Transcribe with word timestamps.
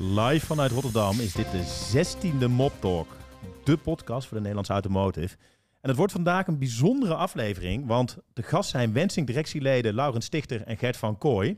Live 0.00 0.46
vanuit 0.46 0.70
Rotterdam 0.70 1.20
is 1.20 1.32
dit 1.32 1.46
de 1.50 1.92
16e 1.94 2.50
Mob 2.50 2.72
Talk, 2.78 3.16
de 3.64 3.76
podcast 3.76 4.26
voor 4.26 4.36
de 4.36 4.40
Nederlandse 4.40 4.72
automotive. 4.72 5.36
En 5.80 5.88
het 5.88 5.96
wordt 5.96 6.12
vandaag 6.12 6.46
een 6.46 6.58
bijzondere 6.58 7.14
aflevering, 7.14 7.86
want 7.86 8.18
de 8.32 8.42
gast 8.42 8.70
zijn 8.70 8.92
Wensing 8.92 9.26
directieleden 9.26 9.94
Laurens 9.94 10.26
Stichter 10.26 10.62
en 10.62 10.76
Gert 10.76 10.96
van 10.96 11.18
Kooi. 11.18 11.56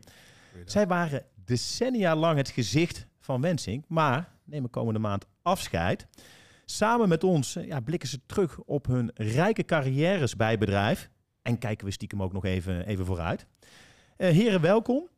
Zij 0.64 0.86
waren 0.86 1.24
decennia 1.44 2.16
lang 2.16 2.36
het 2.36 2.48
gezicht 2.48 3.06
van 3.20 3.40
Wensing, 3.40 3.84
maar 3.88 4.32
nemen 4.44 4.70
komende 4.70 5.00
maand 5.00 5.26
afscheid. 5.42 6.06
Samen 6.64 7.08
met 7.08 7.24
ons 7.24 7.56
eh, 7.56 7.66
ja, 7.66 7.80
blikken 7.80 8.08
ze 8.08 8.20
terug 8.26 8.58
op 8.58 8.86
hun 8.86 9.10
rijke 9.14 9.64
carrières 9.64 10.36
bij 10.36 10.50
het 10.50 10.58
bedrijf. 10.58 11.10
En 11.42 11.58
kijken 11.58 11.86
we 11.86 11.92
stiekem 11.92 12.22
ook 12.22 12.32
nog 12.32 12.44
even, 12.44 12.86
even 12.86 13.06
vooruit. 13.06 13.46
Eh, 14.16 14.30
heren, 14.30 14.60
welkom. 14.60 15.08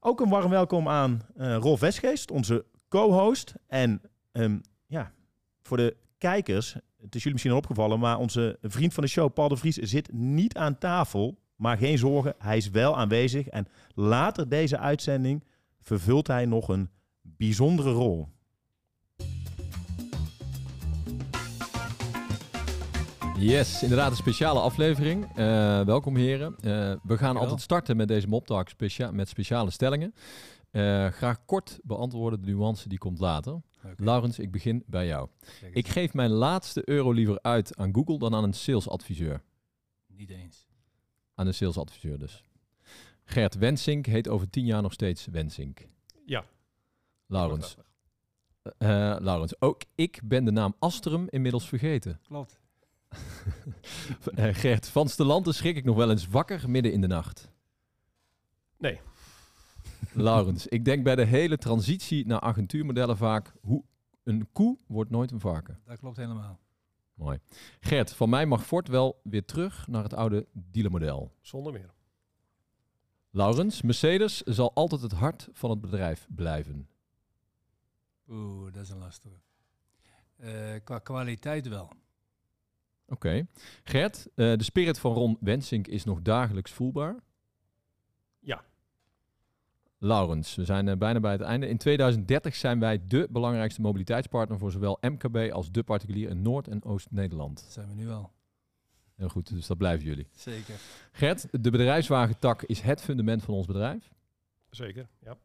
Ook 0.00 0.20
een 0.20 0.28
warm 0.28 0.50
welkom 0.50 0.88
aan 0.88 1.20
eh, 1.36 1.56
Rolf 1.56 1.80
Westgeest, 1.80 2.30
onze 2.30 2.64
co-host. 2.88 3.54
En 3.66 4.00
ehm, 4.32 4.58
ja, 4.86 5.12
voor 5.62 5.76
de 5.76 5.96
kijkers, 6.18 6.72
het 6.74 7.14
is 7.14 7.22
jullie 7.22 7.32
misschien 7.32 7.52
al 7.52 7.58
opgevallen, 7.58 7.98
maar 7.98 8.18
onze 8.18 8.58
vriend 8.62 8.94
van 8.94 9.02
de 9.02 9.08
show, 9.08 9.32
Paul 9.32 9.48
de 9.48 9.56
Vries, 9.56 9.76
zit 9.76 10.12
niet 10.12 10.56
aan 10.56 10.78
tafel. 10.78 11.38
Maar 11.56 11.78
geen 11.78 11.98
zorgen, 11.98 12.34
hij 12.38 12.56
is 12.56 12.70
wel 12.70 12.96
aanwezig. 12.96 13.46
En 13.48 13.68
later 13.94 14.48
deze 14.48 14.78
uitzending 14.78 15.44
vervult 15.80 16.26
hij 16.26 16.46
nog 16.46 16.68
een 16.68 16.90
bijzondere 17.22 17.90
rol. 17.90 18.28
Yes, 23.38 23.82
inderdaad 23.82 24.10
een 24.10 24.16
speciale 24.16 24.60
aflevering. 24.60 25.38
Uh, 25.38 25.80
welkom 25.84 26.16
heren. 26.16 26.56
Uh, 26.60 26.94
we 27.02 27.18
gaan 27.18 27.36
altijd 27.36 27.60
starten 27.60 27.96
met 27.96 28.08
deze 28.08 28.28
Moptalk 28.28 28.68
specia 28.68 29.10
met 29.10 29.28
speciale 29.28 29.70
stellingen. 29.70 30.14
Uh, 30.70 31.06
graag 31.06 31.44
kort 31.44 31.78
beantwoorden 31.82 32.42
de 32.42 32.46
nuance 32.46 32.88
die 32.88 32.98
komt 32.98 33.18
later. 33.18 33.52
Okay. 33.52 33.94
Laurens, 33.96 34.38
ik 34.38 34.50
begin 34.50 34.82
bij 34.86 35.06
jou. 35.06 35.28
Ik 35.72 35.88
geef 35.88 36.14
mijn 36.14 36.30
laatste 36.30 36.88
euro 36.88 37.12
liever 37.12 37.38
uit 37.42 37.76
aan 37.76 37.94
Google 37.94 38.18
dan 38.18 38.34
aan 38.34 38.44
een 38.44 38.54
salesadviseur. 38.54 39.42
Niet 40.06 40.30
eens. 40.30 40.66
Aan 41.34 41.46
een 41.46 41.54
salesadviseur 41.54 42.18
dus. 42.18 42.44
Gert 43.24 43.54
Wensink 43.54 44.06
heet 44.06 44.28
over 44.28 44.50
tien 44.50 44.64
jaar 44.64 44.82
nog 44.82 44.92
steeds 44.92 45.26
Wensink. 45.26 45.88
Ja. 46.26 46.44
Laurens. 47.26 47.76
Laurens, 49.18 49.60
ook 49.60 49.82
ik 49.94 50.20
ben 50.24 50.44
de 50.44 50.50
naam 50.50 50.74
Astrum 50.78 51.26
inmiddels 51.28 51.68
vergeten. 51.68 52.20
Klopt. 52.22 52.60
Uh, 54.34 54.54
Gert, 54.62 54.88
van 54.88 55.08
Stelante 55.08 55.52
schrik 55.52 55.76
ik 55.76 55.84
nog 55.84 55.96
wel 55.96 56.10
eens 56.10 56.26
wakker 56.26 56.70
midden 56.70 56.92
in 56.92 57.00
de 57.00 57.06
nacht. 57.06 57.50
Nee. 58.78 59.00
Laurens, 60.12 60.66
ik 60.66 60.84
denk 60.84 61.04
bij 61.04 61.14
de 61.14 61.24
hele 61.24 61.58
transitie 61.58 62.26
naar 62.26 62.40
agentuurmodellen 62.40 63.16
vaak... 63.16 63.52
Hoe 63.60 63.84
een 64.28 64.48
koe 64.52 64.78
wordt 64.86 65.10
nooit 65.10 65.30
een 65.30 65.40
varken. 65.40 65.80
Dat 65.84 65.98
klopt 65.98 66.16
helemaal. 66.16 66.58
Mooi. 67.14 67.38
Gert, 67.80 68.12
van 68.12 68.28
mij 68.28 68.46
mag 68.46 68.66
Ford 68.66 68.88
wel 68.88 69.20
weer 69.22 69.44
terug 69.44 69.86
naar 69.86 70.02
het 70.02 70.14
oude 70.14 70.46
dealermodel. 70.52 71.32
Zonder 71.40 71.72
meer. 71.72 71.94
Laurens, 73.30 73.82
Mercedes 73.82 74.42
zal 74.42 74.74
altijd 74.74 75.00
het 75.00 75.12
hart 75.12 75.48
van 75.52 75.70
het 75.70 75.80
bedrijf 75.80 76.26
blijven. 76.34 76.88
Oeh, 78.28 78.72
dat 78.72 78.82
is 78.82 78.90
een 78.90 78.98
lastige. 78.98 79.40
Uh, 80.36 80.74
qua 80.84 80.98
kwaliteit 80.98 81.68
wel. 81.68 81.92
Oké. 83.08 83.26
Okay. 83.26 83.46
Gert, 83.84 84.26
uh, 84.34 84.56
de 84.56 84.64
spirit 84.64 84.98
van 84.98 85.12
Ron 85.12 85.36
Wensink 85.40 85.86
is 85.86 86.04
nog 86.04 86.22
dagelijks 86.22 86.70
voelbaar? 86.70 87.16
Ja. 88.38 88.64
Laurens, 89.98 90.54
we 90.54 90.64
zijn 90.64 90.86
uh, 90.86 90.96
bijna 90.96 91.20
bij 91.20 91.32
het 91.32 91.40
einde. 91.40 91.68
In 91.68 91.78
2030 91.78 92.54
zijn 92.54 92.80
wij 92.80 93.06
de 93.06 93.28
belangrijkste 93.30 93.80
mobiliteitspartner 93.80 94.58
voor 94.58 94.70
zowel 94.70 94.98
MKB 95.00 95.52
als 95.52 95.70
de 95.70 95.82
particulier 95.82 96.28
in 96.28 96.42
Noord- 96.42 96.68
en 96.68 96.84
Oost-Nederland. 96.84 97.62
Dat 97.62 97.72
zijn 97.72 97.88
we 97.88 97.94
nu 97.94 98.10
al. 98.10 98.32
Heel 99.14 99.28
goed, 99.28 99.48
dus 99.48 99.66
dat 99.66 99.78
blijven 99.78 100.06
jullie. 100.06 100.26
Zeker. 100.32 100.74
Gert, 101.12 101.62
de 101.62 101.70
bedrijfswagentak 101.70 102.62
is 102.62 102.80
het 102.80 103.00
fundament 103.00 103.42
van 103.42 103.54
ons 103.54 103.66
bedrijf? 103.66 104.12
Zeker, 104.70 105.08
ja. 105.18 105.30
Oké. 105.30 105.40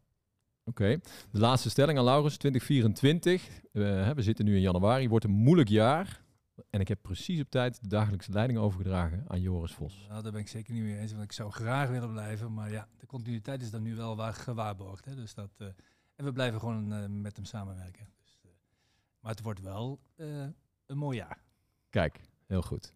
Okay. 0.65 0.99
De 1.31 1.39
laatste 1.39 1.69
stelling 1.69 1.97
aan 1.97 2.03
Laurens, 2.03 2.38
2024. 2.38 3.47
Uh, 3.71 4.09
we 4.09 4.21
zitten 4.21 4.45
nu 4.45 4.55
in 4.55 4.61
januari, 4.61 5.09
wordt 5.09 5.25
een 5.25 5.31
moeilijk 5.31 5.69
jaar. 5.69 6.22
En 6.69 6.79
ik 6.79 6.87
heb 6.87 7.01
precies 7.01 7.41
op 7.41 7.49
tijd 7.49 7.81
de 7.81 7.87
dagelijkse 7.87 8.31
leiding 8.31 8.59
overgedragen 8.59 9.25
aan 9.27 9.41
Joris 9.41 9.73
Vos. 9.73 10.05
Nou, 10.09 10.23
daar 10.23 10.31
ben 10.31 10.41
ik 10.41 10.47
zeker 10.47 10.73
niet 10.73 10.83
mee 10.83 10.97
eens, 10.97 11.11
want 11.11 11.23
ik 11.23 11.31
zou 11.31 11.51
graag 11.51 11.89
willen 11.89 12.11
blijven. 12.11 12.53
Maar 12.53 12.71
ja, 12.71 12.87
de 12.97 13.05
continuïteit 13.05 13.61
is 13.61 13.71
dan 13.71 13.81
nu 13.81 13.95
wel 13.95 14.15
waar 14.15 14.33
gewaarborgd. 14.33 15.05
Hè? 15.05 15.15
Dus 15.15 15.33
dat, 15.33 15.51
uh, 15.57 15.67
en 16.15 16.25
we 16.25 16.31
blijven 16.31 16.59
gewoon 16.59 16.93
uh, 16.93 17.05
met 17.09 17.35
hem 17.35 17.45
samenwerken. 17.45 18.07
Dus, 18.21 18.41
uh, 18.45 18.51
maar 19.19 19.31
het 19.31 19.41
wordt 19.41 19.61
wel 19.61 19.99
een 20.15 20.97
mooi 20.97 21.17
jaar. 21.17 21.43
Kijk, 21.89 22.19
heel 22.47 22.61
goed. 22.61 22.93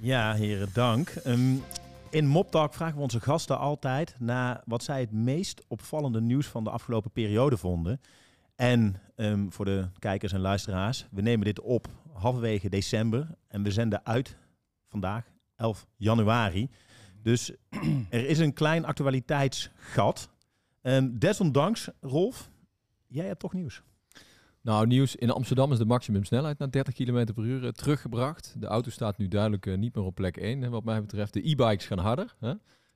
Ja, 0.00 0.34
heren, 0.34 0.68
dank. 0.72 1.14
Um, 1.26 1.62
in 2.10 2.26
Moptalk 2.26 2.74
vragen 2.74 2.96
we 2.96 3.02
onze 3.02 3.20
gasten 3.20 3.58
altijd 3.58 4.16
naar 4.18 4.62
wat 4.66 4.82
zij 4.82 5.00
het 5.00 5.12
meest 5.12 5.64
opvallende 5.68 6.20
nieuws 6.20 6.46
van 6.46 6.64
de 6.64 6.70
afgelopen 6.70 7.10
periode 7.10 7.56
vonden. 7.56 8.00
En 8.54 9.00
um, 9.16 9.52
voor 9.52 9.64
de 9.64 9.88
kijkers 9.98 10.32
en 10.32 10.40
luisteraars, 10.40 11.06
we 11.10 11.22
nemen 11.22 11.44
dit 11.44 11.60
op 11.60 11.86
halverwege 12.12 12.68
december 12.68 13.28
en 13.48 13.62
we 13.62 13.70
zenden 13.70 14.06
uit 14.06 14.36
vandaag, 14.88 15.32
11 15.56 15.86
januari. 15.96 16.70
Dus 17.22 17.52
er 18.10 18.26
is 18.26 18.38
een 18.38 18.52
klein 18.52 18.84
actualiteitsgat. 18.84 20.30
Um, 20.82 21.18
desondanks, 21.18 21.88
Rolf, 22.00 22.50
jij 23.06 23.26
hebt 23.26 23.40
toch 23.40 23.52
nieuws? 23.52 23.82
Nou, 24.60 24.86
nieuws. 24.86 25.16
In 25.16 25.30
Amsterdam 25.30 25.72
is 25.72 25.78
de 25.78 25.84
maximumsnelheid 25.84 26.58
naar 26.58 26.70
30 26.70 26.94
km 26.94 27.32
per 27.34 27.44
uur 27.44 27.62
uh, 27.62 27.68
teruggebracht. 27.68 28.54
De 28.58 28.66
auto 28.66 28.90
staat 28.90 29.18
nu 29.18 29.28
duidelijk 29.28 29.66
uh, 29.66 29.76
niet 29.76 29.94
meer 29.94 30.04
op 30.04 30.14
plek 30.14 30.36
1, 30.36 30.70
wat 30.70 30.84
mij 30.84 31.00
betreft. 31.00 31.32
De 31.32 31.48
e-bikes 31.48 31.86
gaan 31.86 31.98
harder. 31.98 32.34
Hè? 32.40 32.52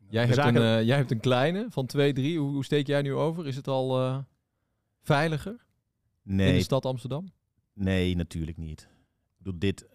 Jij, 0.09 0.27
hebt 0.27 0.39
een, 0.39 0.55
uh, 0.57 0.83
jij 0.83 0.97
hebt 0.97 1.11
een 1.11 1.21
kleine 1.21 1.67
van 1.71 1.87
2, 1.87 2.13
3. 2.13 2.39
Hoe, 2.39 2.53
hoe, 2.53 2.65
steek 2.65 2.87
jij 2.87 3.03
nu 3.03 3.15
over? 3.15 3.47
Is 3.47 3.57
het 3.57 3.69
al 3.69 4.25
veiliger 5.09 5.67
nee, 6.23 6.49
in 6.49 6.55
de 6.55 6.63
stad 6.63 6.87
Amsterdam? 6.87 7.33
Nee, 7.73 8.17
natuurlijk 8.17 8.57
niet. 8.57 8.89
Dit, 9.55 9.89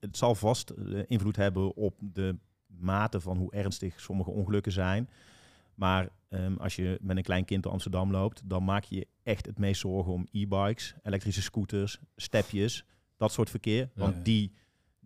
het 0.00 0.16
zal 0.16 0.34
vast 0.34 0.70
invloed 1.06 1.36
hebben 1.36 1.76
op 1.76 1.94
de 2.00 2.36
mate 2.66 3.20
van 3.20 3.36
hoe 3.36 3.52
ernstig 3.52 4.00
sommige 4.00 4.30
ongelukken 4.30 4.72
zijn. 4.72 5.08
Maar 5.74 6.08
um, 6.28 6.56
als 6.56 6.76
je 6.76 6.98
met 7.00 7.16
een 7.16 7.22
klein 7.22 7.44
kind 7.44 7.62
door 7.62 7.72
Amsterdam 7.72 8.10
loopt, 8.10 8.42
dan 8.44 8.64
maak 8.64 8.84
je 8.84 8.96
je 8.96 9.06
echt 9.22 9.46
het 9.46 9.58
meest 9.58 9.80
zorgen 9.80 10.12
om 10.12 10.28
e-bikes, 10.32 10.94
elektrische 11.02 11.42
scooters, 11.42 11.98
stepjes, 12.16 12.84
dat 13.16 13.32
soort 13.32 13.50
verkeer. 13.50 13.90
Want 13.94 14.12
ja, 14.12 14.18
ja. 14.18 14.24
die, 14.24 14.52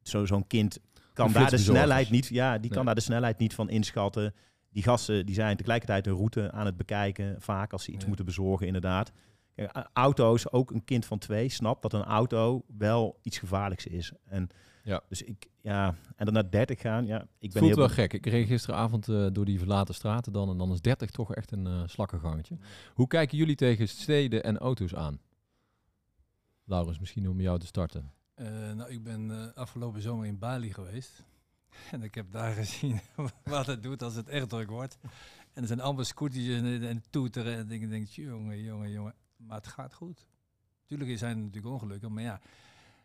zo'n 0.03 0.27
zo 0.27 0.43
kind 0.47 0.79
kan 1.13 1.33
daar 1.33 1.51
de 1.51 1.59
snelheid 1.59 2.11
niet, 2.11 2.27
ja, 2.27 2.59
die 2.59 2.69
kan 2.69 2.77
nee. 2.77 2.85
daar 2.85 2.95
de 2.95 3.01
snelheid 3.01 3.39
niet 3.39 3.55
van 3.55 3.71
inschatten. 3.71 4.35
Die 4.73 4.83
gasten 4.83 5.27
die 5.27 5.35
zijn 5.35 5.57
tegelijkertijd 5.57 6.07
een 6.07 6.17
route 6.17 6.53
aan 6.53 6.67
het 6.67 6.77
bekijken, 6.77 7.41
vaak 7.41 7.73
als 7.73 7.85
ze 7.85 7.91
iets 7.91 8.03
ja. 8.03 8.09
moeten 8.09 8.25
bezorgen, 8.25 8.67
inderdaad. 8.67 9.13
Kijk, 9.55 9.89
auto's, 9.93 10.53
ook 10.53 10.71
een 10.71 10.85
kind 10.85 11.05
van 11.05 11.19
twee, 11.19 11.49
snapt 11.49 11.83
dat 11.83 11.93
een 11.93 12.05
auto 12.05 12.65
wel 12.79 13.19
iets 13.23 13.39
gevaarlijks 13.39 13.87
is. 13.87 14.13
En 14.25 14.49
ja. 14.85 15.03
dus 15.09 15.23
ik, 15.23 15.49
ja, 15.61 15.95
en 16.17 16.25
dan 16.25 16.35
naar 16.35 16.51
30 16.51 16.81
gaan, 16.81 17.07
ja, 17.07 17.21
ik 17.39 17.53
ben 17.53 17.63
Voelt 17.63 17.75
heel 17.75 17.77
wel 17.77 17.95
gek. 17.95 18.13
Ik 18.13 18.27
reed 18.27 18.47
gisteravond 18.47 19.09
uh, 19.09 19.27
door 19.33 19.45
die 19.45 19.59
verlaten 19.59 19.95
straten 19.95 20.33
dan 20.33 20.51
en 20.51 20.59
dan 20.59 20.73
is 20.73 20.81
30 20.81 21.11
toch 21.11 21.35
echt 21.35 21.53
een 21.53 21.67
uh, 21.67 21.83
slakkengangetje. 21.87 22.59
Hoe 22.95 23.07
kijken 23.07 23.39
jullie 23.39 23.57
tegen 23.57 23.89
steden 23.89 24.43
en 24.43 24.59
auto's 24.59 24.95
aan? 24.95 25.21
Laurens, 26.65 26.99
misschien 26.99 27.29
om 27.29 27.41
jou 27.41 27.59
te 27.59 27.67
starten. 27.67 28.13
Uh, 28.37 28.73
nou, 28.73 28.91
ik 28.91 29.03
ben 29.03 29.55
afgelopen 29.55 30.03
zomer 30.03 30.27
in 30.27 30.39
Bali 30.39 30.73
geweest. 30.73 31.25
En 31.91 32.03
ik 32.03 32.15
heb 32.15 32.33
daar 32.33 32.53
gezien 32.53 33.01
wat 33.45 33.67
het 33.67 33.83
doet 33.83 34.03
als 34.03 34.15
het 34.15 34.29
echt 34.29 34.49
druk 34.49 34.71
wordt. 34.71 34.99
En 35.53 35.63
er 35.63 35.69
zijn 35.69 35.81
allemaal 35.81 36.05
scootertjes 36.05 36.57
en, 36.57 36.83
en 36.83 37.03
toeteren. 37.11 37.57
En 37.57 37.71
ik 37.71 37.91
denk, 37.91 38.07
jongen, 38.07 38.63
jongen, 38.63 38.91
jongen. 38.91 39.15
Maar 39.37 39.57
het 39.57 39.67
gaat 39.67 39.95
goed. 39.95 40.27
Tuurlijk 40.85 41.19
zijn 41.19 41.37
er 41.37 41.43
natuurlijk 41.43 41.75
ongelukken, 41.75 42.13
maar 42.13 42.23
ja. 42.23 42.41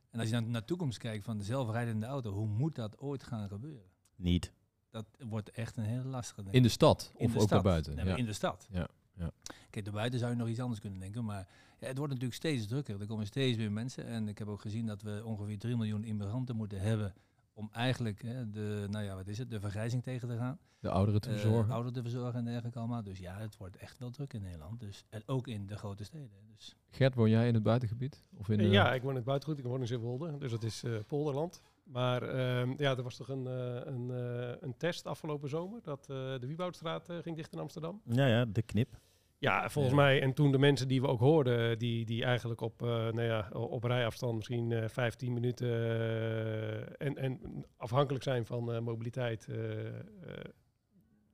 En 0.09 0.19
als 0.19 0.29
je 0.29 0.33
naar, 0.33 0.43
naar 0.43 0.61
de 0.61 0.67
toekomst 0.67 0.97
kijkt 0.97 1.23
van 1.23 1.37
de 1.37 1.43
zelfrijdende 1.43 2.05
auto, 2.05 2.31
hoe 2.31 2.47
moet 2.47 2.75
dat 2.75 2.99
ooit 2.99 3.23
gaan 3.23 3.47
gebeuren? 3.47 3.89
Niet. 4.15 4.53
Dat 4.89 5.05
wordt 5.19 5.51
echt 5.51 5.77
een 5.77 5.83
hele 5.83 6.03
lastige. 6.03 6.41
Denk 6.43 6.55
in 6.55 6.61
de 6.61 6.69
stad 6.69 7.11
of 7.15 7.31
de 7.31 7.39
ook 7.39 7.47
stad. 7.47 7.63
buiten? 7.63 7.95
Nee, 7.95 8.05
ja. 8.05 8.15
In 8.15 8.25
de 8.25 8.33
stad. 8.33 8.67
Ja. 8.71 8.87
Ja. 9.13 9.31
Kijk, 9.69 9.85
daarbuiten 9.85 10.19
zou 10.19 10.31
je 10.31 10.37
nog 10.37 10.47
iets 10.47 10.59
anders 10.59 10.79
kunnen 10.79 10.99
denken, 10.99 11.25
maar 11.25 11.47
ja, 11.79 11.87
het 11.87 11.97
wordt 11.97 12.13
natuurlijk 12.13 12.39
steeds 12.39 12.67
drukker. 12.67 13.01
Er 13.01 13.07
komen 13.07 13.25
steeds 13.25 13.57
meer 13.57 13.71
mensen 13.71 14.05
en 14.05 14.27
ik 14.27 14.37
heb 14.37 14.47
ook 14.47 14.61
gezien 14.61 14.85
dat 14.85 15.01
we 15.01 15.21
ongeveer 15.25 15.57
3 15.57 15.75
miljoen 15.75 16.03
immigranten 16.03 16.55
moeten 16.55 16.79
hebben 16.79 17.13
om 17.57 17.69
eigenlijk 17.71 18.21
hè, 18.21 18.49
de, 18.49 18.87
nou 18.89 19.05
ja, 19.05 19.15
wat 19.15 19.27
is 19.27 19.37
het, 19.37 19.49
de 19.49 19.59
vergrijzing 19.59 20.03
tegen 20.03 20.27
te 20.27 20.37
gaan. 20.37 20.59
De 20.79 20.89
ouderen 20.89 21.21
te 21.21 21.29
verzorgen. 21.29 21.65
Uh, 21.65 21.71
ouderen 21.71 21.93
te 21.93 22.01
verzorgen 22.01 22.39
en 22.39 22.45
dergelijke 22.45 22.79
allemaal. 22.79 23.03
Dus 23.03 23.19
ja, 23.19 23.37
het 23.37 23.57
wordt 23.57 23.77
echt 23.77 23.99
wel 23.99 24.09
druk 24.09 24.33
in 24.33 24.41
Nederland. 24.41 24.79
Dus, 24.79 25.05
en 25.09 25.23
ook 25.25 25.47
in 25.47 25.67
de 25.67 25.77
grote 25.77 26.03
steden. 26.03 26.31
Dus. 26.55 26.75
Gert, 26.89 27.15
woon 27.15 27.29
jij 27.29 27.47
in 27.47 27.53
het 27.53 27.63
buitengebied? 27.63 28.23
Of 28.37 28.49
in, 28.49 28.59
uh... 28.59 28.71
Ja, 28.71 28.93
ik 28.93 29.01
woon 29.01 29.09
in 29.09 29.15
het 29.15 29.25
buitengebied. 29.25 29.65
Ik 29.65 29.71
woon 29.71 29.79
in 29.79 29.87
Zeewolde. 29.87 30.37
Dus 30.37 30.51
dat 30.51 30.63
is 30.63 30.83
uh, 30.83 30.97
polderland. 31.07 31.61
Maar 31.83 32.23
ehm, 32.23 32.73
ja, 32.77 32.97
er 32.97 33.03
was 33.03 33.15
toch 33.15 33.29
een, 33.29 33.47
eh, 33.47 33.85
een, 33.85 34.11
eh, 34.11 34.55
een 34.59 34.77
test 34.77 35.05
afgelopen 35.05 35.49
zomer 35.49 35.79
dat 35.83 36.01
eh, 36.01 36.15
de 36.15 36.47
Wieboudstraat 36.47 37.09
eh, 37.09 37.17
ging 37.17 37.35
dicht 37.35 37.53
in 37.53 37.59
Amsterdam. 37.59 38.01
Ja, 38.05 38.27
ja, 38.27 38.45
de 38.45 38.61
knip. 38.61 38.99
Ja, 39.39 39.69
volgens 39.69 39.95
Ja. 39.95 40.01
mij. 40.01 40.21
En 40.21 40.33
toen 40.33 40.51
de 40.51 40.57
mensen 40.57 40.87
die 40.87 41.01
we 41.01 41.07
ook 41.07 41.19
hoorden, 41.19 41.79
die, 41.79 42.05
die 42.05 42.23
eigenlijk 42.23 42.61
op, 42.61 42.81
eh, 42.81 42.87
nou 42.87 43.21
ja, 43.21 43.49
op 43.51 43.83
rijafstand 43.83 44.35
misschien 44.35 44.71
eh 44.71 44.87
15 44.89 45.33
minuten 45.33 45.67
eh, 45.69 47.07
en, 47.07 47.17
en 47.17 47.39
afhankelijk 47.77 48.23
zijn 48.23 48.45
van 48.45 48.73
eh, 48.73 48.79
mobiliteit, 48.79 49.47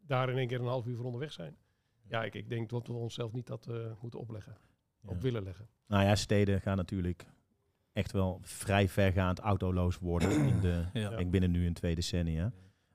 daar 0.05 0.29
in 0.29 0.37
één 0.37 0.47
keer 0.47 0.59
een 0.59 0.65
half 0.67 0.85
uur 0.85 0.95
voor 0.95 1.05
onderweg 1.05 1.31
zijn. 1.31 1.55
Ja, 2.07 2.23
ik, 2.23 2.33
ik 2.35 2.49
denk 2.49 2.69
dat 2.69 2.87
we 2.87 2.93
onszelf 2.93 3.31
niet 3.33 3.47
dat 3.47 3.67
eh, 3.67 3.75
moeten 4.01 4.19
opleggen, 4.19 4.57
Ja. 5.01 5.09
op 5.09 5.21
willen 5.21 5.43
leggen. 5.43 5.67
Nou 5.87 6.03
ja, 6.03 6.15
steden 6.15 6.61
gaan 6.61 6.77
natuurlijk 6.77 7.25
echt 7.93 8.11
wel 8.11 8.39
vrij 8.41 8.89
vergaand 8.89 9.39
autoloos 9.39 9.97
worden 9.99 10.31
in 10.47 10.59
de, 10.59 10.85
Ja. 10.93 11.17
ik 11.17 11.31
binnen 11.31 11.51
nu 11.51 11.65
een 11.67 11.73
twee 11.73 11.95
decennia. 11.95 12.51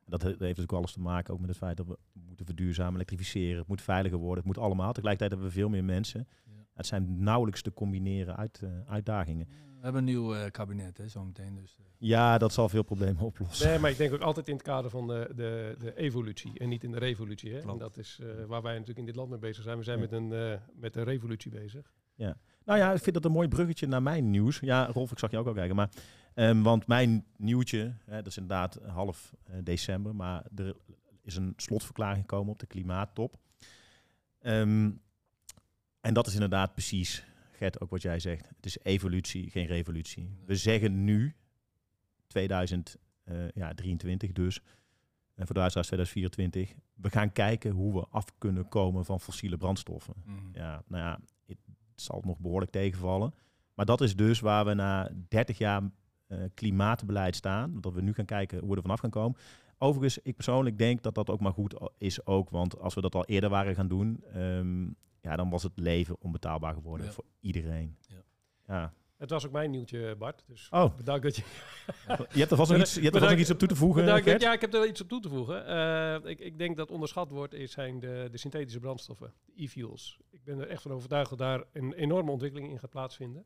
Dat 0.08 0.22
he- 0.22 0.34
heeft 0.38 0.60
ook 0.60 0.72
alles 0.72 0.92
te 0.92 1.00
maken 1.00 1.34
ook 1.34 1.40
met 1.40 1.48
het 1.48 1.58
feit 1.58 1.76
dat 1.76 1.86
we 1.86 1.98
moeten 2.26 2.46
verduurzamen, 2.46 2.94
elektrificeren. 2.94 3.58
Het 3.58 3.68
moet 3.68 3.82
veiliger 3.82 4.18
worden. 4.18 4.36
Het 4.44 4.46
moet 4.54 4.64
allemaal. 4.64 4.92
Tegelijkertijd 4.92 5.30
hebben 5.30 5.48
we 5.48 5.54
veel 5.54 5.68
meer 5.68 5.84
mensen. 5.84 6.28
Ja. 6.44 6.52
Het 6.74 6.86
zijn 6.86 7.22
nauwelijks 7.22 7.62
te 7.62 7.72
combineren 7.72 8.36
uit, 8.36 8.60
eh, 8.62 8.70
uitdagingen. 8.86 9.46
We 9.48 9.84
hebben 9.84 10.00
een 10.02 10.08
nieuw 10.14 10.34
eh, 10.34 10.50
kabinet, 10.50 10.98
hè, 10.98 11.08
zometeen. 11.08 11.54
Dus, 11.54 11.76
eh, 11.78 11.84
Ja, 11.98 12.38
dat 12.38 12.52
zal 12.52 12.68
veel 12.68 12.82
problemen 12.82 13.22
oplossen. 13.22 13.68
Nee, 13.68 13.78
maar 13.78 13.90
ik 13.90 13.96
denk 13.96 14.12
ook 14.12 14.20
altijd 14.20 14.48
in 14.48 14.54
het 14.54 14.62
kader 14.62 14.90
van 14.90 15.06
de, 15.06 15.32
de, 15.36 15.74
de 15.78 15.96
evolutie 15.96 16.58
en 16.58 16.68
niet 16.68 16.84
in 16.84 16.90
de 16.90 16.98
revolutie. 16.98 17.52
Hè? 17.52 17.58
En 17.60 17.78
dat 17.78 17.96
is 17.96 18.18
eh, 18.22 18.44
waar 18.46 18.62
wij 18.62 18.72
natuurlijk 18.72 18.98
in 18.98 19.04
dit 19.06 19.16
land 19.16 19.30
mee 19.30 19.38
bezig 19.38 19.62
zijn. 19.64 19.78
We 19.78 19.84
zijn 19.84 19.96
Ja. 19.98 20.02
met, 20.02 20.12
een, 20.12 20.32
eh, 20.32 20.58
met 20.74 20.96
een 20.96 21.04
revolutie 21.04 21.50
bezig. 21.50 21.92
Nou 22.64 22.80
ja, 22.80 22.92
ik 22.92 23.02
vind 23.02 23.14
dat 23.14 23.24
een 23.24 23.32
mooi 23.32 23.48
bruggetje 23.48 23.86
naar 23.86 24.02
mijn 24.02 24.30
nieuws. 24.30 24.58
Ja, 24.60 24.86
Rolf, 24.86 25.10
ik 25.10 25.18
zag 25.18 25.30
je 25.30 25.38
ook 25.38 25.46
al 25.46 25.52
kijken. 25.52 25.76
Maar, 25.76 25.90
ehm, 26.38 26.62
want 26.62 26.86
mijn 26.86 27.24
nieuwtje, 27.36 27.94
hè, 28.04 28.16
dat 28.16 28.26
is 28.26 28.36
inderdaad 28.36 28.78
half 28.86 29.34
eh, 29.44 29.54
december, 29.62 30.14
maar 30.14 30.44
er 30.56 30.76
is 31.22 31.36
een 31.36 31.52
slotverklaring 31.56 32.20
gekomen 32.20 32.52
op 32.52 32.58
de 32.58 32.66
klimaattop. 32.66 33.38
Ehm, 34.38 34.90
en 36.00 36.14
dat 36.14 36.26
is 36.26 36.34
inderdaad 36.34 36.72
precies, 36.72 37.24
Gert, 37.52 37.80
ook 37.80 37.90
wat 37.90 38.02
jij 38.02 38.18
zegt. 38.18 38.48
Het 38.56 38.66
is 38.66 38.78
evolutie, 38.82 39.50
geen 39.50 39.66
revolutie. 39.66 40.30
We 40.46 40.56
zeggen 40.56 41.04
nu, 41.04 41.34
2023 42.26 44.32
dus, 44.32 44.60
en 45.34 45.46
voor 45.46 45.54
de 45.54 45.60
luisteraars 45.60 45.86
2024, 45.86 46.74
we 46.94 47.10
gaan 47.10 47.32
kijken 47.32 47.70
hoe 47.70 47.94
we 47.94 48.06
af 48.10 48.24
kunnen 48.38 48.68
komen 48.68 49.04
van 49.04 49.20
fossiele 49.20 49.56
brandstoffen. 49.56 50.14
mm. 50.24 50.48
Ja, 50.52 50.82
nou 50.86 51.04
ja, 51.04 51.20
het 51.46 51.58
zal 51.94 52.22
nog 52.24 52.38
behoorlijk 52.38 52.70
tegenvallen. 52.70 53.34
Maar 53.74 53.86
dat 53.86 54.00
is 54.00 54.16
dus 54.16 54.40
waar 54.40 54.64
we 54.64 54.74
na 54.74 55.10
30 55.28 55.58
jaar 55.58 55.82
eh, 55.82 55.88
klimaatbeleid 56.54 57.36
staan. 57.36 57.80
Dat 57.80 57.94
we 57.94 58.00
nu 58.02 58.12
gaan 58.12 58.24
kijken 58.24 58.58
hoe 58.58 58.68
we 58.70 58.76
er 58.76 58.82
vanaf 58.82 59.00
gaan 59.00 59.10
komen. 59.10 59.38
Overigens, 59.78 60.18
ik 60.22 60.34
persoonlijk 60.34 60.78
denk 60.78 61.02
dat 61.02 61.14
dat 61.14 61.30
ook 61.30 61.40
maar 61.40 61.52
goed 61.52 61.74
is 61.98 62.26
ook. 62.26 62.50
Want 62.50 62.78
als 62.78 62.94
we 62.94 63.00
dat 63.00 63.14
al 63.14 63.24
eerder 63.24 63.50
waren 63.50 63.74
gaan 63.74 63.88
doen, 63.88 64.24
ehm, 64.32 64.84
ja, 65.20 65.36
dan 65.36 65.50
was 65.50 65.62
het 65.62 65.72
leven 65.74 66.16
onbetaalbaar 66.20 66.74
geworden 66.74 67.06
Ja. 67.06 67.12
voor 67.12 67.24
iedereen. 67.40 67.96
Ja. 68.08 68.22
Ja. 68.66 68.92
Het 69.16 69.30
was 69.30 69.46
ook 69.46 69.52
mijn 69.52 69.70
nieuwtje, 69.70 70.16
Bart. 70.16 70.44
Dus 70.46 70.68
Oh, 70.70 70.96
bedankt 70.96 71.22
dat 71.22 71.36
je... 71.36 71.42
je 72.32 72.38
hebt 72.38 72.50
er 72.50 72.56
vast 72.56 72.70
nog 72.70 72.80
iets, 72.80 72.94
je 72.94 73.00
hebt 73.00 73.14
er 73.14 73.20
vast 73.20 73.32
nog 73.32 73.40
iets 73.40 73.50
op 73.50 73.58
toe 73.58 73.68
te 73.68 73.76
voegen, 73.76 74.04
Bedankt. 74.04 74.40
Ja, 74.42 74.52
ik 74.52 74.60
heb 74.60 74.74
er 74.74 74.86
iets 74.86 75.00
op 75.00 75.08
toe 75.08 75.20
te 75.20 75.28
voegen. 75.28 75.66
Eh, 75.66 76.30
ik, 76.30 76.38
ik 76.40 76.58
denk 76.58 76.76
dat 76.76 76.90
onderschat 76.90 77.30
wordt, 77.30 77.54
is, 77.54 77.72
zijn 77.72 78.00
de, 78.00 78.28
de 78.30 78.38
synthetische 78.38 78.80
brandstoffen, 78.80 79.32
de 79.44 79.62
e-fuels. 79.62 80.18
Ik 80.30 80.44
ben 80.44 80.58
er 80.58 80.68
echt 80.68 80.82
van 80.82 80.92
overtuigd 80.92 81.28
dat 81.30 81.38
daar 81.38 81.64
een 81.72 81.92
enorme 81.92 82.30
ontwikkeling 82.30 82.70
in 82.70 82.78
gaat 82.78 82.90
plaatsvinden. 82.90 83.44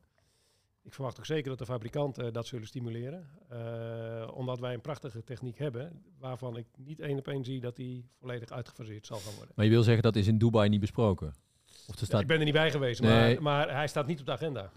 Ik 0.84 0.94
verwacht 0.94 1.18
ook 1.18 1.26
zeker 1.26 1.48
dat 1.48 1.58
de 1.58 1.66
fabrikanten 1.66 2.32
dat 2.32 2.46
zullen 2.46 2.66
stimuleren. 2.66 3.28
Eh, 3.48 4.28
omdat 4.34 4.58
wij 4.58 4.74
een 4.74 4.80
prachtige 4.80 5.24
techniek 5.24 5.58
hebben, 5.58 6.02
waarvan 6.18 6.56
ik 6.56 6.66
niet 6.76 7.00
één 7.00 7.18
op 7.18 7.28
één 7.28 7.44
zie 7.44 7.60
dat 7.60 7.76
die 7.76 8.08
volledig 8.18 8.50
uitgefaseerd 8.50 9.06
zal 9.06 9.18
gaan 9.18 9.34
worden. 9.34 9.52
Maar 9.56 9.64
je 9.64 9.70
wil 9.70 9.82
zeggen 9.82 10.02
dat 10.02 10.16
is 10.16 10.26
in 10.26 10.38
Dubai 10.38 10.68
niet 10.68 10.80
besproken? 10.80 11.26
Of 11.66 11.94
er 11.94 12.00
Ja, 12.00 12.04
staat... 12.04 12.20
ik 12.20 12.26
ben 12.26 12.38
er 12.38 12.44
niet 12.44 12.52
bij 12.52 12.70
geweest, 12.70 13.00
Nee. 13.00 13.34
maar, 13.34 13.42
maar 13.42 13.74
hij 13.74 13.86
staat 13.86 14.06
niet 14.06 14.20
op 14.20 14.26
de 14.26 14.32
agenda. 14.32 14.70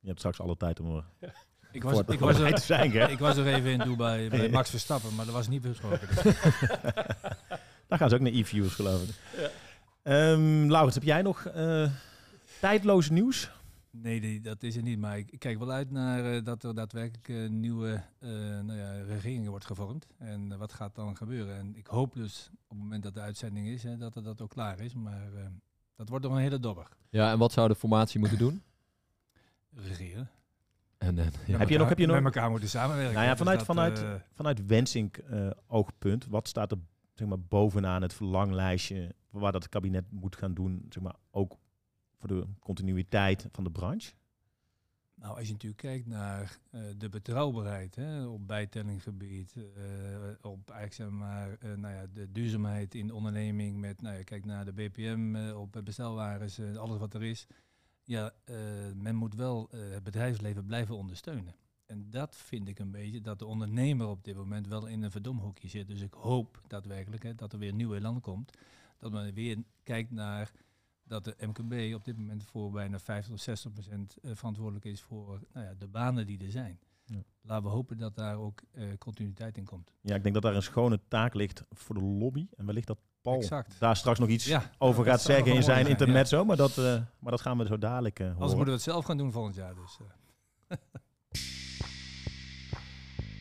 Je 0.00 0.06
hebt 0.06 0.18
straks 0.18 0.40
alle 0.40 0.56
tijd 0.56 0.80
om 0.80 0.96
er 0.96 1.04
Ik, 1.72 1.82
was, 1.82 1.92
voor 1.92 2.12
ik, 2.12 2.18
was 2.18 2.36
te 2.36 2.44
er, 2.44 2.58
zijn, 2.58 3.10
ik 3.10 3.18
was 3.18 3.36
er 3.36 3.46
even 3.46 3.70
in 3.70 3.78
Dubai 3.78 4.28
bij 4.30 4.48
Max 4.48 4.70
Verstappen, 4.70 5.14
maar 5.14 5.24
dat 5.24 5.34
was 5.34 5.48
niet 5.48 5.62
besproken. 5.62 6.08
Dus. 6.22 6.34
Daar 7.88 7.98
gaan 7.98 8.08
ze 8.08 8.14
ook 8.14 8.20
naar 8.20 8.32
e-fuels, 8.32 8.74
geloof 8.74 9.02
ik. 9.02 9.08
Ja. 9.36 9.48
Ehm, 10.02 10.70
Laurens, 10.70 10.94
heb 10.94 11.02
jij 11.04 11.22
nog 11.22 11.46
eh, 11.46 11.90
tijdloos 12.60 13.10
nieuws? 13.10 13.50
Nee, 13.94 14.20
die, 14.20 14.40
dat 14.40 14.62
is 14.62 14.74
het 14.74 14.84
niet. 14.84 14.98
Maar 14.98 15.18
ik, 15.18 15.34
kijk 15.38 15.58
wel 15.58 15.70
uit 15.70 15.90
naar 15.90 16.32
eh, 16.34 16.44
dat 16.44 16.62
er 16.64 16.74
daadwerkelijk 16.74 17.28
een 17.28 17.60
nieuwe 17.60 18.02
eh 18.18 18.28
nou 18.60 18.74
ja, 18.74 19.02
regering 19.02 19.48
wordt 19.48 19.64
gevormd. 19.64 20.06
En 20.18 20.52
eh, 20.52 20.58
wat 20.58 20.72
gaat 20.72 20.94
dan 20.94 21.16
gebeuren? 21.16 21.56
En 21.56 21.76
ik 21.76 21.86
hoop 21.86 22.14
dus 22.14 22.48
op 22.52 22.68
het 22.68 22.78
moment 22.78 23.02
dat 23.02 23.14
de 23.14 23.20
uitzending 23.20 23.66
is, 23.66 23.82
hè, 23.82 23.96
dat 23.96 24.14
er 24.16 24.22
dat 24.22 24.40
ook 24.40 24.50
klaar 24.50 24.80
is. 24.80 24.94
Maar 24.94 25.32
eh, 25.34 25.46
dat 25.96 26.08
wordt 26.08 26.24
nog 26.24 26.34
een 26.34 26.40
hele 26.40 26.60
dobber. 26.60 26.88
Ja, 27.08 27.32
en 27.32 27.38
wat 27.38 27.52
zou 27.52 27.68
de 27.68 27.74
formatie 27.74 28.20
moeten 28.20 28.38
doen? 28.38 28.62
Regeren. 29.74 30.30
En, 30.98 31.18
en, 31.18 31.30
ja. 31.46 31.58
Heb 31.58 31.68
je 31.68 31.78
nog- 31.78 31.88
heb 31.88 31.98
je 31.98 32.06
nog- 32.06 32.16
Met 32.22 32.34
elkaar 32.34 32.50
moeten 32.50 32.68
samenwerken. 32.68 33.12
Nou 33.14 33.24
ja, 33.24 33.30
Dus 33.30 33.38
vanuit, 33.38 33.58
dat, 33.58 33.66
vanuit, 33.66 34.02
eh, 34.02 34.14
vanuit 34.34 34.66
Wensink 34.66 35.16
eh, 35.16 35.50
oogpunt, 35.66 36.26
wat 36.26 36.48
staat 36.48 36.70
er 36.72 36.78
zeg 37.14 37.28
maar, 37.28 37.40
bovenaan 37.40 38.02
het 38.02 38.14
verlanglijstje 38.14 39.14
waar 39.30 39.52
dat 39.52 39.62
het 39.62 39.72
kabinet 39.72 40.04
moet 40.10 40.36
gaan 40.36 40.54
doen, 40.54 40.86
zeg 40.88 41.02
maar, 41.02 41.14
ook 41.30 41.56
voor 42.22 42.36
de 42.36 42.46
continuïteit 42.58 43.46
van 43.52 43.64
de 43.64 43.70
branche? 43.70 44.12
Nou, 45.14 45.36
als 45.36 45.46
je 45.46 45.52
natuurlijk 45.52 45.80
kijkt 45.80 46.06
naar 46.06 46.58
eh, 46.70 46.80
de 46.96 47.08
betrouwbaarheid 47.08 47.94
hè, 47.94 48.26
op 48.26 48.46
bijtellinggebied, 48.46 49.56
eh, 49.56 49.62
op 50.40 50.70
eigenlijk 50.70 50.92
zeg 50.92 51.10
maar, 51.10 51.56
eh, 51.58 51.72
nou 51.72 51.94
ja, 51.94 52.06
de 52.12 52.32
duurzaamheid 52.32 52.94
in 52.94 53.06
de 53.06 53.14
onderneming, 53.14 53.76
met, 53.76 54.02
nou 54.02 54.16
ja, 54.16 54.22
kijk 54.22 54.44
naar 54.44 54.64
de 54.64 54.72
BPM 54.72 55.52
op 55.54 55.80
bestelwagens, 55.84 56.60
alles 56.60 56.98
wat 56.98 57.14
er 57.14 57.22
is. 57.22 57.46
Ja, 58.04 58.32
men 58.94 59.14
moet 59.14 59.34
wel 59.34 59.68
het 59.70 60.02
bedrijfsleven 60.02 60.66
blijven 60.66 60.96
ondersteunen. 60.96 61.54
En 61.86 62.10
dat 62.10 62.36
vind 62.36 62.68
ik 62.68 62.78
een 62.78 62.90
beetje 62.90 63.20
dat 63.20 63.38
de 63.38 63.46
ondernemer 63.46 64.06
op 64.06 64.24
dit 64.24 64.36
moment 64.36 64.66
wel 64.66 64.86
in 64.86 65.02
een 65.02 65.10
verdomhoekje 65.10 65.68
zit. 65.68 65.88
Dus 65.88 66.00
ik 66.00 66.14
hoop 66.14 66.62
daadwerkelijk 66.66 67.22
hè, 67.22 67.34
dat 67.34 67.52
er 67.52 67.58
weer 67.58 67.74
nieuw 67.74 67.94
elan 67.94 68.20
komt. 68.20 68.58
Dat 68.98 69.12
men 69.12 69.34
weer 69.34 69.62
kijkt 69.82 70.10
naar 70.10 70.52
dat 71.12 71.24
de 71.24 71.46
MKB 71.46 71.94
op 71.94 72.04
dit 72.04 72.16
moment 72.18 72.44
voor 72.44 72.70
bijna 72.70 72.98
50 72.98 73.32
of 73.32 73.40
60 73.40 73.72
procent 73.72 74.16
eh, 74.22 74.30
verantwoordelijk 74.34 74.84
is 74.84 75.00
voor 75.00 75.40
nou 75.52 75.66
ja, 75.66 75.74
de 75.78 75.86
banen 75.86 76.26
die 76.26 76.44
er 76.44 76.50
zijn. 76.50 76.78
Ja. 77.04 77.22
Laten 77.42 77.64
we 77.64 77.70
hopen 77.70 77.98
dat 77.98 78.14
daar 78.16 78.36
ook 78.36 78.60
eh, 78.72 78.84
continuïteit 78.98 79.56
in 79.56 79.64
komt. 79.64 79.92
Ja, 80.00 80.14
ik 80.14 80.22
denk 80.22 80.34
dat 80.34 80.42
daar 80.42 80.54
een 80.54 80.62
schone 80.62 81.00
taak 81.08 81.34
ligt 81.34 81.64
voor 81.70 81.94
de 81.94 82.00
lobby. 82.00 82.46
En 82.56 82.66
wellicht 82.66 82.86
dat 82.86 82.98
Paul 83.22 83.36
Exact. 83.36 83.76
daar 83.78 83.96
straks 83.96 84.18
nog 84.18 84.28
iets 84.28 84.44
Ja, 84.44 84.70
over 84.78 85.04
gaat 85.04 85.20
zeggen 85.22 85.54
in 85.54 85.62
zijn 85.62 85.76
zijn, 85.76 85.86
intermezzo. 85.90 86.44
Maar, 86.44 86.56
dat, 86.56 86.78
eh, 86.78 87.00
maar 87.18 87.30
dat 87.30 87.40
gaan 87.40 87.58
we 87.58 87.66
zo 87.66 87.78
dadelijk 87.78 88.18
eh, 88.18 88.26
Anders 88.26 88.46
moeten 88.46 88.64
we 88.64 88.70
het 88.72 88.82
zelf 88.82 89.04
gaan 89.04 89.16
doen 89.16 89.32
volgend 89.32 89.54
jaar. 89.54 89.74
Dus, 89.74 89.98
eh. 90.68 90.76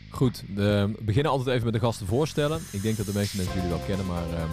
Goed, 0.09 0.43
de- 0.55 0.93
we 0.97 1.03
beginnen 1.03 1.31
altijd 1.31 1.49
even 1.49 1.63
met 1.65 1.73
de 1.73 1.79
gasten 1.79 2.07
voorstellen. 2.07 2.61
Ik 2.71 2.81
denk 2.81 2.97
dat 2.97 3.05
de 3.05 3.13
meeste 3.13 3.37
mensen 3.37 3.55
jullie 3.55 3.69
wel 3.69 3.85
kennen, 3.85 4.05
maar 4.05 4.33
ehm, 4.33 4.49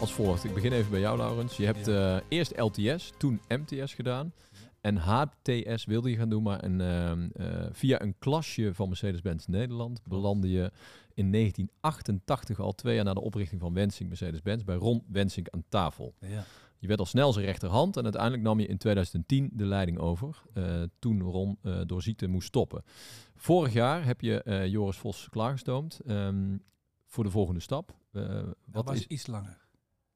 als 0.00 0.12
volgt. 0.12 0.44
Ik 0.44 0.54
begin 0.54 0.72
even 0.72 0.90
bij 0.90 1.00
jou, 1.00 1.16
Laurens. 1.18 1.56
Je 1.56 1.64
hebt 1.64 1.88
eh, 1.88 2.16
eerst 2.28 2.58
LTS, 2.60 3.12
toen 3.18 3.40
MTS 3.48 3.94
gedaan. 3.94 4.32
En 4.80 4.96
HTS 4.96 5.84
wilde 5.84 6.10
je 6.10 6.16
gaan 6.16 6.28
doen, 6.28 6.42
maar 6.42 6.64
een, 6.64 6.80
ehm, 6.80 7.28
eh, 7.32 7.66
via 7.72 8.02
een 8.02 8.14
klasje 8.18 8.74
van 8.74 8.88
Mercedes-Benz 8.88 9.46
Nederland 9.46 10.00
belandde 10.08 10.50
je 10.50 10.70
in 11.14 11.30
1988 11.30 12.60
al 12.60 12.72
twee 12.72 12.94
jaar 12.94 13.04
na 13.04 13.14
de 13.14 13.20
oprichting 13.20 13.60
van 13.60 13.74
Wensing 13.74 14.08
Mercedes-Benz 14.08 14.62
bij 14.64 14.76
Ron 14.76 15.02
Wensing 15.08 15.50
aan 15.50 15.64
tafel. 15.68 16.14
ja. 16.18 16.44
Je 16.78 16.90
werd 16.90 17.00
al 17.02 17.06
snel 17.08 17.32
zijn 17.32 17.44
rechterhand 17.44 17.96
en 17.96 18.02
uiteindelijk 18.02 18.42
nam 18.42 18.60
je 18.60 18.66
in 18.66 18.78
2010 18.78 19.50
de 19.52 19.64
leiding 19.66 19.98
over. 19.98 20.42
eh, 20.54 20.82
toen 20.98 21.20
Ron 21.22 21.58
door 21.86 22.02
ziekte 22.02 22.26
moest 22.26 22.46
stoppen. 22.48 22.82
Vorig 23.36 23.72
jaar 23.72 24.04
heb 24.04 24.20
je 24.20 24.66
Joris 24.70 24.96
Vos 24.96 25.28
klaargestoomd 25.30 26.00
ehm, 26.06 26.56
voor 27.06 27.24
de 27.24 27.30
volgende 27.30 27.60
stap. 27.60 27.94
Eh, 28.12 28.22
Dat 28.22 28.54
wat 28.72 28.84
was 28.84 28.96
is, 28.96 29.06
iets 29.06 29.26
langer. 29.26 29.63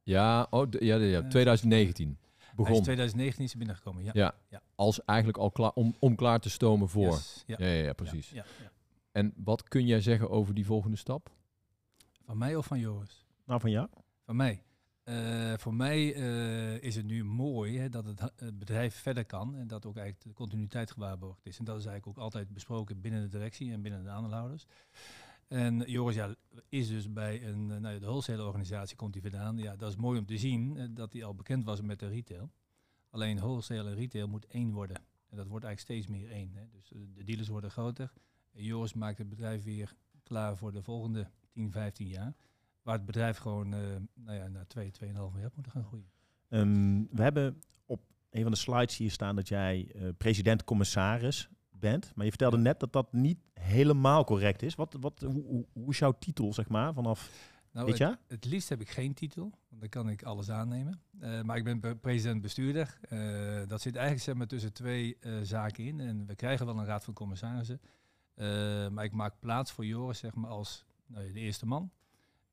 Ja, 0.09 0.47
oh, 0.50 0.67
ja, 0.71 0.97
ja, 0.97 1.05
ja, 1.05 1.21
Eh, 1.23 1.29
2019 1.29 2.19
Hij 2.38 2.49
begon. 2.57 2.73
is 2.77 2.81
2019 2.83 3.45
is 3.45 3.50
hij 3.50 3.59
binnengekomen. 3.59 4.05
Ja. 4.05 4.11
Ja, 4.15 4.35
Ja. 4.50 4.62
als 4.75 5.05
eigenlijk 5.05 5.38
al 5.38 5.50
klaar 5.50 5.71
om, 5.75 5.95
om 5.99 6.15
klaar 6.15 6.41
te 6.41 6.50
stomen 6.50 6.88
voor. 6.88 7.05
Yes, 7.12 7.45
ja. 7.47 7.57
Ja, 7.59 7.67
ja, 7.67 7.83
ja, 7.85 7.93
precies. 7.93 8.31
Ja, 8.31 8.37
ja, 8.37 8.65
ja. 8.65 8.71
En 9.12 9.33
wat 9.37 9.69
kun 9.69 9.87
jij 9.87 10.00
zeggen 10.00 10.31
over 10.31 10.55
die 10.55 10.67
volgende 10.67 10.97
stap? 10.97 11.31
Van 12.25 12.38
mij 12.38 12.57
of 12.57 12.67
van 12.67 12.79
Joris? 12.79 13.27
Nou, 13.47 13.61
van 13.61 13.71
jou? 13.71 13.88
Van 14.25 14.37
mij. 14.37 14.62
Eh, 15.05 15.53
voor 15.57 15.75
mij 15.75 16.15
eh, 16.15 16.83
is 16.83 16.97
het 16.97 17.05
nu 17.05 17.25
mooi 17.25 17.79
hè, 17.79 17.88
dat 17.88 18.05
het, 18.05 18.21
het 18.37 18.59
bedrijf 18.59 18.95
verder 18.95 19.25
kan 19.25 19.57
en 19.57 19.67
dat 19.67 19.87
ook 19.87 19.97
eigenlijk 19.97 20.27
de 20.27 20.33
continuïteit 20.35 20.91
gewaarborgd 20.91 21.47
is. 21.47 21.59
En 21.59 21.65
dat 21.65 21.79
is 21.79 21.87
eigenlijk 21.87 22.19
ook 22.19 22.25
altijd 22.25 22.53
besproken 22.53 23.00
binnen 23.00 23.21
de 23.23 23.29
directie 23.29 23.73
en 23.73 23.83
binnen 23.83 24.03
de 24.05 24.11
aandeelhouders. 24.11 24.67
En 25.49 25.78
Joris 25.87 26.14
ja, 26.14 26.35
is 26.69 26.88
dus 26.88 27.12
bij 27.12 27.47
een, 27.47 27.71
eh, 27.71 27.78
nou, 27.78 27.95
ja, 27.95 28.00
de 28.00 28.07
wholesale 28.07 28.45
organisatie 28.45 28.97
komt 28.97 29.14
hij 29.14 29.23
vandaan. 29.23 29.59
Ja, 29.59 29.76
dat 29.76 29.90
is 29.90 29.97
mooi 29.97 30.19
om 30.19 30.26
te 30.26 30.38
zien 30.38 30.76
eh, 30.76 30.87
dat 30.90 31.12
hij 31.12 31.25
al 31.25 31.35
bekend 31.35 31.64
was 31.64 31.81
met 31.81 31.99
de 31.99 32.09
retail. 32.09 32.50
Alleen 33.11 33.37
wholesale 33.37 33.90
en 33.90 33.95
retail 33.95 34.28
moet 34.28 34.47
één 34.47 34.73
worden. 34.73 34.97
En 35.28 35.37
dat 35.37 35.47
wordt 35.47 35.64
eigenlijk 35.64 35.81
steeds 36.00 36.19
meer 36.19 36.31
één. 36.31 36.50
Hè. 36.55 36.69
Dus 36.73 36.93
eh, 36.93 37.00
de 37.14 37.25
dealers 37.25 37.49
worden 37.49 37.71
groter. 37.71 38.12
En 38.52 38.64
Joris 38.64 38.93
maakt 38.93 39.19
het 39.19 39.28
bedrijf 39.28 39.64
weer 39.64 39.95
klaar 40.23 40.57
voor 40.57 40.73
de 40.73 40.83
volgende 40.83 41.31
10, 41.50 41.73
15 41.73 42.07
jaar. 42.07 42.35
Waar 42.83 42.97
het 42.97 43.07
bedrijf 43.07 43.38
gewoon 43.38 43.75
uh, 43.75 43.81
nou 44.14 44.37
ja, 44.37 44.49
naar 44.49 44.67
2, 44.67 44.93
2,5 45.05 45.09
miljard 45.12 45.57
moet 45.57 45.69
gaan 45.69 45.85
groeien. 45.85 46.11
Um, 46.49 47.09
we 47.11 47.23
hebben 47.23 47.62
op 47.87 48.00
een 48.31 48.43
van 48.43 48.50
de 48.50 48.59
slides 48.59 48.97
hier 48.97 49.11
staan 49.11 49.37
dat 49.37 49.49
jij 49.49 49.93
uh, 49.95 50.09
president-commissaris 50.19 51.49
bent. 51.71 52.12
Maar 52.14 52.25
je 52.25 52.31
vertelde 52.31 52.59
net 52.59 52.81
dat 52.81 52.93
dat 52.93 53.12
niet 53.12 53.38
helemaal 53.68 54.25
correct 54.25 54.62
is. 54.62 54.75
Wat, 54.75 54.96
wat, 55.00 55.20
hoe, 55.20 55.64
hoe 55.72 55.90
is 55.90 55.98
jouw 55.98 56.12
titel, 56.18 56.52
zeg 56.52 56.68
maar, 56.68 56.94
vanaf 56.94 57.30
nou, 57.70 57.87
dit 57.87 57.96
jaar? 57.96 58.10
Het, 58.10 58.18
het, 58.28 58.44
liefst 58.44 58.68
heb 58.68 58.80
ik 58.80 58.88
geen 58.88 59.14
titel, 59.14 59.50
want 59.68 59.80
dan 59.80 59.88
kan 59.88 60.08
ik 60.08 60.22
alles 60.22 60.50
aannemen. 60.50 61.00
Uh, 61.20 61.42
maar 61.42 61.56
ik 61.56 61.64
ben 61.64 62.00
president-bestuurder. 62.00 62.98
Uh, 63.10 63.68
dat 63.68 63.80
zit 63.80 63.94
eigenlijk 63.94 64.25
zeg 64.25 64.34
maar, 64.34 64.46
tussen 64.46 64.72
twee 64.72 65.16
uh, 65.20 65.32
zaken 65.42 65.84
in. 65.84 66.00
En 66.00 66.26
we 66.26 66.34
krijgen 66.34 66.66
wel 66.66 66.78
een 66.78 66.84
raad 66.84 67.04
van 67.04 67.14
commissarissen. 67.14 67.80
maar 68.92 69.04
ik 69.04 69.12
maak 69.12 69.34
plaats 69.40 69.72
voor 69.72 69.87
Joris 69.87 70.18
zeg 70.18 70.34
maar, 70.34 70.50
als 70.50 70.84
nou, 71.06 71.32
de 71.32 71.40
eerste 71.40 71.66
man. 71.66 71.90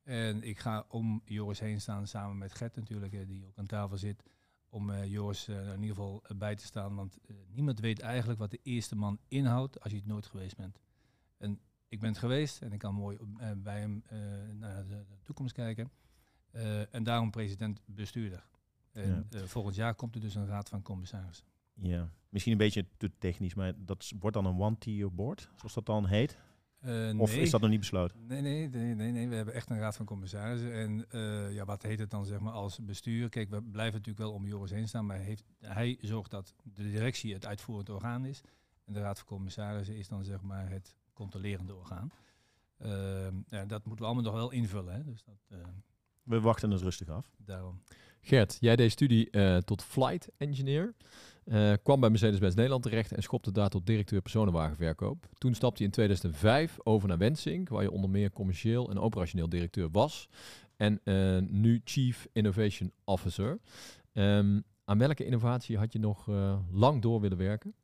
En 0.02 0.42
ik 0.42 0.58
ga 0.58 0.84
om 0.88 1.22
Joris 1.24 1.60
heen 1.60 1.80
staan 1.80 2.06
samen 2.06 2.38
met 2.38 2.54
Gert 2.54 2.76
natuurlijk, 2.76 3.28
die 3.28 3.46
ook 3.46 3.58
aan 3.58 3.66
tafel 3.66 3.96
zit 3.96 4.22
om 4.68 4.90
uh, 4.90 5.04
Joris 5.04 5.48
uh, 5.48 5.56
in 5.56 5.80
ieder 5.80 5.96
geval 5.96 6.22
bij 6.36 6.54
te 6.54 6.64
staan. 6.64 6.94
Want 6.94 7.18
niemand 7.46 7.80
weet 7.80 8.00
eigenlijk 8.00 8.38
wat 8.38 8.50
de 8.50 8.60
eerste 8.62 8.96
man 8.96 9.18
inhoudt 9.28 9.80
als 9.80 9.92
je 9.92 9.98
het 9.98 10.06
nooit 10.06 10.26
geweest 10.26 10.56
bent. 10.56 10.78
En 11.36 11.60
ik 11.88 12.00
ben 12.00 12.08
het 12.08 12.18
geweest 12.18 12.62
en 12.62 12.72
ik 12.72 12.78
kan 12.78 12.94
mooi 12.94 13.18
bij 13.56 13.80
hem 13.80 14.02
naar 14.58 14.86
de, 14.86 15.04
de, 15.08 15.22
toekomst 15.22 15.52
kijken. 15.52 15.90
en 16.90 17.02
daarom 17.02 17.30
president-bestuurder. 17.30 18.46
En 18.92 19.26
ja. 19.30 19.46
volgend 19.46 19.74
jaar 19.74 19.94
komt 19.94 20.14
er 20.14 20.20
dus 20.20 20.34
een 20.34 20.46
raad 20.46 20.68
van 20.68 20.82
commissarissen. 20.82 21.46
Ja, 21.74 22.10
misschien 22.28 22.52
een 22.52 22.58
beetje 22.58 22.86
te 22.96 23.10
technisch, 23.18 23.54
maar 23.54 23.72
dat 23.76 24.12
wordt 24.18 24.36
dan 24.36 24.46
een 24.46 24.60
one-tier 24.60 25.14
board, 25.14 25.50
zoals 25.56 25.74
dat 25.74 25.86
dan 25.86 26.06
heet. 26.06 26.38
Uh, 26.80 27.20
of 27.20 27.34
is 27.36 27.50
dat 27.50 27.60
nog 27.60 27.70
niet 27.70 27.78
besloten? 27.78 28.26
Nee, 28.26 28.40
nee, 28.40 28.68
nee, 28.68 28.94
nee, 28.94 29.12
nee, 29.12 29.28
we 29.28 29.34
hebben 29.34 29.54
echt 29.54 29.70
een 29.70 29.78
raad 29.78 29.96
van 29.96 30.06
commissarissen. 30.06 30.72
En 30.72 31.06
uh, 31.14 31.52
ja, 31.54 31.64
wat 31.64 31.82
heet 31.82 31.98
het 31.98 32.10
dan 32.10 32.26
zeg 32.26 32.40
maar 32.40 32.52
als 32.52 32.78
bestuur? 32.84 33.28
Kijk, 33.28 33.50
we 33.50 33.62
blijven 33.62 33.98
natuurlijk 33.98 34.26
wel 34.26 34.32
om 34.32 34.46
Joris 34.46 34.70
heen 34.70 34.88
staan, 34.88 35.06
maar 35.06 35.18
heeft, 35.18 35.44
hij 35.58 35.98
zorgt 36.00 36.30
dat 36.30 36.54
de 36.62 36.82
directie 36.82 37.34
het 37.34 37.46
uitvoerend 37.46 37.90
orgaan 37.90 38.24
is. 38.24 38.40
En 38.84 38.92
de 38.92 39.00
raad 39.00 39.18
van 39.18 39.26
commissarissen 39.26 39.96
is 39.96 40.08
dan 40.08 40.24
zeg 40.24 40.42
maar 40.42 40.70
het 40.70 40.94
controlerende 41.16 41.74
orgaan. 41.74 42.12
Uh, 42.82 42.90
ja, 43.48 43.64
dat 43.64 43.84
moeten 43.84 44.04
we 44.04 44.04
allemaal 44.04 44.24
nog 44.24 44.34
wel 44.34 44.50
invullen. 44.50 44.94
Hè? 44.94 45.04
Dus 45.04 45.24
dat, 45.24 45.58
we 46.22 46.40
wachten 46.40 46.70
het 46.70 46.80
rustig 46.80 47.08
af. 47.08 47.30
Daarom. 47.36 47.80
Gert, 48.20 48.56
jij 48.60 48.76
deed 48.76 48.92
studie 48.92 49.30
tot 49.64 49.82
flight 49.82 50.28
engineer. 50.36 50.94
Uh, 51.46 51.72
kwam 51.82 52.00
bij 52.00 52.10
Mercedes-Benz 52.10 52.54
Nederland 52.54 52.82
terecht 52.82 53.12
en 53.12 53.22
schopte 53.22 53.52
daar 53.52 53.68
tot 53.68 53.86
directeur 53.86 54.20
personenwagenverkoop. 54.20 55.28
Toen 55.38 55.54
stapte 55.54 55.76
hij 55.76 55.86
in 55.86 55.92
2005 55.92 56.76
over 56.82 57.08
naar 57.08 57.18
Wensink, 57.18 57.68
waar 57.68 57.82
je 57.82 57.90
onder 57.90 58.10
meer 58.10 58.30
commercieel 58.32 58.90
en 58.90 58.98
operationeel 58.98 59.48
directeur 59.48 59.90
was. 59.90 60.28
En 60.76 61.00
uh, 61.04 61.38
nu 61.38 61.80
Chief 61.84 62.26
Innovation 62.32 62.92
Officer. 63.04 63.58
Um, 64.12 64.64
aan 64.84 64.98
welke 64.98 65.24
innovatie 65.24 65.78
had 65.78 65.92
je 65.92 65.98
nog 65.98 66.26
uh, 66.26 66.58
lang 66.70 67.02
door 67.02 67.20
willen 67.20 67.38
werken? 67.38 67.74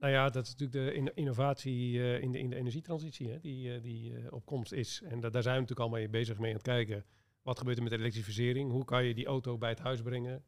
Nou 0.00 0.12
ja, 0.12 0.28
dat 0.28 0.46
is 0.46 0.54
natuurlijk 0.56 0.94
de 0.94 1.12
innovatie 1.14 1.92
in, 2.20 2.32
de, 2.32 2.38
in 2.38 2.50
de 2.50 2.56
energietransitie 2.56 3.28
hè, 3.28 3.40
die, 3.40 3.80
die 3.80 4.32
op 4.32 4.46
komst 4.46 4.72
is. 4.72 5.02
En 5.04 5.20
da 5.20 5.30
daar 5.30 5.42
zijn 5.42 5.54
we 5.54 5.60
natuurlijk 5.60 5.90
al 5.90 5.96
mee 5.96 6.08
bezig 6.08 6.38
mee 6.38 6.50
aan 6.50 6.56
het 6.56 6.66
kijken. 6.66 7.04
Wat 7.42 7.58
gebeurt 7.58 7.76
er 7.76 7.82
met 7.82 7.92
de 7.92 7.98
elektrificering? 7.98 8.70
Hoe 8.70 8.84
kan 8.84 9.04
je 9.04 9.14
die 9.14 9.26
auto 9.26 9.58
bij 9.58 9.68
het 9.68 9.78
huis 9.78 10.02
brengen? 10.02 10.44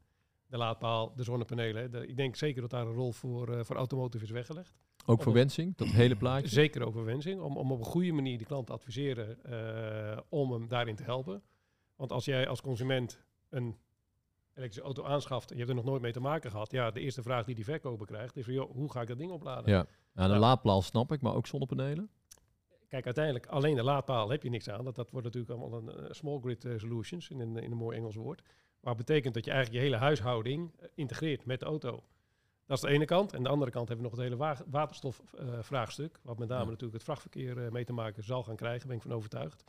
de 0.53 0.59
laadpaal, 0.59 1.13
de 1.17 1.23
zonnepanelen. 1.23 2.09
ik 2.09 2.17
denk 2.17 2.37
zeker 2.37 2.61
dat 2.61 2.71
daar 2.71 2.87
een 2.87 2.93
rol 2.93 3.13
voor, 3.13 3.65
voor 3.65 3.77
automotive 3.77 4.25
is 4.25 4.31
weggelegd. 4.31 4.79
Ook 5.07 5.23
voor 5.23 5.33
wensing, 5.33 5.77
dat 5.77 5.89
hele 5.89 6.17
plaatje? 6.17 6.49
Zeker 6.49 6.87
ook 6.87 6.93
voor 6.93 7.05
wensing, 7.05 7.41
om, 7.41 7.57
om 7.57 7.73
op 7.73 7.79
een 7.79 7.85
goede 7.85 8.13
manier 8.13 8.39
de 8.39 8.45
klant 8.45 8.67
te 8.67 8.73
adviseren 8.73 9.39
om 10.29 10.53
hem 10.53 10.69
daarin 10.69 10.97
te 10.97 11.03
helpen. 11.03 11.43
Want 11.97 12.13
als 12.13 12.25
jij 12.25 12.49
als 12.49 12.61
consument 12.61 13.25
een 13.49 13.77
elektrische 14.55 14.83
auto 14.83 15.05
aanschaft 15.05 15.51
en 15.51 15.57
je 15.57 15.65
hebt 15.65 15.77
er 15.77 15.83
nog 15.83 15.91
nooit 15.91 16.03
mee 16.03 16.13
te 16.13 16.21
maken 16.21 16.51
gehad, 16.51 16.71
ja, 16.71 16.91
de 16.91 17.01
eerste 17.01 17.23
vraag 17.23 17.45
die 17.45 17.55
die 17.55 17.65
verkoper 17.65 18.07
krijgt 18.07 18.37
is 18.37 18.45
van, 18.45 18.55
joh, 18.55 18.71
hoe 18.71 18.91
ga 18.91 19.01
ik 19.01 19.09
dat 19.09 19.19
ding 19.19 19.31
opladen? 19.31 19.71
Ja, 19.71 19.87
ja 20.13 20.23
de 20.23 20.29
nou, 20.29 20.41
laadpaal 20.41 20.83
snap 20.83 21.13
ik, 21.13 21.21
maar 21.21 21.35
ook 21.35 21.47
zonnepanelen? 21.47 22.11
Kijk, 22.89 23.05
uiteindelijk 23.05 23.47
alleen 23.47 23.75
de 23.75 23.83
laadpaal 23.83 24.31
heb 24.31 24.43
je 24.43 24.51
niks 24.51 24.69
aan. 24.69 24.85
Dat, 24.85 24.95
dat 24.95 25.11
wordt 25.11 25.27
natuurlijk 25.27 25.61
allemaal 25.61 25.79
een 25.79 26.05
uh, 26.05 26.11
small 26.11 26.41
grid 26.41 26.67
solutions, 26.77 27.29
in 27.29 27.41
een, 27.41 27.57
in 27.57 27.71
een 27.71 27.77
mooi 27.77 27.97
Engels 27.97 28.15
woord. 28.15 28.43
Maar 28.83 28.95
betekent 28.95 29.35
dat 29.35 29.45
je 29.45 29.51
eigenlijk 29.51 29.83
je 29.83 29.91
hele 29.91 30.03
huishouding 30.03 30.73
eh, 30.79 30.89
integreert 30.95 31.45
met 31.45 31.61
de 31.61 31.67
auto. 31.67 32.03
Dat 32.67 32.77
is 32.77 32.83
de 32.83 32.89
ene 32.89 33.05
kant. 33.05 33.33
En 33.33 33.43
de 33.43 33.49
andere 33.49 33.71
kant 33.71 33.89
hebben 33.89 34.07
we 34.07 34.11
nog 34.11 34.21
het 34.21 34.31
hele 34.31 34.65
waterstofvraagstuk. 34.71 36.19
wat 36.23 36.39
met 36.39 36.49
name 36.49 36.65
natuurlijk 36.65 36.93
het 36.93 37.03
vrachtverkeer 37.03 37.57
uh, 37.57 37.71
mee 37.71 37.85
te 37.85 37.93
maken 37.93 38.23
zal 38.23 38.43
gaan 38.43 38.57
krijgen, 38.57 38.87
ben 38.87 38.97
ik 38.97 39.03
van 39.03 39.13
overtuigd. 39.13 39.65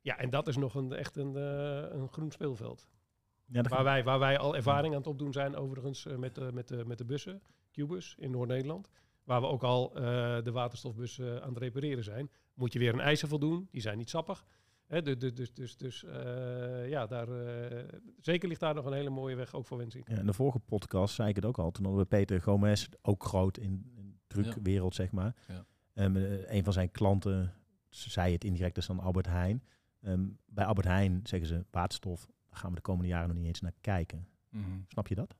Ja, 0.00 0.18
en 0.18 0.30
dat 0.30 0.48
is 0.48 0.56
nog 0.56 0.74
een, 0.74 0.92
echt 0.92 1.16
een, 1.16 1.36
uh, 1.36 2.00
een 2.00 2.08
groen 2.08 2.30
speelveld. 2.30 2.86
Ja, 3.46 3.62
waar, 3.62 3.84
wij, 3.84 4.04
waar 4.04 4.18
wij 4.18 4.38
al 4.38 4.56
ervaring 4.56 4.92
aan 4.92 5.00
het 5.00 5.08
opdoen 5.08 5.32
zijn, 5.32 5.56
overigens, 5.56 6.04
met, 6.04 6.52
met, 6.52 6.68
de, 6.68 6.84
met 6.86 6.98
de 6.98 7.04
bussen, 7.04 7.42
Qbus 7.70 8.14
in 8.18 8.30
Noord-Nederland. 8.30 8.88
Waar 9.24 9.40
we 9.40 9.46
ook 9.46 9.62
al 9.62 9.88
de 10.44 10.50
waterstofbussen 10.52 11.42
aan 11.42 11.48
het 11.48 11.58
repareren 11.58 12.04
zijn. 12.04 12.30
Moet 12.54 12.72
je 12.72 12.78
weer 12.78 12.92
een 12.92 13.00
eisen 13.00 13.28
voldoen, 13.28 13.68
die 13.70 13.80
zijn 13.80 13.98
niet 13.98 14.10
sappig 14.10 14.44
dus 15.02 15.34
dus, 15.34 15.52
dus, 15.54 15.76
dus 15.76 16.02
uh, 16.02 16.88
ja, 16.88 17.06
daar, 17.06 17.28
uh, 17.28 17.78
zeker 18.20 18.48
ligt 18.48 18.60
daar 18.60 18.74
nog 18.74 18.84
een 18.84 18.92
hele 18.92 19.10
mooie 19.10 19.36
weg, 19.36 19.54
ook 19.54 19.66
voor 19.66 19.78
Wensing. 19.78 20.04
Ja, 20.08 20.18
in 20.18 20.26
de 20.26 20.32
vorige 20.32 20.58
podcast 20.58 21.14
zei 21.14 21.28
ik 21.28 21.36
het 21.36 21.44
ook 21.44 21.58
al. 21.58 21.70
Toen 21.70 21.84
hadden 21.84 22.02
we 22.02 22.08
Peter 22.08 22.42
Gomez, 22.42 22.88
ook 23.02 23.24
groot 23.24 23.58
in, 23.58 23.92
in 23.94 24.18
de 24.26 24.42
drukwereld, 24.42 24.94
zeg 24.94 25.12
maar. 25.12 25.34
Ja. 25.48 25.64
Um, 26.04 26.16
een 26.46 26.64
van 26.64 26.72
zijn 26.72 26.90
klanten 26.90 27.54
zei 27.88 28.32
het 28.32 28.44
indirect, 28.44 28.76
is 28.76 28.86
dan 28.86 29.00
Albert 29.00 29.26
Heijn. 29.26 29.62
Um, 30.00 30.38
bij 30.46 30.64
Albert 30.64 30.86
Heijn 30.86 31.20
zeggen 31.22 31.48
ze, 31.48 31.64
waterstof, 31.70 32.28
gaan 32.54 32.70
we 32.70 32.76
de 32.76 32.82
komende 32.82 33.08
jaren 33.08 33.28
nog 33.28 33.36
niet 33.36 33.46
eens 33.46 33.60
naar 33.60 33.72
kijken. 33.80 34.28
Mm 34.50 34.64
-hmm. 34.64 34.84
Snap 34.88 35.08
je 35.08 35.14
dat? 35.14 35.36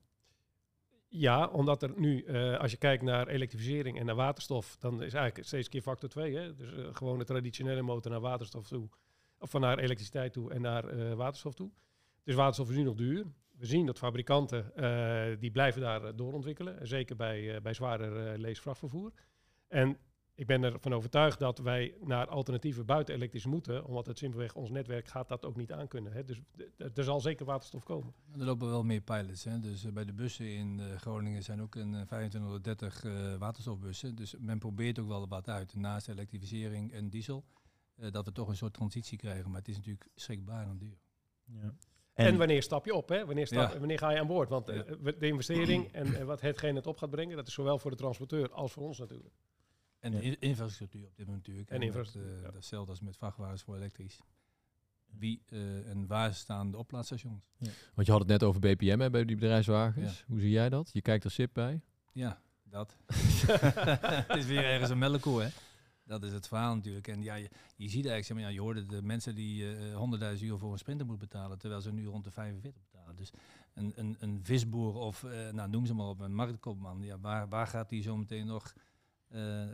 Ja, 1.07 1.47
omdat 1.47 1.83
er 1.83 1.93
nu, 1.95 2.23
uh, 2.23 2.57
als 2.57 2.71
je 2.71 2.77
kijkt 2.77 3.03
naar 3.03 3.27
elektrificering 3.27 3.99
en 3.99 4.05
naar 4.05 4.15
waterstof, 4.15 4.77
dan 4.77 5.03
is 5.03 5.13
eigenlijk 5.13 5.47
steeds 5.47 5.69
keer 5.69 5.81
factor 5.81 6.09
2. 6.09 6.35
Hè? 6.35 6.55
Dus 6.55 6.73
uh, 6.73 6.87
gewoon 6.91 7.19
de 7.19 7.25
traditionele 7.25 7.81
motor 7.81 8.11
naar 8.11 8.19
waterstof 8.19 8.67
toe 8.67 8.89
of 9.37 9.49
van 9.49 9.61
naar 9.61 9.79
elektriciteit 9.79 10.33
toe 10.33 10.53
en 10.53 10.61
naar 10.61 10.93
uh, 10.93 11.13
waterstof 11.13 11.53
toe. 11.53 11.71
Dus 12.23 12.35
waterstof 12.35 12.69
is 12.69 12.75
nu 12.75 12.83
nog 12.83 12.95
duur. 12.95 13.25
We 13.57 13.65
zien 13.65 13.85
dat 13.85 13.97
fabrikanten 13.97 14.71
uh, 14.75 15.39
die 15.39 15.51
blijven 15.51 15.81
daar 15.81 16.15
doorontwikkelen. 16.15 16.87
Zeker 16.87 17.15
bij, 17.15 17.61
bij 17.61 17.73
zwaarder 17.73 18.39
leesvrachtvervoer. 18.39 19.11
En 19.67 19.97
ik 20.35 20.47
ben 20.47 20.63
ervan 20.63 20.93
overtuigd 20.93 21.39
dat 21.39 21.59
wij 21.59 21.95
naar 22.01 22.27
alternatieven 22.27 22.85
buiten 22.85 23.15
elektrisch 23.15 23.45
moeten. 23.45 23.85
Omdat 23.85 24.05
het 24.05 24.17
simpelweg 24.17 24.55
ons 24.55 24.69
netwerk 24.69 25.07
gaat 25.07 25.27
dat 25.27 25.45
ook 25.45 25.55
niet 25.55 25.71
aankunnen. 25.71 26.11
Hè. 26.11 26.23
Dus 26.23 26.41
er 26.77 27.03
zal 27.03 27.21
zeker 27.21 27.45
waterstof 27.45 27.83
komen. 27.83 28.13
Er 28.33 28.45
lopen 28.45 28.69
wel 28.69 28.83
meer 28.83 29.01
pilots. 29.01 29.43
Hè. 29.43 29.59
Dus 29.59 29.91
bij 29.93 30.05
de 30.05 30.13
bussen 30.13 30.53
in 30.53 30.81
Groningen 30.97 31.43
zijn 31.43 31.61
ook 31.61 31.75
een 31.75 31.91
2530 31.91 33.03
waterstofbussen. 33.39 34.15
Dus 34.15 34.35
men 34.39 34.59
probeert 34.59 34.99
ook 34.99 35.07
wel 35.07 35.27
wat 35.27 35.49
uit. 35.49 35.75
Naast 35.75 36.07
elektrificering 36.07 36.91
en 36.91 37.09
diesel. 37.09 37.43
Uh, 37.99 38.11
dat 38.11 38.25
we 38.25 38.31
toch 38.31 38.47
een 38.47 38.55
soort 38.55 38.73
transitie 38.73 39.17
krijgen. 39.17 39.49
Maar 39.49 39.59
het 39.59 39.67
is 39.67 39.75
natuurlijk 39.75 40.07
schrikbaar 40.15 40.67
en 40.67 40.77
duur. 40.77 40.97
Ja. 41.45 41.75
En, 42.13 42.25
en, 42.25 42.37
wanneer 42.37 42.63
stap 42.63 42.85
je 42.85 42.93
op? 42.93 43.09
Hè? 43.09 43.25
Wanneer, 43.25 43.47
stap, 43.47 43.71
ja. 43.73 43.79
wanneer 43.79 43.97
ga 43.97 44.09
je 44.09 44.19
aan 44.19 44.27
boord? 44.27 44.49
Want 44.49 44.69
uh, 44.69 44.81
de 45.19 45.27
investering 45.27 45.91
en, 45.91 46.15
en, 46.15 46.25
wat 46.25 46.41
hetgeen 46.41 46.75
het 46.75 46.87
op 46.87 46.97
gaat 46.97 47.09
brengen, 47.09 47.35
dat 47.35 47.47
is 47.47 47.53
zowel 47.53 47.79
voor 47.79 47.91
de 47.91 47.97
transporteur 47.97 48.51
als 48.51 48.71
voor 48.71 48.83
ons 48.83 48.99
natuurlijk. 48.99 49.33
En 49.99 50.11
de 50.11 50.37
infrastructuur 50.39 51.05
op 51.05 51.15
dit 51.15 51.25
moment 51.25 51.45
natuurlijk. 51.45 51.69
En, 51.69 51.75
en 51.75 51.81
infrastructuur. 51.81 52.35
Met, 52.35 52.49
uh, 52.49 52.53
Hetzelfde 52.53 52.91
als 52.91 53.01
met 53.01 53.17
vrachtwagens 53.17 53.61
voor 53.61 53.75
elektrisch. 53.75 54.19
Wie 55.05 55.41
en 55.85 56.07
waar 56.07 56.33
staan 56.33 56.71
de 56.71 56.77
oplaadstations? 56.77 57.43
Ja. 57.57 57.69
Want 57.93 58.07
je 58.07 58.13
had 58.13 58.21
het 58.21 58.29
net 58.29 58.43
over 58.43 58.59
BPM 58.59 58.99
hè, 58.99 59.09
bij 59.09 59.25
die 59.25 59.35
bedrijfswagens. 59.35 60.23
Hoe 60.27 60.39
zie 60.39 60.49
jij 60.49 60.69
dat? 60.69 60.89
Je 60.93 61.01
kijkt 61.01 61.23
er 61.23 61.31
SIP 61.31 61.53
bij? 61.53 61.81
Ja, 62.11 62.41
dat. 62.63 62.97
het 64.27 64.37
is 64.37 64.45
weer 64.45 64.63
ergens 64.63 64.89
een 64.89 64.97
melkkoe, 64.97 65.41
hè? 65.41 65.49
Dat 66.05 66.23
is 66.23 66.31
het 66.31 66.47
verhaal 66.47 66.75
natuurlijk. 66.75 67.07
En 67.07 67.23
ja, 67.23 67.35
je, 67.35 67.49
je 67.75 67.89
ziet 67.89 68.05
eigenlijk, 68.05 68.25
zeg 68.25 68.37
maar, 68.37 68.45
ja, 68.45 68.51
je 68.51 68.61
hoorde 68.61 68.85
de 68.85 69.01
mensen 69.01 69.35
die 69.35 69.63
uh, 69.63 70.37
100.000 70.37 70.43
euro 70.43 70.57
voor 70.57 70.71
een 70.71 70.77
sprinter 70.77 71.05
moeten 71.05 71.27
betalen, 71.27 71.57
terwijl 71.57 71.81
ze 71.81 71.91
nu 71.91 72.05
rond 72.05 72.23
de 72.23 72.31
45 72.31 72.81
betalen. 72.91 73.15
Dus 73.15 73.31
een, 73.73 73.93
een, 73.95 74.15
een 74.19 74.39
visboer 74.43 74.93
of, 74.93 75.23
uh, 75.23 75.49
nou 75.49 75.69
noem 75.69 75.85
ze 75.85 75.93
maar 75.93 76.07
op, 76.07 76.19
een 76.19 76.35
marktkoopman, 76.35 77.01
ja, 77.01 77.19
waar, 77.19 77.49
waar 77.49 77.67
gaat 77.67 77.89
die 77.89 78.01
zo 78.01 78.17
meteen 78.17 78.45
nog 78.45 78.73
uh, 78.75 78.83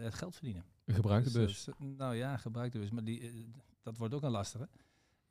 het 0.02 0.14
geld 0.14 0.36
verdienen? 0.36 0.66
Een 0.86 0.96
gebruikte 0.96 1.32
dus, 1.32 1.66
bus. 1.66 1.76
nou 1.98 2.16
ja, 2.16 2.38
gebruikte 2.38 2.80
bus, 2.80 2.92
maar 2.92 3.04
die, 3.04 3.50
dat 3.82 3.98
wordt 3.98 4.14
ook 4.14 4.24
een 4.24 4.32
lastige. 4.32 4.70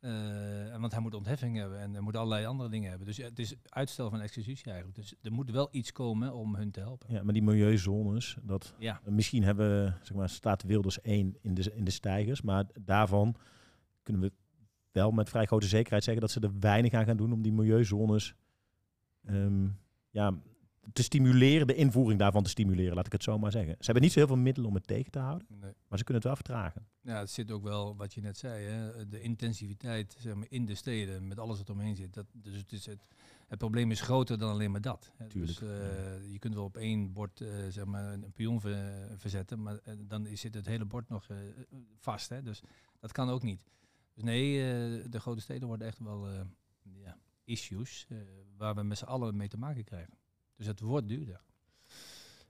Uh, 0.01 0.77
want 0.77 0.93
hij 0.93 1.01
moet 1.01 1.15
ontheffing 1.15 1.57
hebben 1.57 1.79
en 1.79 1.93
hij 1.93 2.01
moet 2.01 2.17
allerlei 2.17 2.47
andere 2.47 2.69
dingen 2.69 2.89
hebben. 2.89 3.07
Dus 3.07 3.17
het 3.17 3.39
is 3.39 3.55
uitstel 3.65 4.11
van 4.11 4.21
executie 4.21 4.65
eigenlijk. 4.65 4.97
Dus 4.97 5.15
er 5.23 5.33
moet 5.33 5.51
wel 5.51 5.69
iets 5.71 5.93
komen 5.93 6.35
om 6.35 6.55
hun 6.55 6.71
te 6.71 6.81
helpen. 6.81 7.15
Ja, 7.15 7.23
maar 7.23 7.33
die 7.33 7.43
milieuzones, 7.43 8.37
dat 8.43 8.75
ja. 8.79 9.01
misschien 9.05 9.43
hebben 9.43 9.99
zeg 10.03 10.17
maar, 10.17 10.29
staat 10.29 10.63
Wilders 10.63 11.01
1 11.01 11.37
in 11.41 11.55
de, 11.55 11.73
in 11.75 11.85
de 11.85 11.91
stijgers. 11.91 12.43
Maar 12.43 12.65
daarvan 12.81 13.37
kunnen 14.03 14.23
we 14.23 14.33
wel 14.93 15.11
met 15.11 15.29
vrij 15.29 15.47
grote 15.47 15.67
zekerheid 15.67 16.05
zeggen 16.05 16.23
dat 16.23 16.31
ze 16.31 16.41
er 16.41 16.59
weinig 16.61 16.93
aan 16.93 17.05
gaan 17.05 17.17
doen 17.17 17.33
om 17.33 17.43
die 17.43 17.53
milieuzones 17.53 18.35
um, 19.29 19.79
ja, 20.11 20.35
te 20.93 21.03
stimuleren, 21.03 21.67
de 21.67 21.75
invoering 21.75 22.19
daarvan 22.21 22.43
te 22.43 22.51
stimuleren, 22.51 22.95
laat 22.95 23.07
ik 23.07 23.13
het 23.13 23.23
zo 23.23 23.39
maar 23.39 23.51
zeggen. 23.53 23.73
Ze 23.79 23.85
hebben 23.85 24.03
niet 24.03 24.13
zo 24.13 24.19
heel 24.19 24.29
veel 24.29 24.37
middelen 24.37 24.69
om 24.69 24.75
het 24.75 24.87
tegen 24.87 25.11
te 25.11 25.19
houden, 25.19 25.47
Nee. 25.51 25.73
maar 25.89 25.99
ze 25.99 26.05
kunnen 26.05 26.23
het 26.23 26.25
wel 26.25 26.35
vertragen. 26.35 26.87
Ja, 27.03 27.19
het 27.19 27.31
zit 27.31 27.51
ook 27.51 27.63
wel, 27.63 27.97
wat 27.97 28.15
je 28.15 28.21
net 28.21 28.39
zei, 28.39 28.65
hè, 28.65 29.09
de 29.09 29.21
intensiviteit 29.21 30.17
zeg 30.19 30.35
maar, 30.35 30.47
in 30.49 30.67
de 30.67 30.75
steden, 30.75 31.29
met 31.29 31.39
alles 31.39 31.59
wat 31.59 31.71
omheen 31.71 31.97
zit. 31.97 32.15
Dat, 32.15 32.27
dus 32.33 32.57
het, 32.57 32.73
is 32.73 32.87
het, 32.87 33.07
het 33.49 33.59
probleem 33.59 33.91
is 33.91 34.01
groter 34.01 34.39
dan 34.39 34.51
alleen 34.51 34.71
maar 34.71 34.81
dat. 34.81 35.13
Hè. 35.17 35.27
Tuurlijk, 35.29 35.59
Dus, 35.59 35.69
eh, 35.69 36.33
je 36.33 36.39
kunt 36.39 36.55
wel 36.55 36.65
op 36.65 36.77
één 36.77 37.13
bord 37.13 37.41
eh, 37.41 37.49
zeg 37.69 37.85
maar, 37.85 38.13
een 38.13 38.33
pion 38.33 38.61
ver- 38.61 39.19
verzetten, 39.19 39.63
maar 39.63 39.79
eh, 39.85 39.95
dan 40.01 40.27
is- 40.27 40.41
zit 40.41 40.55
het 40.55 40.67
hele 40.67 40.85
bord 40.85 41.09
nog 41.09 41.27
vast. 41.99 42.29
Hè. 42.29 42.43
Dus 42.43 42.63
dat 43.01 43.13
kan 43.13 43.29
ook 43.29 43.43
niet. 43.43 43.65
Dus 44.15 44.23
nee, 44.25 44.59
de 45.09 45.21
grote 45.21 45.41
steden 45.41 45.69
worden 45.69 45.87
echt 45.87 45.99
wel 45.99 46.29
ja, 47.03 47.17
issues 47.45 48.07
waar 48.57 48.75
we 48.75 48.83
met 48.83 48.99
z'n 48.99 49.05
allen 49.05 49.37
mee 49.37 49.49
te 49.49 49.57
maken 49.59 49.85
krijgen. 49.85 50.15
Dus 50.61 50.69
het 50.69 50.81
wordt 50.81 51.09
duurder. 51.09 51.40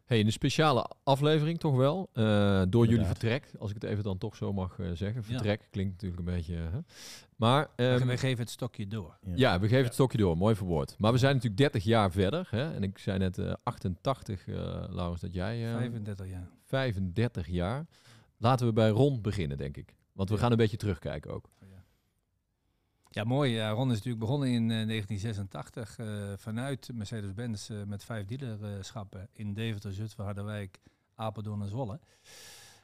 Hey, 0.04 0.18
in 0.18 0.26
een 0.26 0.32
speciale 0.32 0.90
aflevering 1.02 1.58
toch 1.58 1.76
wel. 1.76 2.08
eh, 2.12 2.62
door 2.68 2.86
jullie 2.86 3.04
vertrek, 3.06 3.50
als 3.58 3.70
ik 3.70 3.74
het 3.82 3.90
even 3.90 4.04
dan 4.04 4.18
toch 4.18 4.36
zo 4.36 4.52
mag 4.52 4.78
eh, 4.78 4.90
zeggen. 4.94 5.24
Vertrek 5.24 5.68
klinkt 5.70 5.92
natuurlijk 5.92 6.18
een 6.28 6.34
beetje... 6.34 6.54
hè. 6.54 6.78
Maar 7.36 7.68
ehm, 7.76 8.06
wij 8.06 8.18
geven 8.18 8.38
het 8.38 8.50
stokje 8.50 8.86
door. 8.88 9.18
ja, 9.34 9.60
we 9.60 9.68
geven 9.68 9.84
het 9.84 9.94
stokje 9.94 10.18
door. 10.18 10.36
Mooi 10.36 10.54
verwoord. 10.54 10.94
Maar 10.98 11.12
we 11.12 11.18
zijn 11.18 11.34
natuurlijk 11.34 11.60
30 11.60 11.84
jaar 11.84 12.10
verder. 12.10 12.48
Hè? 12.50 12.74
En 12.74 12.82
ik 12.82 12.98
zei 12.98 13.18
net 13.18 13.38
eh, 13.38 13.52
88, 13.62 14.48
eh 14.48 14.54
Laurens, 14.88 15.20
dat 15.20 15.34
jij... 15.34 15.66
eh, 15.68 15.76
35 15.76 16.28
jaar. 16.28 16.48
35 16.64 17.46
jaar. 17.48 17.86
Laten 18.36 18.66
we 18.66 18.72
bij 18.72 18.88
Ron 18.88 19.20
beginnen, 19.20 19.56
denk 19.56 19.76
ik. 19.76 19.94
Want 20.12 20.28
we 20.30 20.36
gaan 20.38 20.50
een 20.50 20.56
beetje 20.56 20.76
terugkijken 20.76 21.30
ook. 21.32 21.48
Ja, 23.12 23.24
mooi. 23.24 23.68
Ron 23.68 23.88
is 23.88 23.94
natuurlijk 23.94 24.24
begonnen 24.24 24.48
in 24.48 24.70
eh, 24.70 24.86
1986 24.86 25.98
eh, 25.98 26.32
vanuit 26.36 26.90
Mercedes-Benz 26.94 27.70
eh, 27.70 27.82
met 27.82 28.04
vijf 28.04 28.26
dealerschappen 28.26 29.28
in 29.32 29.54
Deventer, 29.54 29.92
Zutphen, 29.92 30.24
Harderwijk, 30.24 30.80
Apeldoorn 31.14 31.62
en 31.62 31.68
Zwolle. 31.68 32.00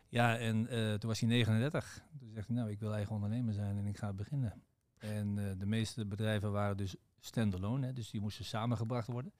Ja, 0.09 0.39
en 0.39 0.69
eh, 0.69 0.95
toen 0.95 1.09
was 1.09 1.21
hij 1.21 1.29
39. 1.29 2.03
Toen 2.19 2.31
zegt 2.33 2.47
hij, 2.47 2.57
nou, 2.57 2.71
ik 2.71 2.81
wil 2.81 2.95
eigen 2.95 3.15
ondernemer 3.15 3.55
zijn 3.55 3.77
en 3.77 3.87
ik 3.87 3.97
ga 3.97 4.13
beginnen. 4.13 4.63
En 4.99 5.39
eh, 5.39 5.59
de 5.59 5.67
meeste 5.67 6.07
bedrijven 6.07 6.53
waren 6.53 6.77
dus 6.77 6.97
standalone, 7.21 7.93
dus 7.93 8.11
die 8.11 8.21
moesten 8.21 8.45
samengebracht 8.45 9.09
worden. 9.09 9.33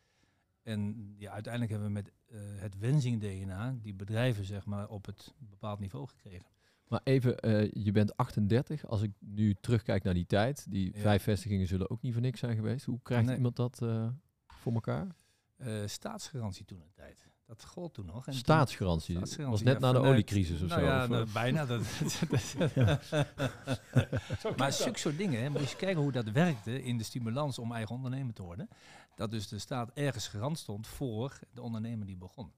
En 0.63 1.15
ja, 1.19 1.33
uiteindelijk 1.33 1.73
hebben 1.73 1.89
we 1.89 1.95
met 1.95 2.13
eh, 2.27 2.39
het 2.61 2.79
Wenzing 2.79 3.21
DNA 3.21 3.77
die 3.83 3.95
bedrijven 3.95 4.45
zeg 4.45 4.65
maar 4.65 4.89
op 4.89 5.07
het 5.07 5.35
bepaald 5.39 5.79
niveau 5.79 6.09
gekregen. 6.09 6.47
Maar 6.89 7.01
even, 7.05 7.39
eh, 7.39 7.71
je 7.73 7.93
bent 7.93 8.17
38. 8.17 8.87
Als 8.87 9.03
ik 9.03 9.11
nu 9.19 9.55
terugkijk 9.61 10.03
naar 10.03 10.15
die 10.15 10.27
tijd, 10.27 10.67
die 10.71 10.93
Ja. 10.95 11.01
vijf 11.01 11.23
vestigingen 11.23 11.67
zullen 11.67 11.91
ook 11.91 12.03
niet 12.03 12.13
voor 12.13 12.23
niks 12.23 12.41
zijn 12.41 12.57
geweest. 12.57 12.85
Hoe 12.85 13.01
krijgt 13.03 13.27
Nee. 13.27 13.37
iemand 13.37 13.57
dat 13.57 13.83
eh, 13.83 14.09
voor 14.47 14.73
elkaar? 14.73 15.07
Eh, 15.57 15.87
staatsgarantie 15.87 16.65
toen 16.65 16.81
een 16.81 16.93
tijd. 16.95 17.29
Dat 17.47 17.65
gold 17.65 17.95
toen 17.95 18.07
nog. 18.07 18.17
En 18.17 18.23
toen- 18.33 18.41
Staatsgarantie. 18.41 19.15
Staatsgarantie, 19.17 19.65
was 19.65 19.75
net 19.75 19.83
ja, 19.83 19.93
na 19.93 20.01
de 20.01 20.07
olicrisis 20.09 20.63
of 20.63 20.69
nou 20.69 20.81
zo. 20.81 20.87
Ja, 20.87 21.03
of, 21.03 21.09
nou, 21.09 21.27
bijna. 21.33 21.67
Dat, 21.67 21.81
maar 24.57 24.73
zulke 24.73 24.99
soort 24.99 25.17
dingen, 25.19 25.43
hè, 25.43 25.51
moet 25.51 25.71
je 25.71 25.77
kijken 25.77 26.03
hoe 26.03 26.13
dat 26.13 26.31
werkte 26.31 26.83
in 26.83 26.99
de 26.99 27.05
stimulans 27.05 27.59
om 27.59 27.73
eigen 27.73 27.95
ondernemer 27.95 28.35
te 28.35 28.43
worden. 28.43 28.69
Dat 29.15 29.31
dus 29.31 29.49
de 29.49 29.59
staat 29.59 29.91
ergens 29.95 30.29
garant 30.29 30.59
stond 30.59 30.87
voor 30.87 31.39
de 31.53 31.63
ondernemer 31.63 32.07
die 32.07 32.17
begon. 32.17 32.53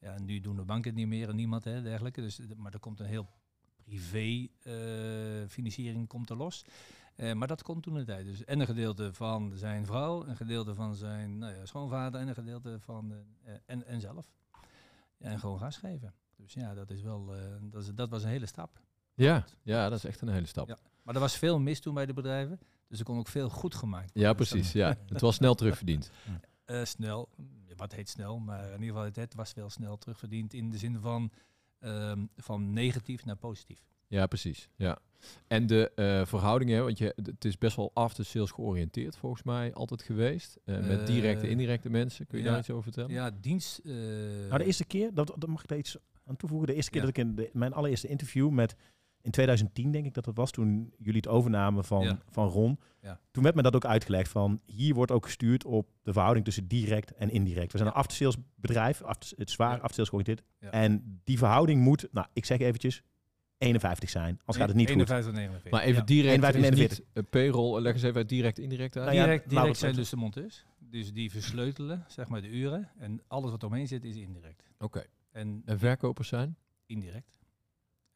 Ja, 0.00 0.14
en 0.14 0.24
nu 0.24 0.40
doen 0.40 0.56
de 0.56 0.64
banken 0.64 0.90
het 0.90 0.98
niet 0.98 1.08
meer 1.08 1.28
en 1.28 1.36
niemand 1.36 1.64
hè, 1.64 1.82
dergelijke. 1.82 2.20
Dus, 2.20 2.40
maar 2.56 2.72
er 2.72 2.78
komt 2.78 3.00
een 3.00 3.06
heel 3.06 3.26
privé 3.86 4.48
eh, 4.62 5.48
financiering 5.48 6.08
komt 6.08 6.30
er 6.30 6.36
los. 6.36 6.64
Eh, 7.16 7.32
maar 7.32 7.48
dat 7.48 7.62
komt 7.62 7.82
toen 7.82 7.94
de 7.94 8.04
tijd. 8.04 8.26
Dus 8.26 8.44
en 8.44 8.60
een 8.60 8.66
gedeelte 8.66 9.12
van 9.12 9.52
zijn 9.54 9.86
vrouw, 9.86 10.26
een 10.26 10.36
gedeelte 10.36 10.74
van 10.74 10.94
zijn 10.94 11.38
nou 11.38 11.54
ja, 11.54 11.66
schoonvader 11.66 12.20
en 12.20 12.28
een 12.28 12.34
gedeelte 12.34 12.76
van 12.80 13.12
eh, 13.44 13.54
en, 13.66 13.86
en 13.86 14.00
zelf. 14.00 14.30
Ja, 15.16 15.30
en 15.30 15.38
gewoon 15.38 15.58
gas 15.58 15.76
geven. 15.76 16.14
Dus 16.36 16.52
ja, 16.52 16.74
dat 16.74 16.90
is 16.90 17.02
wel, 17.02 17.32
dat, 17.60 17.82
is, 17.82 17.90
dat 17.94 18.10
was 18.10 18.22
een 18.22 18.28
hele 18.28 18.46
stap. 18.46 18.80
ja, 19.14 19.44
ja, 19.62 19.88
dat 19.88 19.98
is 19.98 20.04
echt 20.04 20.20
een 20.20 20.28
hele 20.28 20.46
stap. 20.46 20.68
Ja. 20.68 20.78
Maar 21.02 21.14
er 21.14 21.20
was 21.20 21.36
veel 21.36 21.58
mis 21.58 21.80
toen 21.80 21.94
bij 21.94 22.06
de 22.06 22.12
bedrijven. 22.12 22.60
Dus 22.88 22.98
er 22.98 23.04
kon 23.04 23.18
ook 23.18 23.28
veel 23.28 23.48
goed 23.48 23.74
gemaakt 23.74 24.10
Ja, 24.14 24.20
worden. 24.20 24.36
precies. 24.36 24.72
Ja. 24.72 24.96
Het 25.06 25.20
was 25.20 25.34
snel 25.34 25.54
terugverdiend. 25.54 26.10
Snel, 26.82 27.28
wat 27.76 27.92
heet 27.92 28.08
snel, 28.08 28.38
maar 28.38 28.64
in 28.64 28.82
ieder 28.82 28.96
geval 28.96 29.22
het 29.22 29.34
was 29.34 29.54
wel 29.54 29.70
snel 29.70 29.96
terugverdiend 29.98 30.54
in 30.54 30.70
de 30.70 30.78
zin 30.78 31.00
van, 31.00 31.30
ehm, 31.80 32.24
van 32.36 32.72
negatief 32.72 33.24
naar 33.24 33.36
positief. 33.36 33.80
Ja, 34.08 34.26
precies. 34.26 34.68
Ja. 34.76 34.98
En 35.46 35.66
de 35.66 35.90
eh, 35.94 36.26
verhoudingen, 36.26 36.84
want 36.84 36.98
je, 36.98 37.12
het 37.22 37.44
is 37.44 37.58
best 37.58 37.76
wel 37.76 37.90
after 37.94 38.24
sales 38.24 38.50
georiënteerd 38.50 39.16
volgens 39.16 39.42
mij 39.42 39.74
altijd 39.74 40.02
geweest. 40.02 40.58
eh, 40.64 40.74
met 40.86 41.06
directe 41.06 41.40
en 41.40 41.44
Eh, 41.46 41.50
indirecte 41.50 41.90
mensen. 41.90 42.26
Kun 42.26 42.38
je 42.38 42.44
ja. 42.44 42.50
daar 42.50 42.58
iets 42.60 42.70
over 42.70 42.82
vertellen? 42.82 43.10
Ja, 43.10 43.30
dienst. 43.40 43.78
eh, 43.78 43.92
Nou, 44.48 44.58
de 44.58 44.64
eerste 44.64 44.84
keer, 44.84 45.14
dat, 45.14 45.26
dat 45.36 45.46
mag 45.48 45.62
ik 45.62 45.68
daar 45.68 45.78
iets 45.78 45.96
aan 46.24 46.36
toevoegen. 46.36 46.68
De 46.68 46.74
eerste 46.74 46.90
keer 46.90 47.00
Ja. 47.00 47.06
dat 47.06 47.16
ik 47.16 47.24
in 47.24 47.34
de, 47.34 47.50
mijn 47.52 47.72
allereerste 47.72 48.08
interview 48.08 48.50
met, 48.50 48.74
in 49.26 49.32
2010 49.32 49.90
denk 49.90 50.06
ik 50.06 50.14
dat 50.14 50.26
het 50.26 50.36
was, 50.36 50.50
toen 50.50 50.92
jullie 50.98 51.16
het 51.20 51.28
overnamen 51.28 51.84
van, 51.84 52.02
Ja. 52.02 52.18
van 52.30 52.48
Ron. 52.48 52.78
Ja. 53.00 53.20
Toen 53.30 53.42
werd 53.42 53.54
me 53.54 53.62
dat 53.62 53.74
ook 53.74 53.84
uitgelegd 53.84 54.30
van, 54.30 54.60
hier 54.64 54.94
wordt 54.94 55.12
ook 55.12 55.24
gestuurd 55.24 55.64
op 55.64 55.88
de 56.02 56.12
verhouding 56.12 56.44
tussen 56.44 56.66
direct 56.68 57.14
en 57.14 57.30
indirect. 57.30 57.72
We 57.72 57.78
zijn 57.78 57.90
Ja. 57.90 57.94
een 57.94 58.00
aftersales 58.00 58.36
bedrijf, 58.54 59.02
after, 59.02 59.38
het 59.38 59.50
zwaar 59.50 59.76
Ja. 59.76 59.82
aftersales. 59.82 60.36
Ja. 60.58 60.70
En 60.70 61.20
die 61.24 61.38
verhouding 61.38 61.80
moet, 61.80 62.08
nou 62.12 62.26
ik 62.32 62.44
zeg 62.44 62.58
eventjes, 62.58 63.02
51 63.58 64.10
zijn. 64.10 64.30
Anders 64.38 64.56
gaat 64.56 64.68
het 64.68 64.76
niet 64.76 64.90
goed. 64.90 64.96
51, 64.96 65.32
49. 65.32 65.70
Maar 65.70 65.82
even 65.82 66.00
Ja. 66.00 66.04
direct 66.04 66.34
51, 66.34 66.62
is 66.62 66.68
49. 66.68 67.04
niet 67.14 67.30
payroll. 67.30 67.80
Leg 67.80 67.92
eens 67.92 68.02
even 68.02 68.16
uit 68.16 68.28
direct 68.28 68.58
indirect 68.58 68.96
uit. 68.96 69.04
Nou 69.04 69.16
ja, 69.16 69.24
direct 69.24 69.48
direct 69.50 69.76
zijn 69.78 69.94
dus 69.94 70.08
de 70.10 70.16
monteurs. 70.16 70.64
Dus 70.78 71.12
die 71.12 71.30
versleutelen, 71.30 72.04
zeg 72.08 72.28
maar, 72.28 72.40
de 72.40 72.48
uren. 72.50 72.90
En 72.98 73.20
alles 73.26 73.50
wat 73.50 73.64
omheen 73.64 73.86
zit 73.86 74.04
is 74.04 74.16
indirect. 74.16 74.62
Oké. 74.78 75.04
En 75.32 75.62
En 75.64 75.78
verkopers 75.78 76.28
zijn? 76.28 76.56
indirect. 76.86 77.35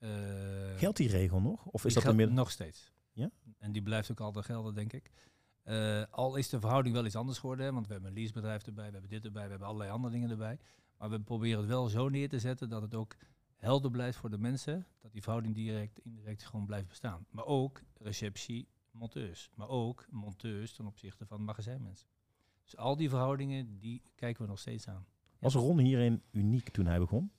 Eh, 0.00 0.10
Geldt 0.76 0.96
die 0.96 1.08
regel 1.08 1.40
nog? 1.40 1.66
Of 1.66 1.84
is 1.84 1.94
dat 1.94 2.04
inmiddels... 2.04 2.38
nog 2.38 2.50
steeds? 2.50 2.92
Ja? 3.12 3.30
En 3.58 3.72
die 3.72 3.82
blijft 3.82 4.10
ook 4.10 4.20
altijd 4.20 4.44
gelden, 4.44 4.74
denk 4.74 4.92
ik. 4.92 5.10
Eh, 5.62 6.02
al 6.10 6.36
is 6.36 6.48
de 6.48 6.60
verhouding 6.60 6.94
wel 6.94 7.04
iets 7.04 7.16
anders 7.16 7.38
geworden, 7.38 7.66
hè, 7.66 7.72
want 7.72 7.86
we 7.86 7.92
hebben 7.92 8.10
een 8.10 8.16
leasebedrijf 8.16 8.66
erbij, 8.66 8.86
we 8.86 8.92
hebben 8.92 9.10
dit 9.10 9.24
erbij, 9.24 9.44
we 9.44 9.50
hebben 9.50 9.68
allerlei 9.68 9.90
andere 9.90 10.12
dingen 10.12 10.30
erbij. 10.30 10.58
Maar 10.98 11.10
we 11.10 11.20
proberen 11.20 11.58
het 11.58 11.68
wel 11.68 11.88
zo 11.88 12.08
neer 12.08 12.28
te 12.28 12.38
zetten 12.38 12.68
dat 12.68 12.82
het 12.82 12.94
ook 12.94 13.16
helder 13.56 13.90
blijft 13.90 14.18
voor 14.18 14.30
de 14.30 14.38
mensen, 14.38 14.86
dat 15.00 15.12
die 15.12 15.22
verhouding 15.22 15.54
direct, 15.54 15.98
indirect 15.98 16.44
gewoon 16.44 16.66
blijft 16.66 16.88
bestaan. 16.88 17.26
Maar 17.30 17.44
ook 17.44 17.82
receptie, 17.98 18.68
monteurs. 18.90 19.50
Maar 19.54 19.68
ook 19.68 20.06
monteurs 20.10 20.72
ten 20.72 20.86
opzichte 20.86 21.26
van 21.26 21.44
magazijnmensen. 21.44 22.08
Dus 22.62 22.76
al 22.76 22.96
die 22.96 23.08
verhoudingen, 23.08 23.78
die 23.78 24.02
kijken 24.14 24.42
we 24.42 24.48
nog 24.48 24.58
steeds 24.58 24.88
aan. 24.88 25.06
Was 25.38 25.54
Ron 25.54 25.78
hierin 25.78 26.22
uniek 26.30 26.68
toen 26.68 26.86
hij 26.86 26.98
begon? 26.98 27.30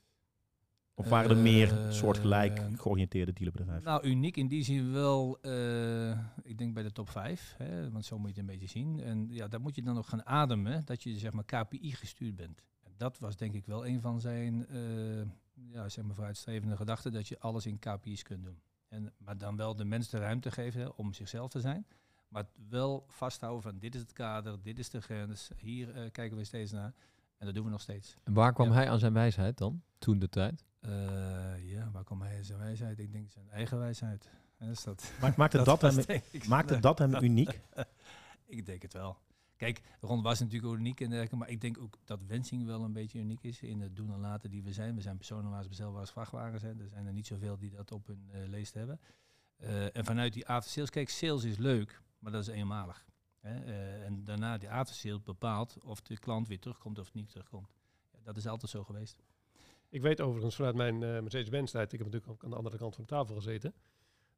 Of 1.02 1.10
waren 1.10 1.30
er 1.30 1.38
meer 1.38 1.72
Eh, 1.86 1.92
soortgelijk 1.92 2.62
georiënteerde 2.76 3.34
dealerbedrijven? 3.34 3.84
Nou, 3.84 4.08
uniek 4.08 4.38
in 4.38 4.48
die 4.48 4.64
zin 4.64 4.92
wel, 4.92 5.38
eh, 5.42 6.10
ik 6.44 6.58
denk 6.58 6.74
bij 6.74 6.84
de 6.84 6.92
top 6.92 7.10
5, 7.10 7.56
hè, 7.58 7.92
want 7.92 8.06
zo 8.06 8.18
moet 8.18 8.36
je 8.36 8.42
het 8.42 8.50
een 8.50 8.58
beetje 8.60 8.80
zien. 8.80 9.00
En 9.00 9.28
ja, 9.30 9.48
daar 9.48 9.62
moet 9.62 9.76
je 9.76 9.82
dan 9.82 9.96
nog 9.96 10.10
gaan 10.10 10.26
ademen, 10.26 10.82
dat 10.86 11.04
je 11.04 11.18
zeg 11.18 11.32
maar 11.32 11.44
KPI 11.46 11.92
gestuurd 11.92 12.36
bent. 12.36 12.64
En 12.84 12.92
dat 12.98 13.20
was 13.20 13.38
denk 13.38 13.54
ik 13.54 13.66
wel 13.66 13.88
een 13.88 14.02
van 14.02 14.20
zijn, 14.22 14.68
eh, 14.68 15.22
ja, 15.74 15.90
zeg 15.90 16.06
maar 16.06 16.16
vooruitstrevende 16.16 16.76
gedachten, 16.78 17.12
dat 17.12 17.28
je 17.28 17.40
alles 17.40 17.66
in 17.66 17.80
KPI's 17.80 18.24
kunt 18.24 18.44
doen. 18.44 18.60
En, 18.88 19.14
maar 19.18 19.38
dan 19.38 19.56
wel 19.56 19.76
de 19.76 19.86
mensen 19.86 20.20
de 20.20 20.26
ruimte 20.26 20.52
geven 20.52 20.82
hè, 20.82 20.88
om 20.96 21.14
zichzelf 21.14 21.50
te 21.50 21.60
zijn. 21.60 21.86
Maar 22.28 22.46
wel 22.70 23.06
vasthouden 23.08 23.62
van 23.62 23.78
dit 23.80 23.96
is 23.96 24.02
het 24.02 24.14
kader, 24.14 24.58
dit 24.62 24.80
is 24.80 24.90
de 24.90 25.02
grens, 25.02 25.50
hier 25.58 25.96
eh, 25.96 26.12
kijken 26.12 26.38
we 26.38 26.44
steeds 26.44 26.72
naar. 26.72 26.94
En 27.38 27.46
dat 27.46 27.56
doen 27.56 27.66
we 27.66 27.72
nog 27.72 27.82
steeds. 27.82 28.16
En 28.24 28.34
waar 28.34 28.54
kwam 28.54 28.68
Ja. 28.68 28.74
hij 28.74 28.90
aan 28.90 29.00
zijn 29.00 29.14
wijsheid 29.14 29.58
dan? 29.58 29.82
Toen 29.98 30.20
de 30.20 30.30
tijd? 30.30 30.66
Eh, 30.82 31.72
ja, 31.72 31.90
waar 31.92 32.04
komt 32.04 32.22
hij 32.22 32.44
zijn 32.44 32.60
wijsheid? 32.60 33.00
Ik 33.00 33.12
denk 33.12 33.32
zijn 33.32 33.50
eigen 33.50 33.80
wijsheid. 33.80 34.30
Hè, 34.58 34.70
is 34.70 34.84
dat, 34.84 35.12
Maakt, 35.22 35.38
maakt 35.38 35.54
het, 35.54 35.66
dat, 35.72 35.82
was 35.82 35.96
hem, 36.06 36.22
ik 36.32 36.48
maakt 36.48 36.70
het 36.70 36.70
zijn- 36.70 36.82
dat 36.82 36.98
hem 37.00 37.24
uniek? 37.24 37.60
ik 38.46 38.66
denk 38.66 38.82
het 38.82 38.94
wel. 38.94 39.18
Kijk, 39.56 39.82
Ron 40.00 40.22
was 40.22 40.40
natuurlijk 40.40 40.74
uniek 40.74 41.02
en 41.02 41.08
dergelijke, 41.10 41.36
maar 41.36 41.50
ik 41.50 41.62
denk 41.62 41.78
ook 41.78 41.98
dat 42.04 42.24
Wensing 42.24 42.66
wel 42.66 42.84
een 42.84 42.94
beetje 42.94 43.20
uniek 43.20 43.44
is 43.44 43.62
in 43.62 43.82
het 43.82 43.96
doen 43.96 44.14
en 44.14 44.20
laten 44.20 44.50
die 44.50 44.64
we 44.64 44.74
zijn. 44.74 44.96
We 44.96 45.02
zijn 45.02 45.18
personenwagens, 45.18 45.68
bestelwagens, 45.68 46.12
vrachtwagens. 46.12 46.62
Hè. 46.62 46.70
Er 46.70 46.88
zijn 46.90 47.06
er 47.06 47.14
niet 47.14 47.28
zoveel 47.28 47.58
die 47.58 47.70
dat 47.70 47.92
op 47.92 48.08
hun 48.08 48.30
eh, 48.32 48.48
leest 48.48 48.74
hebben. 48.74 49.00
Eh, 49.58 49.96
en 49.96 50.06
vanuit 50.06 50.34
die 50.34 50.48
after 50.48 50.72
sales, 50.72 50.90
kijk, 50.90 51.10
sales 51.10 51.44
is 51.44 51.58
leuk, 51.58 52.02
maar 52.20 52.32
dat 52.32 52.42
is 52.42 52.48
eenmalig. 52.48 53.06
Hè. 53.40 53.60
En 54.04 54.24
daarna 54.24 54.58
die 54.58 54.72
after 54.72 54.96
sales 54.96 55.22
bepaalt 55.24 55.78
of 55.84 56.02
de 56.02 56.18
klant 56.18 56.48
weer 56.48 56.60
terugkomt 56.60 57.00
of 57.00 57.14
niet 57.14 57.30
terugkomt. 57.30 57.68
Ja, 58.12 58.20
dat 58.24 58.38
is 58.38 58.48
altijd 58.48 58.72
zo 58.72 58.84
geweest. 58.84 59.22
Ik 59.92 60.02
weet 60.02 60.22
overigens 60.22 60.56
vanuit 60.56 60.76
mijn 60.76 61.04
eh 61.04 61.22
Mercedes-Benz 61.22 61.72
tijd, 61.72 61.94
ik 61.94 62.00
heb 62.00 62.08
natuurlijk 62.08 62.32
ook 62.34 62.44
aan 62.44 62.50
de 62.50 62.56
andere 62.56 62.78
kant 62.78 62.96
van 62.96 63.04
de 63.04 63.10
tafel 63.10 63.36
gezeten, 63.36 63.74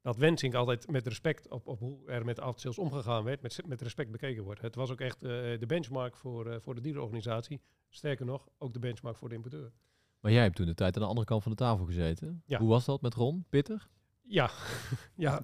dat 0.02 0.18
Wensing 0.18 0.56
altijd 0.56 0.92
met 0.92 1.08
respect 1.08 1.50
op, 1.50 1.68
op 1.68 1.80
hoe 1.80 2.08
er 2.08 2.26
met 2.26 2.40
aftersales 2.40 2.78
omgegaan 2.78 3.24
werd, 3.24 3.42
met, 3.42 3.62
met 3.68 3.82
respect 3.82 4.12
bekeken 4.12 4.44
wordt. 4.44 4.62
Het 4.62 4.76
was 4.76 4.92
ook 4.92 5.00
echt 5.00 5.24
eh, 5.24 5.30
de 5.30 5.66
benchmark 5.68 6.16
voor, 6.16 6.48
eh, 6.48 6.60
voor 6.60 6.76
de 6.76 6.82
dealerorganisatie. 6.82 7.62
Sterker 7.90 8.26
nog, 8.26 8.48
ook 8.58 8.74
de 8.74 8.80
benchmark 8.80 9.18
voor 9.18 9.30
de 9.30 9.36
importeur. 9.36 9.72
Maar 10.20 10.32
jij 10.32 10.42
hebt 10.42 10.56
toen 10.56 10.66
de 10.66 10.74
tijd 10.74 10.96
aan 10.96 11.02
de 11.02 11.08
andere 11.08 11.28
kant 11.28 11.44
van 11.44 11.52
de 11.52 11.58
tafel 11.58 11.86
gezeten. 11.86 12.44
Ja. 12.46 12.60
Hoe 12.60 12.70
was 12.70 12.86
dat 12.86 13.02
met 13.02 13.14
Ron? 13.14 13.46
Pittig? 13.50 13.90
Ja, 14.22 14.50
ja. 15.16 15.44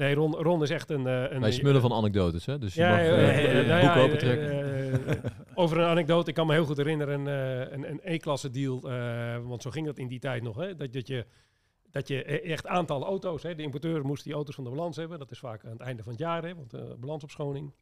Nee, 0.00 0.14
Ron, 0.14 0.34
Ron 0.34 0.62
is 0.62 0.70
echt 0.70 0.90
een... 0.90 1.06
eh, 1.06 1.30
een 1.30 1.40
Wij 1.40 1.50
smullen 1.52 1.80
van 1.80 1.92
anekdotes, 1.92 2.46
hè? 2.46 2.58
Dus 2.58 2.74
je 2.74 2.80
Ja, 2.80 2.90
mag 2.90 2.98
eh, 3.00 3.06
het 3.10 4.10
boek 4.10 4.20
eh, 4.20 5.10
eh, 5.12 5.18
over 5.54 5.78
een 5.78 5.84
anekdote, 5.86 6.28
ik 6.28 6.34
kan 6.34 6.46
me 6.46 6.52
heel 6.52 6.64
goed 6.64 6.76
herinneren, 6.76 7.26
een, 7.26 7.66
eh, 7.66 7.72
een, 7.72 7.90
een 7.90 8.00
E-klasse 8.02 8.50
deal, 8.50 8.90
eh, 8.90 9.36
want 9.42 9.62
zo 9.62 9.70
ging 9.70 9.86
dat 9.86 9.98
in 9.98 10.08
die 10.08 10.18
tijd 10.18 10.42
nog, 10.42 10.56
hè, 10.56 10.76
dat, 10.76 10.92
dat 10.92 11.06
je 11.06 11.26
dat 11.90 12.08
je 12.08 12.32
e- 12.32 12.52
echt 12.52 12.66
aantal 12.66 13.04
auto's, 13.04 13.42
hè, 13.42 13.54
de 13.54 13.62
importeur 13.62 14.04
moest 14.04 14.24
die 14.24 14.32
auto's 14.32 14.54
van 14.54 14.64
de 14.64 14.70
balans 14.70 14.96
hebben, 14.96 15.18
dat 15.18 15.30
is 15.30 15.38
vaak 15.38 15.64
aan 15.64 15.70
het 15.70 15.80
einde 15.80 16.02
van 16.02 16.12
het 16.12 16.20
jaar, 16.20 16.42
hè, 16.44 16.54
want 16.54 16.74
uh, 16.74 16.80
balansopschoning. 16.98 17.72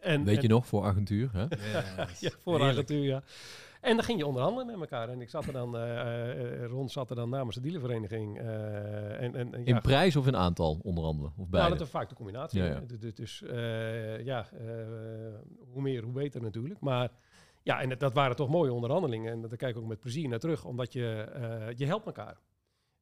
En, 0.00 0.24
Weet 0.24 0.42
je 0.42 0.48
nog, 0.48 0.66
voor 0.66 0.84
agentuur, 0.84 1.30
hè? 1.32 1.40
Ja, 1.40 1.84
ja, 2.20 2.30
voor 2.42 2.62
agentuur, 2.62 3.02
ja. 3.04 3.22
En 3.80 3.94
dan 3.96 4.04
ging 4.04 4.18
je 4.18 4.26
onderhandelen 4.26 4.66
met 4.66 4.80
elkaar. 4.80 5.08
En 5.08 5.20
ik 5.20 5.28
zat 5.30 5.46
er 5.46 5.52
dan, 5.52 5.76
eh, 5.76 6.62
eh, 6.62 6.70
Ron 6.70 6.88
zat 6.88 7.10
er 7.10 7.16
dan 7.16 7.28
namens 7.30 7.54
de 7.56 7.62
dealervereniging. 7.62 8.38
eh, 8.38 9.22
en, 9.22 9.34
en, 9.34 9.50
ja, 9.50 9.56
In 9.74 9.80
prijs 9.80 10.16
of 10.16 10.26
in 10.26 10.36
aantal, 10.36 10.78
onder 10.82 11.04
andere? 11.04 11.28
Of 11.28 11.36
nou, 11.36 11.48
beide? 11.50 11.70
dat 11.70 11.80
is 11.80 11.88
vaak 11.88 12.08
de 12.08 12.14
combinatie. 12.14 12.62
Ja, 12.62 12.66
hè. 12.66 12.72
ja. 12.74 13.10
Dus, 13.14 13.38
ja, 14.24 14.46
eh, 14.52 14.66
hoe 15.72 15.82
meer, 15.82 16.02
hoe 16.02 16.12
beter 16.12 16.42
natuurlijk. 16.42 16.80
Maar 16.80 17.10
ja, 17.62 17.80
en 17.80 17.88
dat- 17.88 18.00
dat 18.00 18.12
waren 18.14 18.36
toch 18.36 18.48
mooie 18.48 18.72
onderhandelingen. 18.72 19.32
En 19.32 19.40
daar 19.40 19.56
kijk 19.56 19.76
ik 19.76 19.82
ook 19.82 19.88
met 19.88 20.00
plezier 20.00 20.28
naar 20.28 20.38
terug, 20.38 20.64
omdat 20.64 20.92
je, 20.92 21.06
eh, 21.34 21.76
je 21.78 21.86
helpt 21.86 22.06
elkaar. 22.06 22.38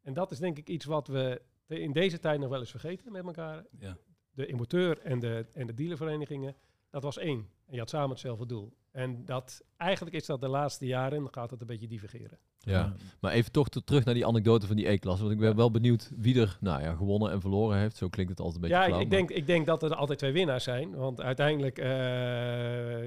En 0.02 0.14
dat 0.14 0.30
is 0.30 0.38
denk 0.38 0.58
ik 0.58 0.68
iets 0.68 0.84
wat 0.84 1.06
we 1.08 1.42
in 1.66 1.92
deze 1.92 2.18
tijd 2.18 2.40
nog 2.40 2.48
wel 2.48 2.60
eens 2.60 2.70
vergeten 2.70 3.12
met 3.12 3.24
elkaar. 3.26 3.64
Ja. 3.78 3.96
De 4.30 4.46
importeur 4.46 4.98
en 5.00 5.18
de, 5.18 5.46
en 5.52 5.66
de 5.66 5.74
dealerverenigingen, 5.74 6.54
dat 6.90 7.02
was 7.02 7.18
één. 7.18 7.38
En 7.66 7.72
je 7.74 7.78
had 7.78 7.90
samen 7.90 8.10
hetzelfde 8.10 8.46
doel. 8.46 8.72
En 8.90 9.24
dat, 9.24 9.62
eigenlijk 9.76 10.16
is 10.16 10.26
dat 10.26 10.40
de 10.40 10.48
laatste 10.48 10.86
jaren, 10.86 11.28
gaat 11.30 11.50
het 11.50 11.60
een 11.60 11.66
beetje 11.66 11.86
divergeren. 11.88 12.38
Ja. 12.58 12.94
Maar 13.20 13.32
even 13.32 13.52
toch 13.52 13.68
te- 13.68 13.84
terug 13.84 14.04
naar 14.04 14.14
die 14.14 14.26
anekdote 14.26 14.66
van 14.66 14.76
die 14.76 14.88
E-klasse. 14.88 15.22
Want 15.22 15.34
ik 15.34 15.40
ben 15.40 15.56
wel 15.56 15.70
benieuwd 15.70 16.10
wie 16.16 16.40
er 16.40 16.56
nou 16.60 16.82
ja, 16.82 16.94
gewonnen 16.94 17.30
en 17.30 17.40
verloren 17.40 17.78
heeft. 17.78 17.96
Zo 17.96 18.08
klinkt 18.08 18.30
het 18.30 18.40
altijd 18.40 18.56
een 18.56 18.68
beetje 18.68 18.76
Ja, 18.76 18.82
ik, 18.82 18.88
flauw, 18.88 19.02
ik, 19.04 19.08
maar- 19.08 19.18
denk, 19.18 19.30
ik 19.30 19.46
denk 19.46 19.66
dat 19.66 19.82
er 19.82 19.94
altijd 19.94 20.18
twee 20.18 20.32
winnaars 20.32 20.64
zijn. 20.64 20.94
Want 20.94 21.20
uiteindelijk, 21.20 21.78
eh, 21.78 23.04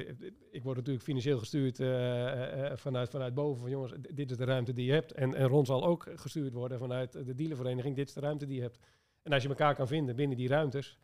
ik 0.51 0.63
word 0.63 0.77
natuurlijk 0.77 1.05
financieel 1.05 1.39
gestuurd 1.39 1.79
eh, 1.79 2.65
eh, 2.71 2.77
vanuit, 2.77 3.09
vanuit 3.09 3.33
boven. 3.33 3.61
Van 3.61 3.69
jongens, 3.69 3.93
dit 4.13 4.31
is 4.31 4.37
de 4.37 4.45
ruimte 4.45 4.73
die 4.73 4.85
je 4.85 4.91
hebt. 4.93 5.11
En, 5.11 5.35
en 5.35 5.47
Ron 5.47 5.65
zal 5.65 5.85
ook 5.85 6.07
gestuurd 6.15 6.53
worden 6.53 6.79
vanuit 6.79 7.11
de 7.25 7.35
dealervereniging. 7.35 7.95
Dit 7.95 8.07
is 8.07 8.13
de 8.13 8.19
ruimte 8.19 8.45
die 8.45 8.55
je 8.55 8.61
hebt. 8.61 8.79
En 9.23 9.33
als 9.33 9.43
je 9.43 9.49
elkaar 9.49 9.75
kan 9.75 9.87
vinden 9.87 10.15
binnen 10.15 10.37
die 10.37 10.47
ruimtes, 10.47 10.97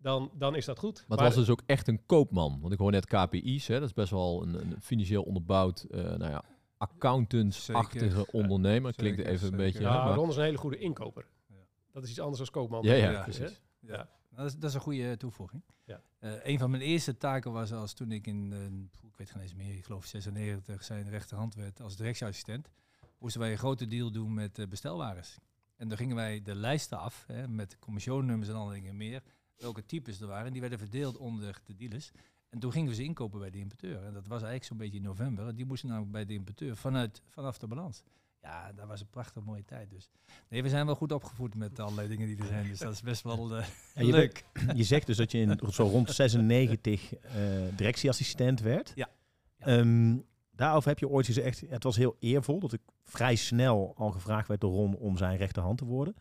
dan, 0.00 0.30
dan 0.34 0.54
is 0.56 0.64
dat 0.64 0.78
goed. 0.78 1.04
Maar 1.08 1.18
het 1.18 1.26
was 1.26 1.36
dus 1.36 1.50
ook 1.50 1.62
echt 1.66 1.88
een 1.88 2.06
koopman. 2.06 2.60
Want 2.60 2.72
ik 2.72 2.78
hoor 2.78 2.90
net 2.90 3.06
KPI's, 3.06 3.66
hè, 3.66 3.74
dat 3.80 3.88
is 3.88 3.94
best 3.94 4.10
wel 4.10 4.42
een, 4.42 4.54
een 4.54 4.76
financieel 4.80 5.22
onderbouwd, 5.22 5.82
eh 5.90 6.02
nou 6.02 6.30
ja, 6.30 6.44
accountants-achtige 6.76 8.08
Zeker. 8.16 8.32
ondernemer. 8.32 8.94
Klinkt 8.94 9.16
Zeker, 9.18 9.32
even 9.32 9.46
een 9.46 9.52
zeker. 9.58 9.64
beetje... 9.66 9.80
ja, 9.80 9.98
hè, 9.98 10.04
maar- 10.04 10.14
Ron 10.14 10.28
is 10.28 10.36
een 10.36 10.42
hele 10.42 10.56
goede 10.58 10.78
inkoper. 10.78 11.26
Ja. 11.48 11.54
Dat 11.92 12.02
is 12.02 12.10
iets 12.10 12.20
anders 12.20 12.38
dan 12.38 12.50
koopman. 12.50 12.82
Ja, 12.82 12.94
ja, 12.94 13.10
Ja, 13.10 13.22
precies. 13.22 13.60
Ja. 13.80 13.96
Nou, 13.96 14.06
dat, 14.30 14.46
is, 14.46 14.54
dat 14.54 14.68
is 14.70 14.74
een 14.74 14.80
goede 14.80 15.16
toevoeging. 15.16 15.62
Ja. 15.84 16.00
Eh, 16.18 16.32
een 16.42 16.58
van 16.58 16.70
mijn 16.70 16.82
eerste 16.82 17.16
taken 17.16 17.52
was 17.52 17.72
als 17.72 17.92
toen 17.92 18.12
ik 18.12 18.26
in, 18.26 18.52
eh, 18.52 19.08
ik 19.08 19.16
weet 19.16 19.30
geen 19.30 19.42
eens 19.42 19.54
meer, 19.54 19.74
ik 19.76 19.84
geloof 19.84 20.04
96 20.06 20.84
zijn 20.84 21.08
rechterhand 21.10 21.54
werd 21.54 21.80
als 21.80 21.96
directieassistent, 21.96 22.70
moesten 23.18 23.40
wij 23.40 23.52
een 23.52 23.58
grote 23.58 23.86
deal 23.86 24.10
doen 24.10 24.34
met 24.34 24.58
eh, 24.58 24.66
bestelwagens. 24.66 25.38
En 25.76 25.88
dan 25.88 25.96
gingen 25.96 26.16
wij 26.16 26.42
de 26.42 26.54
lijsten 26.54 26.98
af, 26.98 27.24
hè, 27.26 27.48
met 27.48 27.78
commissionummers 27.78 28.48
en 28.48 28.54
alle 28.54 28.72
dingen 28.72 28.96
meer, 28.96 29.22
welke 29.60 29.86
types 29.86 30.20
er 30.20 30.26
waren. 30.26 30.46
En 30.46 30.52
die 30.52 30.60
werden 30.60 30.78
verdeeld 30.78 31.16
onder 31.16 31.60
de 31.64 31.74
dealers. 31.74 32.10
En 32.48 32.58
toen 32.58 32.72
gingen 32.72 32.88
we 32.88 32.94
ze 32.94 33.02
inkopen 33.02 33.38
bij 33.40 33.50
de 33.50 33.58
importeur. 33.58 34.04
En 34.04 34.12
dat 34.12 34.26
was 34.26 34.42
eigenlijk 34.42 34.64
zo'n 34.64 34.76
beetje 34.76 34.96
in 34.96 35.02
november. 35.02 35.56
Die 35.56 35.66
moesten 35.66 35.88
namelijk 35.88 36.12
bij 36.12 36.24
de 36.24 36.34
importeur 36.34 36.76
vanuit, 36.76 37.22
vanaf 37.28 37.58
de 37.58 37.66
balans. 37.66 38.02
Ja, 38.42 38.72
dat 38.72 38.86
was 38.86 39.00
een 39.00 39.10
prachtig 39.10 39.42
mooie 39.42 39.64
tijd. 39.64 39.90
Dus 39.90 40.10
nee, 40.48 40.62
we 40.62 40.68
zijn 40.68 40.86
wel 40.86 40.94
goed 40.94 41.12
opgevoed 41.12 41.54
met 41.54 41.78
allerlei 41.78 42.08
dingen 42.08 42.26
die 42.26 42.38
er 42.38 42.46
zijn. 42.46 42.68
Dus 42.68 42.78
dat 42.78 42.92
is 42.92 43.02
best 43.02 43.22
wel 43.22 43.56
Ja, 43.56 43.64
je, 43.94 44.12
leuk. 44.12 44.44
je 44.74 44.84
zegt 44.84 45.06
dus 45.06 45.16
dat 45.16 45.30
je 45.30 45.38
in 45.38 45.58
zo 45.72 45.84
rond 45.84 46.10
96 46.10 47.14
eh, 47.14 47.32
directieassistent 47.76 48.60
werd. 48.60 48.92
Ja. 48.94 49.08
Ja. 49.56 49.66
Ehm, 49.66 50.16
daarover 50.50 50.88
heb 50.88 50.98
je 50.98 51.08
ooit 51.08 51.26
gezegd, 51.26 51.62
het 51.68 51.82
was 51.82 51.96
heel 51.96 52.16
eervol 52.18 52.60
dat 52.60 52.72
ik 52.72 52.80
vrij 53.02 53.34
snel 53.36 53.94
al 53.96 54.10
gevraagd 54.10 54.48
werd 54.48 54.60
door 54.60 54.72
Ron 54.72 54.96
om 54.96 55.16
zijn 55.16 55.36
rechterhand 55.36 55.78
te 55.78 55.84
worden. 55.84 56.14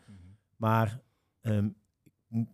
Maar 0.56 1.02
ehm, 1.42 1.70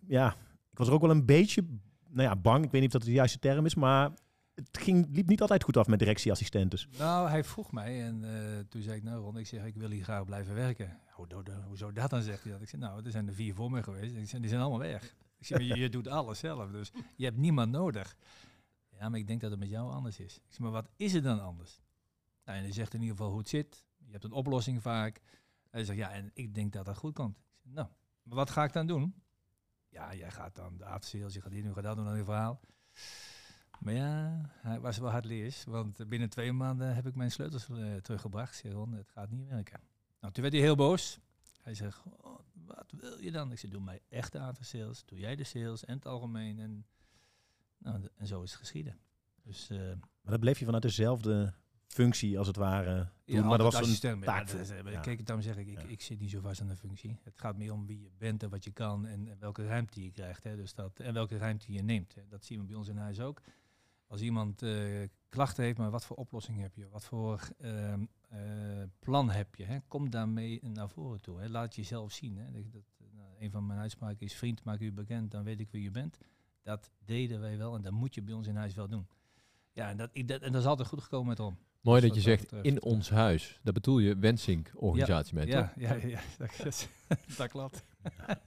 ja, 0.06 0.36
ik 0.76 0.82
was 0.82 0.90
er 0.90 0.94
ook 0.94 1.06
wel 1.06 1.16
een 1.16 1.26
beetje 1.26 1.64
nou 2.08 2.28
ja, 2.28 2.36
bang. 2.36 2.64
Ik 2.64 2.70
weet 2.70 2.80
niet 2.80 2.94
of 2.94 2.98
dat 3.00 3.08
de 3.08 3.14
juiste 3.14 3.38
term 3.38 3.66
is, 3.66 3.74
maar 3.74 4.12
het 4.54 4.78
ging, 4.78 5.06
liep 5.10 5.28
niet 5.28 5.40
altijd 5.40 5.62
goed 5.62 5.76
af 5.76 5.86
met 5.86 5.98
directieassistenten. 5.98 6.78
Nou, 6.98 7.28
hij 7.28 7.44
vroeg 7.44 7.72
mij 7.72 8.02
en 8.02 8.24
eh, 8.24 8.58
toen 8.68 8.82
zei 8.82 8.96
ik, 8.96 9.02
nou 9.02 9.22
Ron, 9.22 9.38
ik 9.38 9.46
zeg, 9.46 9.64
ik 9.64 9.74
wil 9.74 9.90
hier 9.90 10.04
graag 10.04 10.24
blijven 10.24 10.54
werken. 10.54 10.98
Hoe, 11.10 11.26
hoe, 11.34 11.44
hoezo 11.66 11.92
dat 11.92 12.10
dan, 12.10 12.22
zegt 12.22 12.42
hij 12.42 12.52
dat. 12.52 12.60
Ik 12.62 12.68
zei, 12.68 12.82
nou, 12.82 13.04
er 13.04 13.10
zijn 13.10 13.28
er 13.28 13.34
vier 13.34 13.54
voor 13.54 13.70
me 13.70 13.82
geweest. 13.82 14.34
Ik 14.34 14.40
die 14.40 14.48
zijn 14.48 14.60
allemaal 14.60 14.78
weg. 14.78 15.14
Ik 15.38 15.46
zeg, 15.46 15.58
je, 15.58 15.76
je 15.76 15.88
doet 15.88 16.08
alles 16.08 16.38
zelf, 16.38 16.70
dus 16.70 16.92
je 17.16 17.24
hebt 17.24 17.36
niemand 17.36 17.70
nodig. 17.70 18.16
Ja, 18.98 19.08
maar 19.08 19.18
ik 19.18 19.26
denk 19.26 19.40
dat 19.40 19.50
het 19.50 19.60
met 19.60 19.68
jou 19.68 19.92
anders 19.92 20.18
is. 20.18 20.36
Ik 20.36 20.42
zeg, 20.48 20.58
maar 20.58 20.70
wat 20.70 20.88
is 20.96 21.14
er 21.14 21.22
dan 21.22 21.42
anders? 21.42 21.80
Nou, 22.44 22.58
en 22.58 22.64
hij 22.64 22.72
zegt 22.72 22.94
in 22.94 23.00
ieder 23.00 23.16
geval 23.16 23.30
hoe 23.30 23.40
het 23.40 23.48
zit. 23.48 23.84
Je 24.04 24.12
hebt 24.12 24.24
een 24.24 24.32
oplossing 24.32 24.82
vaak. 24.82 25.20
Hij 25.70 25.84
zegt, 25.84 25.98
ja, 25.98 26.10
en 26.10 26.30
ik 26.34 26.54
denk 26.54 26.72
dat 26.72 26.84
dat 26.84 26.96
goed 26.96 27.14
komt. 27.14 27.36
Ik 27.36 27.60
zeg, 27.62 27.72
nou, 27.72 27.88
maar 28.22 28.36
wat 28.36 28.50
ga 28.50 28.64
ik 28.64 28.72
dan 28.72 28.86
doen? 28.86 29.14
Ja, 29.88 30.14
jij 30.14 30.30
gaat 30.30 30.54
dan 30.54 30.76
de 30.76 30.84
afsales, 30.84 31.34
je 31.34 31.40
gaat 31.40 31.50
dit, 31.50 31.64
nu 31.64 31.72
gaat 31.72 31.82
dat 31.82 31.96
doen, 31.96 32.04
dan 32.04 32.14
een 32.14 32.24
verhaal. 32.24 32.60
Maar 33.78 33.94
ja, 33.94 34.40
hij 34.60 34.80
was 34.80 34.98
wel 34.98 35.10
hardleers, 35.10 35.64
want 35.64 36.08
binnen 36.08 36.28
twee 36.28 36.52
maanden 36.52 36.94
heb 36.94 37.06
ik 37.06 37.14
mijn 37.14 37.30
sleutels 37.30 37.68
eh, 37.68 37.94
teruggebracht. 37.94 38.64
Ik 38.64 38.72
het 38.90 39.10
gaat 39.10 39.30
niet 39.30 39.48
werken. 39.48 39.80
Nou, 40.20 40.32
toen 40.32 40.42
werd 40.42 40.54
hij 40.54 40.62
heel 40.62 40.76
boos. 40.76 41.18
Hij 41.62 41.74
zegt, 41.74 42.02
"Oh, 42.20 42.38
wat 42.52 42.92
wil 42.96 43.18
je 43.18 43.30
dan? 43.30 43.52
Ik 43.52 43.58
zeg, 43.58 43.70
doe 43.70 43.80
mij 43.80 44.00
echte 44.08 44.40
aftersales, 44.40 45.04
doe 45.04 45.18
jij 45.18 45.36
de 45.36 45.44
sales 45.44 45.84
en 45.84 45.94
het 45.94 46.06
algemeen. 46.06 46.58
En, 46.58 46.86
nou, 47.78 48.08
en 48.14 48.26
zo 48.26 48.42
is 48.42 48.50
het 48.50 48.58
geschieden. 48.58 48.98
Dus 49.42 49.70
eh, 49.70 49.78
Maar 49.78 50.32
dat 50.32 50.40
bleef 50.40 50.58
je 50.58 50.64
vanuit 50.64 50.82
dezelfde 50.82 51.54
functie 51.96 52.38
als 52.38 52.46
het 52.46 52.56
ware 52.56 53.08
doen. 53.24 53.34
maar 53.34 53.44
altijd 53.44 53.60
dat 53.72 53.80
was 53.80 54.02
een 54.02 54.18
maar 54.18 54.28
ja, 54.28 54.44
taak 54.44 54.48
voor- 54.48 54.90
ja. 54.90 55.00
Kijk, 55.00 55.26
daarom 55.26 55.44
zeg 55.44 55.56
ik, 55.56 55.66
ik, 55.66 55.80
Ja. 55.80 55.86
ik 55.88 56.00
zit 56.00 56.20
niet 56.20 56.30
zo 56.30 56.40
vast 56.40 56.60
aan 56.60 56.68
de 56.68 56.76
functie. 56.76 57.18
Het 57.22 57.38
gaat 57.38 57.56
meer 57.56 57.72
om 57.72 57.86
wie 57.86 58.00
je 58.00 58.10
bent 58.18 58.42
en 58.42 58.50
wat 58.50 58.64
je 58.64 58.70
kan 58.70 59.06
en, 59.06 59.28
en 59.28 59.36
welke 59.38 59.66
ruimte 59.66 60.02
je 60.02 60.10
krijgt. 60.10 60.44
Hè. 60.44 60.56
Dus 60.56 60.74
dat, 60.74 60.98
en 61.00 61.14
welke 61.14 61.36
ruimte 61.38 61.72
je 61.72 61.82
neemt. 61.82 62.14
Hè. 62.14 62.22
Dat 62.28 62.44
zien 62.44 62.60
we 62.60 62.64
bij 62.66 62.76
ons 62.76 62.88
in 62.88 62.96
huis 62.96 63.20
ook. 63.20 63.42
Als 64.06 64.20
iemand 64.20 64.62
eh, 64.62 65.08
klachten 65.28 65.64
heeft, 65.64 65.78
maar 65.78 65.90
wat 65.90 66.04
voor 66.04 66.16
oplossing 66.16 66.60
heb 66.60 66.74
je? 66.76 66.88
Wat 66.88 67.04
voor 67.04 67.48
ehm, 67.58 68.04
eh, 68.28 68.38
plan 68.98 69.30
heb 69.30 69.54
je? 69.54 69.64
Hè? 69.64 69.78
Kom 69.88 70.10
daarmee 70.10 70.60
naar 70.62 70.88
voren 70.88 71.20
toe. 71.20 71.40
Hè? 71.40 71.48
Laat 71.48 71.74
jezelf 71.74 72.12
zien. 72.12 72.36
Hè? 72.38 72.50
Dat, 72.52 72.72
dat, 72.72 72.82
nou, 73.12 73.28
een 73.38 73.50
van 73.50 73.66
mijn 73.66 73.78
uitspraken 73.80 74.26
is, 74.26 74.34
vriend, 74.34 74.64
maak 74.64 74.80
u 74.80 74.92
bekend, 74.92 75.30
dan 75.30 75.44
weet 75.44 75.60
ik 75.60 75.70
wie 75.70 75.82
je 75.82 75.90
bent. 75.90 76.18
Dat 76.62 76.90
deden 77.04 77.40
wij 77.40 77.58
wel 77.58 77.74
en 77.74 77.82
dat 77.82 77.92
moet 77.92 78.14
je 78.14 78.22
bij 78.22 78.34
ons 78.34 78.46
in 78.46 78.56
huis 78.56 78.74
wel 78.74 78.88
doen. 78.88 79.06
Ja, 79.72 79.88
en 79.88 79.96
dat, 79.96 80.10
ik, 80.12 80.28
dat, 80.28 80.40
en 80.42 80.52
dat 80.52 80.60
is 80.62 80.68
altijd 80.68 80.88
goed 80.88 81.02
gekomen 81.02 81.26
met 81.28 81.38
Ron. 81.38 81.56
Mooi 81.86 82.00
dat 82.00 82.14
je 82.14 82.20
zegt, 82.20 82.52
in 82.62 82.82
ons 82.82 83.10
huis. 83.10 83.60
Dat 83.62 83.74
bedoel 83.74 83.98
je 83.98 84.16
Wensink-organisatie 84.18 85.34
mee, 85.34 85.46
Ja, 85.46 85.60
toch? 85.60 85.70
ja, 85.82 85.94
ja, 85.94 86.20
dat, 86.38 86.50
dat, 86.64 86.88
dat 87.38 87.48
klopt. 87.48 87.84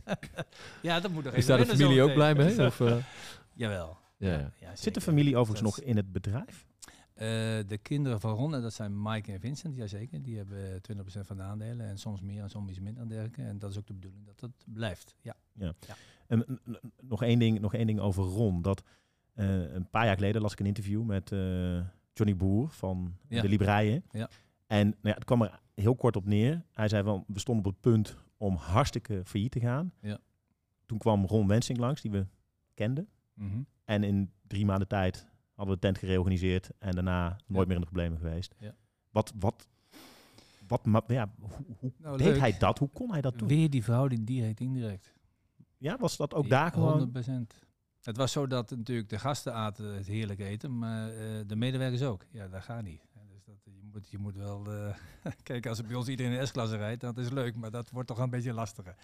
ja, 0.81 0.99
dat 0.99 1.11
moet 1.11 1.23
nog 1.23 1.33
Is 1.33 1.45
daar 1.45 1.57
de 1.57 1.65
familie 1.65 2.01
ook 2.01 2.13
blij 2.13 2.35
mee? 2.35 2.65
Of, 2.65 2.79
eh? 2.79 2.95
Jawel. 3.53 3.97
ja, 4.17 4.29
ja. 4.37 4.51
Ja, 4.59 4.75
Zit 4.75 4.93
de 4.93 5.01
familie 5.01 5.37
overigens 5.37 5.71
Dat 5.75 5.79
nog 5.85 5.89
in 5.89 5.95
het 5.97 6.11
bedrijf? 6.11 6.65
Eh, 7.13 7.27
de 7.67 7.79
kinderen 7.81 8.19
van 8.19 8.31
Ron, 8.33 8.55
en 8.55 8.61
dat 8.61 8.73
zijn 8.73 9.01
Mike 9.01 9.31
en 9.31 9.39
Vincent, 9.39 9.75
jazeker. 9.75 10.21
Die 10.21 10.37
hebben 10.37 10.81
20% 10.81 11.25
van 11.25 11.37
de 11.37 11.43
aandelen 11.43 11.85
en 11.87 11.97
soms 11.97 12.21
meer 12.21 12.41
en 12.41 12.49
soms 12.49 12.69
iets 12.69 12.79
minder 12.79 13.01
en 13.01 13.07
dergelijke. 13.09 13.41
En 13.41 13.59
dat 13.59 13.71
is 13.71 13.77
ook 13.77 13.87
de 13.87 13.93
bedoeling 13.93 14.25
dat 14.25 14.39
dat 14.39 14.51
blijft. 14.65 15.15
Ja. 15.21 15.35
En, 16.27 16.45
n- 16.51 16.59
n- 16.71 16.79
nog, 17.01 17.23
één 17.23 17.39
ding, 17.39 17.59
nog 17.59 17.73
één 17.73 17.87
ding 17.87 17.99
over 17.99 18.23
Ron. 18.23 18.61
Dat, 18.61 18.83
eh, 19.33 19.73
een 19.73 19.89
paar 19.89 20.05
jaar 20.05 20.15
geleden 20.15 20.41
las 20.41 20.51
ik 20.51 20.59
een 20.59 20.65
interview 20.65 21.03
met 21.03 21.31
eh, 21.31 21.79
Johnny 22.19 22.35
Boer 22.37 22.69
van 22.69 23.15
Ja. 23.27 23.41
de 23.41 23.49
Libreien. 23.49 24.03
Ja. 24.11 24.29
En 24.67 24.87
nou 24.87 24.97
ja, 25.01 25.13
het 25.13 25.23
kwam 25.25 25.41
er 25.41 25.59
heel 25.75 25.95
kort 25.95 26.15
op 26.15 26.25
neer. 26.25 26.63
Hij 26.73 26.87
zei 26.87 27.03
van, 27.03 27.23
we 27.27 27.39
stonden 27.39 27.65
op 27.65 27.71
het 27.71 27.81
punt 27.81 28.15
om 28.37 28.55
hartstikke 28.55 29.21
failliet 29.25 29.51
te 29.51 29.59
gaan. 29.59 29.93
Ja. 30.01 30.17
Toen 30.85 30.97
kwam 30.97 31.25
Ron 31.25 31.47
Wensing 31.47 31.77
langs, 31.79 32.01
die 32.01 32.11
we 32.11 32.25
kenden. 32.73 33.07
Mhm. 33.33 33.59
En 33.85 34.03
in 34.03 34.31
drie 34.47 34.65
maanden 34.65 34.87
tijd 34.87 35.27
hadden 35.53 35.75
we 35.75 35.81
de 35.81 35.87
tent 35.87 35.97
gereorganiseerd. 35.97 36.69
En 36.79 36.91
daarna 36.91 37.37
nooit 37.47 37.67
meer 37.67 37.75
in 37.75 37.81
de 37.81 37.87
problemen 37.89 38.17
geweest. 38.17 38.55
Ja. 38.59 38.75
Wat, 39.09 39.33
wat, 39.39 39.67
wat, 40.67 40.85
ma- 40.85 41.03
ja, 41.07 41.31
hoe, 41.39 41.49
hoe 41.79 41.91
Nou, 41.97 42.17
deed 42.17 42.27
leuk. 42.27 42.39
hij 42.39 42.57
dat? 42.57 42.79
Hoe 42.79 42.89
kon 42.89 43.11
hij 43.11 43.21
dat 43.21 43.37
doen? 43.39 43.47
Weer 43.47 43.69
die 43.69 43.83
verhouding 43.83 44.25
direct 44.25 44.59
indirect. 44.59 45.13
Ja, 45.77 45.97
was 45.97 46.17
dat 46.17 46.33
ook 46.33 46.49
daar 46.49 46.71
gewoon? 46.71 46.99
100%. 46.99 47.67
Het 48.01 48.17
was 48.17 48.31
zo 48.31 48.47
dat 48.47 48.69
natuurlijk 48.69 49.09
de 49.09 49.19
gasten 49.19 49.53
aten 49.53 49.93
het 49.95 50.07
heerlijk 50.07 50.39
eten, 50.39 50.77
maar 50.77 51.09
eh, 51.09 51.17
de 51.47 51.55
medewerkers 51.55 52.01
ook. 52.03 52.25
Ja, 52.31 52.47
dat 52.47 52.61
gaat 52.63 52.83
niet. 52.83 53.01
Dus 53.33 53.43
dat, 53.45 53.55
je, 53.63 53.71
moet, 53.91 54.09
je 54.09 54.17
moet 54.17 54.35
wel... 54.35 54.65
eh, 54.73 54.95
kijk, 55.43 55.65
als 55.65 55.81
bij 55.81 55.95
ons 55.95 56.07
iedereen 56.07 56.31
in 56.31 56.39
de 56.39 56.45
S-klasse 56.45 56.77
rijdt, 56.77 57.01
dat 57.01 57.17
is 57.17 57.29
leuk, 57.29 57.55
maar 57.55 57.71
dat 57.71 57.89
wordt 57.89 58.07
toch 58.07 58.17
een 58.17 58.29
beetje 58.29 58.53
lastiger. 58.53 58.95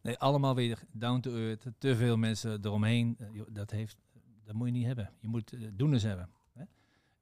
Nee, 0.00 0.18
allemaal 0.18 0.54
weer 0.54 0.78
down 0.92 1.20
to 1.20 1.34
earth. 1.34 1.66
Te 1.78 1.96
veel 1.96 2.16
mensen 2.16 2.64
eromheen. 2.64 3.16
eh, 3.18 3.26
dat, 3.50 3.70
heeft, 3.70 3.96
dat 4.44 4.54
moet 4.54 4.66
je 4.66 4.72
niet 4.72 4.86
hebben. 4.86 5.10
Je 5.20 5.28
moet 5.28 5.52
eh, 5.52 5.60
doeners 5.72 6.02
hebben. 6.02 6.28
Hè? 6.52 6.64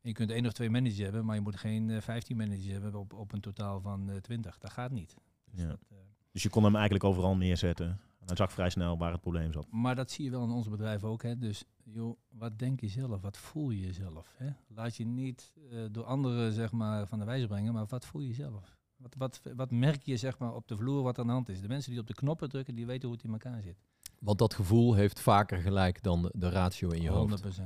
Je 0.00 0.12
kunt 0.12 0.30
één 0.30 0.46
of 0.46 0.52
twee 0.52 0.70
managers 0.70 0.98
hebben, 0.98 1.24
maar 1.24 1.34
je 1.34 1.40
moet 1.40 1.56
geen 1.56 1.90
eh, 1.90 2.00
15 2.00 2.36
managers 2.36 2.66
hebben 2.66 2.94
op, 2.94 3.12
op 3.12 3.32
een 3.32 3.40
totaal 3.40 3.80
van 3.80 4.10
eh 4.10 4.16
20. 4.16 4.58
Dat 4.58 4.70
gaat 4.72 4.90
niet. 4.90 5.14
Dus 5.50 5.60
Ja. 5.62 5.68
dat, 5.68 5.78
eh, 5.90 5.96
Dus 6.32 6.42
je 6.42 6.48
kon 6.48 6.64
hem 6.64 6.74
eigenlijk 6.74 7.04
overal 7.04 7.36
neerzetten. 7.36 8.00
Hij 8.26 8.36
zag 8.36 8.52
vrij 8.52 8.70
snel 8.70 8.98
waar 8.98 9.12
het 9.12 9.20
probleem 9.20 9.52
zat. 9.52 9.66
Maar 9.70 9.94
dat 9.94 10.10
zie 10.10 10.24
je 10.24 10.30
wel 10.30 10.44
in 10.44 10.50
ons 10.50 10.68
bedrijf 10.68 11.04
ook. 11.04 11.22
Hè. 11.22 11.38
Dus 11.38 11.64
joh, 11.84 12.16
wat 12.28 12.58
denk 12.58 12.80
je 12.80 12.88
zelf? 12.88 13.20
Wat 13.20 13.36
voel 13.36 13.70
je 13.70 13.92
zelf? 13.92 14.34
Hè? 14.36 14.50
Laat 14.68 14.96
je 14.96 15.04
niet 15.04 15.52
eh, 15.70 15.78
door 15.90 16.04
anderen 16.04 16.52
zeg 16.52 16.72
maar, 16.72 17.06
van 17.06 17.18
de 17.18 17.24
wijze 17.24 17.46
brengen, 17.46 17.72
maar 17.72 17.86
wat 17.86 18.06
voel 18.06 18.22
je 18.22 18.34
zelf? 18.34 18.78
Wat, 18.96 19.14
wat, 19.18 19.40
wat 19.56 19.70
merk 19.70 20.02
je 20.02 20.16
zeg 20.16 20.38
maar, 20.38 20.54
op 20.54 20.68
de 20.68 20.76
vloer 20.76 21.02
wat 21.02 21.18
aan 21.18 21.26
de 21.26 21.32
hand 21.32 21.48
is? 21.48 21.60
De 21.60 21.68
mensen 21.68 21.90
die 21.90 22.00
op 22.00 22.06
de 22.06 22.14
knoppen 22.14 22.48
drukken, 22.48 22.74
die 22.74 22.86
weten 22.86 23.08
hoe 23.08 23.16
het 23.16 23.26
in 23.26 23.32
elkaar 23.32 23.62
zit. 23.62 23.82
Want 24.18 24.38
dat 24.38 24.54
gevoel 24.54 24.94
heeft 24.94 25.20
vaker 25.20 25.58
gelijk 25.58 26.02
dan 26.02 26.30
de 26.34 26.48
ratio 26.48 26.88
in 26.90 27.02
je 27.02 27.10
100 27.10 27.42
hoofd. 27.42 27.60
100% 27.60 27.62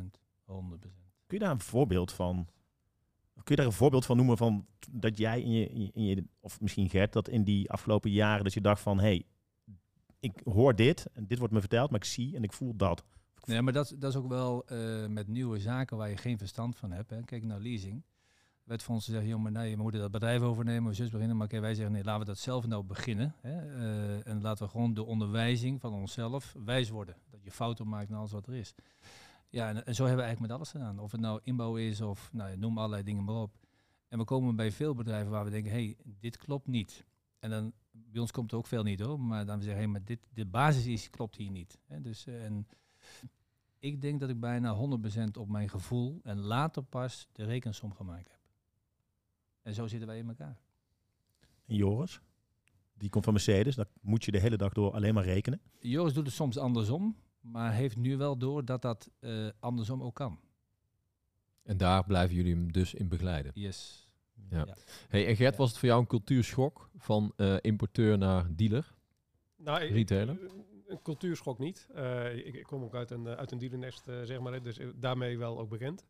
Kun 1.27 1.39
je 1.39 1.45
daar 1.45 1.51
een 1.51 1.61
voorbeeld 1.61 2.13
van? 2.13 2.47
Kun 3.33 3.43
je 3.45 3.57
daar 3.57 3.67
een 3.67 3.73
voorbeeld 3.73 4.07
van 4.07 4.17
noemen 4.17 4.37
van 4.37 4.67
dat 4.91 5.19
jij 5.19 5.43
in 5.43 5.51
je, 5.51 5.69
in 5.69 5.81
je, 5.81 5.91
in 5.93 6.05
je- 6.05 6.25
of 6.41 6.61
misschien 6.61 6.89
Gert, 6.89 7.13
dat 7.13 7.29
in 7.29 7.45
die 7.45 7.71
afgelopen 7.71 8.11
jaren 8.11 8.45
dat 8.45 8.53
je 8.53 8.61
dacht 8.61 8.81
van, 8.83 8.97
hé, 8.97 9.05
hey, 9.05 9.27
ik 10.25 10.41
hoor 10.45 10.75
dit 10.75 11.07
en 11.13 11.27
dit 11.27 11.39
wordt 11.39 11.53
me 11.53 11.61
verteld, 11.61 11.91
maar 11.91 12.01
ik 12.01 12.07
zie 12.07 12.37
en 12.37 12.43
ik 12.43 12.53
voel 12.53 12.77
dat. 12.77 13.05
Nee, 13.45 13.63
maar 13.63 13.73
dat, 13.73 13.95
dat 13.99 14.11
is 14.11 14.17
ook 14.17 14.29
wel 14.29 14.67
eh, 14.67 15.07
met 15.07 15.29
nieuwe 15.29 15.59
zaken 15.59 15.97
waar 15.97 16.11
je 16.11 16.17
geen 16.17 16.39
verstand 16.39 16.77
van 16.77 16.91
hebt. 16.91 17.11
Hè. 17.11 17.23
Kijk 17.23 17.45
naar 17.45 17.61
leasing. 17.61 18.03
ons 18.89 19.05
gezegd, 19.05 19.27
joh, 19.27 19.43
maar 19.43 19.53
nee, 19.53 19.77
we 19.77 19.83
moeten 19.83 20.01
dat 20.01 20.11
bedrijf 20.11 20.41
overnemen, 20.41 20.89
we 20.89 20.95
zus 20.95 21.11
beginnen. 21.11 21.37
Maar 21.37 21.47
oké, 21.47 21.61
wij 21.61 21.75
zeggen, 21.75 21.93
nee, 21.93 22.05
laten 22.05 22.21
we 22.21 22.27
dat 22.27 22.39
zelf 22.39 22.67
nou 22.67 22.85
beginnen. 22.85 23.35
Hè. 23.41 23.75
Eh, 23.77 24.27
en 24.27 24.41
laten 24.41 24.65
we 24.65 24.71
gewoon 24.71 24.95
de 24.95 25.05
onderwijzing 25.05 25.81
van 25.81 25.93
onszelf 25.93 26.55
wijs 26.65 26.91
worden. 26.91 27.17
Dat 27.31 27.45
je 27.45 27.51
fouten 27.51 27.89
maakt 27.89 28.11
en 28.11 28.17
alles 28.17 28.33
wat 28.33 28.47
er 28.47 28.55
is. 28.55 28.75
Ja, 29.49 29.69
en, 29.69 29.95
zo 29.95 30.05
hebben 30.05 30.25
we 30.25 30.27
eigenlijk 30.27 30.41
met 30.41 30.51
alles 30.51 30.71
gedaan. 30.71 30.99
Of 30.99 31.13
het 31.13 31.21
nou 31.21 31.41
inbouw 31.43 31.77
is 31.77 32.01
of 32.01 32.31
nou, 32.33 32.57
noem 32.57 32.79
allerlei 32.79 33.03
dingen 33.03 33.25
maar 33.25 33.35
op. 33.35 33.57
En 34.09 34.19
we 34.19 34.25
komen 34.25 34.57
bij 34.57 34.73
veel 34.73 34.95
bedrijven 34.95 35.31
waar 35.31 35.45
we 35.45 35.51
denken, 35.51 35.73
hé, 35.73 35.85
hey, 35.85 35.97
dit 36.21 36.37
klopt 36.37 36.67
niet. 36.67 37.05
En 37.45 37.51
dan, 37.51 37.73
bij 37.91 38.21
ons 38.21 38.31
komt 38.31 38.53
er 38.53 38.59
ook 38.59 38.67
veel 38.67 38.83
niet 38.83 39.01
hoor, 39.01 39.21
maar 39.21 39.47
dan 39.47 39.61
zeggen 39.61 39.79
we, 39.79 39.85
hé, 39.85 39.91
maar 39.91 40.05
dit, 40.05 40.19
de 40.35 40.47
basis 40.47 40.87
is, 40.87 41.11
klopt 41.11 41.37
hier 41.37 41.51
niet. 41.51 41.79
Hè. 41.87 42.01
Dus, 42.01 42.27
eh, 42.27 42.45
en 42.45 42.67
ik 43.79 44.01
denk 44.01 44.21
dat 44.21 44.29
ik 44.29 44.41
bijna 44.41 44.75
100% 44.75 45.37
op 45.37 45.49
mijn 45.49 45.69
gevoel 45.69 46.21
en 46.23 46.39
later 46.39 46.83
pas 46.83 47.29
de 47.33 47.45
rekensom 47.45 47.95
gemaakt 47.95 48.29
heb. 48.29 48.41
En 49.63 49.75
zo 49.75 49.87
zitten 49.87 50.09
wij 50.09 50.19
in 50.19 50.29
elkaar. 50.29 50.61
En 51.67 51.77
Joris, 51.77 52.21
die 52.95 53.11
komt 53.11 53.25
van 53.25 53.33
Mercedes, 53.33 53.75
dat 53.75 53.89
moet 54.01 54.25
je 54.25 54.31
de 54.31 54.41
hele 54.41 54.57
dag 54.57 54.73
door 54.73 54.93
alleen 54.93 55.15
maar 55.15 55.25
rekenen. 55.25 55.61
Joris 55.81 56.13
doet 56.13 56.27
het 56.27 56.35
soms 56.35 56.59
andersom, 56.59 57.17
maar 57.41 57.73
heeft 57.73 57.97
nu 57.97 58.17
wel 58.17 58.37
door 58.37 58.65
dat 58.65 58.83
dat 58.83 59.11
eh, 59.19 59.49
andersom 59.59 60.03
ook 60.03 60.15
kan. 60.15 60.41
En 61.63 61.77
daar 61.77 62.05
blijven 62.05 62.37
jullie 62.37 62.55
hem 62.55 62.73
dus 62.73 62.95
in 62.95 63.09
begeleiden. 63.09 63.53
Yes. 63.55 64.04
Ja. 64.51 64.65
Ja. 64.67 64.75
Hey, 65.09 65.27
en 65.27 65.37
Gert, 65.37 65.57
was 65.57 65.69
het 65.69 65.79
voor 65.79 65.89
jou 65.89 66.01
een 66.01 66.07
cultuurschok 66.07 66.91
van 66.97 67.33
eh, 67.37 67.57
importeur 67.61 68.19
naar 68.19 68.47
dealer? 68.57 68.95
Nou, 69.57 69.81
ik- 69.81 69.91
Retailer? 69.91 70.39
Een 70.87 71.03
cultuurschok 71.03 71.59
niet. 71.59 71.89
Eh, 71.95 72.37
ik, 72.37 72.55
ik 72.55 72.63
kom 72.63 72.83
ook 72.83 72.95
uit 72.95 73.11
een, 73.11 73.27
eh, 73.27 73.33
uit 73.33 73.51
een 73.53 73.59
dealernest, 73.59 74.05
zeg 74.05 74.41
maar, 74.41 74.53
hè, 74.53 74.61
dus 74.61 74.79
daarmee 74.95 75.39
wel 75.39 75.59
ook 75.59 75.69
bekend. 75.69 76.05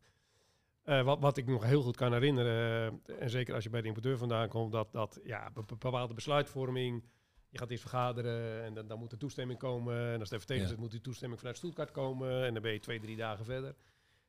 Eh, 0.83 1.01
wat, 1.03 1.19
wat 1.19 1.37
ik 1.37 1.45
nog 1.47 1.63
heel 1.63 1.81
goed 1.81 1.95
kan 1.95 2.13
herinneren, 2.13 3.01
en 3.19 3.29
zeker 3.29 3.53
als 3.53 3.63
je 3.63 3.69
bij 3.69 3.81
de 3.81 3.87
importeur 3.87 4.17
vandaan 4.17 4.47
komt, 4.47 4.71
dat, 4.71 4.91
dat 4.91 5.19
ja, 5.23 5.51
be- 5.53 5.61
be- 5.65 5.75
bepaalde 5.77 6.13
besluitvorming, 6.13 7.03
je 7.49 7.57
gaat 7.57 7.69
eerst 7.69 7.81
vergaderen 7.89 8.63
en 8.63 8.73
dan, 8.73 8.87
dan 8.87 8.99
moet 8.99 9.11
er 9.11 9.17
toestemming 9.17 9.59
komen. 9.59 9.97
En 10.13 10.19
als 10.19 10.29
het 10.29 10.31
even 10.31 10.47
tegen 10.47 10.63
Ja. 10.63 10.69
zit, 10.69 10.77
moet 10.77 10.91
die 10.91 11.01
toestemming 11.01 11.39
vanuit 11.39 11.57
Stuttgart 11.57 11.91
komen. 11.91 12.45
En 12.45 12.53
dan 12.53 12.61
ben 12.61 12.71
je 12.71 12.79
twee, 12.79 12.99
drie 12.99 13.15
dagen 13.17 13.45
verder. 13.45 13.75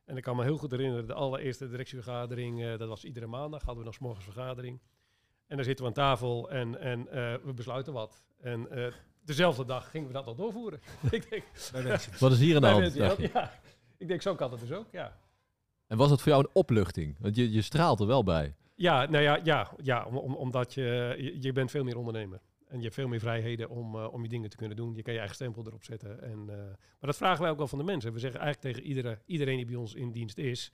En 0.06 0.16
ik 0.16 0.22
kan 0.22 0.36
me 0.36 0.42
heel 0.42 0.56
goed 0.56 0.70
herinneren, 0.70 1.06
de 1.06 1.12
allereerste 1.14 1.68
directievergadering, 1.68 2.64
eh, 2.64 2.78
dat 2.78 2.88
was 2.88 3.04
iedere 3.04 3.26
maandag, 3.26 3.62
hadden 3.62 3.78
we 3.78 3.84
nog 3.84 3.94
's 3.94 3.98
morgens 3.98 4.24
vergadering. 4.24 4.80
En 5.46 5.56
dan 5.56 5.64
zitten 5.64 5.84
we 5.84 5.90
aan 5.90 5.96
tafel 5.96 6.50
en, 6.50 6.80
en 6.80 7.08
eh, 7.08 7.34
we 7.44 7.52
besluiten 7.54 7.92
wat. 7.92 8.24
En 8.40 8.70
eh, 8.70 8.92
dezelfde 9.24 9.64
dag 9.64 9.90
gingen 9.90 10.06
we 10.06 10.12
dat 10.12 10.26
al 10.26 10.34
doorvoeren. 10.34 10.80
ik 11.10 11.30
denk. 11.30 11.44
Wat 12.18 12.32
is 12.32 12.38
hier 12.38 12.54
aan 12.56 12.60
de 12.62 12.66
hand? 12.68 12.94
ja, 13.32 13.52
ik 13.98 14.08
denk 14.08 14.22
zo 14.22 14.34
kan 14.34 14.50
het 14.50 14.60
dus 14.60 14.72
ook, 14.72 14.86
ja. 14.90 15.16
En 15.86 15.96
was 15.96 16.10
het 16.10 16.20
voor 16.22 16.32
jou 16.32 16.44
een 16.44 16.50
opluchting? 16.52 17.16
Want 17.20 17.36
je, 17.36 17.52
je 17.52 17.62
straalt 17.62 18.00
er 18.00 18.06
wel 18.06 18.24
bij. 18.24 18.54
Ja, 18.74 19.06
nou 19.10 19.22
ja, 19.22 19.40
ja, 19.44 19.70
ja 19.82 20.04
om, 20.04 20.16
om- 20.16 20.34
omdat 20.34 20.74
je, 20.74 21.14
je, 21.18 21.42
je 21.42 21.52
bent 21.52 21.70
veel 21.70 21.84
meer 21.84 21.96
ondernemer. 21.98 22.40
En 22.66 22.76
je 22.76 22.82
hebt 22.82 22.94
veel 22.94 23.08
meer 23.08 23.20
vrijheden 23.20 23.68
om, 23.68 23.94
eh, 23.94 24.12
om 24.12 24.22
je 24.22 24.28
dingen 24.28 24.50
te 24.50 24.56
kunnen 24.56 24.76
doen. 24.76 24.94
Je 24.94 25.02
kan 25.02 25.12
je 25.12 25.18
eigen 25.18 25.36
stempel 25.36 25.66
erop 25.66 25.84
zetten. 25.84 26.22
En, 26.22 26.38
eh, 26.48 26.56
maar 26.56 26.96
dat 27.00 27.16
vragen 27.16 27.42
wij 27.42 27.50
ook 27.50 27.56
wel 27.58 27.68
van 27.68 27.78
de 27.78 27.84
mensen. 27.84 28.12
We 28.12 28.18
zeggen 28.18 28.40
eigenlijk 28.40 28.74
tegen 28.74 28.88
iedere, 28.88 29.18
iedereen 29.26 29.56
die 29.56 29.66
bij 29.66 29.74
ons 29.74 29.94
in 29.94 30.12
dienst 30.12 30.38
is, 30.38 30.72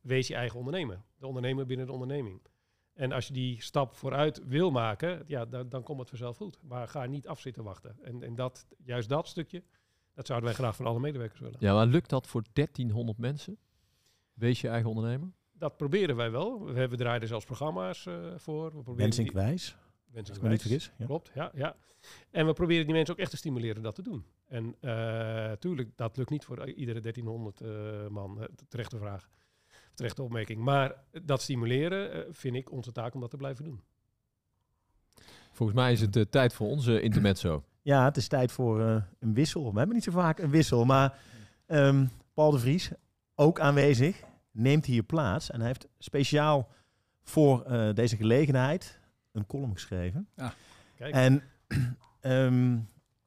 wees 0.00 0.28
je 0.28 0.34
eigen 0.34 0.58
ondernemer. 0.58 1.02
De 1.18 1.26
ondernemer 1.26 1.66
binnen 1.66 1.86
de 1.86 1.92
onderneming. 1.92 2.40
En 2.94 3.12
als 3.12 3.26
je 3.26 3.32
die 3.32 3.62
stap 3.62 3.94
vooruit 3.94 4.40
wil 4.46 4.70
maken, 4.70 5.22
ja, 5.26 5.44
dan, 5.44 5.68
dan 5.68 5.82
komt 5.82 5.98
het 5.98 6.08
vanzelf 6.08 6.36
goed. 6.36 6.58
Maar 6.62 6.88
ga 6.88 7.06
niet 7.06 7.28
af 7.28 7.40
zitten 7.40 7.64
wachten. 7.64 7.96
En, 8.02 8.22
en 8.22 8.34
dat, 8.34 8.66
juist 8.84 9.08
dat 9.08 9.28
stukje, 9.28 9.62
dat 10.14 10.26
zouden 10.26 10.48
wij 10.48 10.58
graag 10.58 10.76
van 10.76 10.86
alle 10.86 11.00
medewerkers 11.00 11.40
willen. 11.40 11.56
Ja, 11.58 11.74
maar 11.74 11.86
lukt 11.86 12.10
dat 12.10 12.26
voor 12.26 12.42
1300 12.52 13.18
mensen? 13.18 13.58
Wees 14.34 14.60
je 14.60 14.68
eigen 14.68 14.88
ondernemer? 14.88 15.32
Dat 15.52 15.76
proberen 15.76 16.16
wij 16.16 16.30
wel. 16.30 16.64
We, 16.64 16.78
hebben 16.78 16.98
draaien 16.98 17.20
er 17.20 17.26
zelfs 17.26 17.44
programma's 17.44 18.06
eh, 18.06 18.14
voor. 18.36 18.76
We 18.76 18.82
proberen 18.82 19.81
Wensink 20.12 20.28
als 20.28 20.36
ik 20.36 20.42
me 20.42 20.48
niet 20.48 20.60
vergis. 20.60 20.92
Ja. 20.98 21.06
Klopt, 21.06 21.30
ja, 21.34 21.50
ja. 21.54 21.76
En 22.30 22.46
we 22.46 22.52
proberen 22.52 22.84
die 22.84 22.94
mensen 22.94 23.14
ook 23.14 23.20
echt 23.20 23.30
te 23.30 23.36
stimuleren 23.36 23.82
dat 23.82 23.94
te 23.94 24.02
doen. 24.02 24.24
En 24.48 24.76
eh 24.80 25.52
tuurlijk, 25.52 25.90
dat 25.96 26.16
lukt 26.16 26.30
niet 26.30 26.44
voor 26.44 26.70
iedere 26.70 27.00
1300 27.00 27.60
eh, 27.60 28.08
man. 28.08 28.48
terechte 28.68 28.98
vraag. 28.98 29.28
Terechte 29.94 30.22
opmerking. 30.22 30.60
Maar 30.60 31.04
dat 31.22 31.42
stimuleren 31.42 32.12
eh, 32.12 32.32
vind 32.32 32.56
ik 32.56 32.70
onze 32.70 32.92
taak 32.92 33.14
om 33.14 33.20
dat 33.20 33.30
te 33.30 33.36
blijven 33.36 33.64
doen. 33.64 33.80
Volgens 35.52 35.78
mij 35.78 35.92
is 35.92 36.00
het 36.00 36.16
eh, 36.16 36.22
tijd 36.30 36.52
voor 36.52 36.68
onze 36.68 37.00
intermezzo. 37.00 37.62
Ja, 37.84 38.04
het 38.04 38.16
is 38.16 38.28
tijd 38.28 38.52
voor 38.52 38.80
eh, 38.80 38.96
een 39.18 39.34
wissel. 39.34 39.72
We 39.72 39.78
hebben 39.78 39.94
niet 39.94 40.04
zo 40.04 40.10
vaak 40.10 40.38
een 40.38 40.50
wissel, 40.50 40.84
maar 40.84 41.18
ehm, 41.66 42.06
Paul 42.34 42.50
de 42.50 42.58
Vries, 42.58 42.90
ook 43.34 43.60
aanwezig, 43.60 44.22
neemt 44.50 44.86
hier 44.86 45.02
plaats. 45.02 45.50
En 45.50 45.58
hij 45.58 45.66
heeft 45.66 45.88
speciaal 45.98 46.68
voor 47.22 47.62
eh, 47.62 47.94
deze 47.94 48.16
gelegenheid 48.16 49.00
een 49.32 49.46
column 49.46 49.72
geschreven. 49.72 50.28
Kijk, 50.96 51.14
En 51.14 51.42
ehm, 52.20 52.78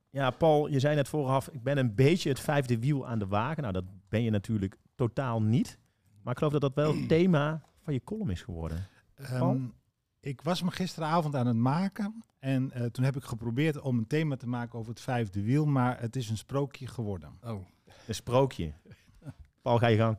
ja, 0.10 0.30
Paul, 0.32 0.68
je 0.68 0.80
zei 0.80 0.96
net 0.96 1.08
vooraf, 1.08 1.48
ik 1.48 1.64
ben 1.64 1.78
een 1.78 1.96
beetje 1.96 2.30
het 2.30 2.40
vijfde 2.40 2.80
wiel 2.80 3.08
aan 3.08 3.20
de 3.20 3.28
wagen. 3.28 3.62
Nou, 3.62 3.74
dat 3.74 3.86
ben 4.10 4.24
je 4.24 4.30
natuurlijk 4.30 4.78
totaal 4.96 5.42
niet. 5.42 5.80
Maar 6.22 6.32
ik 6.32 6.38
geloof 6.38 6.54
dat 6.54 6.62
dat 6.62 6.76
wel 6.76 6.96
het 6.96 7.08
thema 7.18 7.62
van 7.82 7.94
je 7.94 8.04
column 8.04 8.30
is 8.30 8.42
geworden. 8.42 8.88
Paul? 9.16 9.52
Ehm, 9.52 9.66
ik 10.20 10.42
was 10.42 10.62
me 10.62 10.72
gisteravond 10.72 11.36
aan 11.36 11.48
het 11.48 11.56
maken. 11.56 12.24
En 12.40 12.72
eh, 12.72 12.86
toen 12.86 13.04
heb 13.06 13.16
ik 13.16 13.24
geprobeerd 13.24 13.82
om 13.82 13.98
een 13.98 14.08
thema 14.08 14.36
te 14.36 14.48
maken 14.48 14.80
over 14.80 14.92
het 14.92 15.02
vijfde 15.02 15.42
wiel. 15.42 15.66
Maar 15.66 16.00
het 16.00 16.16
is 16.16 16.30
een 16.30 16.38
sprookje 16.38 16.88
geworden. 16.88 17.38
Oh, 17.44 17.66
Een 18.08 18.16
sprookje. 18.16 18.74
Paul, 19.62 19.78
ga 19.78 19.88
je 19.88 19.98
gang. 19.98 20.18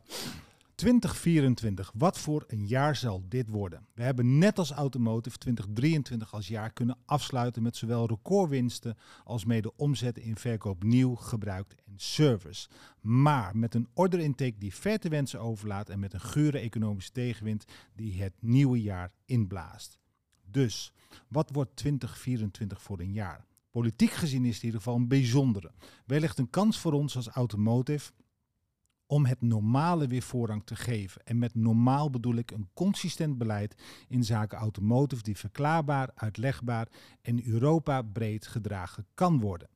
2024, 0.76 1.92
wat 1.94 2.18
voor 2.18 2.44
een 2.46 2.66
jaar 2.66 2.96
zal 2.96 3.22
dit 3.28 3.48
worden? 3.48 3.86
We 3.94 4.02
hebben 4.02 4.38
net 4.38 4.58
als 4.58 4.70
Automotive 4.70 5.38
2023 5.38 6.34
als 6.34 6.48
jaar 6.48 6.72
kunnen 6.72 6.98
afsluiten 7.04 7.62
met 7.62 7.76
zowel 7.76 8.06
recordwinsten 8.06 8.96
als 9.24 9.44
mede 9.44 9.76
omzetten 9.76 10.22
in 10.22 10.36
verkoop 10.36 10.82
nieuw, 10.82 11.14
gebruikt 11.14 11.74
en 11.84 11.94
service. 11.96 12.68
Maar 13.00 13.56
met 13.56 13.74
een 13.74 13.88
order 13.94 14.20
intake 14.20 14.58
die 14.58 14.74
ver 14.74 14.98
te 14.98 15.08
wensen 15.08 15.40
overlaat 15.40 15.88
en 15.88 15.98
met 15.98 16.12
een 16.12 16.20
gure 16.20 16.58
economische 16.58 17.12
tegenwind 17.12 17.64
die 17.94 18.22
het 18.22 18.34
nieuwe 18.40 18.82
jaar 18.82 19.12
inblaast. 19.24 19.98
Dus, 20.50 20.92
wat 21.28 21.50
wordt 21.52 21.76
2024 21.76 22.82
voor 22.82 23.00
een 23.00 23.12
jaar? 23.12 23.46
Politiek 23.70 24.10
gezien 24.10 24.44
is 24.44 24.54
het 24.54 24.60
in 24.60 24.66
ieder 24.66 24.80
geval 24.80 24.96
een 24.96 25.08
bijzondere. 25.08 25.72
Wellicht 26.06 26.38
een 26.38 26.50
kans 26.50 26.78
voor 26.78 26.92
ons 26.92 27.16
als 27.16 27.28
Automotive 27.28 28.12
om 29.06 29.26
het 29.26 29.42
normale 29.42 30.06
weer 30.06 30.22
voorrang 30.22 30.62
te 30.64 30.76
geven. 30.76 31.20
En 31.24 31.38
met 31.38 31.54
normaal 31.54 32.10
bedoel 32.10 32.34
ik 32.34 32.50
een 32.50 32.68
consistent 32.74 33.38
beleid 33.38 33.82
in 34.08 34.24
zaken 34.24 34.58
automotive 34.58 35.22
die 35.22 35.36
verklaarbaar, 35.36 36.10
uitlegbaar 36.14 36.88
en 37.22 37.46
Europa 37.46 38.02
breed 38.02 38.46
gedragen 38.46 39.06
kan 39.14 39.40
worden. 39.40 39.68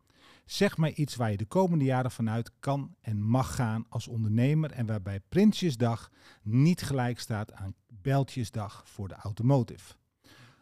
Zeg 0.45 0.77
maar 0.77 0.90
iets 0.90 1.16
waar 1.16 1.31
je 1.31 1.37
de 1.37 1.45
komende 1.45 1.85
jaren 1.85 2.11
vanuit 2.11 2.53
kan 2.61 2.95
en 3.01 3.23
mag 3.23 3.55
gaan 3.55 3.87
als 3.88 4.09
ondernemer 4.09 4.71
en 4.71 4.87
waarbij 4.87 5.21
Prinsjesdag 5.29 6.11
niet 6.43 6.83
gelijk 6.83 7.21
staat 7.21 7.53
aan 7.53 7.75
Bijltjesdag 8.03 8.83
voor 8.87 9.09
de 9.09 9.14
automotive. 9.14 9.95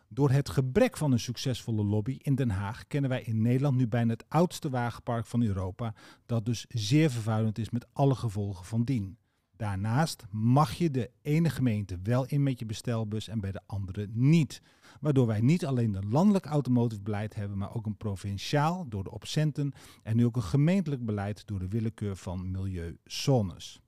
Door 0.08 0.30
het 0.30 0.48
gebrek 0.48 0.96
van 0.96 1.12
een 1.12 1.20
succesvolle 1.20 1.84
lobby 1.84 2.16
in 2.18 2.34
Den 2.34 2.50
Haag 2.50 2.86
kennen 2.86 3.10
wij 3.10 3.22
in 3.22 3.42
Nederland 3.42 3.76
nu 3.76 3.88
bijna 3.88 4.12
het 4.12 4.24
oudste 4.28 4.70
wagenpark 4.70 5.26
van 5.26 5.42
Europa, 5.42 5.94
dat 6.26 6.46
dus 6.46 6.64
zeer 6.68 7.10
vervuilend 7.10 7.58
is 7.58 7.70
met 7.70 7.86
alle 7.92 8.14
gevolgen 8.14 8.64
van 8.64 8.84
dien. 8.84 9.18
Daarnaast 9.56 10.24
mag 10.30 10.72
je 10.72 10.90
de 10.90 11.10
ene 11.22 11.50
gemeente 11.50 11.98
wel 12.02 12.26
in 12.26 12.42
met 12.42 12.58
je 12.58 12.66
bestelbus 12.66 13.28
en 13.28 13.40
bij 13.40 13.52
de 13.52 13.60
andere 13.66 14.08
niet. 14.10 14.62
Waardoor 15.00 15.26
wij 15.26 15.40
niet 15.40 15.66
alleen 15.66 15.94
een 15.94 16.08
landelijk 16.08 16.46
automotive 16.46 17.02
beleid 17.02 17.34
hebben, 17.34 17.58
maar 17.58 17.74
ook 17.74 17.86
een 17.86 17.96
provinciaal 17.96 18.88
door 18.88 19.04
de 19.04 19.10
opcenten 19.10 19.72
en 20.02 20.16
nu 20.16 20.24
ook 20.24 20.36
een 20.36 20.42
gemeentelijk 20.42 21.04
beleid 21.04 21.46
door 21.46 21.58
de 21.58 21.68
willekeur 21.68 22.16
van 22.16 22.50
milieuzones. 22.50 23.80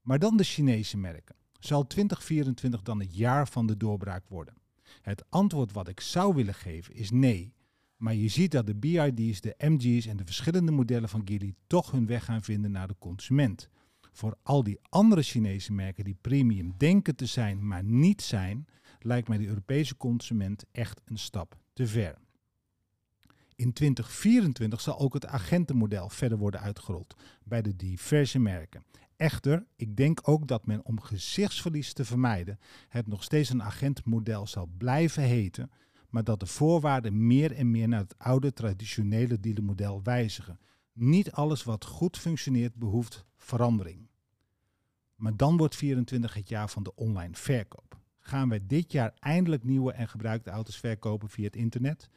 Maar 0.00 0.18
dan 0.18 0.36
de 0.36 0.44
Chinese 0.44 0.96
merken. 0.96 1.36
Zal 1.58 1.86
2024 1.86 2.82
dan 2.82 3.00
het 3.00 3.16
jaar 3.16 3.48
van 3.48 3.66
de 3.66 3.76
doorbraak 3.76 4.28
worden? 4.28 4.54
Het 5.02 5.24
antwoord 5.28 5.72
wat 5.72 5.88
ik 5.88 6.00
zou 6.00 6.34
willen 6.34 6.54
geven 6.54 6.94
is 6.94 7.10
nee. 7.10 7.54
Maar 7.96 8.14
je 8.14 8.28
ziet 8.28 8.50
dat 8.50 8.66
de 8.66 8.74
BID's, 8.74 9.40
de 9.40 9.54
MG's 9.58 10.06
en 10.06 10.16
de 10.16 10.24
verschillende 10.24 10.72
modellen 10.72 11.08
van 11.08 11.22
Geely 11.24 11.54
toch 11.66 11.90
hun 11.90 12.06
weg 12.06 12.24
gaan 12.24 12.42
vinden 12.42 12.70
naar 12.70 12.88
de 12.88 12.96
consument. 12.98 13.68
Voor 14.12 14.36
al 14.42 14.62
die 14.62 14.78
andere 14.88 15.22
Chinese 15.22 15.72
merken 15.72 16.04
die 16.04 16.18
premium 16.20 16.74
denken 16.76 17.16
te 17.16 17.26
zijn, 17.26 17.66
maar 17.66 17.84
niet 17.84 18.22
zijn, 18.22 18.66
lijkt 19.00 19.28
mij 19.28 19.38
de 19.38 19.46
Europese 19.46 19.96
consument 19.96 20.64
echt 20.72 21.00
een 21.04 21.18
stap 21.18 21.58
te 21.72 21.86
ver. 21.86 22.18
In 23.54 23.72
2024 23.72 24.80
zal 24.80 24.98
ook 24.98 25.14
het 25.14 25.26
agentenmodel 25.26 26.08
verder 26.08 26.38
worden 26.38 26.60
uitgerold 26.60 27.14
bij 27.44 27.62
de 27.62 27.76
diverse 27.76 28.38
merken. 28.38 28.84
Echter, 29.16 29.66
ik 29.76 29.96
denk 29.96 30.28
ook 30.28 30.46
dat 30.46 30.66
men 30.66 30.84
om 30.84 31.00
gezichtsverlies 31.00 31.92
te 31.92 32.04
vermijden 32.04 32.58
het 32.88 33.06
nog 33.06 33.22
steeds 33.22 33.50
een 33.50 33.62
agentmodel 33.62 34.46
zal 34.46 34.68
blijven 34.78 35.22
heten, 35.22 35.70
maar 36.10 36.24
dat 36.24 36.40
de 36.40 36.46
voorwaarden 36.46 37.26
meer 37.26 37.52
en 37.52 37.70
meer 37.70 37.88
naar 37.88 38.00
het 38.00 38.18
oude 38.18 38.52
traditionele 38.52 39.40
dealermodel 39.40 40.02
wijzigen. 40.02 40.58
Niet 40.92 41.32
alles 41.32 41.64
wat 41.64 41.84
goed 41.84 42.18
functioneert 42.18 42.74
behoeft 42.74 43.24
verandering. 43.36 44.08
Maar 45.14 45.36
dan 45.36 45.56
wordt 45.56 45.76
24 45.76 46.34
het 46.34 46.48
jaar 46.48 46.68
van 46.68 46.82
de 46.82 46.94
online 46.94 47.34
verkoop. 47.34 47.98
Gaan 48.18 48.48
wij 48.48 48.60
dit 48.66 48.92
jaar 48.92 49.14
eindelijk 49.18 49.64
nieuwe 49.64 49.92
en 49.92 50.08
gebruikte 50.08 50.50
auto's 50.50 50.78
verkopen 50.78 51.28
via 51.28 51.44
het 51.44 51.56
internet? 51.56 52.08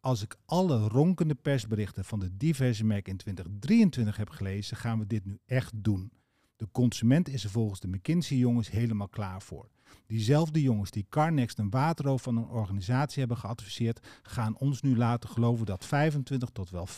Als 0.00 0.22
ik 0.22 0.36
alle 0.44 0.88
ronkende 0.88 1.34
persberichten 1.34 2.04
van 2.04 2.20
de 2.20 2.36
diverse 2.36 2.84
merken 2.84 3.12
in 3.12 3.18
2023 3.18 4.16
heb 4.16 4.30
gelezen, 4.30 4.76
gaan 4.76 4.98
we 4.98 5.06
dit 5.06 5.24
nu 5.24 5.38
echt 5.46 5.72
doen. 5.74 6.12
De 6.56 6.68
consument 6.72 7.28
is 7.28 7.44
er 7.44 7.50
volgens 7.50 7.80
de 7.80 7.88
McKinsey-jongens 7.88 8.70
helemaal 8.70 9.08
klaar 9.08 9.42
voor. 9.42 9.68
Diezelfde 10.06 10.62
jongens 10.62 10.90
die 10.90 11.06
CarNext 11.08 11.58
een 11.58 11.70
waterroof 11.70 12.22
van 12.22 12.36
een 12.36 12.48
organisatie 12.48 13.18
hebben 13.18 13.36
geadviseerd, 13.36 14.06
gaan 14.22 14.58
ons 14.58 14.82
nu 14.82 14.96
laten 14.96 15.28
geloven 15.28 15.66
dat 15.66 15.84
25 15.84 16.48
tot 16.48 16.70
wel 16.70 16.88
50% 16.88 16.92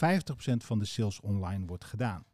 van 0.56 0.78
de 0.78 0.84
sales 0.84 1.20
online 1.20 1.66
wordt 1.66 1.84
gedaan. 1.84 2.24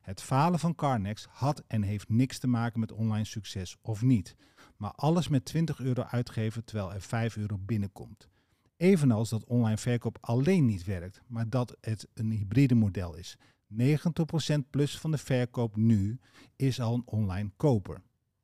Het 0.00 0.22
falen 0.22 0.58
van 0.58 0.74
CarNext 0.74 1.26
had 1.30 1.62
en 1.66 1.82
heeft 1.82 2.08
niks 2.08 2.38
te 2.38 2.46
maken 2.46 2.80
met 2.80 2.92
online 2.92 3.24
succes 3.24 3.76
of 3.82 4.02
niet. 4.02 4.36
Maar 4.76 4.92
alles 4.92 5.28
met 5.28 5.44
20 5.44 5.80
euro 5.80 6.02
uitgeven 6.02 6.64
terwijl 6.64 6.92
er 6.92 7.00
5 7.00 7.36
euro 7.36 7.58
binnenkomt. 7.58 8.28
Evenals 8.76 9.28
dat 9.28 9.44
online 9.44 9.78
verkoop 9.78 10.18
alleen 10.20 10.66
niet 10.66 10.84
werkt, 10.84 11.22
maar 11.26 11.48
dat 11.48 11.76
het 11.80 12.08
een 12.14 12.30
hybride 12.30 12.74
model 12.74 13.16
is. 13.16 13.36
90% 13.78 14.58
plus 14.70 14.98
van 14.98 15.10
de 15.10 15.18
verkoop 15.18 15.76
nu 15.76 16.18
is 16.56 16.80
al 16.80 16.94
een 16.94 17.02
online 17.04 17.50
koper. 17.56 18.02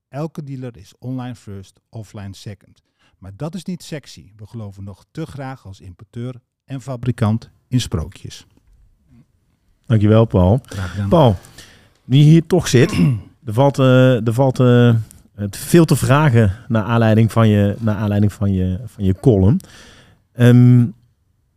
Elke 0.09 0.43
dealer 0.43 0.77
is 0.77 0.95
online 0.99 1.35
first, 1.35 1.81
offline 1.89 2.35
second. 2.35 2.83
Maar 3.19 3.33
dat 3.37 3.55
is 3.55 3.65
niet 3.65 3.83
sexy. 3.83 4.33
We 4.37 4.47
geloven 4.47 4.85
nog 4.85 5.05
te 5.11 5.27
graag 5.27 5.67
als 5.67 5.81
importeur 5.81 6.41
en 6.65 6.81
fabrikant 6.81 7.51
in 7.69 7.81
sprookjes. 7.81 8.47
Dankjewel, 9.87 10.25
Paul. 10.25 10.61
Paul, 11.09 11.37
je 12.05 12.17
hier 12.17 12.47
toch 12.47 12.69
zit, 12.69 12.93
er 13.45 13.53
valt, 13.53 13.79
eh, 13.79 14.27
er 14.27 14.33
valt 14.33 14.61
eh, 14.61 14.95
het 15.35 15.57
veel 15.57 15.85
te 15.85 15.97
vragen 15.97 16.53
naar 16.69 16.83
aanleiding 16.83 17.33
van 17.33 17.49
je, 17.49 17.77
naar 17.79 17.97
aanleiding 17.97 18.33
van 18.33 18.53
je, 18.53 18.81
van 18.85 19.05
je 19.05 19.15
column. 19.21 19.61
Ehm, 20.33 20.87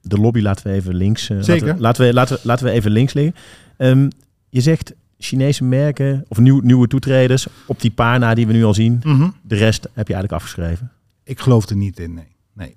de 0.01 0.17
lobby 0.17 0.39
laten 0.41 0.67
we 0.67 0.73
even 0.73 0.95
links. 0.95 1.29
eh, 1.29 1.37
Zeker. 1.41 1.67
Laten 1.67 1.77
we, 1.77 1.81
laten 1.81 2.05
we, 2.07 2.13
laten 2.13 2.35
we, 2.35 2.41
laten 2.43 2.65
we 2.65 2.71
even 2.71 2.91
links 2.91 3.13
liggen. 3.13 3.35
Ehm, 3.77 4.09
je 4.49 4.61
zegt 4.61 4.93
Chinese 5.17 5.63
merken 5.63 6.25
of 6.27 6.37
nieuw, 6.37 6.59
nieuwe 6.59 6.87
toetreders 6.87 7.47
op 7.65 7.81
die 7.81 7.91
paar 7.91 8.19
na 8.19 8.33
die 8.33 8.47
we 8.47 8.53
nu 8.53 8.63
al 8.63 8.73
zien. 8.73 9.01
Mhm. 9.03 9.29
De 9.41 9.55
rest 9.55 9.83
heb 9.83 10.07
je 10.07 10.13
eigenlijk 10.13 10.31
afgeschreven. 10.43 10.91
Ik 11.23 11.39
geloof 11.39 11.69
er 11.69 11.75
niet 11.75 11.99
in, 11.99 12.13
nee. 12.13 12.27
nee. 12.53 12.75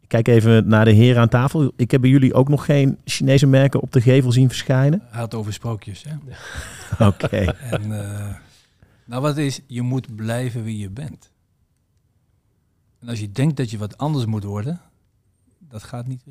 Ik 0.00 0.08
kijk 0.22 0.28
even 0.28 0.68
naar 0.68 0.84
de 0.84 0.90
heren 0.90 1.20
aan 1.20 1.28
tafel. 1.28 1.72
Ik 1.76 1.90
heb 1.90 2.00
bij 2.00 2.10
jullie 2.10 2.34
ook 2.34 2.48
nog 2.48 2.64
geen 2.64 2.98
Chinese 3.04 3.46
merken 3.46 3.80
op 3.80 3.92
de 3.92 4.00
gevel 4.00 4.32
zien 4.32 4.48
verschijnen. 4.48 5.02
Hij 5.10 5.20
had 5.20 5.34
over 5.34 5.52
sprookjes. 5.52 6.04
Hè? 6.08 6.16
Oké. 7.08 7.36
En, 7.70 8.00
eh, 8.08 8.34
nou, 9.04 9.22
wat 9.22 9.36
is, 9.36 9.60
je 9.66 9.82
moet 9.82 10.16
blijven 10.16 10.64
wie 10.64 10.78
je 10.78 10.90
bent. 10.90 11.30
En 13.00 13.08
als 13.08 13.20
je 13.20 13.32
denkt 13.32 13.56
dat 13.56 13.70
je 13.70 13.78
wat 13.78 13.98
anders 13.98 14.26
moet 14.26 14.44
worden, 14.44 14.80
dat 15.74 15.82
gaat 15.82 16.06
niet. 16.06 16.22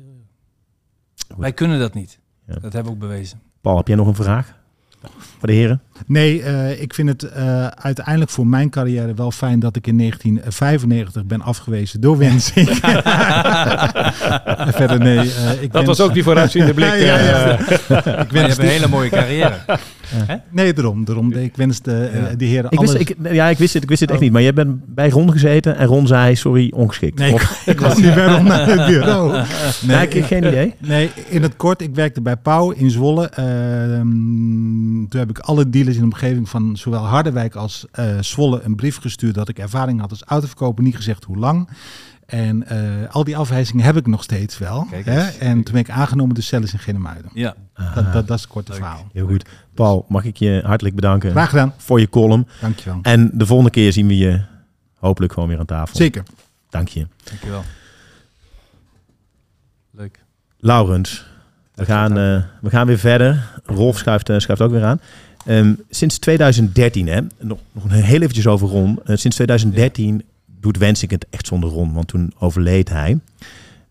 Wij 1.36 1.52
kunnen 1.52 1.78
dat 1.78 1.94
niet. 1.94 2.18
Ja. 2.46 2.54
Dat 2.54 2.62
hebben 2.62 2.84
we 2.84 2.90
ook 2.90 2.98
bewezen. 2.98 3.40
Paul, 3.60 3.76
heb 3.76 3.86
jij 3.86 3.96
nog 3.96 4.06
een 4.06 4.14
vraag 4.14 4.54
voor 5.38 5.48
de 5.48 5.52
heren? 5.52 5.82
Nee, 6.06 6.42
eh, 6.42 6.80
ik 6.82 6.94
vind 6.94 7.08
het 7.08 7.22
eh, 7.22 7.66
uiteindelijk 7.66 8.30
voor 8.30 8.46
mijn 8.46 8.70
carrière 8.70 9.14
wel 9.14 9.30
fijn 9.30 9.60
dat 9.60 9.76
ik 9.76 9.86
in 9.86 9.98
1995 9.98 11.24
ben 11.24 11.40
afgewezen 11.42 12.00
door 12.00 12.18
Wensing. 12.18 12.68
Verder 14.78 14.98
nee. 14.98 15.18
eh, 15.18 15.62
ik 15.62 15.72
Dat 15.72 15.84
wens- 15.84 15.86
was 15.86 16.00
ook 16.00 16.14
die 16.14 16.22
vooruitziende 16.22 16.74
blik. 16.74 16.88
Ja, 16.94 16.94
ja, 16.94 17.18
ja. 17.18 17.58
Ik 17.58 18.30
je 18.32 18.38
hebt 18.38 18.58
een 18.58 18.64
hele 18.64 18.88
mooie 18.88 19.10
carrière. 19.10 19.58
Nee, 20.50 20.72
daarom. 20.72 21.04
daarom. 21.04 21.32
Ik 21.32 21.56
wens 21.56 21.80
de, 21.82 22.04
eh, 22.04 22.30
Ja. 22.30 22.34
die 22.36 22.48
heren 22.48 22.70
Ik 22.70 22.80
wist, 22.80 22.94
alles... 22.94 23.08
ik, 23.08 23.16
ja, 23.32 23.46
ik 23.48 23.58
wist 23.58 23.74
het, 23.74 23.82
ik 23.82 23.88
wist 23.88 24.00
het 24.00 24.10
echt 24.10 24.18
Oh. 24.18 24.24
niet. 24.24 24.32
Maar 24.34 24.42
jij 24.42 24.52
bent 24.54 24.94
bij 24.94 25.08
Ron 25.10 25.32
gezeten 25.32 25.76
en 25.76 25.86
Ron 25.86 26.06
zei, 26.06 26.36
sorry, 26.36 26.72
ongeschikt. 26.74 27.18
Nee, 27.18 27.32
Of- 27.32 27.62
ik, 27.66 27.80
was 27.80 27.96
niet 27.96 28.14
bij 28.14 28.26
Ron 28.26 28.44
naar 28.44 28.66
het 28.66 28.86
bureau. 28.86 29.32
Nee, 29.32 29.44
Nee, 29.96 30.06
ik 30.06 30.12
heb 30.12 30.24
geen 30.24 30.46
idee. 30.46 30.74
Nee, 30.78 31.10
in 31.28 31.42
het 31.42 31.56
kort, 31.56 31.80
ik 31.82 31.94
werkte 31.94 32.20
bij 32.22 32.36
Pauw 32.36 32.70
in 32.70 32.90
Zwolle. 32.90 33.28
Ehm, 33.28 35.08
toen 35.08 35.20
heb 35.20 35.30
ik 35.30 35.38
alle 35.38 35.70
dealers 35.70 35.94
in 35.94 36.00
de 36.00 36.06
omgeving 36.12 36.48
van 36.48 36.76
zowel 36.76 37.04
Harderwijk 37.06 37.54
als 37.54 37.86
eh, 37.92 38.04
Zwolle 38.20 38.60
een 38.62 38.74
brief 38.76 38.96
gestuurd 39.00 39.34
dat 39.34 39.48
ik 39.48 39.58
ervaring 39.58 40.00
had 40.00 40.10
als 40.10 40.22
autoverkoper, 40.24 40.84
niet 40.84 40.96
gezegd 40.96 41.24
hoe 41.24 41.36
lang. 41.38 41.68
En 42.34 42.66
eh, 42.66 43.14
al 43.14 43.24
die 43.24 43.36
afwijzingen 43.36 43.84
heb 43.84 43.96
ik 43.96 44.06
nog 44.06 44.22
steeds 44.22 44.58
wel. 44.58 44.86
Kijk 44.90 45.04
hè? 45.04 45.20
En 45.20 45.62
toen 45.62 45.72
ben 45.72 45.82
ik 45.82 45.90
aangenomen 45.90 46.34
de 46.34 46.40
Celles 46.40 46.72
in 46.72 46.78
Genemuiden. 46.78 47.30
Ja. 47.34 47.54
Dat, 47.94 48.12
dat, 48.12 48.26
dat 48.26 48.36
is 48.36 48.42
het 48.42 48.50
korte 48.52 48.70
Leuk. 48.72 48.80
verhaal. 48.80 49.08
Heel 49.12 49.26
goed. 49.26 49.44
Paul, 49.74 50.04
mag 50.08 50.24
ik 50.24 50.36
je 50.36 50.62
hartelijk 50.64 50.94
bedanken 50.94 51.30
Graag 51.30 51.48
gedaan. 51.48 51.74
voor 51.76 52.00
je 52.00 52.08
column. 52.08 52.46
Dankjewel. 52.60 52.98
En 53.02 53.30
de 53.32 53.46
volgende 53.46 53.70
keer 53.70 53.92
zien 53.92 54.06
we 54.06 54.16
je 54.16 54.40
hopelijk 54.98 55.32
gewoon 55.32 55.48
weer 55.48 55.58
aan 55.58 55.64
tafel. 55.66 55.96
Zeker. 55.96 56.22
Dank 56.70 56.88
je. 56.88 57.06
Dankjewel. 57.24 57.64
Leuk. 59.90 60.24
Laurens, 60.58 61.26
we 61.74 61.84
gaan, 61.84 62.18
eh, 62.18 62.42
we 62.60 62.70
gaan 62.70 62.86
weer 62.86 62.98
verder. 62.98 63.60
Rolf 63.64 63.98
schuift, 63.98 64.28
eh, 64.28 64.38
schuift 64.38 64.62
ook 64.62 64.70
weer 64.70 64.84
aan. 64.84 65.00
Ehm, 65.46 65.74
sinds 65.90 66.18
2013, 66.18 67.06
hè, 67.08 67.20
nog, 67.40 67.58
nog 67.72 67.84
een 67.84 67.90
heel 67.90 68.20
eventjes 68.20 68.46
over 68.46 68.68
Ron. 68.68 68.98
Sinds 69.04 69.36
2013 69.36 70.22
doet 70.64 70.76
Wensink 70.76 71.10
het 71.10 71.26
echt 71.30 71.46
zonder 71.46 71.70
Ron, 71.70 71.92
want 71.92 72.08
toen 72.08 72.32
overleed 72.38 72.88
hij. 72.88 73.20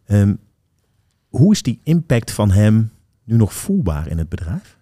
Ehm, 0.05 0.36
hoe 1.29 1.51
is 1.51 1.62
die 1.62 1.79
impact 1.83 2.31
van 2.31 2.51
hem 2.51 2.91
nu 3.23 3.36
nog 3.36 3.53
voelbaar 3.53 4.07
in 4.07 4.17
het 4.17 4.29
bedrijf? 4.29 4.77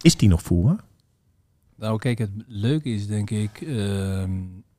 Is 0.00 0.16
die 0.16 0.28
nog 0.28 0.42
voelbaar? 0.42 0.80
Nou, 1.74 1.98
kijk, 1.98 2.18
het 2.18 2.30
leuke 2.46 2.88
is 2.88 3.06
denk 3.06 3.30
ik. 3.30 3.60
ehm, 3.60 4.30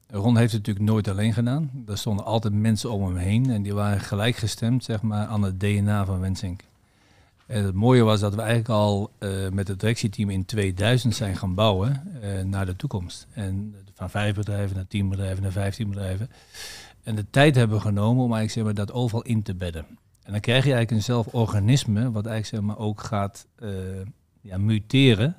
Ron 0.08 0.38
heeft 0.38 0.52
het 0.52 0.68
natuurlijk 0.68 0.86
nooit 0.86 1.08
alleen 1.08 1.34
gedaan. 1.34 1.72
Er 1.88 1.98
stonden 1.98 2.26
altijd 2.26 2.54
mensen 2.54 2.92
om 2.92 3.04
hem 3.06 3.16
heen 3.16 3.50
en 3.50 3.62
die 3.62 3.74
waren 3.74 4.00
gelijkgestemd 4.00 4.84
zeg 4.84 5.02
maar, 5.02 5.26
aan 5.26 5.42
het 5.42 5.60
DNA 5.60 6.06
van 6.06 6.20
Wensink. 6.20 6.64
En 7.46 7.64
het 7.64 7.76
mooie 7.76 8.04
was 8.04 8.20
dat 8.20 8.36
we 8.36 8.42
eigenlijk 8.42 8.70
al 8.70 9.12
eh, 9.18 9.50
met 9.50 9.68
het 9.68 9.80
directieteam 9.80 10.30
in 10.30 10.46
2000 10.46 11.16
zijn 11.16 11.38
gaan 11.38 11.56
bouwen 11.56 12.22
eh, 12.22 12.44
naar 12.44 12.66
de 12.66 12.76
toekomst. 12.76 13.28
En 13.34 13.76
van 14.00 14.10
vijf 14.10 14.36
bedrijven 14.36 14.76
naar 14.76 14.88
tien 14.88 15.10
bedrijven 15.10 15.44
naar 15.44 15.52
vijftien 15.52 15.90
bedrijven. 15.90 16.30
En 17.04 17.16
de 17.16 17.30
tijd 17.30 17.56
hebben 17.56 17.82
genomen 17.82 18.24
om 18.24 18.34
eigenlijk 18.34 18.52
zeg 18.52 18.64
maar, 18.64 18.86
dat 18.86 18.96
overal 18.96 19.24
in 19.24 19.44
te 19.44 19.56
bedden. 19.56 19.86
En 20.24 20.32
dan 20.32 20.40
krijg 20.40 20.64
je 20.64 20.74
eigenlijk 20.74 20.92
een 20.92 21.14
zelforganisme 21.14 22.12
wat 22.12 22.26
eigenlijk 22.26 22.46
zeg 22.46 22.62
maar, 22.62 22.86
ook 22.86 23.02
gaat 23.02 23.48
eh, 23.56 23.70
ja, 24.42 24.58
muteren 24.58 25.38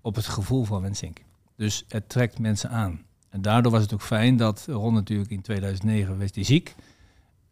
op 0.00 0.14
het 0.14 0.26
gevoel 0.26 0.64
van 0.64 0.82
Wensink. 0.82 1.18
Dus 1.56 1.84
het 1.88 2.08
trekt 2.08 2.38
mensen 2.38 2.70
aan. 2.70 3.04
En 3.28 3.42
daardoor 3.42 3.72
was 3.72 3.82
het 3.82 3.92
ook 3.94 4.02
fijn 4.02 4.36
dat 4.36 4.64
Ron 4.68 4.94
natuurlijk 4.94 5.30
in 5.30 5.42
2009 5.42 6.18
was 6.18 6.30
hij 6.34 6.44
ziek. 6.44 6.74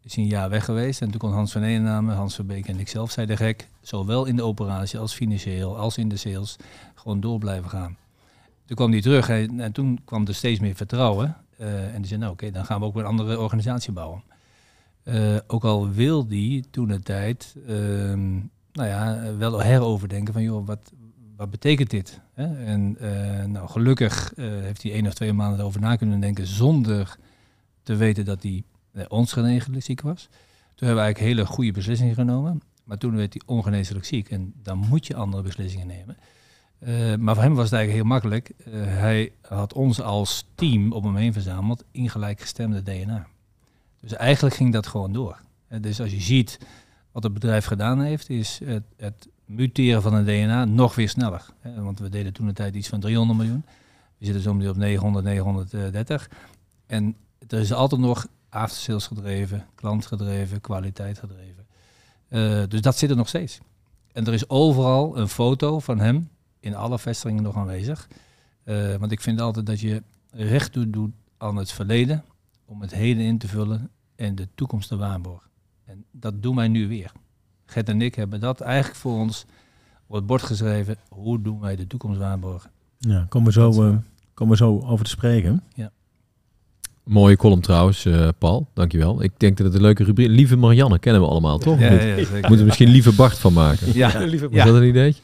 Is 0.01 0.15
een 0.15 0.27
jaar 0.27 0.49
weg 0.49 0.65
geweest. 0.65 1.01
En 1.01 1.09
toen 1.09 1.19
kon 1.19 1.31
Hans 1.31 1.51
van 1.51 1.63
Eenename, 1.63 2.13
Hans 2.13 2.35
Verbeek 2.35 2.67
en 2.67 2.79
ikzelf, 2.79 3.11
zei 3.11 3.25
de 3.25 3.37
gek, 3.37 3.69
zowel 3.81 4.25
in 4.25 4.35
de 4.35 4.43
operatie 4.43 4.99
als 4.99 5.13
financieel, 5.13 5.77
als 5.77 5.97
in 5.97 6.09
de 6.09 6.17
sales, 6.17 6.55
gewoon 6.95 7.19
door 7.19 7.39
blijven 7.39 7.69
gaan. 7.69 7.97
Toen 8.65 8.75
kwam 8.75 8.91
hij 8.91 9.01
terug 9.01 9.29
en, 9.29 9.59
en 9.59 9.71
toen 9.71 9.99
kwam 10.05 10.27
er 10.27 10.35
steeds 10.35 10.59
meer 10.59 10.75
vertrouwen. 10.75 11.35
Eh, 11.57 11.93
en 11.93 11.97
die 11.97 12.07
zei, 12.07 12.19
nou 12.19 12.31
oké, 12.31 12.51
dan 12.51 12.65
gaan 12.65 12.79
we 12.79 12.85
ook 12.85 12.95
een 12.95 13.05
andere 13.05 13.39
organisatie 13.39 13.93
bouwen. 13.93 14.23
Eh, 15.03 15.37
ook 15.47 15.63
al 15.63 15.89
wil 15.89 16.27
die 16.27 16.69
toen 16.69 16.87
de 16.87 16.99
tijd, 16.99 17.55
ehm, 17.67 18.33
nou 18.71 18.89
ja, 18.89 19.35
wel 19.37 19.61
heroverdenken 19.61 20.33
van, 20.33 20.43
joh, 20.43 20.67
wat, 20.67 20.93
wat 21.35 21.49
betekent 21.49 21.89
dit? 21.89 22.21
Hè? 22.33 22.65
En 22.65 22.97
eh, 22.99 23.45
nou, 23.45 23.67
gelukkig 23.67 24.33
heeft 24.35 24.83
hij 24.83 24.91
één 24.91 25.07
of 25.07 25.13
twee 25.13 25.33
maanden 25.33 25.59
erover 25.59 25.81
na 25.81 25.95
kunnen 25.95 26.19
denken 26.19 26.47
zonder 26.47 27.17
te 27.83 27.95
weten 27.95 28.25
dat 28.25 28.43
hij 28.43 28.63
eh, 28.95 29.05
ongeneeslijk 29.07 29.83
ziek 29.83 30.01
was. 30.01 30.27
Toen 30.75 30.87
hebben 30.87 30.95
we 30.95 31.01
eigenlijk 31.03 31.33
hele 31.33 31.45
goede 31.45 31.71
beslissingen 31.71 32.15
genomen. 32.15 32.61
Maar 32.83 32.97
toen 32.97 33.15
werd 33.15 33.33
hij 33.33 33.41
ongeneeslijk 33.45 34.05
ziek 34.05 34.29
en 34.29 34.53
dan 34.63 34.77
moet 34.77 35.07
je 35.07 35.15
andere 35.15 35.43
beslissingen 35.43 35.87
nemen. 35.87 36.17
Eh, 36.85 37.15
maar 37.15 37.33
voor 37.33 37.43
hem 37.43 37.55
was 37.55 37.69
het 37.69 37.73
eigenlijk 37.73 37.91
heel 37.91 38.03
makkelijk. 38.03 38.49
Eh, 38.49 38.71
hij 38.73 39.31
had 39.41 39.73
ons 39.73 40.01
als 40.01 40.45
team 40.55 40.91
op 40.91 41.03
hem 41.03 41.15
heen 41.15 41.33
verzameld 41.33 41.83
in 41.91 42.09
gelijkgestemde 42.09 42.83
DNA. 42.83 43.27
Dus 44.01 44.13
eigenlijk 44.13 44.55
ging 44.55 44.73
dat 44.73 44.87
gewoon 44.87 45.13
door. 45.13 45.39
Eh, 45.67 45.81
dus 45.81 45.99
als 45.99 46.11
je 46.11 46.21
ziet 46.21 46.59
Wat 47.11 47.23
het 47.23 47.33
bedrijf 47.33 47.65
gedaan 47.65 48.01
heeft, 48.01 48.29
is 48.29 48.59
het, 48.65 48.83
het 48.97 49.27
muteren 49.45 50.01
van 50.01 50.13
een 50.13 50.23
DNA 50.23 50.65
nog 50.65 50.95
weer 50.95 51.09
sneller. 51.09 51.45
Want 51.75 51.99
we 51.99 52.09
deden 52.09 52.33
toen 52.33 52.47
een 52.47 52.53
tijd 52.53 52.75
iets 52.75 52.87
van 52.87 52.99
300 52.99 53.39
miljoen. 53.39 53.65
We 54.17 54.25
zitten 54.25 54.43
zo 54.43 54.53
nu 54.53 54.67
op 54.67 54.75
900, 54.75 55.25
930. 55.25 56.29
En 56.87 57.15
er 57.47 57.59
is 57.59 57.73
altijd 57.73 58.01
nog 58.01 58.27
aftersales 58.49 59.07
gedreven, 59.07 59.65
klantgedreven, 59.75 60.61
kwaliteit 60.61 61.19
gedreven. 61.19 61.65
Dus 62.69 62.81
dat 62.81 62.97
zit 62.97 63.09
er 63.09 63.15
nog 63.15 63.27
steeds. 63.27 63.59
En 64.13 64.27
er 64.27 64.33
is 64.33 64.49
overal 64.49 65.17
een 65.17 65.29
foto 65.29 65.79
van 65.79 65.99
hem 65.99 66.29
in 66.65 66.75
alle 66.75 66.99
vestigingen 66.99 67.43
nog 67.43 67.55
aanwezig. 67.55 68.07
Uh, 68.63 68.95
want 68.95 69.11
ik 69.11 69.21
vind 69.21 69.41
altijd 69.41 69.65
dat 69.65 69.79
je 69.79 70.03
recht 70.31 70.73
doet 70.73 71.11
aan 71.37 71.55
het 71.55 71.71
verleden 71.71 72.23
om 72.65 72.81
het 72.81 72.93
heden 72.93 73.23
in 73.23 73.37
te 73.37 73.47
vullen 73.47 73.89
en 74.15 74.35
de 74.35 74.47
toekomst 74.55 74.87
te 74.87 74.97
waarborgen. 74.97 75.49
En 75.85 76.05
dat 76.11 76.41
doen 76.41 76.55
wij 76.55 76.67
nu 76.67 76.87
weer. 76.87 77.11
Gert 77.65 77.89
en 77.89 78.01
ik 78.01 78.15
hebben 78.15 78.39
dat 78.39 78.61
eigenlijk 78.61 78.99
voor 78.99 79.19
ons 79.19 79.45
op 80.07 80.15
het 80.15 80.25
bord 80.25 80.41
geschreven. 80.41 80.97
Hoe 81.09 81.41
doen 81.41 81.59
wij 81.59 81.75
de 81.75 81.87
toekomst 81.87 82.19
waarborgen? 82.19 82.71
Ja, 82.97 83.25
komen 83.29 83.47
we 83.47 83.53
zo, 83.53 83.89
uh, 83.89 83.97
komen 84.33 84.57
we 84.57 84.63
zo 84.63 84.79
over 84.79 85.05
te 85.05 85.11
spreken. 85.11 85.63
Ja. 85.73 85.91
Mooie 87.05 87.35
column 87.35 87.61
trouwens, 87.61 88.05
uh, 88.05 88.27
Paul. 88.37 88.67
Dankjewel. 88.73 89.23
Ik 89.23 89.31
denk 89.37 89.57
dat 89.57 89.65
het 89.65 89.75
een 89.75 89.81
leuke 89.81 90.03
rubriek 90.03 90.27
Lieve 90.27 90.55
Marianne 90.55 90.99
kennen 90.99 91.21
we 91.21 91.27
allemaal, 91.27 91.57
toch? 91.57 91.79
Ja, 91.79 91.91
ja, 91.91 92.01
ja 92.01 92.25
Moeten 92.31 92.57
we 92.57 92.63
misschien 92.63 92.89
Lieve 92.89 93.11
Bart 93.11 93.37
van 93.37 93.53
maken. 93.53 93.87
Ja, 93.93 94.11
lieve 94.25 94.47
Is 94.49 94.63
dat 94.63 94.75
een 94.75 94.83
idee? 94.83 95.15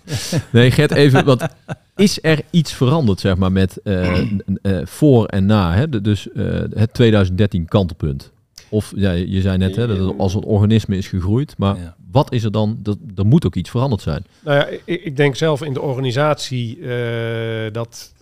Nee, 0.52 0.72
Gert, 0.72 0.92
even, 0.92 1.26
wat 1.36 1.56
is 1.96 2.20
er 2.22 2.42
iets 2.50 2.74
veranderd, 2.74 3.20
zeg 3.20 3.38
maar, 3.38 3.52
met 3.52 3.80
uh, 3.84 4.22
uh, 4.62 4.82
voor 4.84 5.26
en 5.26 5.46
na? 5.46 5.74
Hè? 5.74 6.02
Dus 6.02 6.28
het 6.74 6.94
2013 6.94 7.66
kantelpunt. 7.66 8.32
Of 8.70 8.94
ja, 8.96 9.12
je 9.12 9.42
zei 9.42 9.58
net 9.58 9.76
hè, 9.76 9.88
dat 9.88 9.98
het 9.98 10.18
als 10.18 10.34
een 10.34 10.44
organisme 10.44 10.98
is 10.98 11.08
gegroeid, 11.08 11.54
maar 11.58 11.78
ja. 11.78 11.96
wat 12.12 12.34
is 12.34 12.44
er 12.44 12.52
dan? 12.52 12.80
Dat, 12.80 12.98
er 13.16 13.26
moet 13.26 13.46
ook 13.46 13.56
iets 13.56 13.70
veranderd 13.70 14.02
zijn. 14.02 14.26
Nou 14.44 14.58
ja, 14.58 14.68
ik, 14.86 15.04
ik 15.04 15.18
denk 15.18 15.36
zelf 15.36 15.64
in 15.64 15.74
de 15.74 15.82
organisatie 15.82 16.80
dat 17.72 18.14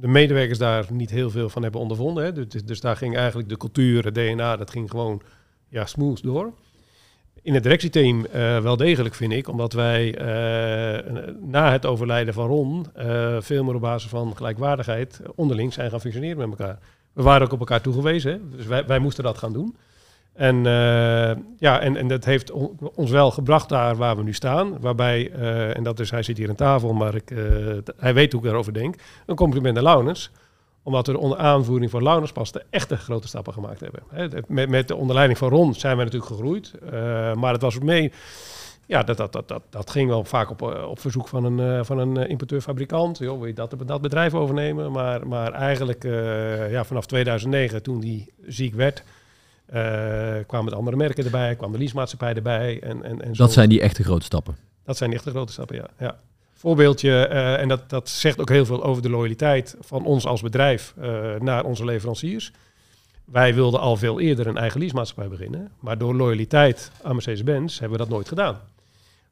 de 0.00 0.08
medewerkers 0.08 0.58
daar 0.58 0.86
niet 0.90 1.10
heel 1.10 1.30
veel 1.30 1.48
van 1.48 1.62
hebben 1.62 1.80
ondervonden. 1.80 2.24
Hè. 2.24 2.32
Dus, 2.32 2.64
dus, 2.64 2.80
daar 2.80 2.96
ging 2.96 3.16
eigenlijk 3.16 3.48
de 3.48 3.56
cultuur, 3.56 4.04
het 4.04 4.14
DNA, 4.14 4.56
dat 4.56 4.70
ging 4.70 4.90
gewoon 4.90 5.22
ja, 5.68 5.86
smooth 5.86 6.22
door. 6.22 6.52
In 7.42 7.54
het 7.54 7.62
directieteam 7.62 8.26
uh, 8.34 8.58
wel 8.60 8.76
degelijk, 8.76 9.14
vind 9.14 9.32
ik, 9.32 9.48
omdat 9.48 9.72
wij 9.72 10.18
uh, 10.18 11.24
na 11.40 11.72
het 11.72 11.86
overlijden 11.86 12.34
van 12.34 12.46
Ron 12.46 12.86
uh, 12.98 13.36
veel 13.40 13.64
meer 13.64 13.74
op 13.74 13.80
basis 13.80 14.10
van 14.10 14.36
gelijkwaardigheid 14.36 15.20
onderling 15.34 15.72
zijn 15.72 15.90
gaan 15.90 16.00
functioneren 16.00 16.36
met 16.36 16.58
elkaar. 16.58 16.78
We 17.12 17.22
waren 17.22 17.46
ook 17.46 17.52
op 17.52 17.58
elkaar 17.58 17.80
toegewezen, 17.80 18.32
hè. 18.32 18.56
dus 18.56 18.66
wij, 18.66 18.86
wij 18.86 18.98
moesten 18.98 19.24
dat 19.24 19.38
gaan 19.38 19.52
doen. 19.52 19.76
En, 20.38 20.56
uh, 20.56 21.30
ja, 21.58 21.80
en, 21.80 21.96
en 21.96 22.08
dat 22.08 22.24
heeft 22.24 22.50
ons 22.94 23.10
wel 23.10 23.30
gebracht 23.30 23.68
daar 23.68 23.96
waar 23.96 24.16
we 24.16 24.22
nu 24.22 24.32
staan. 24.32 24.80
Waarbij, 24.80 25.30
uh, 25.30 25.76
en 25.76 25.82
dat 25.82 26.00
is, 26.00 26.10
hij 26.10 26.22
zit 26.22 26.36
hier 26.36 26.48
aan 26.48 26.54
tafel, 26.54 26.92
maar 26.92 27.14
ik, 27.14 27.30
uh, 27.30 27.38
hij 27.96 28.14
weet 28.14 28.32
hoe 28.32 28.40
ik 28.40 28.46
daarover 28.46 28.72
denk. 28.72 28.94
Een 29.26 29.36
compliment 29.36 29.74
naar 29.74 29.82
Launens. 29.82 30.30
Omdat 30.82 31.06
we 31.06 31.18
onder 31.18 31.38
aanvoering 31.38 31.90
van 31.90 32.02
Launens 32.02 32.32
pas 32.32 32.52
de 32.52 32.64
echte 32.70 32.96
grote 32.96 33.28
stappen 33.28 33.52
gemaakt 33.52 33.80
hebben. 33.80 34.02
Met, 34.46 34.68
met 34.68 34.88
de 34.88 34.96
onderleiding 34.96 35.38
van 35.38 35.48
Ron 35.48 35.74
zijn 35.74 35.96
we 35.96 36.04
natuurlijk 36.04 36.30
gegroeid. 36.30 36.72
maar 37.34 37.52
het 37.52 37.62
was 37.62 37.78
mee. 37.78 38.12
Ja, 38.86 39.02
dat, 39.02 39.16
dat, 39.16 39.32
dat, 39.32 39.62
dat, 39.70 39.90
ging 39.90 40.08
wel 40.08 40.24
vaak 40.24 40.50
op, 40.50 40.62
op 40.62 41.00
verzoek 41.00 41.28
van 41.28 41.44
een, 41.44 41.84
van 41.84 41.98
een 41.98 42.28
importeur-fabrikant. 42.28 43.18
Joh, 43.18 43.38
wil 43.38 43.46
je 43.46 43.54
dat, 43.54 43.74
dat 43.86 44.00
bedrijf 44.00 44.34
overnemen? 44.34 44.92
Maar, 44.92 45.26
maar 45.26 45.52
eigenlijk 45.52 46.02
ja, 46.70 46.84
vanaf 46.84 47.06
2009, 47.06 47.82
toen 47.82 48.00
die 48.00 48.32
ziek 48.46 48.74
werd 48.74 49.04
kwamen 50.46 50.70
de 50.70 50.76
andere 50.76 50.96
merken 50.96 51.24
erbij, 51.24 51.56
kwam 51.56 51.72
de 51.72 51.78
leasemaatschappij 51.78 52.34
erbij. 52.34 52.80
En, 52.82 53.04
en, 53.04 53.22
en 53.22 53.34
zo. 53.34 53.42
Dat 53.42 53.52
zijn 53.52 53.68
die 53.68 53.80
echte 53.80 54.02
grote 54.02 54.24
stappen? 54.24 54.56
Dat 54.84 54.96
zijn 54.96 55.10
die 55.10 55.18
echte 55.18 55.30
grote 55.30 55.52
stappen, 55.52 55.76
ja. 55.76 55.88
ja. 55.98 56.18
Voorbeeldje, 56.52 57.28
uh, 57.30 57.60
en 57.60 57.68
dat, 57.68 57.90
dat 57.90 58.08
zegt 58.08 58.40
ook 58.40 58.48
heel 58.48 58.66
veel 58.66 58.84
over 58.84 59.02
de 59.02 59.10
loyaliteit 59.10 59.76
van 59.80 60.04
ons 60.04 60.26
als 60.26 60.40
bedrijf 60.40 60.94
uh, 60.98 61.34
naar 61.34 61.64
onze 61.64 61.84
leveranciers. 61.84 62.52
Wij 63.24 63.54
wilden 63.54 63.80
al 63.80 63.96
veel 63.96 64.20
eerder 64.20 64.46
een 64.46 64.56
eigen 64.56 64.80
leasemaatschappij 64.80 65.28
beginnen, 65.28 65.70
maar 65.80 65.98
door 65.98 66.14
loyaliteit 66.14 66.90
aan 67.02 67.12
Mercedes-Benz 67.12 67.78
hebben 67.78 67.98
we 67.98 68.04
dat 68.04 68.12
nooit 68.12 68.28
gedaan. 68.28 68.60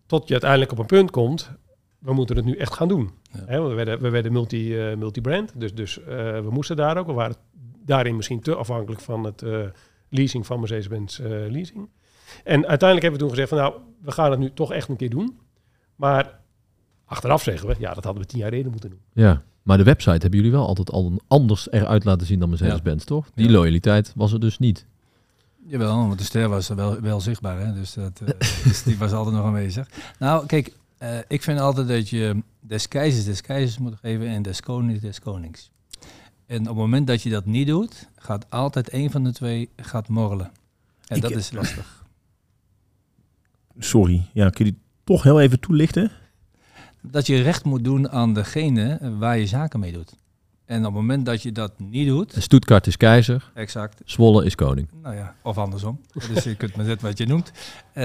Tot 0.07 0.27
je 0.27 0.33
uiteindelijk 0.33 0.73
op 0.73 0.79
een 0.79 0.87
punt 0.87 1.11
komt, 1.11 1.51
we 1.99 2.13
moeten 2.13 2.37
het 2.37 2.45
nu 2.45 2.57
echt 2.57 2.75
gaan 2.75 2.89
doen. 2.89 3.11
Ja. 3.49 3.63
We 3.63 3.75
werden, 3.75 4.01
we 4.01 4.11
werden 4.11 4.33
multi, 4.33 4.77
multi-brand, 4.97 5.53
dus, 5.55 5.75
dus 5.75 5.99
we 6.05 6.49
moesten 6.51 6.77
daar 6.77 6.97
ook. 6.97 7.07
We 7.07 7.13
waren 7.13 7.37
daarin 7.85 8.17
misschien 8.17 8.41
te 8.41 8.55
afhankelijk 8.55 9.01
van 9.01 9.25
het 9.25 9.43
leasing 10.09 10.47
van 10.47 10.59
Mercedes-Benz 10.59 11.19
uh, 11.19 11.27
leasing. 11.29 11.89
En 12.45 12.67
uiteindelijk 12.67 13.03
hebben 13.03 13.13
we 13.13 13.19
toen 13.19 13.29
gezegd 13.29 13.49
van 13.49 13.59
nou, 13.59 13.75
we 14.03 14.13
gaan 14.13 14.31
het 14.31 14.41
nu 14.41 14.53
toch 14.53 14.73
echt 14.73 14.89
een 14.89 14.97
keer 14.97 15.11
doen. 15.11 15.39
Maar 15.97 16.41
achteraf 17.05 17.43
zeggen 17.43 17.69
we, 17.69 17.75
ja, 17.79 17.95
dat 17.95 18.05
hadden 18.05 18.23
we 18.23 18.29
tien 18.29 18.39
jaar 18.39 18.53
eerder 18.53 18.71
moeten 18.71 18.91
doen. 18.91 19.01
Ja, 19.13 19.43
maar 19.63 19.77
de 19.77 19.85
website 19.85 20.11
hebben 20.11 20.37
jullie 20.39 20.51
wel 20.51 20.67
altijd 20.67 20.91
al 20.91 21.13
anders 21.29 21.71
eruit 21.71 22.05
laten 22.05 22.27
zien 22.27 22.39
dan 22.39 22.49
Mercedes-Benz, 22.49 23.01
ja. 23.01 23.07
toch? 23.07 23.31
Die 23.35 23.47
ja. 23.47 23.53
loyaliteit 23.53 24.13
was 24.17 24.33
er 24.33 24.41
dus 24.41 24.59
niet. 24.59 24.87
Jawel, 25.67 25.97
want 25.97 26.19
de 26.19 26.25
ster 26.25 26.49
was 26.49 26.69
wel, 26.69 27.01
wel 27.01 27.21
zichtbaar, 27.21 27.61
hè? 27.61 27.73
Dus, 27.73 27.95
dat, 27.95 28.21
uh, 28.23 28.29
dus 28.65 28.83
die 28.83 28.99
was 28.99 29.13
altijd 29.13 29.37
nog 29.37 29.45
aanwezig. 29.45 29.89
Nou, 30.19 30.47
kijk, 30.47 30.73
uh, 31.03 31.19
ik 31.29 31.43
vind 31.43 31.61
altijd 31.61 31.89
dat 31.89 32.09
je 32.09 32.43
des 32.61 32.89
keizers 32.89 33.25
des 33.25 33.41
keizers 33.41 33.79
moet 33.79 33.95
geven 34.01 34.27
en 34.27 34.43
des 34.43 34.61
konings 34.61 35.01
des 35.01 35.21
konings. 35.21 35.71
En 36.47 36.61
op 36.61 36.67
het 36.67 36.77
moment 36.77 37.07
dat 37.07 37.23
je 37.23 37.31
dat 37.31 37.47
niet 37.47 37.67
doet, 37.67 38.09
gaat 38.17 38.51
altijd 38.51 38.93
een 38.93 39.11
van 39.11 39.25
de 39.25 39.33
twee 39.33 39.69
gaat 39.77 40.09
morrelen. 40.09 40.51
En 41.07 41.17
ik, 41.17 41.23
dat 41.23 41.31
is 41.31 41.53
lastig. 41.53 42.05
Sorry, 43.79 44.27
ja, 44.33 44.51
kun 44.51 44.67
je 44.67 44.75
toch 45.05 45.23
heel 45.23 45.41
even 45.41 45.61
toelichten? 45.61 46.11
Dat 47.03 47.27
je 47.27 47.43
recht 47.43 47.65
moet 47.65 47.85
doen 47.85 48.11
aan 48.11 48.35
degene 48.35 49.17
waar 49.19 49.39
je 49.39 49.47
zaken 49.47 49.81
mee 49.81 49.93
doet. 49.93 50.15
En 50.65 50.79
op 50.79 50.85
het 50.85 50.95
moment 50.95 51.27
dat 51.27 51.43
je 51.43 51.53
dat 51.53 51.73
niet 51.79 52.07
doet... 52.07 52.35
Stuttgart 52.39 52.87
is 52.87 52.97
keizer. 52.97 53.51
Exact. 53.55 54.01
Zwolle 54.05 54.45
is 54.45 54.55
koning. 54.55 54.89
Nou 55.03 55.15
ja, 55.15 55.35
of 55.43 55.59
andersom. 55.59 56.01
dus 56.33 56.45
je 56.45 56.55
kunt 56.55 56.77
maar 56.77 56.85
zetten 56.85 57.07
wat 57.07 57.19
je 57.19 57.27
noemt. 57.27 57.53
Uh, 57.95 58.03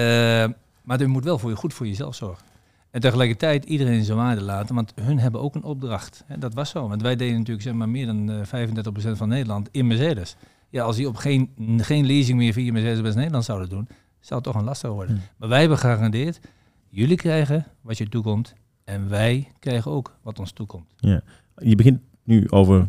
maar 0.82 0.98
je 0.98 1.06
moet 1.06 1.24
wel 1.24 1.38
voor 1.38 1.50
je, 1.50 1.56
goed 1.56 1.74
voor 1.74 1.86
jezelf 1.86 2.14
zorgen. 2.14 2.46
En 2.92 3.00
tegelijkertijd 3.00 3.64
iedereen 3.64 4.04
zijn 4.04 4.18
waarde 4.18 4.40
laten, 4.40 4.74
want 4.74 4.92
hun 5.00 5.18
hebben 5.18 5.40
ook 5.40 5.54
een 5.54 5.62
opdracht. 5.62 6.24
En 6.26 6.40
dat 6.40 6.54
was 6.54 6.70
zo, 6.70 6.88
want 6.88 7.02
wij 7.02 7.16
deden 7.16 7.36
natuurlijk 7.36 7.62
zeg 7.62 7.74
maar, 7.74 7.88
meer 7.88 8.06
dan 8.06 8.30
uh, 8.30 8.36
35% 8.36 9.16
van 9.16 9.28
Nederland 9.28 9.68
in 9.70 9.86
Mercedes. 9.86 10.36
Ja, 10.68 10.82
als 10.82 10.96
die 10.96 11.08
op 11.08 11.16
geen, 11.16 11.50
geen 11.76 12.06
leasing 12.06 12.38
meer 12.38 12.52
via 12.52 12.72
Mercedes-Benz 12.72 13.14
Nederland 13.14 13.44
zouden 13.44 13.68
doen, 13.68 13.88
zou 14.20 14.40
het 14.40 14.42
toch 14.42 14.54
een 14.54 14.64
lastig 14.64 14.90
worden. 14.90 15.16
Hmm. 15.16 15.24
Maar 15.36 15.48
wij 15.48 15.60
hebben 15.60 15.78
gegarandeerd, 15.78 16.40
jullie 16.88 17.16
krijgen 17.16 17.66
wat 17.80 17.98
je 17.98 18.08
toekomt 18.08 18.54
en 18.84 19.08
wij 19.08 19.48
krijgen 19.58 19.90
ook 19.90 20.16
wat 20.22 20.38
ons 20.38 20.52
toekomt. 20.52 20.94
Ja. 20.96 21.20
Je 21.56 21.76
begint 21.76 22.00
nu 22.22 22.48
over 22.48 22.88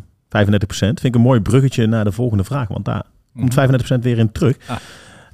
Vind 0.68 1.04
ik 1.04 1.14
een 1.14 1.20
mooi 1.20 1.40
bruggetje 1.40 1.86
naar 1.86 2.04
de 2.04 2.12
volgende 2.12 2.44
vraag, 2.44 2.68
want 2.68 2.84
daar 2.84 3.04
komt 3.36 3.54
35% 3.98 3.98
weer 4.00 4.18
in 4.18 4.32
terug. 4.32 4.56
Ah. 4.68 4.76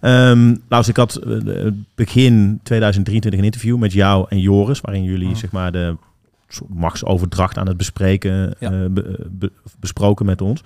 Um, 0.01 0.63
nou, 0.69 0.85
ik 0.87 0.97
had 0.97 1.21
uh, 1.27 1.67
begin 1.95 2.61
2023 2.63 3.41
een 3.41 3.47
interview 3.47 3.79
met 3.79 3.93
jou 3.93 4.27
en 4.29 4.41
Joris, 4.41 4.81
waarin 4.81 5.03
jullie 5.03 5.29
oh. 5.29 5.37
zeg 5.37 5.53
maar 5.53 5.73
de 5.73 5.97
machtsoverdracht 6.69 7.59
aan 7.59 7.67
het 7.67 7.77
bespreken, 7.77 8.55
ja. 8.59 8.73
uh, 8.73 8.87
be, 8.91 9.27
be, 9.31 9.53
besproken 9.79 10.27
met 10.27 10.41
ons. 10.41 10.63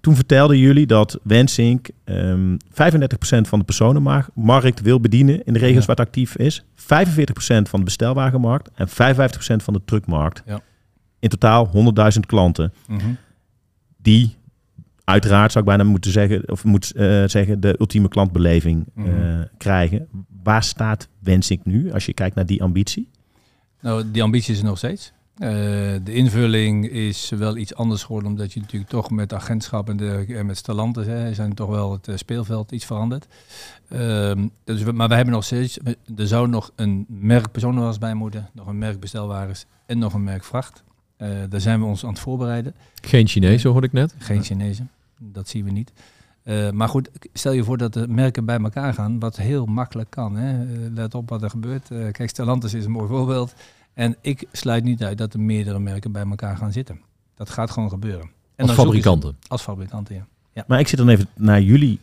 Toen 0.00 0.14
vertelden 0.14 0.58
jullie 0.58 0.86
dat 0.86 1.18
Wensink 1.22 1.88
um, 2.04 2.56
35% 2.68 2.68
van 3.40 3.58
de 3.58 3.64
personenmarkt 3.64 4.80
wil 4.80 5.00
bedienen 5.00 5.44
in 5.44 5.52
de 5.52 5.58
regio's 5.58 5.80
ja. 5.80 5.86
waar 5.86 5.96
het 5.96 6.06
actief 6.06 6.36
is, 6.36 6.62
45% 6.62 6.64
van 7.44 7.78
de 7.78 7.84
bestelwagenmarkt 7.84 8.70
en 8.74 8.88
55% 8.88 8.92
van 9.56 9.72
de 9.72 9.80
truckmarkt. 9.84 10.42
Ja. 10.46 10.60
In 11.18 11.28
totaal 11.28 11.70
100.000 12.14 12.20
klanten. 12.26 12.72
Mm 12.86 12.98
-hmm. 12.98 13.16
Die 13.96 14.36
uiteraard 15.04 15.52
zou 15.52 15.64
ik 15.64 15.70
bijna 15.70 15.90
moeten 15.90 16.10
zeggen, 16.10 16.50
of 16.50 16.64
moet 16.64 16.92
uh, 16.96 17.24
zeggen, 17.26 17.60
de 17.60 17.76
ultieme 17.78 18.08
klantbeleving 18.08 18.86
uh, 18.96 19.04
mm. 19.04 19.48
krijgen. 19.56 20.08
Waar 20.42 20.62
staat 20.62 21.08
Wensink 21.18 21.64
nu 21.64 21.92
als 21.92 22.06
je 22.06 22.12
kijkt 22.12 22.34
naar 22.34 22.46
die 22.46 22.62
ambitie? 22.62 23.08
Nou, 23.80 24.10
die 24.10 24.22
ambitie 24.22 24.52
is 24.52 24.58
er 24.58 24.64
nog 24.64 24.78
steeds. 24.78 25.12
Uh, 25.38 25.48
de 26.04 26.12
invulling 26.12 26.88
is 26.88 27.28
wel 27.28 27.56
iets 27.56 27.74
anders 27.74 28.02
geworden, 28.02 28.30
omdat 28.30 28.52
je 28.52 28.60
natuurlijk 28.60 28.90
toch 28.90 29.10
met 29.10 29.32
agentschap 29.32 29.88
en, 29.88 29.96
de, 29.96 30.24
en 30.28 30.46
met 30.46 30.56
Stellantis 30.56 31.06
hè, 31.06 31.34
zijn 31.34 31.54
toch 31.54 31.68
wel 31.68 31.92
het 31.92 32.18
speelveld 32.18 32.72
iets 32.72 32.84
veranderd. 32.84 33.26
Ehm, 33.88 34.48
dus 34.64 34.82
we, 34.82 34.92
maar 34.92 35.08
we 35.08 35.14
hebben 35.14 35.34
nog 35.34 35.44
steeds, 35.44 35.78
er 36.16 36.26
zou 36.26 36.48
nog 36.48 36.72
een 36.76 37.06
merk 37.08 37.52
personenwagens 37.52 37.98
bij 37.98 38.14
moeten, 38.14 38.50
nog 38.52 38.66
een 38.66 38.78
merk 38.78 39.00
bestelwagens 39.00 39.66
en 39.86 39.98
nog 39.98 40.14
een 40.14 40.24
merk 40.24 40.44
vracht. 40.44 40.82
Uh, 41.22 41.28
daar 41.48 41.60
zijn 41.60 41.80
we 41.80 41.86
ons 41.86 42.04
aan 42.04 42.10
het 42.10 42.18
voorbereiden. 42.18 42.74
Geen 43.02 43.26
Chinezen 43.26 43.70
hoorde 43.70 43.86
ik 43.86 43.92
net. 43.92 44.14
Geen 44.18 44.42
Chinezen, 44.42 44.90
dat 45.18 45.48
zien 45.48 45.64
we 45.64 45.70
niet. 45.70 45.92
Uh, 46.44 46.70
maar 46.70 46.88
goed, 46.88 47.10
stel 47.32 47.52
je 47.52 47.64
voor 47.64 47.78
dat 47.78 47.92
de 47.92 48.08
merken 48.08 48.44
bij 48.44 48.58
elkaar 48.58 48.94
gaan, 48.94 49.18
wat 49.18 49.36
heel 49.36 49.66
makkelijk 49.66 50.10
kan. 50.10 50.36
Hè? 50.36 50.64
Uh, 50.64 50.94
let 50.94 51.14
op 51.14 51.28
wat 51.28 51.42
er 51.42 51.50
gebeurt. 51.50 51.88
kijk, 51.88 52.28
Stellantis 52.28 52.74
is 52.74 52.84
een 52.84 52.90
mooi 52.90 53.08
voorbeeld. 53.08 53.54
En 53.94 54.16
ik 54.20 54.46
sluit 54.52 54.84
niet 54.84 55.02
uit 55.02 55.18
dat 55.18 55.34
er 55.34 55.40
meerdere 55.40 55.78
merken 55.78 56.12
bij 56.12 56.24
elkaar 56.24 56.56
gaan 56.56 56.72
zitten. 56.72 57.00
Dat 57.34 57.50
gaat 57.50 57.70
gewoon 57.70 57.88
gebeuren. 57.88 58.30
En 58.56 58.66
als 58.66 58.76
fabrikanten? 58.76 59.36
Als 59.48 59.62
fabrikanten, 59.62 60.14
ja. 60.14 60.26
ja. 60.52 60.64
Maar 60.66 60.80
ik 60.80 60.88
zit 60.88 60.98
dan 60.98 61.08
even 61.08 61.26
naar 61.34 61.60
jullie 61.60 62.00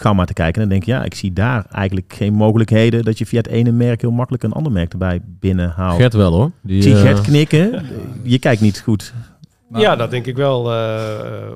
gamma 0.00 0.24
te 0.24 0.32
kijken. 0.32 0.54
En 0.62 0.68
dan 0.68 0.78
denk 0.78 0.84
je, 0.84 0.92
ja, 0.92 1.04
ik 1.04 1.14
zie 1.14 1.32
daar 1.32 1.64
eigenlijk 1.72 2.12
geen 2.12 2.32
mogelijkheden 2.34 3.04
dat 3.04 3.18
je 3.18 3.26
via 3.26 3.38
het 3.38 3.48
ene 3.48 3.70
merk 3.72 4.00
heel 4.00 4.10
makkelijk 4.10 4.42
een 4.42 4.52
ander 4.52 4.72
merk 4.72 4.92
erbij 4.92 5.20
binnenhaalt. 5.24 5.96
Gert 6.00 6.12
wel 6.12 6.32
hoor. 6.32 6.50
Die, 6.62 6.76
ik 6.76 6.82
zie 6.82 6.92
eh, 6.94 7.00
Gert 7.00 7.20
knikken. 7.20 7.86
Je 8.22 8.38
kijkt 8.38 8.60
niet 8.60 8.80
goed. 8.80 9.14
Maar- 9.68 9.80
ja, 9.80 9.96
dat 9.96 10.10
denk 10.10 10.26
ik 10.26 10.36
wel. 10.36 10.72
eh, 10.72 10.78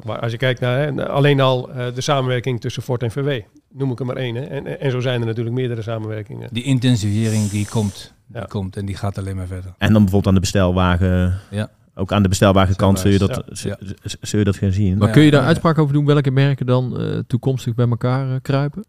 maar 0.04 0.18
als 0.20 0.32
je 0.32 0.38
kijkt 0.38 0.60
naar 0.60 0.78
hè, 0.78 1.08
alleen 1.08 1.40
al 1.40 1.70
eh, 1.70 1.86
de 1.94 2.00
samenwerking 2.00 2.60
tussen 2.60 2.82
Ford 2.82 3.02
en 3.02 3.10
VW, 3.10 3.30
noem 3.72 3.90
ik 3.90 4.00
er 4.00 4.06
maar 4.06 4.16
één. 4.16 4.34
Hè. 4.34 4.42
En, 4.42 4.80
en 4.80 4.90
zo 4.90 5.00
zijn 5.00 5.20
er 5.20 5.26
natuurlijk 5.26 5.56
meerdere 5.56 5.82
samenwerkingen. 5.82 6.48
Die 6.52 6.62
intensivering 6.62 7.48
die 7.50 7.66
komt, 7.70 8.14
die 8.26 8.40
Ja. 8.40 8.46
komt 8.48 8.76
en 8.76 8.86
die 8.86 8.96
gaat 8.96 9.18
alleen 9.18 9.36
maar 9.36 9.46
verder. 9.46 9.74
En 9.78 9.92
dan 9.92 10.02
bijvoorbeeld 10.02 10.26
aan 10.26 10.34
de 10.34 10.40
bestelwagen. 10.40 11.38
Ja. 11.50 11.68
Ook 11.94 12.12
aan 12.12 12.22
de 12.22 12.28
bestelwagenkant 12.28 12.98
zul 12.98 13.10
je 13.10 13.18
dat, 13.18 13.42
Ja. 13.62 13.76
zul- 14.20 14.38
je 14.38 14.44
dat 14.44 14.56
gaan 14.56 14.72
zien. 14.72 14.98
Maar 14.98 15.06
Ja, 15.08 15.14
kun 15.14 15.22
je 15.22 15.30
daar 15.30 15.40
ja. 15.40 15.46
uitspraak 15.46 15.78
over 15.78 15.94
doen 15.94 16.04
welke 16.06 16.30
merken 16.30 16.66
dan 16.66 16.98
eh, 17.00 17.18
toekomstig 17.26 17.74
bij 17.74 17.88
elkaar 17.88 18.30
eh, 18.30 18.36
kruipen? 18.42 18.84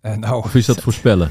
En 0.00 0.20
nou, 0.20 0.44
Of 0.44 0.54
is 0.54 0.66
dat 0.66 0.80
voorspellen? 0.86 1.30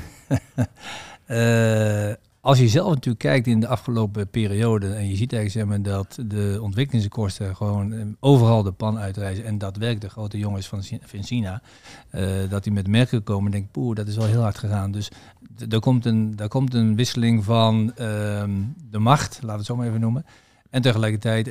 Eh, 1.25 2.11
als 2.41 2.59
je 2.59 2.67
zelf 2.67 2.89
natuurlijk 2.89 3.19
kijkt 3.23 3.47
in 3.47 3.59
de 3.59 3.67
afgelopen 3.67 4.27
periode 4.29 4.87
en 4.93 5.07
je 5.09 5.15
ziet 5.15 5.33
eigenlijk 5.33 5.51
zeg 5.51 5.65
maar, 5.65 5.93
dat 5.93 6.17
de 6.27 6.57
ontwikkelingskosten 6.61 7.55
gewoon 7.55 8.15
overal 8.19 8.63
de 8.63 8.71
pan 8.71 8.97
uitreizen 8.99 9.45
en 9.45 9.57
dat 9.57 9.77
werkt 9.77 10.01
de 10.01 10.09
grote 10.09 10.37
jongens 10.37 10.67
van, 10.67 10.81
Chi- 10.83 10.99
van 11.05 11.23
China, 11.23 11.61
eh, 12.09 12.23
dat 12.49 12.63
die 12.63 12.73
met 12.73 12.87
merken 12.87 13.23
komen 13.23 13.45
en 13.45 13.51
denken, 13.51 13.71
poeh, 13.71 13.95
dat 13.95 14.07
is 14.07 14.15
wel 14.15 14.25
heel 14.25 14.41
hard 14.41 14.57
gegaan. 14.57 14.91
Dus 14.91 15.09
d- 15.57 15.73
er 15.73 15.79
komt 15.79 16.05
een, 16.05 16.35
daar 16.35 16.47
komt 16.47 16.73
een 16.73 16.95
wisseling 16.95 17.43
van 17.43 17.91
ehm, 17.95 18.51
de 18.89 18.99
macht, 18.99 19.31
laten 19.33 19.47
we 19.47 19.57
het 19.57 19.65
zo 19.65 19.75
maar 19.75 19.87
even 19.87 19.99
noemen, 19.99 20.25
en 20.71 20.81
tegelijkertijd 20.81 21.47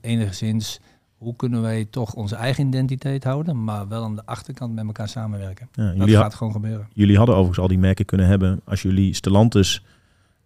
enigszins 0.00 0.80
hoe 1.16 1.36
kunnen 1.36 1.62
wij 1.62 1.86
toch 1.90 2.14
onze 2.14 2.34
eigen 2.36 2.66
identiteit 2.66 3.24
houden, 3.24 3.64
maar 3.64 3.88
wel 3.88 4.04
aan 4.04 4.16
de 4.16 4.22
achterkant 4.26 4.74
met 4.74 4.84
elkaar 4.86 5.08
samenwerken. 5.08 5.68
Ja, 5.72 5.84
Dat 5.86 5.96
jullie, 5.96 6.16
gaat 6.16 6.34
gewoon 6.34 6.52
gebeuren. 6.52 6.88
jullie 6.92 7.16
hadden 7.16 7.34
overigens 7.34 7.62
al 7.62 7.68
die 7.68 7.78
merken 7.78 8.04
kunnen 8.04 8.26
hebben 8.26 8.60
als 8.64 8.82
jullie 8.82 9.14
Stellantis 9.14 9.84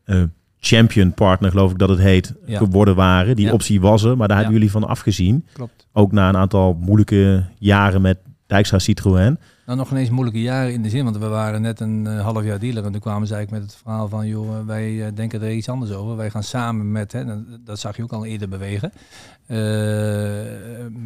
eh, 0.05 0.23
champion 0.59 1.15
partner, 1.15 1.51
geloof 1.51 1.71
ik 1.71 1.79
dat 1.79 1.89
het 1.89 1.99
heet, 1.99 2.35
Ja. 2.47 2.59
geworden 2.59 2.95
waren. 2.95 3.37
Die 3.37 3.47
Ja. 3.47 3.53
optie 3.53 3.81
was 3.81 4.03
er, 4.03 4.17
maar 4.17 4.29
daar 4.29 4.37
hebben 4.37 4.55
jullie 4.55 4.71
van 4.71 4.85
afgezien. 4.87 5.47
Klopt. 5.53 5.87
Ook 5.93 6.13
na 6.13 6.29
een 6.29 6.37
aantal 6.37 6.77
moeilijke 6.81 7.45
jaren 7.59 8.01
met 8.01 8.19
Dijkstra 8.47 8.79
Citroën. 8.79 9.39
Nou, 9.67 9.79
nog 9.79 9.91
ineens 9.91 10.11
moeilijke 10.11 10.43
jaren 10.43 10.73
in 10.73 10.83
de 10.83 10.89
zin, 10.89 11.05
want 11.05 11.17
we 11.17 11.27
waren 11.27 11.63
net 11.63 11.81
een 11.81 12.07
eh, 12.07 12.21
half 12.21 12.45
jaar 12.45 12.59
dealer 12.59 12.85
en 12.85 12.93
toen 12.93 13.01
kwamen 13.01 13.27
ze 13.27 13.35
eigenlijk 13.35 13.63
met 13.63 13.73
het 13.73 13.83
verhaal 13.83 14.09
van, 14.09 14.27
joh, 14.27 14.57
eh, 14.57 14.67
wij 14.67 15.07
eh, 15.07 15.13
denken 15.15 15.43
er 15.43 15.53
iets 15.53 15.69
anders 15.69 15.93
over. 15.93 16.17
Wij 16.17 16.31
gaan 16.31 16.43
samen 16.43 16.93
met, 16.93 17.13
hè, 17.13 17.25
dat, 17.65 17.79
zag 17.79 17.97
je 17.97 18.03
ook 18.03 18.13
al 18.13 18.25
eerder 18.25 18.49
bewegen, 18.49 18.93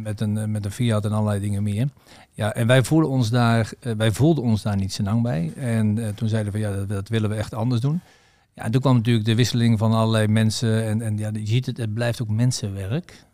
met, 0.03 0.21
een, 0.21 0.51
met 0.51 0.65
een 0.65 0.71
Fiat 0.71 1.05
en 1.05 1.11
allerlei 1.11 1.39
dingen 1.39 1.63
meer. 1.63 1.87
Ja, 2.33 2.53
en 2.53 2.67
wij 2.67 2.83
voelden 2.83 3.09
ons 3.09 3.29
daar, 3.29 3.71
wij 3.97 4.11
voelden 4.11 4.43
ons 4.43 4.61
daar 4.61 4.75
niet 4.75 4.93
zo 4.93 5.03
lang 5.03 5.21
bij. 5.21 5.53
En 5.55 6.15
toen 6.15 6.29
zeiden 6.29 6.53
we, 6.53 6.59
ja, 6.59 6.85
dat, 6.85 7.09
willen 7.09 7.29
we 7.29 7.35
echt 7.35 7.53
anders 7.53 7.81
doen. 7.81 8.01
Ja, 8.53 8.63
en 8.63 8.71
toen 8.71 8.81
kwam 8.81 8.95
natuurlijk 8.95 9.25
de 9.25 9.35
wisseling 9.35 9.77
van 9.77 9.93
allerlei 9.93 10.27
mensen 10.27 10.85
en, 10.85 11.01
en 11.01 11.17
ja, 11.17 11.29
je 11.33 11.47
ziet 11.47 11.65
het, 11.65 11.77
het 11.77 11.93
blijft 11.93 12.21
ook 12.21 12.29
mensenwerk. 12.29 13.25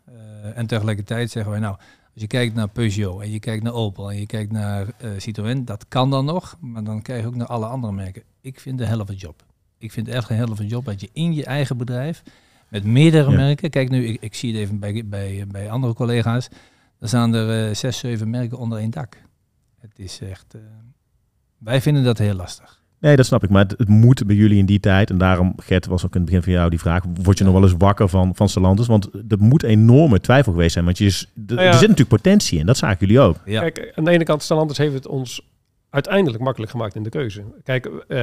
En 0.54 0.66
tegelijkertijd 0.66 1.30
zeggen 1.30 1.52
wij, 1.52 1.60
nou, 1.60 1.76
als 2.18 2.26
je 2.30 2.36
kijkt 2.38 2.54
naar 2.54 2.68
Peugeot 2.68 3.22
en 3.22 3.30
je 3.30 3.38
kijkt 3.38 3.62
naar 3.62 3.72
Opel 3.72 4.10
en 4.10 4.18
je 4.18 4.26
kijkt 4.26 4.52
naar 4.52 4.86
eh, 4.98 5.10
Citroën, 5.16 5.64
dat 5.64 5.88
kan 5.88 6.10
dan 6.10 6.24
nog, 6.24 6.56
maar 6.60 6.84
dan 6.84 7.02
krijg 7.02 7.20
je 7.20 7.26
ook 7.26 7.34
naar 7.34 7.46
alle 7.46 7.66
andere 7.66 7.92
merken. 7.92 8.22
Ik 8.40 8.60
vind 8.60 8.78
de 8.78 8.84
helft 8.84 9.20
job. 9.20 9.44
Ik 9.78 9.92
vind 9.92 10.08
echt 10.08 10.30
een 10.30 10.36
helft 10.36 10.70
job 10.70 10.84
dat 10.84 11.00
je 11.00 11.08
in 11.12 11.34
je 11.34 11.44
eigen 11.44 11.76
bedrijf 11.76 12.22
met 12.68 12.84
meerdere 12.84 13.30
Ja. 13.30 13.36
merken, 13.36 13.70
kijk 13.70 13.90
nu, 13.90 14.06
ik, 14.06 14.20
ik 14.20 14.34
zie 14.34 14.52
het 14.52 14.60
even 14.60 14.78
bij, 14.78 15.02
bij, 15.06 15.44
bij 15.48 15.70
andere 15.70 15.94
collega's, 15.94 16.48
dan 16.98 17.08
staan 17.08 17.34
er 17.34 17.68
eh, 17.68 17.74
zes, 17.74 17.98
zeven 17.98 18.30
merken 18.30 18.58
onder 18.58 18.78
één 18.78 18.90
dak. 18.90 19.22
Het 19.78 19.98
is 19.98 20.20
echt, 20.20 20.54
eh, 20.54 20.60
wij 21.58 21.80
vinden 21.80 22.04
dat 22.04 22.18
heel 22.18 22.34
lastig. 22.34 22.77
Nee, 23.00 23.16
dat 23.16 23.26
snap 23.26 23.44
ik. 23.44 23.50
Maar 23.50 23.62
het, 23.62 23.74
het 23.78 23.88
moet 23.88 24.26
bij 24.26 24.36
jullie 24.36 24.58
in 24.58 24.66
die 24.66 24.80
tijd. 24.80 25.10
En 25.10 25.18
daarom, 25.18 25.54
Gert, 25.56 25.86
was 25.86 26.04
ook 26.06 26.14
in 26.14 26.20
het 26.20 26.24
begin 26.30 26.42
van 26.44 26.52
jou 26.52 26.70
die 26.70 26.78
vraag. 26.78 27.02
Word 27.22 27.38
je 27.38 27.44
nog 27.44 27.52
wel 27.52 27.62
eens 27.62 27.74
wakker 27.78 28.08
van, 28.08 28.34
van 28.34 28.48
Stellantis? 28.48 28.86
Want 28.86 29.08
er 29.28 29.38
moet 29.38 29.62
enorme 29.62 30.20
twijfel 30.20 30.52
geweest 30.52 30.72
zijn. 30.72 30.84
Want 30.84 30.98
je, 30.98 31.04
is- 31.04 31.30
Nou 31.34 31.60
ja. 31.60 31.66
er 31.66 31.72
zit 31.72 31.80
natuurlijk 31.80 32.08
potentie 32.08 32.58
in. 32.58 32.66
Dat 32.66 32.76
zagen 32.76 32.96
jullie 33.00 33.20
ook. 33.20 33.36
Ja. 33.44 33.60
Kijk, 33.60 33.92
aan 33.94 34.04
de 34.04 34.10
ene 34.10 34.24
kant, 34.24 34.42
Stellantis 34.42 34.78
heeft 34.78 34.94
het 34.94 35.06
ons 35.06 35.40
uiteindelijk 35.90 36.42
makkelijk 36.42 36.70
gemaakt 36.70 36.94
in 36.94 37.02
de 37.02 37.08
keuze. 37.10 37.42
Kijk, 37.64 37.86
eh, 37.86 38.18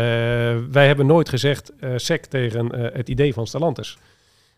wij 0.71 0.87
hebben 0.87 1.05
nooit 1.05 1.29
gezegd 1.29 1.71
eh 1.79 1.89
sec 1.95 2.25
tegen 2.25 2.71
eh, 2.71 2.97
het 2.97 3.09
idee 3.09 3.33
van 3.33 3.47
Stellantis. 3.47 3.97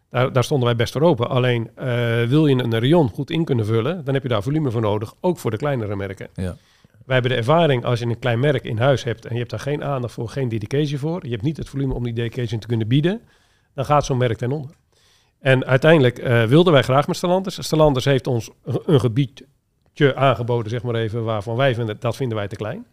Daar, 0.09 0.33
daar 0.33 0.43
stonden 0.43 0.67
wij 0.67 0.75
best 0.77 0.93
voor 0.93 1.01
open. 1.01 1.29
Alleen 1.29 1.69
eh, 1.75 1.87
wil 2.27 2.47
je 2.47 2.63
een 2.63 2.79
rayon 2.79 3.09
goed 3.09 3.31
in 3.31 3.45
kunnen 3.45 3.65
vullen, 3.65 4.05
dan 4.05 4.13
heb 4.13 4.23
je 4.23 4.29
daar 4.29 4.43
volume 4.43 4.71
voor 4.71 4.81
nodig, 4.81 5.13
ook 5.19 5.37
voor 5.37 5.51
de 5.51 5.57
kleinere 5.57 5.95
merken. 5.95 6.27
Ja. 6.35 6.55
Wij 7.07 7.15
hebben 7.15 7.31
de 7.31 7.37
ervaring 7.37 7.85
als 7.85 7.99
je 7.99 8.05
een 8.05 8.19
klein 8.19 8.39
merk 8.39 8.63
in 8.63 8.77
huis 8.77 9.03
hebt 9.03 9.25
en 9.25 9.31
je 9.33 9.37
hebt 9.39 9.49
daar 9.49 9.59
geen 9.59 9.83
aandacht 9.83 10.13
voor, 10.13 10.29
geen 10.29 10.49
dedication 10.49 10.99
voor, 10.99 11.23
je 11.23 11.31
hebt 11.31 11.41
niet 11.41 11.57
het 11.57 11.69
volume 11.69 11.93
om 11.93 12.03
die 12.03 12.13
dedication 12.13 12.59
te 12.59 12.67
kunnen 12.67 12.87
bieden, 12.87 13.21
dan 13.73 13.85
gaat 13.85 14.05
zo'n 14.05 14.17
merk 14.17 14.37
ten 14.37 14.51
onder. 14.51 14.71
En 15.39 15.65
uiteindelijk 15.65 16.17
eh, 16.17 16.43
wilden 16.43 16.73
wij 16.73 16.81
graag 16.81 17.07
met 17.07 17.15
Stellantis. 17.15 17.63
Stellantis 17.63 18.05
heeft 18.05 18.27
ons 18.27 18.49
een, 18.85 18.99
gebiedje 18.99 20.15
aangeboden, 20.15 20.69
zeg 20.69 20.83
maar 20.83 20.95
even, 20.95 21.23
waarvan 21.23 21.55
wij 21.55 21.75
vinden 21.75 21.97
dat 21.99 22.15
vinden 22.15 22.37
wij 22.37 22.47
te 22.47 22.55
klein. 22.55 22.85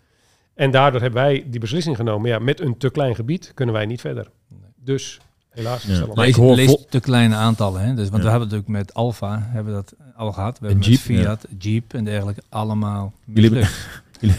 En 0.55 0.71
daardoor 0.71 1.01
hebben 1.01 1.23
wij 1.23 1.45
die 1.47 1.61
beslissing 1.61 1.97
genomen. 1.97 2.31
Ja, 2.31 2.39
met 2.39 2.61
een 2.61 2.77
te 2.77 2.91
klein 2.91 3.15
gebied 3.15 3.53
kunnen 3.55 3.75
wij 3.75 3.87
niet 3.87 4.01
verder. 4.01 4.31
Dus 4.77 5.21
helaas. 5.51 5.83
Ja. 5.83 6.07
Maar 6.15 6.27
ik 6.27 6.37
lees, 6.37 6.47
hoor 6.47 6.55
lees 6.55 6.85
te 6.89 7.01
kleine 7.01 7.35
aantallen. 7.35 7.81
Hè? 7.81 7.95
Dus, 7.95 8.09
want 8.09 8.23
Ja. 8.23 8.23
we 8.23 8.31
hebben 8.31 8.49
natuurlijk 8.49 8.69
met 8.69 8.95
Alfa 8.95 9.49
hebben 9.51 9.75
we 9.75 9.83
dat 9.83 9.95
al 10.17 10.33
gehad. 10.33 10.59
We 10.59 10.67
En 10.67 10.73
hebben 10.73 10.91
met 10.91 10.99
Jeep, 11.05 11.19
Fiat, 11.19 11.47
Jeep 11.59 11.95
en 11.95 12.05
dergelijke 12.05 12.43
allemaal 12.49 13.13
Jullie. 13.25 13.67
Jullie, 14.21 14.37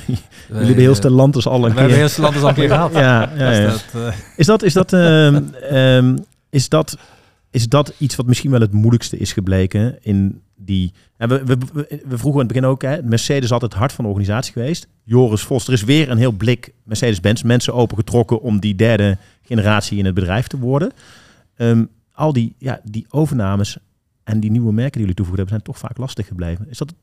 jullie 0.47 0.65
hebben 0.65 0.75
heel 0.75 0.89
eh, 0.89 0.95
Stellantis 0.95 1.47
al 1.47 1.59
We 1.61 1.65
een 1.65 1.71
hebben 1.71 1.87
keer... 1.87 1.97
heel 1.97 2.07
Stellantis 2.07 2.41
al 2.41 2.49
een 2.49 2.55
keer 2.55 2.69
gehad. 2.69 2.93
Ja, 3.05 3.31
ja, 3.35 3.65
Dus 3.65 3.85
dat, 3.91 4.03
eh, 4.03 4.13
Is 4.35 4.45
dat, 4.45 4.63
is 4.63 4.73
dat, 4.73 4.93
ehm, 4.93 5.43
ehm, 5.53 6.17
is 6.49 6.69
dat, 6.69 6.97
is 7.49 7.69
dat 7.69 7.93
iets 7.97 8.15
wat 8.15 8.25
misschien 8.25 8.51
wel 8.51 8.59
het 8.59 8.71
moeilijkste 8.71 9.17
is 9.17 9.33
gebleken 9.33 9.97
in 10.01 10.41
die... 10.55 10.93
En 11.17 11.29
we, 11.29 11.43
we, 11.43 11.57
we, 11.73 12.17
vroegen 12.17 12.41
in 12.41 12.47
het 12.47 12.47
begin 12.47 12.65
ook, 12.65 12.81
hè, 12.81 13.03
Mercedes 13.03 13.43
is 13.43 13.51
altijd 13.51 13.71
het 13.71 13.79
hart 13.79 13.93
van 13.93 14.03
de 14.03 14.09
organisatie 14.09 14.53
geweest. 14.53 14.87
Joris 15.03 15.41
Vos, 15.41 15.67
er 15.67 15.73
is 15.73 15.83
weer 15.83 16.09
een 16.09 16.17
heel 16.17 16.31
blik 16.31 16.73
Mercedes-Benz, 16.83 17.41
mensen 17.41 17.73
opengetrokken 17.73 18.41
om 18.41 18.59
die 18.59 18.75
derde 18.75 19.17
generatie 19.41 19.97
in 19.97 20.05
het 20.05 20.13
bedrijf 20.13 20.47
te 20.47 20.57
worden. 20.57 20.91
Ehm, 21.55 21.85
al 22.11 22.33
die, 22.33 22.55
ja, 22.57 22.79
die 22.83 23.05
overnames 23.09 23.77
en 24.23 24.39
die 24.39 24.51
nieuwe 24.51 24.73
merken 24.73 24.91
die 24.91 25.01
jullie 25.01 25.15
toegevoegd 25.15 25.41
hebben, 25.41 25.61
zijn 25.61 25.75
toch 25.75 25.89
vaak 25.89 25.97
lastig 25.97 26.27
gebleven. 26.27 26.69
Is 26.69 26.77
dat 26.77 26.89
het 26.89 26.97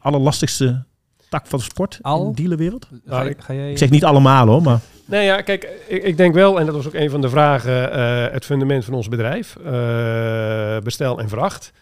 allerlastigste 0.00 0.84
tak 1.30 1.46
van 1.46 1.60
sport 1.60 1.98
Al? 2.02 2.22
in 2.22 2.28
de 2.28 2.34
dealerwereld? 2.34 2.88
ga, 3.06 3.32
ga 3.38 3.54
jij, 3.54 3.70
Ik 3.70 3.78
zeg 3.78 3.90
niet 3.90 4.04
allemaal 4.04 4.46
hoor, 4.46 4.62
maar... 4.62 4.80
Nee, 5.04 5.24
ja, 5.24 5.40
kijk, 5.40 5.68
ik, 5.88 6.02
ik 6.02 6.16
denk 6.16 6.34
wel, 6.34 6.60
en 6.60 6.66
dat 6.66 6.74
was 6.74 6.86
ook 6.86 6.94
een 6.94 7.10
van 7.10 7.20
de 7.20 7.28
vragen, 7.28 7.92
eh, 7.92 8.32
het 8.32 8.44
fundament 8.44 8.84
van 8.84 8.94
ons 8.94 9.08
bedrijf, 9.08 9.56
eh, 9.56 10.78
bestel 10.78 11.20
en 11.20 11.28
vracht. 11.28 11.72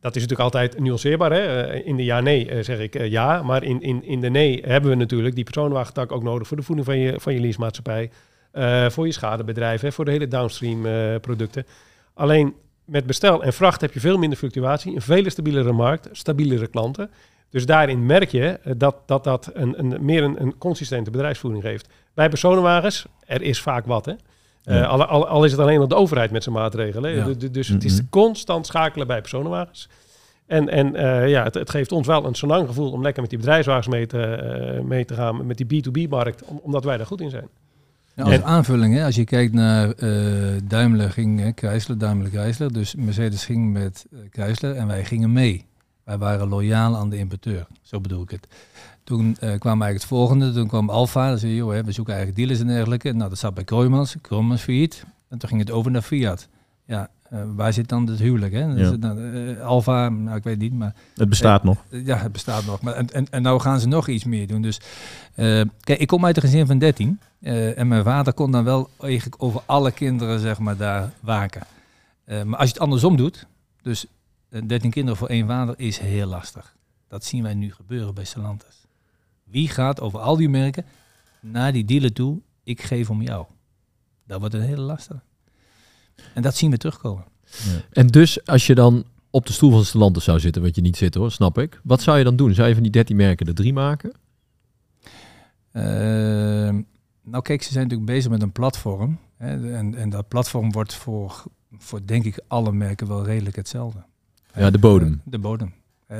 Dat 0.00 0.16
is 0.16 0.22
natuurlijk 0.22 0.54
altijd 0.54 0.78
nuanceerbaar. 0.78 1.32
Hè? 1.32 1.62
Eh, 1.62 1.86
in 1.86 1.96
de 1.96 2.04
ja-nee 2.04 2.62
zeg 2.62 2.78
ik 2.78 3.06
ja, 3.08 3.42
maar 3.42 3.62
in, 3.62 3.80
in, 3.80 4.04
in 4.04 4.20
de 4.20 4.30
nee 4.30 4.62
hebben 4.66 4.90
we 4.90 4.96
natuurlijk 4.96 5.34
die 5.34 5.44
personenwagentak 5.44 6.12
ook 6.12 6.22
nodig 6.22 6.48
voor 6.48 6.56
de 6.56 6.62
voeding 6.62 6.86
van 6.86 6.98
je, 6.98 7.14
van 7.20 7.34
je 7.34 7.40
leasemaatschappij, 7.40 8.10
eh, 8.52 8.90
voor 8.90 9.06
je 9.06 9.12
schadebedrijf, 9.12 9.80
hè, 9.80 9.92
voor 9.92 10.04
de 10.04 10.10
hele 10.10 10.28
downstream 10.28 10.86
eh, 10.86 11.20
producten. 11.20 11.66
Alleen 12.14 12.54
met 12.84 13.06
bestel 13.06 13.42
en 13.42 13.52
vracht 13.52 13.80
heb 13.80 13.92
je 13.92 14.00
veel 14.00 14.18
minder 14.18 14.38
fluctuatie, 14.38 14.94
een 14.94 15.02
veel 15.02 15.30
stabielere 15.30 15.72
markt, 15.72 16.08
stabielere 16.12 16.66
klanten. 16.66 17.10
Dus 17.50 17.66
daarin 17.66 18.06
merk 18.06 18.28
je 18.30 18.46
eh, 18.46 18.72
dat 18.76 18.96
dat, 19.06 19.24
dat 19.24 19.50
een, 19.54 19.78
een, 19.78 20.04
meer 20.04 20.22
een, 20.22 20.42
een 20.42 20.58
consistente 20.58 21.10
bedrijfsvoering 21.10 21.62
geeft. 21.64 21.88
Bij 22.14 22.28
personenwagens, 22.28 23.06
er 23.26 23.42
is 23.42 23.60
vaak 23.60 23.86
wat. 23.86 24.04
Hè? 24.06 24.12
Eh, 24.64 24.88
al, 24.88 25.04
al, 25.04 25.26
al 25.28 25.44
is 25.44 25.50
het 25.50 25.60
alleen 25.60 25.78
nog 25.78 25.88
de 25.88 25.94
overheid 25.94 26.30
met 26.30 26.42
zijn 26.42 26.54
maatregelen. 26.54 27.14
Ja. 27.14 27.48
Dus 27.50 27.68
het 27.68 27.84
is 27.84 27.94
Mhm. 28.00 28.08
constant 28.10 28.66
schakelen 28.66 29.06
bij 29.06 29.20
personenwagens. 29.20 29.88
En, 30.46 30.68
en 30.68 30.94
eh, 30.96 31.28
ja, 31.28 31.44
het, 31.44 31.54
het 31.54 31.70
geeft 31.70 31.92
ons 31.92 32.06
wel 32.06 32.24
een 32.24 32.34
lang 32.48 32.66
gevoel 32.68 32.92
om 32.92 33.02
lekker 33.02 33.20
met 33.20 33.30
die 33.30 33.38
bedrijfswagens 33.38 33.86
mee 33.88 34.06
te, 34.06 34.80
mee 34.84 35.04
te 35.04 35.14
gaan, 35.14 35.46
met 35.46 35.56
die 35.56 35.82
B2B-markt, 35.84 36.44
om- 36.44 36.60
omdat 36.62 36.84
wij 36.84 36.96
daar 36.96 37.06
goed 37.06 37.20
in 37.20 37.30
zijn. 37.30 37.48
Ja, 38.14 38.22
als 38.24 38.32
En- 38.32 38.44
aanvulling, 38.44 38.94
hè, 38.94 39.04
als 39.04 39.14
je 39.14 39.24
kijkt 39.24 39.52
naar 39.52 39.94
Daimler 40.64 41.10
ging 41.10 41.40
hè, 41.40 41.50
Chrysler, 41.54 41.98
Daimler 41.98 42.30
Chrysler. 42.30 42.72
Dus 42.72 42.94
Mercedes 42.94 43.44
ging 43.44 43.72
met 43.72 44.06
Chrysler 44.30 44.76
en 44.76 44.86
wij 44.86 45.04
gingen 45.04 45.32
mee. 45.32 45.66
Wij 46.10 46.18
waren 46.18 46.48
loyaal 46.48 46.96
aan 46.96 47.10
de 47.10 47.16
importeur, 47.18 47.66
zo 47.82 48.00
bedoel 48.00 48.22
ik 48.22 48.30
het. 48.30 48.48
Toen 49.04 49.36
eh, 49.40 49.58
kwam 49.58 49.82
eigenlijk 49.82 49.94
het 49.94 50.04
volgende, 50.04 50.52
toen 50.52 50.68
kwam 50.68 50.90
Alfa. 50.90 51.28
Dan 51.28 51.38
zei 51.38 51.52
je, 51.52 51.58
joh, 51.58 51.72
hè, 51.72 51.84
we 51.84 51.92
zoeken 51.92 52.14
eigenlijk 52.14 52.42
dealers 52.42 52.60
en 52.68 52.74
dergelijke. 52.74 53.12
Nou, 53.12 53.28
dat 53.28 53.38
zat 53.38 53.54
bij 53.54 53.64
Kroijmans, 53.64 54.16
Kroijmans 54.20 54.62
failliet. 54.62 55.04
En 55.28 55.38
toen 55.38 55.48
ging 55.48 55.60
het 55.60 55.70
over 55.70 55.90
naar 55.90 56.02
Fiat. 56.02 56.48
Ja, 56.84 57.08
eh, 57.22 57.38
waar 57.54 57.72
zit 57.72 57.88
dan 57.88 58.06
het 58.06 58.18
huwelijk? 58.18 58.52
Hè? 58.52 58.96
Nou, 58.96 59.58
Alfa, 59.60 60.08
nou, 60.08 60.36
ik 60.36 60.42
weet 60.42 60.58
niet, 60.58 60.72
maar 60.72 60.94
Het 61.14 61.28
bestaat 61.28 61.62
nog. 61.64 61.84
Ja, 61.88 62.16
het 62.16 62.32
bestaat 62.32 62.64
nog. 62.66 62.80
Maar, 62.80 62.94
en, 62.94 63.10
en, 63.10 63.26
en 63.30 63.42
nou 63.42 63.60
gaan 63.60 63.80
ze 63.80 63.88
nog 63.88 64.08
iets 64.08 64.24
meer 64.24 64.46
doen. 64.46 64.62
Dus 64.62 64.80
kijk, 65.80 66.00
ik 66.00 66.06
kom 66.06 66.24
uit 66.24 66.36
een 66.36 66.42
gezin 66.42 66.66
van 66.66 66.78
13. 66.78 67.20
eh, 67.40 67.78
en 67.78 67.88
mijn 67.88 68.04
vader 68.04 68.32
kon 68.32 68.50
dan 68.50 68.64
wel 68.64 68.90
eigenlijk 69.00 69.42
over 69.42 69.62
alle 69.66 69.92
kinderen, 69.92 70.40
zeg 70.40 70.58
maar, 70.58 70.76
daar 70.76 71.10
waken. 71.20 71.62
Maar 72.26 72.58
als 72.58 72.68
je 72.68 72.72
het 72.74 72.82
andersom 72.82 73.16
doet, 73.16 73.46
dus 73.82 74.06
13 74.50 74.90
kinderen 74.90 75.18
voor 75.18 75.28
één 75.28 75.46
vader 75.46 75.78
is 75.78 75.98
heel 75.98 76.26
lastig. 76.26 76.76
Dat 77.08 77.24
zien 77.24 77.42
wij 77.42 77.54
nu 77.54 77.72
gebeuren 77.72 78.14
bij 78.14 78.24
Stellantis. 78.24 78.84
Wie 79.44 79.68
gaat 79.68 80.00
over 80.00 80.20
al 80.20 80.36
die 80.36 80.48
merken 80.48 80.84
naar 81.40 81.72
die 81.72 81.84
dealer 81.84 82.12
toe, 82.12 82.40
ik 82.64 82.82
geef 82.82 83.10
om 83.10 83.22
jou. 83.22 83.46
Dat 84.26 84.40
wordt 84.40 84.54
een 84.54 84.60
hele 84.60 84.80
lastige. 84.80 85.20
En 86.34 86.42
dat 86.42 86.56
zien 86.56 86.70
we 86.70 86.76
terugkomen. 86.76 87.24
En 87.90 88.06
dus 88.06 88.46
als 88.46 88.66
je 88.66 88.74
dan 88.74 89.04
op 89.30 89.46
de 89.46 89.52
stoel 89.52 89.70
van 89.70 89.84
Stellantis 89.84 90.24
zou 90.24 90.40
zitten, 90.40 90.62
wat 90.62 90.74
je 90.74 90.80
niet 90.80 90.96
zit 90.96 91.14
hoor, 91.14 91.30
snap 91.30 91.58
ik. 91.58 91.80
Wat 91.84 92.02
zou 92.02 92.18
je 92.18 92.24
dan 92.24 92.36
doen? 92.36 92.54
Zou 92.54 92.68
je 92.68 92.74
van 92.74 92.82
die 92.82 92.92
13 92.92 93.16
merken 93.16 93.46
er 93.46 93.54
drie 93.54 93.72
maken? 93.72 94.12
Ehm, 95.72 96.82
nou 97.22 97.42
kijk, 97.42 97.62
ze 97.62 97.72
zijn 97.72 97.84
natuurlijk 97.84 98.10
bezig 98.10 98.30
met 98.30 98.42
een 98.42 98.52
platform. 98.52 99.18
Hè, 99.36 99.74
en, 99.74 99.94
en 99.94 100.10
dat 100.10 100.28
platform 100.28 100.72
wordt 100.72 100.94
voor, 100.94 101.44
voor 101.78 102.06
denk 102.06 102.24
ik 102.24 102.40
alle 102.46 102.72
merken 102.72 103.08
wel 103.08 103.24
redelijk 103.24 103.56
hetzelfde. 103.56 104.04
Ja, 104.56 104.70
de 104.70 104.78
bodem. 104.78 105.20
De 105.24 105.38
bodem. 105.38 105.72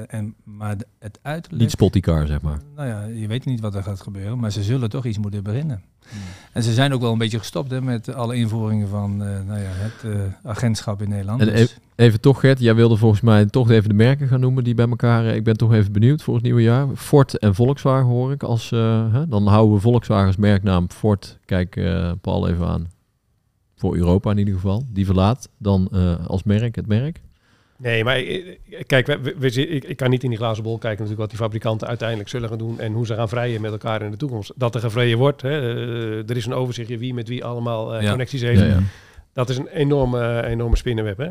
En, 0.07 0.35
maar 0.45 0.76
het 0.99 1.18
uiterlijk... 1.22 1.62
Niet 1.62 1.70
Spotticar, 1.70 2.26
zeg 2.26 2.41
maar. 2.41 2.61
Nou 2.76 2.89
ja, 2.89 3.05
je 3.05 3.26
weet 3.26 3.45
niet 3.45 3.61
wat 3.61 3.74
er 3.74 3.83
gaat 3.83 4.01
gebeuren, 4.01 4.39
maar 4.39 4.51
ze 4.53 4.62
zullen 4.62 4.91
toch 4.91 5.05
iets 5.05 5.18
moeten 5.18 5.43
beginnen. 5.43 5.83
En 6.53 6.62
ze 6.62 6.72
zijn 6.72 6.93
ook 6.93 7.01
wel 7.01 7.12
een 7.12 7.18
beetje 7.18 7.39
gestopt 7.39 7.70
hè, 7.70 7.81
met 7.83 8.14
alle 8.14 8.37
invoeringen 8.37 8.89
van 8.89 9.22
eh, 9.24 9.28
nou 9.47 9.59
ja, 9.61 9.68
het 9.70 10.12
eh, 10.14 10.20
agentschap 10.51 11.03
in 11.03 11.09
Nederland. 11.09 11.41
En 11.41 11.47
Dus- 11.47 11.78
Even 11.97 12.20
toch, 12.20 12.41
Gert, 12.41 12.59
jij 12.61 12.74
wilde 12.74 12.97
volgens 12.97 13.20
mij 13.20 13.47
toch 13.47 13.70
even 13.70 13.89
de 13.89 13.95
merken 13.95 14.28
gaan 14.28 14.41
noemen 14.41 14.64
die 14.64 14.74
bij 14.74 14.89
elkaar... 14.89 15.26
eh, 15.26 15.35
Ik 15.35 15.45
ben 15.45 15.57
toch 15.57 15.72
even 15.72 15.93
benieuwd 15.93 16.22
voor 16.22 16.35
het 16.35 16.43
nieuwe 16.43 16.62
jaar. 16.62 16.87
Ford 16.97 17.39
en 17.39 17.55
Volkswagen 17.55 18.07
hoor 18.09 18.33
ik 18.33 18.43
als... 18.43 18.70
hè, 18.70 19.28
dan 19.28 19.47
houden 19.47 19.74
we 19.74 19.81
Volkswagen 19.81 20.26
als 20.26 20.37
merknaam. 20.37 20.91
Ford, 20.91 21.39
kijk 21.45 21.81
Paul 22.20 22.49
even 22.49 22.66
aan. 22.66 22.89
Voor 23.76 23.97
Europa 23.97 24.31
in 24.31 24.39
ieder 24.39 24.55
geval. 24.55 24.85
Die 24.93 25.07
verlaat 25.07 25.49
dan 25.59 25.89
als 26.26 26.43
merk 26.43 26.74
het 26.76 26.87
merk. 26.87 27.20
Nee, 27.83 28.05
maar 28.05 28.16
eh, 28.16 28.57
kijk, 28.87 29.07
we, 29.39 29.51
ik, 29.68 29.85
ik 29.85 29.97
kan 29.97 30.11
niet 30.11 30.22
in 30.22 30.28
die 30.28 30.39
glazen 30.39 30.62
bol 30.62 30.78
kijken 30.78 30.91
natuurlijk 30.91 31.20
wat 31.20 31.31
die 31.31 31.39
fabrikanten 31.39 31.89
uiteindelijk 31.89 32.28
zullen 32.28 32.49
gaan 32.49 32.59
doen 32.59 32.81
en 32.81 32.93
hoe 32.93 33.07
ze 33.07 33.14
gaan 33.14 33.28
vrijen 33.28 33.61
met 33.61 33.72
elkaar 33.72 34.03
in 34.03 34.11
de 34.11 34.16
toekomst. 34.16 34.53
Dat 34.57 34.74
er 34.74 34.81
gevreden 34.81 35.18
wordt, 35.18 35.43
hè, 35.43 35.61
eh, 35.61 36.31
er 36.31 36.37
is 36.37 36.47
een 36.47 36.53
overzichtje 36.53 36.99
wie 36.99 37.14
met 37.14 37.28
wie 37.28 37.45
allemaal 37.45 37.95
eh, 37.95 38.03
Ja. 38.03 38.09
connecties 38.09 38.43
heeft. 38.43 38.61
Ja, 38.61 38.66
ja. 38.66 38.81
Dat 39.33 39.49
is 39.49 39.59
een 39.59 39.68
enorme, 39.68 40.45
enorme 40.47 40.76
spinnenweb. 40.76 41.18
Hè? 41.18 41.28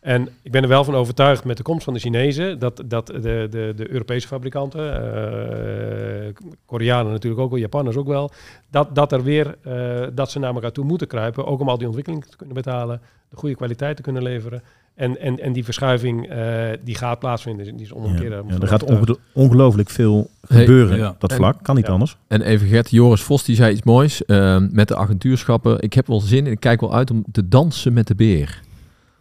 En 0.00 0.28
ik 0.42 0.50
ben 0.50 0.62
er 0.62 0.68
wel 0.68 0.84
van 0.84 0.94
overtuigd 0.94 1.44
met 1.44 1.56
de 1.56 1.62
komst 1.62 1.84
van 1.84 1.92
de 1.92 1.98
Chinezen 2.00 2.58
dat, 2.58 2.82
dat 2.86 3.06
de, 3.06 3.46
de, 3.50 3.72
de 3.76 3.90
Europese 3.90 4.26
fabrikanten, 4.26 4.94
eh, 4.94 6.34
Koreanen 6.66 7.12
natuurlijk 7.12 7.42
ook 7.42 7.50
wel, 7.50 7.58
Japanners 7.58 7.96
ook 7.96 8.06
wel, 8.06 8.30
dat, 8.70 8.94
dat 8.94 9.12
er 9.12 9.22
weer 9.22 9.56
eh, 9.62 10.06
dat 10.14 10.30
ze 10.30 10.38
naar 10.38 10.54
elkaar 10.54 10.72
toe 10.72 10.84
moeten 10.84 11.06
kruipen, 11.06 11.46
ook 11.46 11.60
om 11.60 11.68
al 11.68 11.78
die 11.78 11.86
ontwikkeling 11.86 12.24
te 12.24 12.36
kunnen 12.36 12.54
betalen, 12.54 13.00
de 13.28 13.36
goede 13.36 13.54
kwaliteit 13.54 13.96
te 13.96 14.02
kunnen 14.02 14.22
leveren. 14.22 14.62
En, 14.98 15.20
en, 15.20 15.40
en 15.40 15.52
die 15.52 15.64
verschuiving 15.64 16.28
eh, 16.28 16.38
die 16.84 16.94
gaat 16.94 17.18
plaatsvinden, 17.18 17.64
die 17.76 17.82
is 17.84 17.88
Ja, 17.88 17.94
onomkeerbaar. 17.96 18.42
ja, 18.48 18.60
er 18.60 18.68
gaat 18.68 18.84
onge- 18.84 19.16
ongelooflijk 19.32 19.90
veel 19.90 20.30
Hey, 20.48 20.60
gebeuren 20.60 20.98
ja. 20.98 21.14
dat 21.18 21.30
En- 21.30 21.36
vlak. 21.36 21.56
Kan 21.62 21.74
niet 21.76 21.86
ja. 21.86 21.92
anders. 21.92 22.16
En 22.28 22.42
even 22.42 22.68
Gert, 22.68 22.90
Joris 22.90 23.20
Vos 23.22 23.44
die 23.44 23.56
zei 23.56 23.72
iets 23.72 23.82
moois 23.82 24.22
uh, 24.26 24.56
met 24.70 24.88
de 24.88 24.96
agentuurschappen. 24.96 25.80
Ik 25.80 25.92
heb 25.94 26.06
wel 26.06 26.20
zin 26.20 26.46
en 26.46 26.52
ik 26.52 26.60
kijk 26.60 26.80
wel 26.80 26.94
uit 26.94 27.10
om 27.10 27.24
te 27.32 27.48
dansen 27.48 27.92
met 27.92 28.06
de 28.06 28.14
beer. 28.14 28.60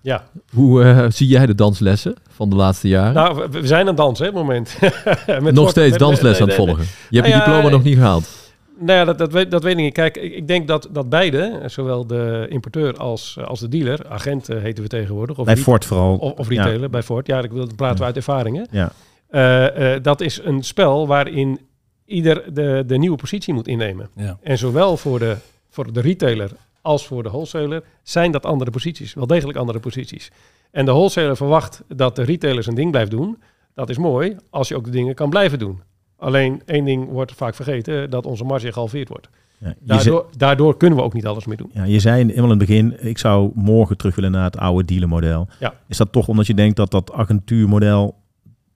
Ja, 0.01 0.23
Hoe 0.53 0.84
uh, 0.84 1.05
zie 1.09 1.28
jij 1.28 1.45
de 1.45 1.55
danslessen 1.55 2.15
van 2.30 2.49
de 2.49 2.55
laatste 2.55 2.88
jaren? 2.88 3.13
nou, 3.13 3.47
we, 3.51 3.67
zijn 3.67 3.82
aan 3.82 3.88
het 3.88 3.97
dansen 3.97 4.25
hè, 4.25 4.32
op 4.32 4.38
het 4.38 4.45
moment. 4.45 4.78
Met 5.43 5.53
nog 5.53 5.69
steeds 5.69 5.89
met- 5.91 5.99
dansles 5.99 6.32
nee, 6.39 6.41
aan 6.41 6.47
het 6.47 6.57
nee, 6.57 6.65
volgen. 6.67 6.84
Je 7.09 7.19
hebt 7.19 7.28
Nou 7.28 7.28
je 7.28 7.32
ja, 7.32 7.45
diploma 7.45 7.69
nog 7.69 7.84
niet 7.84 7.95
gehaald. 7.95 8.46
Nou 8.80 8.91
ja, 8.99 9.05
dat, 9.05 9.17
dat, 9.17 9.32
weet, 9.32 9.51
dat 9.51 9.63
weet 9.63 9.78
ik 9.78 9.84
niet. 9.84 9.93
Kijk, 9.93 10.17
ik, 10.17 10.34
ik 10.34 10.47
denk 10.47 10.67
dat, 10.67 10.88
dat 10.91 11.09
beide, 11.09 11.59
eh, 11.61 11.69
zowel 11.69 12.07
de 12.07 12.45
importeur 12.49 12.97
als, 12.97 13.38
als 13.45 13.59
de 13.59 13.67
dealer, 13.67 14.09
agent 14.09 14.49
eh, 14.49 14.61
heten 14.61 14.84
we 14.84 14.89
tegenwoordig, 14.89 15.38
of, 15.38 15.45
Bij 15.45 15.57
Ford 15.57 15.86
vooral. 15.86 16.15
of, 16.17 16.32
of 16.34 16.49
Ja. 16.49 16.63
retailer, 16.63 16.89
bij 16.89 17.03
Ford, 17.03 17.28
ja, 17.28 17.39
ik 17.39 17.51
wil, 17.51 17.65
dat 17.65 17.75
praten 17.75 17.97
we 17.99 18.03
uit 18.05 18.15
ervaringen. 18.15 18.67
Ja. 18.71 18.91
Eh, 19.28 19.93
eh, 19.95 20.03
dat 20.03 20.21
is 20.21 20.39
een 20.43 20.63
spel 20.63 21.07
waarin 21.07 21.59
ieder 22.05 22.53
de, 22.53 22.84
de 22.88 22.97
nieuwe 22.97 23.17
positie 23.17 23.53
moet 23.53 23.67
innemen. 23.67 24.09
ja. 24.15 24.38
En 24.41 24.57
zowel 24.57 24.97
voor 24.97 25.19
de, 25.19 25.36
voor 25.69 25.93
de 25.93 26.01
retailer 26.01 26.51
als 26.82 27.07
voor 27.07 27.23
de 27.23 27.30
wholesaler 27.30 27.84
zijn 28.03 28.32
dat 28.32 28.45
andere 28.45 28.71
posities, 28.71 29.13
wel 29.13 29.28
degelijk 29.28 29.57
andere 29.57 29.80
posities. 29.80 30.32
En 30.71 30.86
de 30.86 30.91
wholesaler 30.91 31.36
verwacht 31.36 31.84
dat 31.88 32.15
de 32.15 32.23
retailer 32.23 32.63
zijn 32.63 32.75
ding 32.75 32.91
blijft 32.91 33.11
doen. 33.11 33.41
Dat 33.73 33.89
is 33.89 33.97
mooi 33.97 34.36
als 34.49 34.67
je 34.67 34.75
ook 34.75 34.86
de 34.86 34.91
dingen 34.91 35.15
kan 35.15 35.30
blijven 35.30 35.59
doen. 35.59 35.82
Alleen 36.18 36.61
één 36.65 36.86
ding 36.86 37.09
wordt 37.09 37.32
vaak 37.34 37.55
vergeten, 37.55 38.09
dat 38.09 38.26
onze 38.26 38.43
marge 38.43 38.72
gehalveerd 38.72 39.07
wordt. 39.09 39.30
Ja, 39.59 39.74
Daardoor, 39.80 40.26
daardoor 40.38 40.78
kunnen 40.78 40.97
we 40.97 41.03
ook 41.03 41.13
niet 41.13 41.26
alles 41.26 41.45
meer 41.45 41.57
doen. 41.57 41.70
ja, 41.74 41.84
je 41.84 41.99
zei 41.99 42.20
in- 42.22 42.28
helemaal 42.30 42.51
in 42.51 42.57
het 42.59 42.68
begin, 42.68 42.97
ik 43.07 43.18
zou 43.18 43.51
morgen 43.53 43.97
terug 43.97 44.15
willen 44.15 44.32
naar 44.32 44.43
het 44.43 44.57
oude 44.57 44.86
dealermodel. 44.86 45.47
Ja. 45.59 45.74
Is 45.88 45.97
dat 45.97 46.11
toch 46.11 46.28
omdat 46.28 46.47
je 46.47 46.53
denkt 46.53 46.76
dat 46.76 46.91
dat 46.91 47.11
agentuurmodel, 47.11 48.15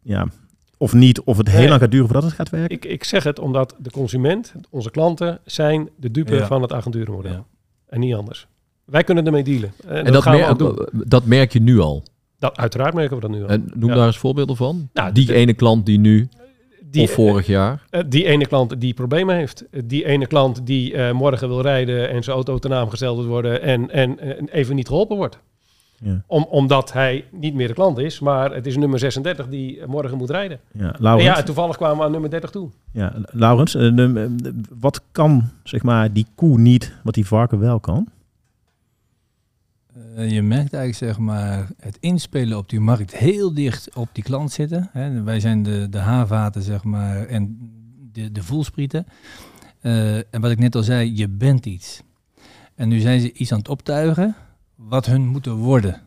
ja, 0.02 0.28
of 0.78 0.94
niet, 0.94 1.22
of 1.22 1.38
het 1.38 1.48
heel 1.50 1.60
Nee. 1.60 1.68
lang 1.70 1.82
gaat 1.82 1.92
duren 1.92 2.06
voordat 2.06 2.24
het 2.26 2.34
gaat 2.34 2.50
werken? 2.50 2.76
Ik, 2.78 2.86
ik 2.86 3.04
zeg 3.04 3.24
het 3.24 3.39
omdat 3.39 3.76
de 3.80 3.92
consument, 3.92 4.54
onze 4.70 4.92
klanten, 4.92 5.39
zijn 5.46 5.89
de 5.98 6.12
dupe 6.12 6.36
Ja. 6.36 6.46
van 6.48 6.62
het 6.62 6.74
agenturenmodel. 6.74 7.32
Ja. 7.32 7.44
En 7.88 8.00
niet 8.00 8.16
anders. 8.16 8.48
Wij 8.86 9.04
kunnen 9.04 9.26
ermee 9.26 9.44
dealen. 9.44 9.74
En, 9.88 9.96
En 9.96 10.04
dat, 10.04 10.14
dat, 10.14 10.24
gaan 10.24 10.36
mer- 10.36 10.50
ook 10.50 10.60
doen. 10.60 10.88
dat 10.92 11.26
merk 11.26 11.54
je 11.54 11.62
nu 11.62 11.80
al. 11.80 12.04
Dat, 12.39 12.58
uiteraard 12.58 12.94
merken 12.94 13.16
we 13.16 13.22
dat 13.22 13.32
nu 13.32 13.42
al. 13.44 13.48
En 13.50 13.72
noem 13.76 13.89
Ja. 13.89 13.96
daar 13.96 14.06
eens 14.06 14.18
voorbeelden 14.18 14.56
van. 14.56 14.89
Nou, 14.94 15.12
die 15.12 15.26
de- 15.26 15.34
ene 15.34 15.54
klant 15.54 15.86
die 15.86 16.00
nu 16.00 16.30
die, 16.92 17.04
of 17.04 17.12
vorig 17.12 17.46
jaar. 17.48 17.82
eh, 17.89 18.02
die 18.08 18.26
ene 18.26 18.46
klant 18.48 18.82
die 18.82 18.94
problemen 18.94 19.36
heeft. 19.36 19.66
Eh, 19.72 19.82
Die 19.86 20.06
ene 20.06 20.28
klant 20.28 20.66
die 20.66 20.94
eh, 20.96 21.12
morgen 21.14 21.48
wil 21.48 21.62
rijden 21.62 22.10
en 22.10 22.24
zijn 22.24 22.36
auto 22.36 22.58
ten 22.60 22.70
naam 22.70 22.89
gesteld 22.89 23.18
wil 23.18 23.28
worden 23.28 23.62
en, 23.62 23.89
en, 23.92 24.20
en 24.20 24.48
even 24.50 24.76
niet 24.76 24.88
geholpen 24.88 25.18
wordt. 25.18 25.38
Ja. 26.04 26.22
Om, 26.28 26.46
omdat 26.50 26.94
hij 26.94 27.26
niet 27.32 27.54
meer 27.54 27.68
de 27.68 27.74
klant 27.74 27.98
is, 27.98 28.20
maar 28.20 28.54
het 28.54 28.66
is 28.66 28.78
nummer 28.78 29.00
36 29.00 29.48
die 29.48 29.80
eh, 29.80 29.88
morgen 29.88 30.18
moet 30.18 30.30
rijden. 30.30 30.60
Ja, 30.72 30.94
En 30.94 30.96
Laurens, 31.00 31.28
ja, 31.30 31.38
ja, 31.38 31.44
toevallig 31.44 31.78
kwamen 31.78 31.98
we 31.98 32.04
aan 32.04 32.12
nummer 32.12 32.30
30 32.30 32.50
toe. 32.50 32.70
Laurens 33.32 33.76
eh, 33.76 33.82
de- 33.96 34.36
de- 34.36 34.62
wat 34.80 35.02
kan 35.12 35.50
zeg 35.64 35.84
maar, 35.84 36.14
die 36.14 36.26
koe 36.36 36.58
niet, 36.60 36.94
wat 37.04 37.14
die 37.14 37.28
varken 37.28 37.60
wel 37.60 37.80
kan? 37.80 38.08
Eh, 40.16 40.32
je 40.32 40.41
merkt 40.41 40.74
eigenlijk 40.74 41.14
zeg 41.14 41.18
maar 41.26 41.68
het 41.80 41.97
inspelen 41.99 42.57
op 42.57 42.70
die 42.70 42.80
markt 42.80 43.16
heel 43.16 43.53
dicht 43.53 43.95
op 43.95 44.09
die 44.12 44.24
klant 44.24 44.51
zitten. 44.51 44.89
Hè. 44.91 45.24
Wij 45.24 45.39
zijn 45.39 45.64
de, 45.64 45.88
de 45.89 45.97
haarvaten 45.97 46.62
zeg 46.62 46.84
maar 46.84 47.26
en 47.26 47.57
de, 48.12 48.32
de 48.32 48.43
voelsprieten. 48.43 49.05
Eh, 49.80 50.16
en 50.16 50.41
wat 50.41 50.51
ik 50.51 50.59
net 50.59 50.76
al 50.76 50.84
zei, 50.84 51.16
je 51.16 51.30
bent 51.30 51.66
iets. 51.66 52.01
En 52.76 52.88
nu 52.88 52.99
zijn 52.99 53.20
ze 53.20 53.34
iets 53.34 53.51
aan 53.51 53.57
het 53.57 53.70
optuigen 53.70 54.36
wat 54.76 55.05
hun 55.05 55.28
moeten 55.28 55.55
worden. 55.55 56.01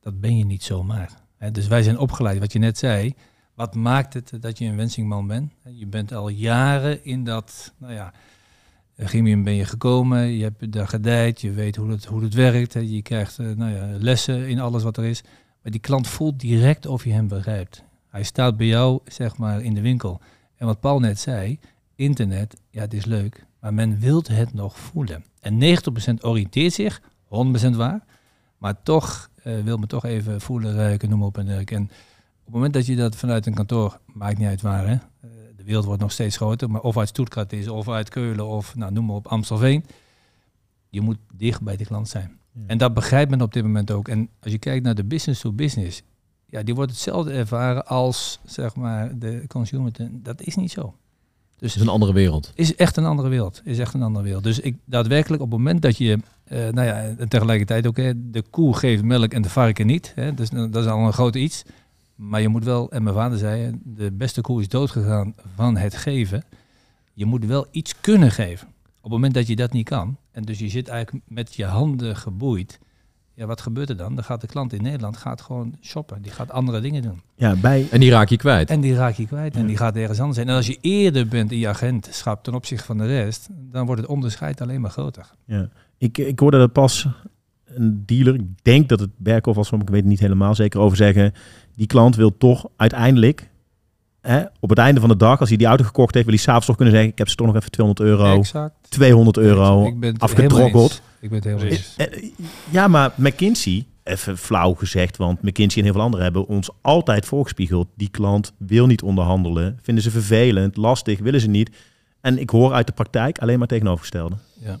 Dat 0.00 0.20
ben 0.20 0.38
je 0.38 0.44
niet 0.44 0.62
zomaar. 0.62 1.10
Hè. 1.36 1.50
Dus 1.50 1.66
wij 1.66 1.82
zijn 1.82 1.98
opgeleid, 1.98 2.38
wat 2.38 2.52
je 2.52 2.58
net 2.58 2.78
zei. 2.78 3.14
Wat 3.54 3.74
maakt 3.74 4.14
het 4.14 4.32
dat 4.40 4.58
je 4.58 4.64
een 4.64 4.76
wensingman 4.76 5.26
bent? 5.26 5.52
Je 5.64 5.86
bent 5.86 6.12
al 6.12 6.28
jaren 6.28 7.04
in 7.04 7.24
dat, 7.24 7.74
nou 7.78 7.92
ja, 7.92 8.12
Gimium 8.96 9.44
ben 9.44 9.54
je 9.54 9.64
gekomen, 9.64 10.26
je 10.26 10.42
hebt 10.42 10.72
daar 10.72 10.88
gedijd, 10.88 11.40
je 11.40 11.52
weet 11.52 11.76
hoe 11.76 11.90
het, 11.90 12.04
hoe 12.04 12.22
het 12.22 12.34
werkt. 12.34 12.72
Je 12.72 13.02
krijgt 13.02 13.38
eh, 13.38 13.46
nou 13.46 13.72
ja, 13.72 13.88
lessen 13.98 14.48
in 14.48 14.60
alles 14.60 14.82
wat 14.82 14.96
er 14.96 15.04
is. 15.04 15.22
Maar 15.62 15.72
die 15.72 15.80
klant 15.80 16.08
voelt 16.08 16.40
direct 16.40 16.86
of 16.86 17.04
je 17.04 17.12
hem 17.12 17.28
begrijpt. 17.28 17.84
Hij 18.08 18.22
staat 18.22 18.56
bij 18.56 18.66
jou, 18.66 19.00
zeg 19.04 19.36
maar, 19.36 19.62
in 19.62 19.74
de 19.74 19.80
winkel. 19.80 20.20
En 20.56 20.66
wat 20.66 20.80
Paul 20.80 21.00
net 21.00 21.18
zei, 21.18 21.58
internet, 21.94 22.56
ja, 22.70 22.80
het 22.80 22.94
is 22.94 23.04
leuk, 23.04 23.46
maar 23.60 23.74
men 23.74 23.98
wil 23.98 24.22
het 24.32 24.54
nog 24.54 24.78
voelen. 24.78 25.24
En 25.40 25.60
90% 25.60 26.20
oriënteert 26.20 26.72
zich, 26.72 27.00
100% 27.00 27.06
waar, 27.76 28.04
maar 28.58 28.82
toch 28.82 29.30
eh, 29.42 29.62
wil 29.62 29.76
men 29.76 29.88
toch 29.88 30.04
even 30.04 30.40
voelen, 30.40 30.74
ruiken, 30.74 31.08
noem 31.08 31.22
op 31.22 31.38
en 31.38 31.44
dergelijke. 31.44 31.74
En 31.74 31.82
op 31.82 32.44
het 32.44 32.54
moment 32.54 32.72
dat 32.72 32.86
je 32.86 32.96
dat 32.96 33.16
vanuit 33.16 33.46
een 33.46 33.54
kantoor, 33.54 33.98
maakt 34.06 34.38
niet 34.38 34.48
uit 34.48 34.62
waar, 34.62 34.88
hè, 34.88 34.96
de 35.64 35.70
wereld 35.70 35.84
wordt 35.86 36.00
nog 36.02 36.12
steeds 36.12 36.36
groter, 36.36 36.70
maar 36.70 36.80
of 36.80 36.96
uit 36.98 37.08
Stuttgart 37.08 37.52
is, 37.52 37.68
of 37.68 37.88
uit 37.88 38.08
Keulen, 38.08 38.46
of 38.46 38.74
nou, 38.76 38.92
noem 38.92 39.04
maar 39.06 39.16
op 39.16 39.26
Amstelveen, 39.26 39.84
je 40.88 41.00
moet 41.00 41.16
dicht 41.34 41.62
bij 41.62 41.76
de 41.76 41.84
klant 41.84 42.08
zijn. 42.08 42.30
Ja. 42.52 42.60
En 42.66 42.78
dat 42.78 42.94
begrijpt 42.94 43.30
men 43.30 43.42
op 43.42 43.52
dit 43.52 43.62
moment 43.62 43.90
ook. 43.90 44.08
En 44.08 44.28
als 44.42 44.52
je 44.52 44.58
kijkt 44.58 44.84
naar 44.84 44.94
de 44.94 45.04
business 45.04 45.40
to 45.40 45.52
business, 45.52 46.02
ja, 46.46 46.62
die 46.62 46.74
wordt 46.74 46.90
hetzelfde 46.90 47.32
ervaren 47.32 47.86
als 47.86 48.40
zeg 48.44 48.74
maar 48.76 49.18
de 49.18 49.44
consumer. 49.48 49.92
ten- 49.92 50.20
Dat 50.22 50.40
is 50.42 50.54
niet 50.56 50.70
zo. 50.70 50.94
Dus 51.58 51.72
Het 51.72 51.80
is 51.82 51.86
een 51.88 51.92
andere 51.94 52.12
wereld. 52.12 52.52
is 52.54 52.74
echt 52.76 52.96
een 52.96 53.04
andere 53.04 53.28
wereld. 53.28 53.60
Is 53.64 53.78
echt 53.78 53.94
een 53.94 54.02
andere 54.02 54.24
wereld. 54.24 54.44
Dus 54.44 54.60
ik 54.60 54.76
daadwerkelijk 54.84 55.42
op 55.42 55.48
het 55.50 55.58
moment 55.58 55.82
dat 55.82 55.96
je, 55.96 56.18
eh, 56.44 56.58
nou 56.58 56.86
ja, 56.86 57.02
en 57.18 57.28
tegelijkertijd 57.28 57.86
ook, 57.86 57.96
hè, 57.96 58.30
de 58.30 58.42
koe 58.50 58.76
geeft 58.76 59.02
melk 59.02 59.32
en 59.32 59.42
de 59.42 59.48
varken 59.50 59.86
niet. 59.86 60.12
Hè, 60.14 60.34
dus 60.34 60.50
dat 60.50 60.76
is 60.76 60.86
al 60.86 61.06
een 61.06 61.12
groot 61.12 61.34
iets. 61.34 61.62
Maar 62.14 62.40
je 62.40 62.48
moet 62.48 62.64
wel, 62.64 62.90
en 62.90 63.02
mijn 63.02 63.14
vader 63.14 63.38
zei, 63.38 63.78
de 63.84 64.12
beste 64.12 64.40
koe 64.40 64.60
is 64.60 64.68
doodgegaan 64.68 65.34
van 65.54 65.76
het 65.76 65.96
geven. 65.96 66.44
Je 67.12 67.24
moet 67.24 67.44
wel 67.44 67.66
iets 67.70 68.00
kunnen 68.00 68.30
geven. 68.30 68.66
Op 68.96 69.02
het 69.02 69.12
moment 69.12 69.34
dat 69.34 69.46
je 69.46 69.56
dat 69.56 69.72
niet 69.72 69.88
kan, 69.88 70.16
en 70.30 70.42
dus 70.42 70.58
je 70.58 70.68
zit 70.68 70.88
eigenlijk 70.88 71.24
met 71.28 71.54
je 71.54 71.64
handen 71.64 72.16
geboeid. 72.16 72.78
Ja, 73.34 73.46
wat 73.46 73.60
gebeurt 73.60 73.88
er 73.88 73.96
dan? 73.96 74.14
Dan 74.14 74.24
gaat 74.24 74.40
de 74.40 74.46
klant 74.46 74.72
in 74.72 74.82
Nederland 74.82 75.16
gaat 75.16 75.40
gewoon 75.40 75.74
shoppen. 75.80 76.22
Die 76.22 76.32
gaat 76.32 76.50
andere 76.50 76.80
dingen 76.80 77.02
doen. 77.02 77.20
Ja, 77.36 77.56
bij, 77.56 77.86
En 77.90 78.00
die 78.00 78.10
raak 78.10 78.28
je 78.28 78.36
kwijt. 78.36 78.70
En 78.70 78.80
die 78.80 78.94
raak 78.94 79.14
je 79.14 79.26
kwijt 79.26 79.56
en 79.56 79.66
die 79.66 79.76
gaat 79.76 79.96
ergens 79.96 80.18
anders 80.18 80.36
zijn. 80.36 80.48
En 80.48 80.54
als 80.54 80.66
je 80.66 80.78
eerder 80.80 81.28
bent 81.28 81.52
in 81.52 81.58
je 81.58 81.68
agentschap 81.68 82.44
ten 82.44 82.54
opzichte 82.54 82.84
van 82.84 82.98
de 82.98 83.06
rest, 83.06 83.48
dan 83.50 83.86
wordt 83.86 84.00
het 84.00 84.10
onderscheid 84.10 84.60
alleen 84.60 84.80
maar 84.80 84.90
groter. 84.90 85.30
ja. 85.44 85.68
Ik, 85.98 86.18
ik 86.18 86.38
hoorde 86.38 86.58
er 86.58 86.68
pas 86.68 87.08
een 87.64 88.02
dealer, 88.06 88.34
ik 88.34 88.46
denk 88.62 88.88
dat 88.88 89.00
het 89.00 89.10
Berkhoff 89.16 89.56
was, 89.56 89.70
maar 89.70 89.80
ik 89.80 89.88
weet 89.88 90.00
het 90.00 90.08
niet 90.08 90.20
helemaal 90.20 90.54
zeker 90.54 90.80
over 90.80 90.96
zeggen. 90.96 91.32
Die 91.76 91.86
klant 91.86 92.16
wil 92.16 92.36
toch 92.38 92.66
uiteindelijk 92.76 93.50
hè, 94.20 94.42
op 94.60 94.68
het 94.68 94.78
einde 94.78 95.00
van 95.00 95.08
de 95.08 95.16
dag, 95.16 95.40
als 95.40 95.48
hij 95.48 95.58
die 95.58 95.66
auto 95.66 95.84
gekocht 95.84 96.14
heeft, 96.14 96.26
wil 96.26 96.34
hij 96.34 96.44
s'avonds 96.44 96.66
toch 96.66 96.76
kunnen 96.76 96.94
zeggen, 96.94 97.12
ik 97.12 97.18
heb 97.18 97.28
ze 97.28 97.36
toch 97.36 97.46
nog 97.46 97.56
even 97.56 97.70
200 97.70 98.08
euro, 98.08 98.38
Exact. 98.38 98.74
200 98.88 99.36
euro 99.36 99.92
afgetroggeld. 100.18 100.90
eens. 100.90 101.00
Ik 101.20 101.28
ben 101.28 101.38
het 101.38 101.44
helemaal 101.44 101.66
Precies. 101.66 101.94
eens. 101.96 102.08
Eh, 102.08 102.18
eh, 102.22 102.30
Ja, 102.70 102.88
maar 102.88 103.12
McKinsey, 103.16 103.86
even 104.02 104.38
flauw 104.38 104.74
gezegd, 104.74 105.16
want 105.16 105.42
McKinsey 105.42 105.78
en 105.78 105.84
heel 105.84 105.92
veel 105.92 106.02
anderen 106.02 106.24
hebben 106.24 106.46
ons 106.46 106.70
altijd 106.82 107.26
voorgespiegeld. 107.26 107.88
Die 107.96 108.08
klant 108.10 108.52
wil 108.58 108.86
niet 108.86 109.02
onderhandelen, 109.02 109.78
vinden 109.82 110.02
ze 110.04 110.10
vervelend, 110.10 110.76
lastig, 110.76 111.18
willen 111.18 111.40
ze 111.40 111.48
niet. 111.48 111.70
En 112.20 112.38
ik 112.38 112.50
hoor 112.50 112.72
uit 112.72 112.86
de 112.86 112.92
praktijk 112.92 113.38
alleen 113.38 113.58
maar 113.58 113.68
tegenovergestelde. 113.68 114.34
Ja, 114.60 114.78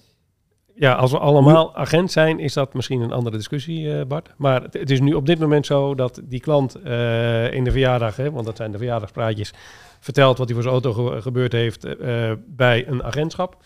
als 0.80 1.10
we 1.10 1.18
allemaal 1.18 1.76
agent 1.76 2.12
zijn, 2.12 2.38
is 2.38 2.52
dat 2.52 2.74
misschien 2.74 3.00
een 3.00 3.12
andere 3.12 3.36
discussie, 3.36 3.98
eh, 3.98 4.06
Bart. 4.06 4.30
Maar 4.36 4.62
het, 4.62 4.74
het 4.74 4.90
is 4.90 5.00
nu 5.00 5.12
op 5.12 5.26
dit 5.26 5.38
moment 5.38 5.66
zo 5.66 5.94
dat 5.94 6.20
die 6.24 6.40
klant 6.40 6.74
eh, 6.74 7.52
in 7.52 7.64
de 7.64 7.70
verjaardag, 7.70 8.16
hè, 8.16 8.30
want 8.30 8.46
dat 8.46 8.56
zijn 8.56 8.70
de 8.70 8.78
verjaardagspraatjes, 8.78 9.52
vertelt 10.00 10.38
wat 10.38 10.46
hij 10.46 10.54
voor 10.54 10.62
zijn 10.70 10.82
auto 10.82 10.92
ge- 10.92 11.22
gebeurd 11.22 11.52
heeft 11.52 11.84
eh, 11.84 12.32
bij 12.46 12.88
een 12.88 13.02
agentschap. 13.02 13.56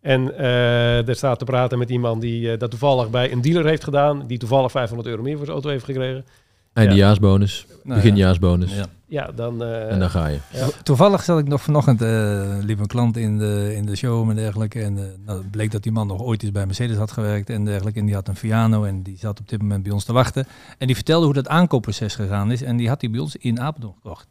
En 0.00 0.38
er 0.38 1.14
staat 1.14 1.38
te 1.38 1.44
praten 1.44 1.78
met 1.78 1.90
iemand 1.90 2.20
die 2.20 2.56
dat 2.56 2.70
toevallig 2.70 3.10
bij 3.10 3.32
een 3.32 3.40
dealer 3.40 3.64
heeft 3.66 3.84
gedaan, 3.84 4.26
die 4.26 4.38
toevallig 4.38 4.70
500 4.70 5.08
euro 5.08 5.22
meer 5.22 5.36
voor 5.36 5.44
zijn 5.44 5.56
auto 5.56 5.70
heeft 5.70 5.84
gekregen. 5.84 6.24
Eindejaarsbonus, 6.72 7.66
Nou, 7.82 8.00
beginjaarsbonus. 8.00 8.74
ja. 8.74 8.86
Ja, 9.06 9.30
dan... 9.34 9.62
eh, 9.62 9.92
En 9.92 9.98
dan 9.98 10.10
ga 10.10 10.26
je. 10.26 10.38
ja. 10.52 10.68
Toevallig 10.82 11.22
zat 11.22 11.38
ik 11.38 11.48
nog 11.48 11.62
vanochtend, 11.62 12.02
eh 12.02 12.56
liep 12.60 12.78
een 12.78 12.86
klant 12.86 13.16
in 13.16 13.38
de, 13.38 13.72
in 13.76 13.86
de 13.86 13.96
show 13.96 14.30
en 14.30 14.36
dergelijke. 14.36 14.82
En 14.82 14.98
eh, 14.98 15.04
nou, 15.26 15.38
het 15.38 15.50
bleek 15.50 15.70
dat 15.70 15.82
die 15.82 15.92
man 15.92 16.06
nog 16.06 16.20
ooit 16.22 16.42
eens 16.42 16.52
bij 16.52 16.66
Mercedes 16.66 16.96
had 16.96 17.10
gewerkt 17.10 17.50
en 17.50 17.64
dergelijke. 17.64 17.98
En 18.00 18.06
die 18.06 18.14
had 18.14 18.28
een 18.28 18.36
Fiano 18.36 18.84
en 18.84 19.02
die 19.02 19.18
zat 19.18 19.40
op 19.40 19.48
dit 19.48 19.60
moment 19.62 19.82
bij 19.82 19.92
ons 19.92 20.04
te 20.04 20.12
wachten. 20.12 20.46
En 20.78 20.86
die 20.86 20.96
vertelde 20.96 21.24
hoe 21.24 21.34
dat 21.34 21.48
aankoopproces 21.48 22.14
gegaan 22.14 22.52
is. 22.52 22.62
En 22.62 22.76
die 22.76 22.88
had 22.88 23.00
hij 23.00 23.10
bij 23.10 23.20
ons 23.20 23.36
in 23.36 23.60
Apeldoorn 23.60 23.94
gekocht. 24.02 24.26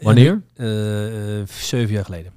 Wanneer? 0.00 0.42
En, 0.54 1.46
zeven 1.48 1.94
jaar 1.94 2.04
geleden. 2.04 2.32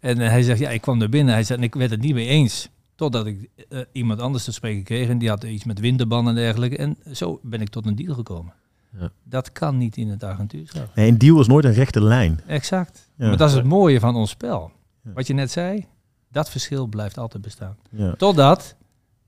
En 0.00 0.18
hij 0.18 0.42
zegt, 0.42 0.58
ja, 0.60 0.70
ik 0.70 0.80
kwam 0.80 1.02
er 1.02 1.08
binnen. 1.08 1.34
Hij 1.34 1.42
zegt, 1.44 1.58
en 1.60 1.64
ik 1.66 1.74
werd 1.74 1.90
het 1.90 2.00
niet 2.00 2.14
mee 2.14 2.26
eens. 2.26 2.68
Totdat 2.94 3.26
ik 3.26 3.48
iemand 3.92 4.20
anders 4.20 4.44
te 4.44 4.52
spreken 4.52 4.82
kreeg. 4.82 5.08
En 5.08 5.18
die 5.18 5.28
had 5.28 5.44
iets 5.44 5.64
met 5.64 5.80
winterbanden 5.80 6.36
en 6.36 6.42
dergelijke. 6.42 6.76
En 6.76 6.96
zo 7.12 7.40
ben 7.42 7.60
ik 7.60 7.68
tot 7.68 7.86
een 7.86 7.96
deal 7.96 8.14
gekomen. 8.14 8.52
Ja. 8.98 9.10
Dat 9.24 9.52
kan 9.52 9.78
niet 9.78 9.96
in 9.96 10.08
het 10.08 10.24
agentuurschap. 10.24 10.94
Nee, 10.94 11.08
een 11.08 11.18
deal 11.18 11.40
is 11.40 11.46
nooit 11.46 11.64
een 11.64 11.72
rechte 11.72 12.02
lijn. 12.02 12.40
Exact. 12.46 13.10
Ja. 13.16 13.28
Maar 13.28 13.36
dat 13.36 13.48
is 13.48 13.54
het 13.54 13.64
mooie 13.64 14.00
van 14.00 14.16
ons 14.16 14.30
spel. 14.30 14.72
Ja. 15.02 15.12
Wat 15.12 15.26
je 15.26 15.34
net 15.34 15.50
zei, 15.50 15.86
dat 16.28 16.50
verschil 16.50 16.86
blijft 16.86 17.18
altijd 17.18 17.42
bestaan. 17.42 17.76
Ja. 17.90 18.14
Totdat, 18.14 18.76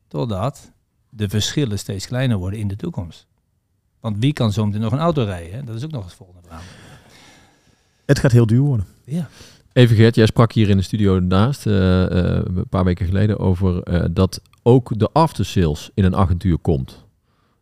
totdat 0.09 0.73
de 1.09 1.29
verschillen 1.29 1.79
steeds 1.79 2.07
kleiner 2.07 2.37
worden 2.37 2.59
in 2.59 2.69
de 2.69 2.77
toekomst. 2.77 3.27
Want 4.01 4.17
wie 4.19 4.33
kan 4.33 4.53
zometeen 4.53 4.81
nog 4.81 4.93
een 4.93 4.99
auto 4.99 5.25
rijden? 5.25 5.55
Hè? 5.55 5.63
Dat 5.63 5.77
is 5.77 5.85
ook 5.85 5.91
nog 5.91 6.05
het 6.05 6.15
volgende 6.15 6.41
verhaal. 6.43 6.63
Het 8.07 8.19
gaat 8.19 8.33
heel 8.33 8.47
duur 8.47 8.61
worden. 8.61 8.87
Ja. 9.05 9.29
Even 9.73 9.97
Gert, 9.97 10.15
jij 10.15 10.27
sprak 10.27 10.53
hier 10.53 10.69
in 10.69 10.77
de 10.77 10.83
studio 10.83 11.21
naast 11.21 11.67
eh, 11.67 12.05
eh, 12.05 12.45
een 12.45 12.69
paar 12.69 12.85
weken 12.85 13.07
geleden 13.07 13.39
over 13.39 13.83
eh, 13.83 14.05
dat 14.11 14.41
ook 14.63 14.99
de 14.99 15.11
aftersales 15.13 15.91
in 15.95 16.05
een 16.05 16.17
agentuur 16.17 16.59
komt. 16.59 17.05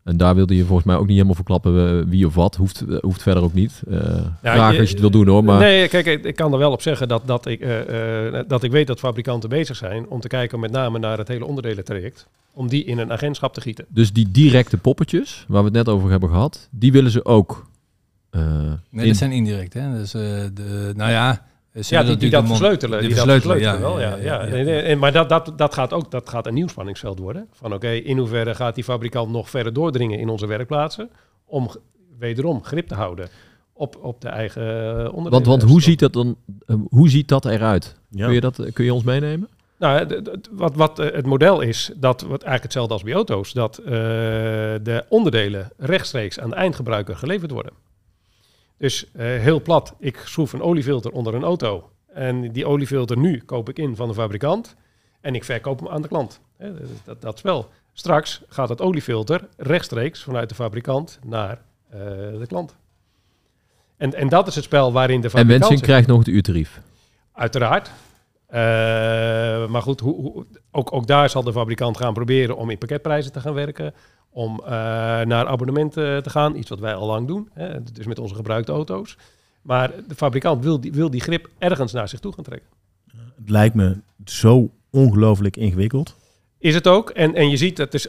En 0.04 0.16
daar 0.16 0.34
wilde 0.34 0.56
je 0.56 0.64
volgens 0.64 0.86
mij 0.86 0.96
ook 0.96 1.02
niet 1.06 1.12
helemaal 1.12 1.34
verklappen 1.34 1.98
eh, 2.00 2.04
wie 2.10 2.26
of 2.26 2.34
wat. 2.34 2.56
Hoeft, 2.56 2.80
eh, 2.88 2.96
hoeft 3.00 3.22
verder 3.22 3.42
ook 3.42 3.54
niet. 3.54 3.82
Eh 3.90 3.98
graag 4.42 4.72
je- 4.72 4.78
als 4.78 4.86
je 4.88 4.92
het 4.94 5.00
wil 5.00 5.10
doen 5.10 5.26
hoor. 5.28 5.44
Maar 5.44 5.58
Nee, 5.58 5.88
kijk, 5.88 6.06
ik, 6.06 6.36
kan 6.36 6.52
er 6.52 6.58
wel 6.58 6.72
op 6.72 6.82
zeggen 6.82 7.08
dat, 7.08 7.22
dat, 7.26 7.46
ik, 7.46 7.60
eh, 7.60 8.26
eh, 8.38 8.44
dat 8.48 8.62
ik 8.62 8.70
weet 8.70 8.86
dat 8.86 8.98
fabrikanten 8.98 9.48
bezig 9.48 9.76
zijn 9.76 10.06
om 10.08 10.20
te 10.20 10.28
kijken 10.28 10.60
met 10.60 10.70
name 10.70 10.98
naar 10.98 11.18
het 11.18 11.28
hele 11.28 11.44
onderdelentraject. 11.46 12.26
Om 12.52 12.68
die 12.68 12.84
in 12.84 12.98
een 12.98 13.12
agentschap 13.12 13.54
te 13.54 13.60
gieten. 13.60 13.84
Dus 13.88 14.12
die 14.12 14.30
directe 14.30 14.76
poppetjes, 14.76 15.44
waar 15.48 15.58
we 15.60 15.64
het 15.64 15.76
net 15.86 15.88
over 15.88 16.10
hebben 16.10 16.28
gehad, 16.28 16.68
die 16.70 16.92
willen 16.92 17.10
ze 17.10 17.24
ook. 17.24 17.66
eh, 18.30 18.42
Nee, 18.90 19.02
in- 19.02 19.06
dat 19.08 19.16
zijn 19.16 19.32
indirect. 19.32 19.74
Hè? 19.74 19.92
Dus, 19.98 20.14
eh, 20.14 20.20
de, 20.54 20.92
nou 20.96 21.10
ja, 21.10 21.44
Ja, 21.72 22.02
die, 22.02 22.30
dat 22.30 22.46
versleutelen. 22.46 22.98
die 23.00 23.08
Die 23.08 23.16
dat 23.16 23.24
versleutelen, 23.26 23.56
versleutelen 23.58 23.98
ja, 24.00 24.06
wel, 24.14 24.22
ja. 24.22 24.46
ja, 24.46 24.82
en- 24.82 24.98
maar 24.98 25.12
dat, 25.12 25.28
dat, 25.28 25.52
dat, 25.56 25.74
gaat 25.74 25.92
ook, 25.92 26.10
dat 26.10 26.28
gaat 26.28 26.46
een 26.46 26.54
nieuw 26.54 26.68
spanningsveld 26.68 27.18
worden. 27.18 27.48
Van 27.52 27.74
oké, 27.74 27.88
in 27.90 28.18
hoeverre 28.18 28.54
gaat 28.54 28.74
die 28.74 28.84
fabrikant 28.84 29.30
nog 29.30 29.50
verder 29.50 29.72
doordringen 29.72 30.18
in 30.18 30.28
onze 30.28 30.46
werkplaatsen. 30.46 31.10
Om 31.44 31.70
wederom 32.18 32.64
grip 32.64 32.88
te 32.88 32.94
houden 32.94 33.28
op, 33.72 33.96
op 34.02 34.20
de 34.20 34.28
eigen 34.28 34.62
eh, 34.62 34.88
onderdelen. 34.94 35.30
want, 35.30 35.46
want 35.46 35.62
hoe 35.62 35.82
ziet 35.82 35.98
dat 35.98 36.12
dan? 36.12 36.36
eh, 36.66 36.76
hoe 36.88 37.08
ziet 37.08 37.28
dat 37.28 37.44
eruit? 37.44 37.96
Ja. 38.08 38.24
Kun, 38.24 38.34
je 38.34 38.40
dat, 38.40 38.72
kun 38.72 38.84
je 38.84 38.94
ons 38.94 39.04
meenemen? 39.04 39.48
Nou, 39.78 40.22
wat, 40.50 40.76
wat 40.76 40.98
eh, 40.98 41.12
het 41.14 41.26
model 41.26 41.60
is, 41.60 41.90
dat 41.96 42.20
wat 42.20 42.30
eigenlijk 42.30 42.62
hetzelfde 42.62 42.92
als 42.92 43.02
bij 43.02 43.12
auto's, 43.12 43.52
dat 43.52 43.78
eh, 43.78 43.92
de 44.82 45.04
onderdelen 45.08 45.70
rechtstreeks 45.76 46.38
aan 46.40 46.50
de 46.50 46.56
eindgebruiker 46.56 47.16
geleverd 47.16 47.50
worden. 47.50 47.72
Dus 48.82 49.10
eh, 49.12 49.24
heel 49.26 49.62
plat, 49.62 49.94
ik 49.98 50.22
schroef 50.24 50.52
een 50.52 50.62
oliefilter 50.62 51.12
onder 51.12 51.34
een 51.34 51.42
auto. 51.42 51.90
En 52.06 52.52
die 52.52 52.66
oliefilter 52.66 53.18
nu 53.18 53.42
koop 53.46 53.68
ik 53.68 53.78
in 53.78 53.96
van 53.96 54.08
de 54.08 54.14
fabrikant 54.14 54.76
en 55.20 55.34
ik 55.34 55.44
verkoop 55.44 55.78
hem 55.78 55.88
aan 55.88 56.02
de 56.02 56.08
klant. 56.08 56.40
Dat, 57.04 57.20
dat, 57.20 57.34
is 57.36 57.42
wel. 57.42 57.68
Straks 57.92 58.42
gaat 58.48 58.68
dat 58.68 58.80
oliefilter 58.80 59.48
rechtstreeks 59.56 60.22
vanuit 60.22 60.48
de 60.48 60.54
fabrikant 60.54 61.18
naar 61.24 61.60
eh, 61.90 61.98
de 62.38 62.44
klant. 62.48 62.76
En, 63.96 64.14
en 64.14 64.28
dat 64.28 64.46
is 64.46 64.54
het 64.54 64.64
spel 64.64 64.92
waarin 64.92 65.20
de 65.20 65.24
En 65.26 65.30
fabrikant... 65.30 65.58
Wensing 65.58 65.78
zich- 65.78 65.88
krijgt 65.88 66.08
nog 66.08 66.18
het 66.18 66.28
uurtarief. 66.28 66.80
Uiteraard. 67.32 67.90
Eh, 68.52 68.58
maar 69.68 69.82
goed, 69.82 70.00
hoe, 70.00 70.14
hoe- 70.14 70.46
ook, 70.70 70.92
ook 70.92 71.06
daar 71.06 71.30
zal 71.30 71.42
de 71.42 71.52
fabrikant 71.52 71.96
gaan 71.96 72.14
proberen 72.14 72.56
om 72.56 72.70
in 72.70 72.78
pakketprijzen 72.78 73.32
te 73.32 73.40
gaan 73.40 73.54
werken. 73.54 73.94
Om 74.30 74.60
eh, 74.64 74.70
naar 75.20 75.46
abonnementen 75.46 76.22
te 76.22 76.30
gaan. 76.30 76.56
Iets 76.56 76.68
wat 76.68 76.78
wij 76.80 76.94
al 76.94 77.06
lang 77.06 77.26
doen. 77.26 77.48
Hè, 77.52 77.82
dus 77.82 78.06
met 78.06 78.18
onze 78.18 78.34
gebruikte 78.34 78.72
auto's. 78.72 79.16
Maar 79.62 79.90
de 80.08 80.14
fabrikant 80.14 80.62
wil 80.64 80.80
die, 80.80 80.92
wil 80.92 81.10
die 81.10 81.20
grip 81.20 81.48
ergens 81.58 81.92
naar 81.92 82.08
zich 82.08 82.20
toe 82.20 82.32
gaan 82.32 82.44
trekken. 82.44 82.68
Het 83.36 83.50
lijkt 83.50 83.74
me 83.74 83.96
zo 84.24 84.70
ongelooflijk 84.90 85.56
ingewikkeld. 85.56 86.16
Is 86.58 86.74
het 86.74 86.86
ook. 86.88 87.10
En, 87.10 87.34
en 87.34 87.50
je 87.50 87.56
ziet, 87.56 87.76
dat 87.76 87.94
is, 87.94 88.08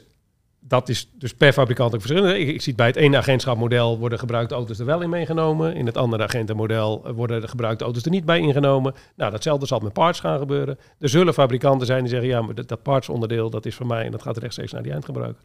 dat 0.67 0.89
is 0.89 1.09
dus 1.17 1.33
per 1.33 1.53
fabrikant 1.53 1.93
ook 1.93 2.01
verschillend. 2.01 2.35
Ik, 2.37 2.47
ik 2.47 2.61
zie 2.61 2.75
bij 2.75 2.87
het 2.87 2.95
ene 2.95 3.17
agentschapmodel 3.17 3.97
worden 3.99 4.19
gebruikte 4.19 4.53
auto's 4.55 4.79
er 4.79 4.85
wel 4.85 5.01
in 5.01 5.09
meegenomen. 5.09 5.75
In 5.75 5.85
het 5.85 5.97
andere 5.97 6.23
agentenmodel 6.23 7.01
eh, 7.05 7.11
worden 7.13 7.41
de 7.41 7.47
gebruikte 7.47 7.83
auto's 7.83 8.03
er 8.03 8.11
niet 8.11 8.25
bij 8.25 8.39
ingenomen. 8.39 8.93
Nou, 9.15 9.31
datzelfde 9.31 9.65
zal 9.65 9.79
met 9.79 9.93
parts 9.93 10.19
gaan 10.19 10.39
gebeuren. 10.39 10.77
Er 10.99 11.09
zullen 11.09 11.33
fabrikanten 11.33 11.87
zijn 11.87 11.99
die 11.99 12.09
zeggen, 12.09 12.29
ja, 12.29 12.41
maar 12.41 12.55
dat, 12.55 12.67
dat 12.67 12.81
partsonderdeel, 12.83 13.49
dat 13.49 13.65
is 13.65 13.75
van 13.75 13.87
mij 13.87 14.05
en 14.05 14.11
dat 14.11 14.21
gaat 14.21 14.37
rechtstreeks 14.37 14.71
naar 14.71 14.83
die 14.83 14.91
eindgebruiker. 14.91 15.41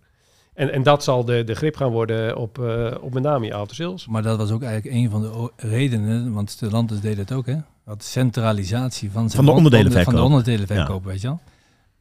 En, 0.55 0.73
en 0.73 0.83
dat 0.83 1.05
zal 1.05 1.25
de, 1.25 1.45
de 1.45 1.55
grip 1.55 1.77
gaan 1.77 1.91
worden 1.91 2.37
op, 2.37 2.59
eh, 2.59 2.95
op 3.01 3.15
met 3.15 3.23
name 3.23 3.47
je 3.47 3.55
after 3.55 3.77
sales. 3.77 4.07
Maar 4.07 4.23
dat 4.23 4.39
was 4.39 4.51
ook 4.51 4.63
eigenlijk 4.63 4.97
een 4.97 5.11
van 5.11 5.21
de 5.23 5.51
redenen, 5.57 6.33
want 6.33 6.51
Stellantis 6.51 7.01
deed 7.01 7.17
het 7.17 7.33
ook, 7.33 7.47
hè? 7.47 7.57
Dat 7.85 8.05
centralisatie 8.05 9.11
van, 9.11 9.23
zijn 9.23 9.35
Van 9.37 9.45
de 9.45 9.51
on- 9.51 9.57
onderdelenverkoop. 9.57 10.13
Van 10.13 10.23
de 10.23 10.29
onderdelenverkoop, 10.29 11.05
weet 11.05 11.21
je 11.21 11.27
wel. 11.27 11.41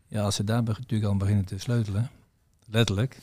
Ja, 0.08 0.22
als 0.22 0.36
ze 0.36 0.44
daar 0.44 0.64
natuurlijk 0.64 1.12
al 1.12 1.18
beginnen 1.18 1.46
te 1.46 1.60
sleutelen, 1.60 2.10
letterlijk, 2.72 3.20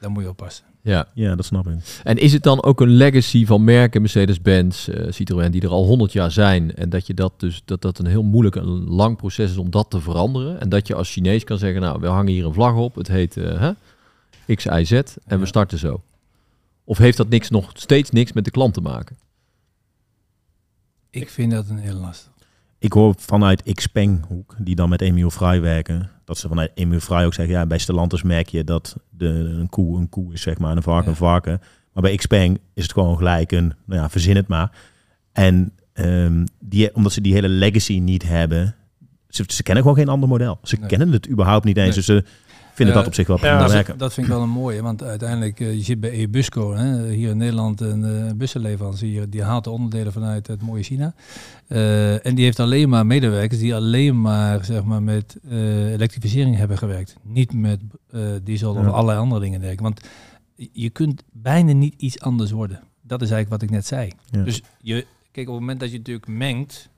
dan 0.00 0.12
moet 0.12 0.22
je 0.22 0.28
oppassen. 0.28 0.64
Ja. 0.82 1.08
Ja, 1.14 1.34
dat 1.34 1.44
snap 1.44 1.66
ik. 1.66 2.00
En 2.04 2.16
is 2.16 2.32
het 2.32 2.42
dan 2.42 2.62
ook 2.62 2.80
een 2.80 2.88
legacy 2.88 3.46
van 3.46 3.64
merken 3.64 4.00
Mercedes-Benz, 4.00 4.88
eh, 4.88 5.12
Citroën, 5.12 5.50
die 5.50 5.62
er 5.62 5.68
al 5.68 5.84
100 5.84 6.12
jaar 6.12 6.30
zijn? 6.30 6.74
En 6.74 6.88
dat 6.88 7.06
je 7.06 7.14
dat 7.14 7.32
dus 7.36 7.62
dat 7.64 7.82
dat 7.82 7.98
een 7.98 8.06
heel 8.06 8.22
moeilijk 8.22 8.56
en 8.56 8.66
lang 8.88 9.16
proces 9.16 9.50
is 9.50 9.56
om 9.56 9.70
dat 9.70 9.90
te 9.90 10.00
veranderen. 10.00 10.60
En 10.60 10.68
dat 10.68 10.86
je 10.86 10.94
als 10.94 11.12
Chinees 11.12 11.44
kan 11.44 11.58
zeggen, 11.58 11.80
nou, 11.80 12.00
we 12.00 12.06
hangen 12.06 12.32
hier 12.32 12.44
een 12.44 12.52
vlag 12.52 12.74
op. 12.74 12.94
Het 12.94 13.08
heet 13.08 13.36
eh, 13.36 13.60
hè, 13.60 14.54
X, 14.54 14.64
Y, 14.64 14.84
Z 14.84 15.02
en 15.26 15.40
we 15.40 15.46
starten 15.46 15.78
zo. 15.78 16.02
Of 16.84 16.98
heeft 16.98 17.16
dat 17.16 17.28
niks, 17.28 17.50
nog 17.50 17.70
steeds 17.74 18.10
niks 18.10 18.32
met 18.32 18.44
de 18.44 18.50
klant 18.50 18.74
te 18.74 18.80
maken? 18.80 19.16
Ik 21.10 21.28
vind 21.28 21.52
dat 21.52 21.68
een 21.68 21.78
heel 21.78 21.94
lastig. 21.94 22.32
Ik 22.78 22.92
hoor 22.92 23.14
vanuit 23.18 23.74
Xpeng 23.74 24.26
die 24.58 24.74
dan 24.74 24.88
met 24.88 25.00
Emil 25.00 25.30
Frey 25.30 25.60
werken, 25.60 26.10
dat 26.28 26.38
ze 26.38 26.48
vanuit 26.48 26.70
Emil 26.74 27.00
Frey 27.00 27.24
ook 27.26 27.34
zeggen, 27.34 27.54
ja, 27.54 27.66
bij 27.66 27.78
Stellantis 27.78 28.22
merk 28.22 28.48
je 28.48 28.64
dat 28.64 28.96
de, 29.10 29.26
een 29.28 29.68
koe 29.68 29.98
een 29.98 30.08
koe 30.08 30.32
is, 30.32 30.42
zeg 30.42 30.58
maar, 30.58 30.70
en 30.70 30.76
een 30.76 30.82
varken 30.82 31.04
Ja. 31.04 31.10
een 31.10 31.16
varken. 31.16 31.60
Maar 31.92 32.02
bij 32.02 32.16
Xpeng 32.16 32.58
is 32.74 32.82
het 32.82 32.92
gewoon 32.92 33.16
gelijk 33.16 33.52
een, 33.52 33.72
nou 33.86 34.00
ja, 34.00 34.10
verzin 34.10 34.36
het 34.36 34.48
maar. 34.48 34.70
En 35.32 35.72
ehm, 35.92 36.44
die, 36.60 36.94
omdat 36.94 37.12
ze 37.12 37.20
die 37.20 37.32
hele 37.32 37.48
legacy 37.48 37.98
niet 37.98 38.22
hebben, 38.28 38.74
ze, 39.28 39.44
ze 39.46 39.62
kennen 39.62 39.82
gewoon 39.82 39.98
geen 39.98 40.08
ander 40.08 40.28
model. 40.28 40.58
Ze 40.62 40.76
Nee. 40.76 40.88
kennen 40.88 41.12
het 41.12 41.28
überhaupt 41.28 41.64
niet 41.64 41.76
eens, 41.76 41.86
Nee. 41.86 41.94
dus 41.96 42.06
ze 42.06 42.24
vinden 42.78 42.94
dat 42.94 43.06
op 43.06 43.14
zich 43.14 43.26
wel 43.26 43.36
prima 43.36 43.58
dat, 43.58 43.72
werken. 43.72 43.98
dat 43.98 44.14
vind 44.14 44.26
ik 44.26 44.32
wel 44.32 44.42
een 44.42 44.48
mooie, 44.48 44.82
want 44.82 45.02
uiteindelijk, 45.02 45.60
eh, 45.60 45.74
je 45.74 45.82
zit 45.82 46.00
bij 46.00 46.10
Ebusco, 46.10 46.74
hè, 46.74 47.08
hier 47.08 47.30
in 47.30 47.36
Nederland, 47.36 47.80
een 47.80 48.04
eh, 48.04 48.32
bussenleverancier, 48.34 49.30
die 49.30 49.42
haalt 49.42 49.64
de 49.64 49.70
onderdelen 49.70 50.12
vanuit 50.12 50.46
het 50.46 50.62
mooie 50.62 50.82
China. 50.82 51.14
Eh, 51.68 52.26
en 52.26 52.34
die 52.34 52.44
heeft 52.44 52.60
alleen 52.60 52.88
maar 52.88 53.06
medewerkers 53.06 53.60
die 53.60 53.74
alleen 53.74 54.20
maar, 54.20 54.64
zeg 54.64 54.84
maar 54.84 55.02
met 55.02 55.36
eh, 55.48 55.92
elektrificering 55.92 56.56
hebben 56.56 56.78
gewerkt. 56.78 57.16
Niet 57.22 57.52
met 57.52 57.80
eh, 58.10 58.20
diesel 58.42 58.74
Ja. 58.74 58.80
of 58.80 58.86
allerlei 58.86 59.18
andere 59.18 59.40
dingen. 59.40 59.60
Denk 59.60 59.72
ik. 59.72 59.80
Want 59.80 60.00
je 60.72 60.90
kunt 60.90 61.22
bijna 61.32 61.72
niet 61.72 61.94
iets 61.96 62.20
anders 62.20 62.50
worden. 62.50 62.80
Dat 63.02 63.22
is 63.22 63.30
eigenlijk 63.30 63.60
wat 63.60 63.70
ik 63.70 63.76
net 63.76 63.86
zei. 63.86 64.12
Ja. 64.30 64.42
Dus 64.42 64.62
je, 64.80 65.06
kijk, 65.32 65.46
op 65.48 65.52
het 65.52 65.60
moment 65.60 65.80
dat 65.80 65.90
je 65.90 65.96
natuurlijk 65.98 66.26
mengt, 66.26 66.88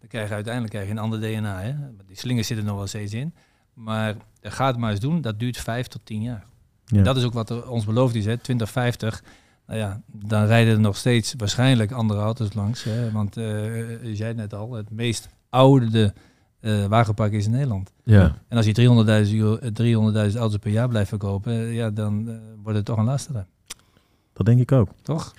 dan 0.00 0.08
krijg 0.08 0.28
je 0.28 0.34
uiteindelijk 0.34 0.72
krijg 0.72 0.86
je 0.86 0.92
een 0.94 0.98
ander 1.10 1.20
DNA. 1.20 1.60
Hè? 1.60 1.74
Die 2.06 2.16
slingers 2.16 2.46
zitten 2.46 2.66
nog 2.66 2.76
wel 2.76 2.86
steeds 2.86 3.12
in. 3.12 3.34
Maar 3.76 4.16
ga 4.42 4.66
het 4.66 4.76
maar 4.76 4.90
eens 4.90 5.00
doen, 5.00 5.20
dat 5.20 5.38
duurt 5.38 5.56
vijf 5.56 5.86
tot 5.86 6.00
tien 6.04 6.22
jaar. 6.22 6.44
Ja. 6.84 7.02
Dat 7.02 7.16
is 7.16 7.24
ook 7.24 7.32
wat 7.32 7.50
er 7.50 7.70
ons 7.70 7.84
beloofd 7.84 8.14
is, 8.14 8.24
hè? 8.24 8.36
2050. 8.36 9.22
Nou 9.66 9.78
ja, 9.78 10.00
dan 10.06 10.44
rijden 10.44 10.74
er 10.74 10.80
nog 10.80 10.96
steeds 10.96 11.34
waarschijnlijk 11.36 11.92
andere 11.92 12.20
auto's 12.20 12.52
langs. 12.52 12.84
Hè? 12.84 13.10
Want 13.12 13.36
uh, 13.36 13.44
je 14.04 14.16
zei 14.16 14.28
het 14.28 14.36
net 14.36 14.54
al, 14.54 14.72
het 14.72 14.90
meest 14.90 15.28
oude 15.50 16.14
uh, 16.60 16.84
wagenpark 16.84 17.32
is 17.32 17.44
in 17.44 17.50
Nederland. 17.50 17.92
Ja. 18.02 18.36
En 18.48 18.56
als 18.56 18.66
je 18.66 19.58
300.000 19.62 19.72
300 19.72 20.36
auto's 20.36 20.58
per 20.58 20.70
jaar 20.70 20.88
blijft 20.88 21.08
verkopen, 21.08 21.52
ja, 21.52 21.90
dan 21.90 22.28
uh, 22.28 22.36
wordt 22.62 22.76
het 22.76 22.86
toch 22.86 22.98
een 22.98 23.04
lastige. 23.04 23.46
Dat 24.32 24.46
denk 24.46 24.60
ik 24.60 24.72
ook. 24.72 24.88
Toch? 25.02 25.34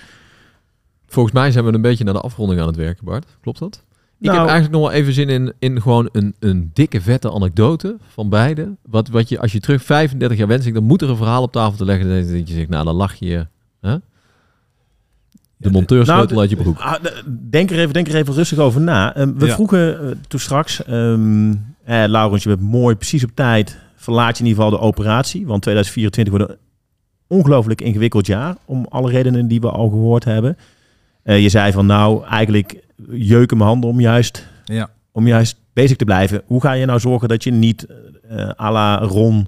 Volgens 1.07 1.33
mij 1.33 1.51
zijn 1.51 1.65
we 1.65 1.73
een 1.73 1.81
beetje 1.81 2.03
naar 2.03 2.13
de 2.13 2.21
afronding 2.21 2.61
aan 2.61 2.67
het 2.67 2.75
werken, 2.75 3.05
Bart. 3.05 3.37
Klopt 3.41 3.59
dat? 3.59 3.83
Ik 4.19 4.25
Nou- 4.25 4.37
heb 4.37 4.47
eigenlijk 4.47 4.79
nog 4.81 4.89
wel 4.91 4.99
even 4.99 5.13
zin 5.13 5.29
in, 5.29 5.53
in 5.59 5.81
gewoon 5.81 6.09
een, 6.11 6.35
een 6.39 6.69
dikke 6.73 7.01
vette 7.01 7.31
anekdote 7.31 7.97
van 8.07 8.29
beide. 8.29 8.75
Wat, 8.81 9.09
wat 9.09 9.29
je, 9.29 9.39
als 9.39 9.51
je 9.51 9.59
terug 9.59 9.83
35 9.83 10.37
jaar 10.37 10.47
wens 10.47 10.65
ik, 10.65 10.73
dan 10.73 10.83
moet 10.83 11.01
er 11.01 11.09
een 11.09 11.15
verhaal 11.17 11.41
op 11.41 11.51
tafel 11.51 11.77
te 11.77 11.85
leggen. 11.85 12.07
Dat 12.37 12.47
je 12.47 12.53
zegt, 12.55 12.69
nou 12.69 12.85
dan 12.85 12.95
lach 12.95 13.15
je 13.15 13.47
hè? 13.81 13.95
de 15.57 15.71
monteursleutel 15.71 16.27
Nou, 16.27 16.39
uit 16.39 16.49
je 16.49 16.55
broek. 16.55 16.79
Ah, 16.79 16.93
Denk 17.49 17.69
er 17.71 17.79
even, 17.79 17.93
denk 17.93 18.07
er 18.07 18.15
even 18.15 18.33
rustig 18.33 18.57
over 18.57 18.81
na. 18.81 19.15
Ehm, 19.15 19.33
we 19.33 19.45
Ja. 19.45 19.53
vroegen 19.53 20.01
eh, 20.09 20.15
toen 20.27 20.39
straks, 20.39 20.83
ehm 20.83 21.51
eh, 21.83 22.03
Laurens, 22.07 22.43
je 22.43 22.49
bent 22.49 22.61
mooi 22.61 22.95
precies 22.95 23.23
op 23.23 23.31
tijd. 23.33 23.77
Verlaat 23.95 24.37
je 24.37 24.43
in 24.43 24.49
ieder 24.49 24.63
geval 24.63 24.79
de 24.79 24.85
operatie. 24.85 25.45
Want 25.47 25.61
2024 25.61 26.33
wordt 26.37 26.49
een 26.51 26.57
ongelooflijk 27.27 27.81
ingewikkeld 27.81 28.25
jaar. 28.27 28.55
Om 28.65 28.85
alle 28.89 29.11
redenen 29.11 29.47
die 29.47 29.61
we 29.61 29.69
al 29.69 29.89
gehoord 29.89 30.23
hebben. 30.23 30.57
Eh, 31.23 31.41
je 31.41 31.49
zei 31.49 31.71
van 31.71 31.85
nou, 31.85 32.25
eigenlijk 32.25 32.85
jeuken 33.09 33.57
mijn 33.57 33.69
handen 33.69 33.89
om 33.89 33.99
juist, 33.99 34.47
Ja. 34.65 34.89
om 35.11 35.27
juist 35.27 35.57
bezig 35.73 35.97
te 35.97 36.05
blijven. 36.05 36.41
Hoe 36.45 36.61
ga 36.61 36.71
je 36.71 36.85
nou 36.85 36.99
zorgen 36.99 37.27
dat 37.27 37.43
je 37.43 37.51
niet 37.51 37.85
eh 38.29 38.49
à 38.59 38.71
la 38.71 38.97
Ron 38.97 39.47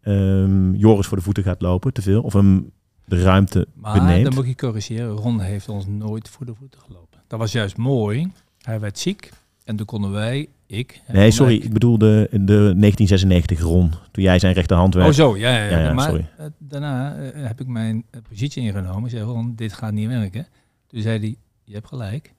ehm, 0.00 0.74
Joris 0.74 1.06
voor 1.06 1.16
de 1.16 1.22
voeten 1.22 1.42
gaat 1.42 1.60
lopen, 1.60 1.92
te 1.92 2.02
veel? 2.02 2.22
Of 2.22 2.32
hem 2.32 2.70
de 3.04 3.22
ruimte 3.22 3.66
Maar 3.74 3.92
beneemt? 4.00 4.24
dan 4.24 4.34
moet 4.34 4.42
ik 4.44 4.48
je 4.60 4.66
corrigeren. 4.66 5.08
Ron 5.10 5.40
heeft 5.40 5.68
ons 5.68 5.86
nooit 5.86 6.28
voor 6.28 6.46
de 6.46 6.54
voeten 6.54 6.80
gelopen. 6.80 7.20
Dat 7.26 7.38
was 7.38 7.52
juist 7.52 7.76
mooi. 7.76 8.32
Hij 8.62 8.80
werd 8.80 8.98
ziek. 8.98 9.32
En 9.64 9.76
toen 9.76 9.86
konden 9.86 10.10
wij, 10.10 10.48
ik... 10.66 11.00
Nee, 11.12 11.30
sorry. 11.30 11.56
Eck- 11.56 11.64
Ik 11.64 11.72
bedoelde 11.72 12.28
de 12.30 12.36
1996 12.46 13.60
Ron. 13.60 13.90
Toen 14.10 14.22
jij 14.24 14.38
zijn 14.38 14.54
rechterhand 14.54 14.94
werd. 14.94 15.06
Oh 15.08 15.12
zo, 15.14 15.36
ja, 15.36 15.50
ja, 15.56 15.64
ja. 15.64 15.70
Ja, 15.70 15.78
ja, 15.84 15.92
maar 15.92 16.08
sorry. 16.08 16.28
eh, 16.38 16.46
daarna 16.58 17.16
eh, 17.16 17.46
heb 17.46 17.60
ik 17.60 17.66
mijn 17.66 18.04
positie 18.28 18.62
ingenomen. 18.62 19.04
Ik 19.04 19.10
zei, 19.10 19.22
Ron, 19.22 19.52
dit 19.56 19.72
gaat 19.72 19.92
niet 19.92 20.08
werken. 20.08 20.46
Toen 20.86 21.00
zei 21.02 21.18
hij, 21.18 21.36
je 21.64 21.74
hebt 21.74 21.88
gelijk. 21.88 22.32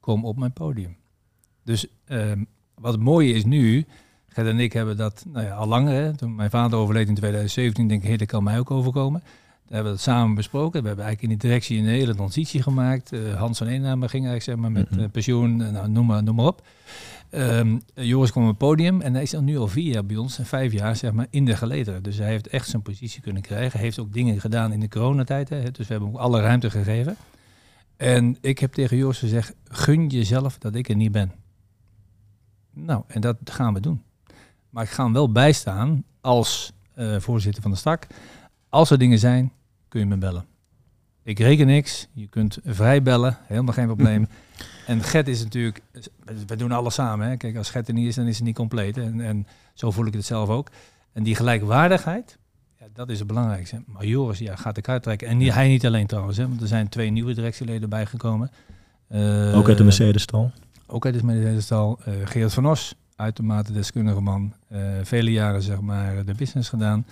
Kom 0.00 0.24
op 0.24 0.36
mijn 0.38 0.52
podium. 0.52 0.96
Dus 1.64 1.86
ehm, 2.04 2.44
wat 2.74 2.92
het 2.92 3.02
mooie 3.02 3.32
is 3.32 3.44
nu... 3.44 3.84
Gert 4.32 4.46
en 4.46 4.60
ik 4.60 4.72
hebben 4.72 4.96
dat 4.96 5.24
nou 5.32 5.46
ja, 5.46 5.54
al 5.54 5.66
langer. 5.66 5.92
Hè, 6.02 6.16
toen 6.16 6.34
mijn 6.34 6.50
vader 6.50 6.78
overleed 6.78 7.08
in 7.08 7.14
2017, 7.14 7.88
denk 7.88 8.02
ik, 8.02 8.08
hey, 8.08 8.16
dat 8.16 8.26
kan 8.28 8.42
mij 8.42 8.58
ook 8.58 8.70
overkomen. 8.70 9.20
Daar 9.20 9.32
hebben 9.66 9.84
we 9.84 9.90
dat 9.90 10.00
samen 10.00 10.34
besproken. 10.34 10.80
We 10.82 10.86
hebben 10.86 11.04
eigenlijk 11.04 11.32
in 11.32 11.38
de 11.40 11.46
directie 11.46 11.78
een 11.78 11.86
hele 11.86 12.14
transitie 12.14 12.62
gemaakt. 12.62 13.12
Eh, 13.12 13.34
Hans 13.34 13.58
van 13.58 13.66
Eennamen 13.66 14.08
ging 14.08 14.26
eigenlijk 14.26 14.42
zeg 14.42 14.56
maar, 14.56 14.72
met 14.82 14.90
Mhm. 14.90 15.00
eh, 15.00 15.10
pensioen, 15.10 15.62
eh, 15.62 15.70
nou, 15.70 15.88
noem, 15.88 16.06
maar, 16.06 16.22
noem 16.22 16.34
maar 16.34 16.46
op. 16.46 16.62
Ehm, 17.30 17.78
Joris 17.94 18.30
kwam 18.30 18.42
op 18.42 18.48
het 18.48 18.58
podium 18.58 19.00
en 19.00 19.12
hij 19.14 19.22
is 19.22 19.34
al 19.34 19.42
nu 19.42 19.58
al 19.58 19.68
vier 19.68 19.92
jaar 19.92 20.04
bij 20.06 20.16
ons 20.16 20.38
en 20.38 20.46
vijf 20.46 20.72
jaar 20.72 20.96
zeg 20.96 21.12
maar, 21.12 21.26
in 21.30 21.44
de 21.44 21.56
gelederen. 21.56 22.02
Dus 22.02 22.16
hij 22.18 22.28
heeft 22.28 22.46
echt 22.48 22.68
zijn 22.68 22.82
positie 22.82 23.20
kunnen 23.22 23.42
krijgen. 23.42 23.72
Hij 23.72 23.80
heeft 23.80 23.98
ook 23.98 24.12
dingen 24.12 24.40
gedaan 24.40 24.72
in 24.72 24.80
de 24.80 24.88
coronatijd. 24.88 25.48
Hè, 25.48 25.62
dus 25.62 25.86
we 25.86 25.92
hebben 25.92 26.08
hem 26.08 26.16
ook 26.16 26.22
alle 26.22 26.40
ruimte 26.40 26.70
gegeven. 26.70 27.16
En 28.00 28.36
ik 28.40 28.58
heb 28.58 28.72
tegen 28.72 28.96
Joris 28.96 29.18
gezegd, 29.18 29.54
gun 29.64 30.06
jezelf 30.06 30.58
dat 30.58 30.74
ik 30.74 30.88
er 30.88 30.96
niet 30.96 31.12
ben. 31.12 31.32
Nou, 32.72 33.02
en 33.06 33.20
dat 33.20 33.36
gaan 33.44 33.74
we 33.74 33.80
doen. 33.80 34.02
Maar 34.70 34.84
ik 34.84 34.90
ga 34.90 35.04
hem 35.04 35.12
wel 35.12 35.32
bijstaan 35.32 36.04
als 36.20 36.72
eh, 36.94 37.16
voorzitter 37.18 37.62
van 37.62 37.70
de 37.70 37.76
stak. 37.76 38.06
Als 38.68 38.90
er 38.90 38.98
dingen 38.98 39.18
zijn, 39.18 39.52
kun 39.88 40.00
je 40.00 40.06
me 40.06 40.16
bellen. 40.16 40.46
Ik 41.22 41.38
reken 41.38 41.66
niks. 41.66 42.08
Je 42.12 42.26
kunt 42.26 42.58
vrij 42.64 43.02
bellen. 43.02 43.38
Helemaal 43.42 43.74
geen 43.74 43.86
probleem. 43.86 44.28
en 44.86 45.02
Gert 45.02 45.28
is 45.28 45.42
natuurlijk... 45.42 45.82
We 46.46 46.56
doen 46.56 46.72
alles 46.72 46.94
samen. 46.94 47.28
Hè. 47.28 47.36
Kijk, 47.36 47.56
als 47.56 47.70
Gert 47.70 47.88
er 47.88 47.94
niet 47.94 48.06
is, 48.06 48.14
dan 48.14 48.26
is 48.26 48.36
het 48.36 48.44
niet 48.44 48.56
compleet. 48.56 48.96
En, 48.96 49.20
en 49.20 49.46
zo 49.74 49.90
voel 49.90 50.06
ik 50.06 50.12
het 50.12 50.24
zelf 50.24 50.48
ook. 50.48 50.70
En 51.12 51.22
die 51.22 51.34
gelijkwaardigheid, 51.34 52.38
ja, 52.80 52.86
dat 52.92 53.08
is 53.10 53.18
het 53.18 53.26
belangrijkste. 53.28 53.82
Maar 53.86 54.04
Joris 54.06 54.38
ja, 54.38 54.56
gaat 54.56 54.74
de 54.74 54.80
kaart 54.80 55.02
trekken. 55.02 55.28
En 55.28 55.40
hij 55.40 55.68
niet 55.68 55.86
alleen 55.86 56.06
trouwens. 56.06 56.36
Hè, 56.36 56.48
want 56.48 56.60
er 56.60 56.66
zijn 56.66 56.88
twee 56.88 57.10
nieuwe 57.10 57.34
directieleden 57.34 57.88
bijgekomen. 57.88 58.50
Eh, 59.08 59.56
Ook 59.58 59.68
uit 59.68 59.78
de 59.78 59.84
Mercedes-stal. 59.84 60.50
ook 60.86 61.04
uit 61.04 61.14
het 61.14 61.24
Mercedes-stal. 61.24 61.98
eh 62.04 62.12
Geert 62.24 62.54
van 62.54 62.66
Os, 62.66 62.94
uitermate 63.16 63.72
deskundige 63.72 64.20
man. 64.20 64.52
eh, 64.68 64.80
vele 65.02 65.32
jaren 65.32 65.62
zeg 65.62 65.80
maar 65.80 66.24
de 66.24 66.34
business 66.34 66.68
gedaan. 66.68 67.06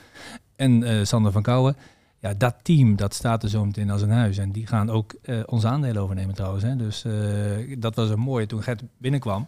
En 0.56 1.06
Sander 1.06 1.32
van 1.32 1.42
Kouwen. 1.42 1.76
Ja, 2.20 2.34
dat 2.34 2.54
team 2.62 2.96
dat 2.96 3.14
staat 3.14 3.42
er 3.42 3.48
zo 3.48 3.64
meteen 3.64 3.90
als 3.90 4.02
een 4.02 4.10
huis. 4.10 4.38
En 4.38 4.52
die 4.52 4.66
gaan 4.66 4.90
ook 4.90 5.14
onze 5.46 5.68
aandelen 5.68 6.02
overnemen 6.02 6.34
trouwens. 6.34 6.64
Hè. 6.64 6.76
Dus 6.76 7.04
dat 7.78 7.94
was 7.94 8.10
een 8.10 8.18
mooie. 8.18 8.46
Toen 8.46 8.62
Gert 8.62 8.82
binnenkwam, 8.98 9.46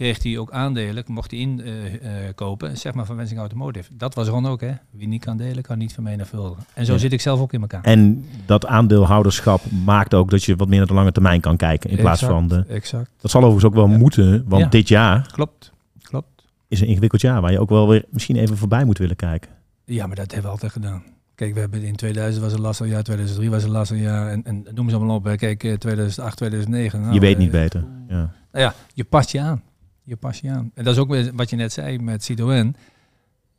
kreeg 0.00 0.22
hij 0.22 0.38
ook 0.38 0.50
aandelen. 0.50 1.04
Mocht 1.06 1.30
hij 1.30 1.40
inkopen, 1.40 2.76
zeg 2.78 2.94
maar 2.94 3.06
van 3.06 3.16
Wensing 3.16 3.40
Automotive. 3.40 3.90
Dat 3.96 4.14
was 4.14 4.28
Ron 4.28 4.46
ook, 4.46 4.60
hè. 4.60 4.72
Wie 4.90 5.08
niet 5.08 5.24
kan 5.24 5.36
delen, 5.36 5.62
kan 5.62 5.78
niet 5.78 5.92
vermenigvuldigen. 5.92 6.64
En 6.74 6.86
zo 6.86 6.92
Ja. 6.92 6.98
zit 6.98 7.12
ik 7.12 7.20
zelf 7.20 7.40
ook 7.40 7.52
in 7.52 7.60
elkaar. 7.60 7.82
En 7.82 8.24
dat 8.46 8.66
aandeelhouderschap 8.66 9.60
maakt 9.84 10.14
ook 10.14 10.30
dat 10.30 10.44
je 10.44 10.56
wat 10.56 10.68
meer 10.68 10.78
naar 10.78 10.86
de 10.86 10.94
lange 10.94 11.12
termijn 11.12 11.40
kan 11.40 11.56
kijken. 11.56 11.90
In 11.90 11.96
plaats 11.96 12.22
Exact, 12.22 12.38
van 12.38 12.48
de... 12.48 12.64
Exact. 12.68 13.10
Dat 13.20 13.30
zal 13.30 13.40
overigens 13.40 13.72
ook 13.72 13.78
wel 13.78 13.88
Ja. 13.88 13.96
moeten. 13.98 14.44
Want 14.48 14.62
Ja. 14.62 14.68
dit 14.68 14.88
jaar 14.88 15.30
Klopt. 15.32 15.72
Klopt. 16.02 16.44
is 16.68 16.80
een 16.80 16.86
ingewikkeld 16.86 17.20
jaar. 17.20 17.40
Waar 17.40 17.52
je 17.52 17.60
ook 17.60 17.68
wel 17.70 17.88
weer 17.88 18.04
misschien 18.10 18.36
even 18.36 18.56
voorbij 18.56 18.84
moet 18.84 18.98
willen 18.98 19.16
kijken. 19.16 19.50
Ja, 19.84 20.06
maar 20.06 20.16
dat 20.16 20.26
hebben 20.26 20.42
we 20.44 20.50
altijd 20.50 20.72
gedaan. 20.72 21.02
Kijk, 21.34 21.54
we 21.54 21.60
hebben 21.60 21.82
in 21.82 21.96
2000 21.96 22.44
was 22.44 22.52
een 22.52 22.60
lastig 22.60 22.86
jaar, 22.88 23.02
2003 23.02 23.50
was 23.50 23.62
een 23.64 23.70
lastig 23.70 23.98
jaar. 24.00 24.30
En, 24.30 24.44
en 24.44 24.66
noem 24.74 24.88
ze 24.90 24.96
allemaal 24.96 25.16
op. 25.16 25.24
hè. 25.24 25.36
Kijk, 25.36 25.64
eh, 25.64 25.74
2008, 25.74 26.36
2009. 26.36 27.00
nou, 27.00 27.14
je 27.14 27.20
weet 27.20 27.34
eh, 27.34 27.40
niet 27.40 27.50
beter. 27.50 27.84
Ja. 28.08 28.14
Nou 28.52 28.64
ja, 28.64 28.74
je 28.94 29.04
past 29.04 29.30
je 29.32 29.40
aan. 29.40 29.62
Je 30.02 30.16
past 30.16 30.40
je 30.40 30.50
aan. 30.50 30.70
En 30.74 30.84
dat 30.84 30.94
is 30.94 31.00
ook 31.00 31.08
weer 31.08 31.34
wat 31.34 31.50
je 31.50 31.56
net 31.56 31.72
zei 31.72 31.98
met 31.98 32.24
Citroën. 32.24 32.76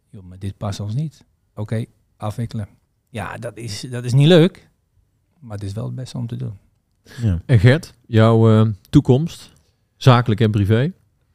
Joh, 0.10 0.24
maar 0.24 0.40
dit 0.40 0.58
past 0.58 0.80
ons 0.80 0.94
niet. 0.94 1.26
Oké, 1.56 1.86
afwikkelen. 2.18 2.68
Ja, 3.10 3.38
dat 3.38 3.58
is, 3.58 3.82
dat 3.82 4.04
is 4.04 4.14
niet 4.14 4.28
leuk. 4.28 4.70
Maar 5.40 5.58
het 5.58 5.64
is 5.64 5.74
wel 5.74 5.86
het 5.86 5.96
beste 5.96 6.18
om 6.18 6.28
te 6.28 6.36
doen. 6.36 6.58
Ja. 7.22 7.42
En 7.46 7.60
Gert, 7.60 7.94
jouw 8.06 8.52
eh, 8.52 8.70
toekomst, 8.90 9.54
zakelijk 9.98 10.42
en 10.42 10.52
privé? 10.52 10.92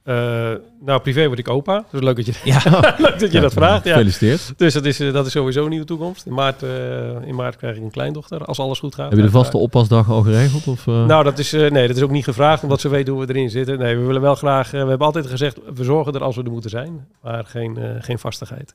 Eh, 0.07 0.53
nou, 0.81 1.01
privé 1.01 1.27
word 1.27 1.39
ik 1.39 1.49
opa. 1.49 1.85
Dus 1.91 2.01
leuk 2.01 2.17
dat 2.17 2.27
je, 2.27 2.33
Ja, 2.45 2.61
leuk 2.99 3.19
dat 3.19 3.33
je 3.33 3.41
dat 3.41 3.53
vraagt. 3.53 3.85
Ja. 3.85 3.93
Gefeliciteerd. 3.93 4.53
Dus 4.57 4.75
dat 4.75 4.85
is, 4.85 5.01
eh, 5.01 5.13
dat 5.13 5.27
is 5.27 5.33
sowieso 5.33 5.65
een 5.65 5.71
nieuwe 5.71 5.85
toekomst. 5.85 6.27
In 6.27 6.35
maart, 6.35 6.63
eh, 6.63 7.27
in 7.27 7.35
maart 7.35 7.57
krijg 7.57 7.77
ik 7.77 7.83
een 7.83 7.91
kleindochter, 7.91 8.45
als 8.45 8.59
alles 8.59 8.79
goed 8.79 8.95
gaat. 8.95 9.09
Heb 9.09 9.19
je 9.19 9.25
de 9.25 9.31
vaste 9.31 9.57
oppasdag 9.57 10.11
al 10.11 10.23
geregeld? 10.23 10.67
Of? 10.67 10.87
Nou, 10.87 11.25
dat 11.25 11.39
is, 11.39 11.53
nee, 11.53 11.87
dat 11.87 11.97
is 11.97 12.03
ook 12.03 12.11
niet 12.11 12.25
gevraagd, 12.25 12.63
omdat 12.63 12.81
ze 12.81 12.89
weten 12.89 13.13
hoe 13.13 13.27
we 13.27 13.35
erin 13.35 13.51
zitten. 13.51 13.79
Nee, 13.79 13.97
we 13.97 14.05
willen 14.05 14.21
wel 14.21 14.35
graag... 14.35 14.71
we 14.71 14.77
hebben 14.77 14.99
altijd 14.99 15.27
gezegd, 15.27 15.59
we 15.75 15.85
zorgen 15.85 16.13
er 16.13 16.23
als 16.23 16.37
we 16.37 16.43
er 16.43 16.51
moeten 16.51 16.71
zijn. 16.71 17.07
Maar 17.23 17.45
geen, 17.45 17.79
geen 18.01 18.19
vastigheid. 18.19 18.75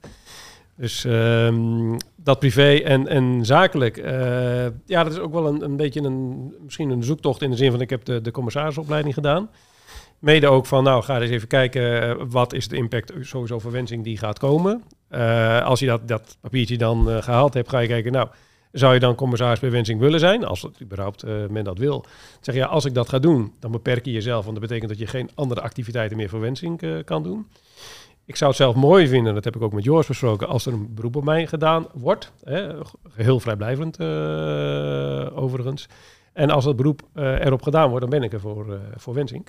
Dus 0.76 1.06
ehm, 1.06 1.98
dat 2.16 2.40
privé 2.40 2.74
en, 2.74 3.08
en 3.08 3.46
zakelijk. 3.46 3.98
ja, 4.86 5.04
dat 5.04 5.14
is 5.14 5.20
ook 5.20 5.34
wel 5.34 5.48
een, 5.48 5.64
een 5.64 5.76
beetje 5.78 6.02
een... 6.02 6.54
Misschien 6.64 6.90
een 6.90 7.04
zoektocht 7.04 7.42
in 7.42 7.50
de 7.50 7.58
zin 7.58 7.72
van... 7.72 7.82
Ik 7.82 7.90
heb 7.90 8.06
de, 8.06 8.22
de 8.22 8.32
commissarisopleiding 8.32 9.14
gedaan. 9.14 9.50
Mede 10.22 10.48
ook 10.48 10.66
van, 10.66 10.84
nou, 10.84 11.04
ga 11.04 11.22
eens 11.22 11.32
even 11.32 11.48
kijken... 11.48 12.02
eh, 12.02 12.26
wat 12.30 12.54
is 12.54 12.68
de 12.68 12.76
impact 12.76 13.14
sowieso 13.20 13.60
verwensing 13.60 14.04
die 14.04 14.18
gaat 14.18 14.40
komen. 14.40 14.84
Eh, 15.08 15.66
als 15.66 15.80
je 15.80 15.86
dat, 15.86 16.08
dat 16.08 16.38
papiertje 16.42 16.78
dan 16.78 17.10
eh, 17.10 17.22
gehaald 17.22 17.54
hebt, 17.54 17.70
ga 17.70 17.80
je 17.80 17.88
kijken... 17.88 18.12
Nou, 18.12 18.28
zou 18.72 18.94
je 18.94 19.00
dan 19.00 19.16
commissaris 19.16 19.60
bij 19.60 19.72
wensing 19.72 20.00
willen 20.00 20.20
zijn? 20.20 20.46
Als 20.46 20.68
überhaupt 20.82 21.24
men 21.50 21.64
dat 21.64 21.78
wil. 21.78 22.06
Zeg 22.42 22.56
je, 22.56 22.62
ja, 22.62 22.68
als 22.68 22.86
ik 22.86 22.94
dat 22.94 23.10
ga 23.10 23.20
doen, 23.20 23.54
dan 23.60 23.72
beperk 23.72 24.06
je 24.06 24.12
jezelf. 24.12 24.46
Want 24.46 24.60
dat 24.60 24.68
betekent 24.68 24.90
dat 24.90 25.00
je 25.00 25.08
geen 25.08 25.30
andere 25.36 25.62
activiteiten 25.62 26.18
meer 26.18 26.30
voor 26.30 26.40
wensing 26.40 27.04
kan 27.06 27.24
doen. 27.24 27.48
Ik 28.26 28.36
zou 28.36 28.50
het 28.50 28.60
zelf 28.60 28.76
mooi 28.76 29.08
vinden, 29.08 29.34
dat 29.34 29.44
heb 29.44 29.56
ik 29.56 29.62
ook 29.62 29.74
met 29.74 29.84
Joris 29.84 30.08
besproken, 30.08 30.48
als 30.48 30.66
er 30.66 30.74
een 30.74 30.94
beroep 30.94 31.16
op 31.16 31.24
mij 31.24 31.48
gedaan 31.48 31.88
wordt. 31.94 32.32
Hè, 32.44 32.74
vrijblijvend 33.40 34.00
overigens. 35.36 35.88
En 36.34 36.50
als 36.50 36.64
dat 36.64 36.76
beroep 36.76 37.02
erop 37.14 37.62
gedaan 37.62 37.90
wordt, 37.90 38.02
dan 38.02 38.20
ben 38.20 38.24
ik 38.24 38.34
er 38.34 38.40
voor, 38.40 38.80
voor 38.96 39.14
wensing. 39.14 39.48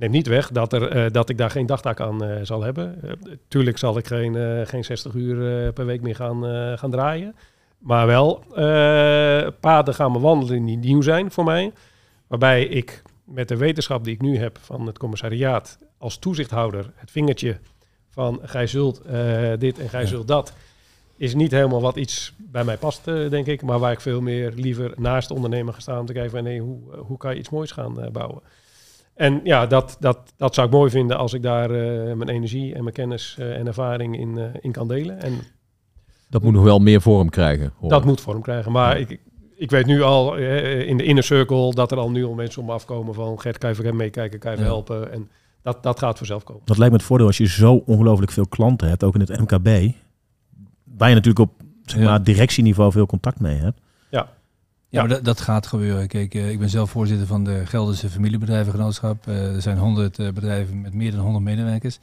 Neemt 0.00 0.12
niet 0.12 0.26
weg 0.26 0.50
dat, 0.50 0.72
er, 0.72 0.88
eh, 0.88 1.10
dat 1.10 1.28
ik 1.28 1.38
daar 1.38 1.50
geen 1.50 1.66
dagtaak 1.66 2.00
aan 2.00 2.24
eh, 2.24 2.36
zal 2.42 2.62
hebben. 2.62 3.02
Eh, 3.02 3.12
tuurlijk 3.48 3.78
zal 3.78 3.98
ik 3.98 4.06
geen, 4.06 4.66
geen 4.66 4.84
60 4.84 5.14
uur 5.14 5.72
per 5.72 5.86
week 5.86 6.00
meer 6.00 6.14
gaan, 6.14 6.44
gaan 6.78 6.90
draaien. 6.90 7.34
Maar 7.78 8.06
wel 8.06 8.44
paden 9.60 9.94
gaan 9.94 10.12
bewandelen 10.12 10.64
die 10.64 10.76
nieuw 10.76 11.00
zijn 11.00 11.30
voor 11.30 11.44
mij. 11.44 11.72
Waarbij 12.26 12.64
ik 12.64 13.02
met 13.24 13.48
de 13.48 13.56
wetenschap 13.56 14.04
die 14.04 14.14
ik 14.14 14.20
nu 14.20 14.38
heb 14.38 14.58
van 14.60 14.86
het 14.86 14.98
commissariaat 14.98 15.78
als 15.98 16.18
toezichthouder 16.18 16.90
het 16.94 17.10
vingertje 17.10 17.58
van 18.10 18.40
gij 18.42 18.66
zult 18.66 19.02
dit 19.58 19.78
en 19.78 19.88
gij 19.88 20.00
Ja. 20.00 20.06
zult 20.06 20.28
dat 20.28 20.52
is 21.16 21.34
niet 21.34 21.50
helemaal 21.50 21.80
wat 21.80 21.96
iets 21.96 22.34
bij 22.38 22.64
mij 22.64 22.76
past, 22.76 23.04
denk 23.04 23.46
ik. 23.46 23.62
Maar 23.62 23.78
waar 23.78 23.92
ik 23.92 24.00
veel 24.00 24.20
meer 24.20 24.52
liever 24.54 24.92
naast 24.96 25.28
de 25.28 25.34
ondernemer 25.34 25.74
ga 25.74 25.80
staan 25.80 26.00
om 26.00 26.06
te 26.06 26.12
kijken 26.12 26.30
van 26.30 26.42
nee, 26.42 26.60
hoe, 26.60 26.78
hoe 26.96 27.16
kan 27.16 27.32
je 27.32 27.38
iets 27.38 27.50
moois 27.50 27.70
gaan 27.70 28.08
bouwen. 28.12 28.42
En 29.14 29.40
ja, 29.44 29.66
dat, 29.66 29.96
dat, 30.00 30.18
dat 30.36 30.54
zou 30.54 30.66
ik 30.66 30.72
mooi 30.72 30.90
vinden 30.90 31.18
als 31.18 31.32
ik 31.32 31.42
daar 31.42 31.70
eh, 31.70 32.14
mijn 32.14 32.28
energie 32.28 32.74
en 32.74 32.82
mijn 32.82 32.94
kennis 32.94 33.36
eh, 33.38 33.56
en 33.58 33.66
ervaring 33.66 34.18
in, 34.18 34.38
eh, 34.38 34.44
in 34.60 34.72
kan 34.72 34.88
delen. 34.88 35.20
En 35.22 35.32
Dat 36.28 36.42
moet 36.42 36.52
nog 36.52 36.62
wel 36.64 36.78
meer 36.78 37.00
vorm 37.00 37.28
krijgen. 37.30 37.72
hoor 37.76 37.90
dat 37.90 38.04
moet 38.04 38.20
vorm 38.20 38.42
krijgen. 38.42 38.72
Maar 38.72 38.98
Ja. 39.00 39.06
ik, 39.06 39.20
ik 39.56 39.70
weet 39.70 39.86
nu 39.86 40.02
al 40.02 40.36
in 40.36 40.96
de 40.96 41.04
inner 41.04 41.24
circle 41.24 41.74
dat 41.74 41.92
er 41.92 41.98
al 41.98 42.10
nu 42.10 42.24
al 42.24 42.34
mensen 42.34 42.60
om 42.60 42.66
me 42.66 42.72
afkomen 42.72 43.14
van 43.14 43.40
Gert, 43.40 43.58
kan 43.58 43.70
je 43.70 43.76
even 43.80 43.96
meekijken, 43.96 44.38
kan 44.38 44.50
je 44.50 44.56
even 44.56 44.68
Ja. 44.68 44.74
helpen. 44.74 45.12
En 45.12 45.30
dat, 45.62 45.82
dat 45.82 45.98
gaat 45.98 46.16
vanzelf 46.18 46.44
komen. 46.44 46.62
Dat 46.64 46.76
lijkt 46.78 46.92
me 46.92 46.98
het 46.98 47.06
voordeel 47.08 47.26
als 47.26 47.36
je 47.38 47.46
zo 47.48 47.82
ongelooflijk 47.86 48.32
veel 48.32 48.46
klanten 48.48 48.88
hebt, 48.88 49.04
ook 49.04 49.14
in 49.14 49.20
het 49.20 49.40
MKB. 49.40 49.92
Waar 50.96 51.08
je 51.08 51.14
natuurlijk 51.14 51.38
op 51.38 51.52
zeg 51.84 52.00
Ja. 52.00 52.04
maar, 52.08 52.22
directieniveau 52.24 52.92
veel 52.92 53.06
contact 53.06 53.40
mee 53.40 53.56
hebt. 53.56 53.80
Ja, 54.90 55.06
maar 55.06 55.22
dat, 55.22 55.40
gaat 55.40 55.66
gebeuren. 55.66 56.08
Kijk, 56.08 56.34
eh, 56.34 56.50
ik 56.50 56.58
ben 56.58 56.68
zelf 56.68 56.90
voorzitter 56.90 57.26
van 57.26 57.44
de 57.44 57.66
Gelderse 57.66 58.10
Familiebedrijvengenootschap. 58.10 59.26
Eh, 59.26 59.54
er 59.54 59.62
zijn 59.62 59.78
100 59.78 60.18
eh, 60.18 60.28
bedrijven 60.32 60.80
met 60.80 60.94
meer 60.94 61.10
dan 61.10 61.20
100 61.20 61.44
medewerkers. 61.44 61.98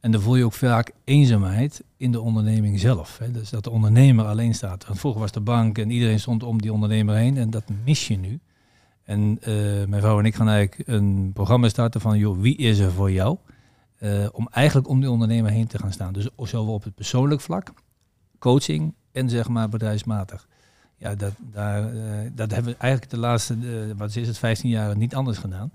En 0.00 0.10
dan 0.10 0.20
voel 0.20 0.36
je 0.36 0.44
ook 0.44 0.52
vaak 0.52 0.92
eenzaamheid 1.04 1.82
in 1.96 2.12
de 2.12 2.20
onderneming 2.20 2.80
zelf. 2.80 3.18
Hè. 3.18 3.30
Dus 3.30 3.50
dat 3.50 3.64
de 3.64 3.70
ondernemer 3.70 4.24
alleen 4.24 4.54
staat. 4.54 4.86
Want 4.86 4.98
vroeger 4.98 5.20
was 5.20 5.32
de 5.32 5.40
bank 5.40 5.78
en 5.78 5.90
iedereen 5.90 6.20
stond 6.20 6.42
om 6.42 6.62
die 6.62 6.72
ondernemer 6.72 7.14
heen. 7.14 7.36
En 7.36 7.50
dat 7.50 7.64
mis 7.84 8.08
je 8.08 8.16
nu. 8.16 8.40
En 9.04 9.38
mijn 9.88 10.00
vrouw 10.00 10.18
en 10.18 10.24
ik 10.24 10.34
gaan 10.34 10.48
eigenlijk 10.48 10.88
een 10.88 11.30
programma 11.34 11.68
starten 11.68 12.00
van... 12.00 12.18
joh, 12.18 12.40
wie 12.40 12.56
is 12.56 12.78
er 12.78 12.92
voor 12.92 13.12
jou? 13.12 13.36
Om 14.32 14.48
eigenlijk 14.50 14.88
om 14.88 15.00
die 15.00 15.10
ondernemer 15.10 15.50
heen 15.50 15.66
te 15.66 15.78
gaan 15.78 15.92
staan. 15.92 16.12
Dus 16.12 16.28
zowel 16.36 16.74
op 16.74 16.84
het 16.84 16.94
persoonlijk 16.94 17.40
vlak, 17.40 17.72
coaching 18.38 18.94
en 19.12 19.30
zeg 19.30 19.48
maar 19.48 19.68
bedrijfsmatig. 19.68 20.46
Ja, 20.96 21.14
dat, 21.14 21.32
daar, 21.52 21.94
eh, 21.94 22.30
dat 22.34 22.50
hebben 22.50 22.72
we 22.72 22.78
eigenlijk 22.78 23.12
de 23.12 23.18
laatste, 23.18 23.54
eh, 23.54 23.96
wat 23.96 24.16
is 24.16 24.26
het, 24.26 24.38
15 24.38 24.70
jaar 24.70 24.96
niet 24.96 25.14
anders 25.14 25.38
gedaan. 25.38 25.72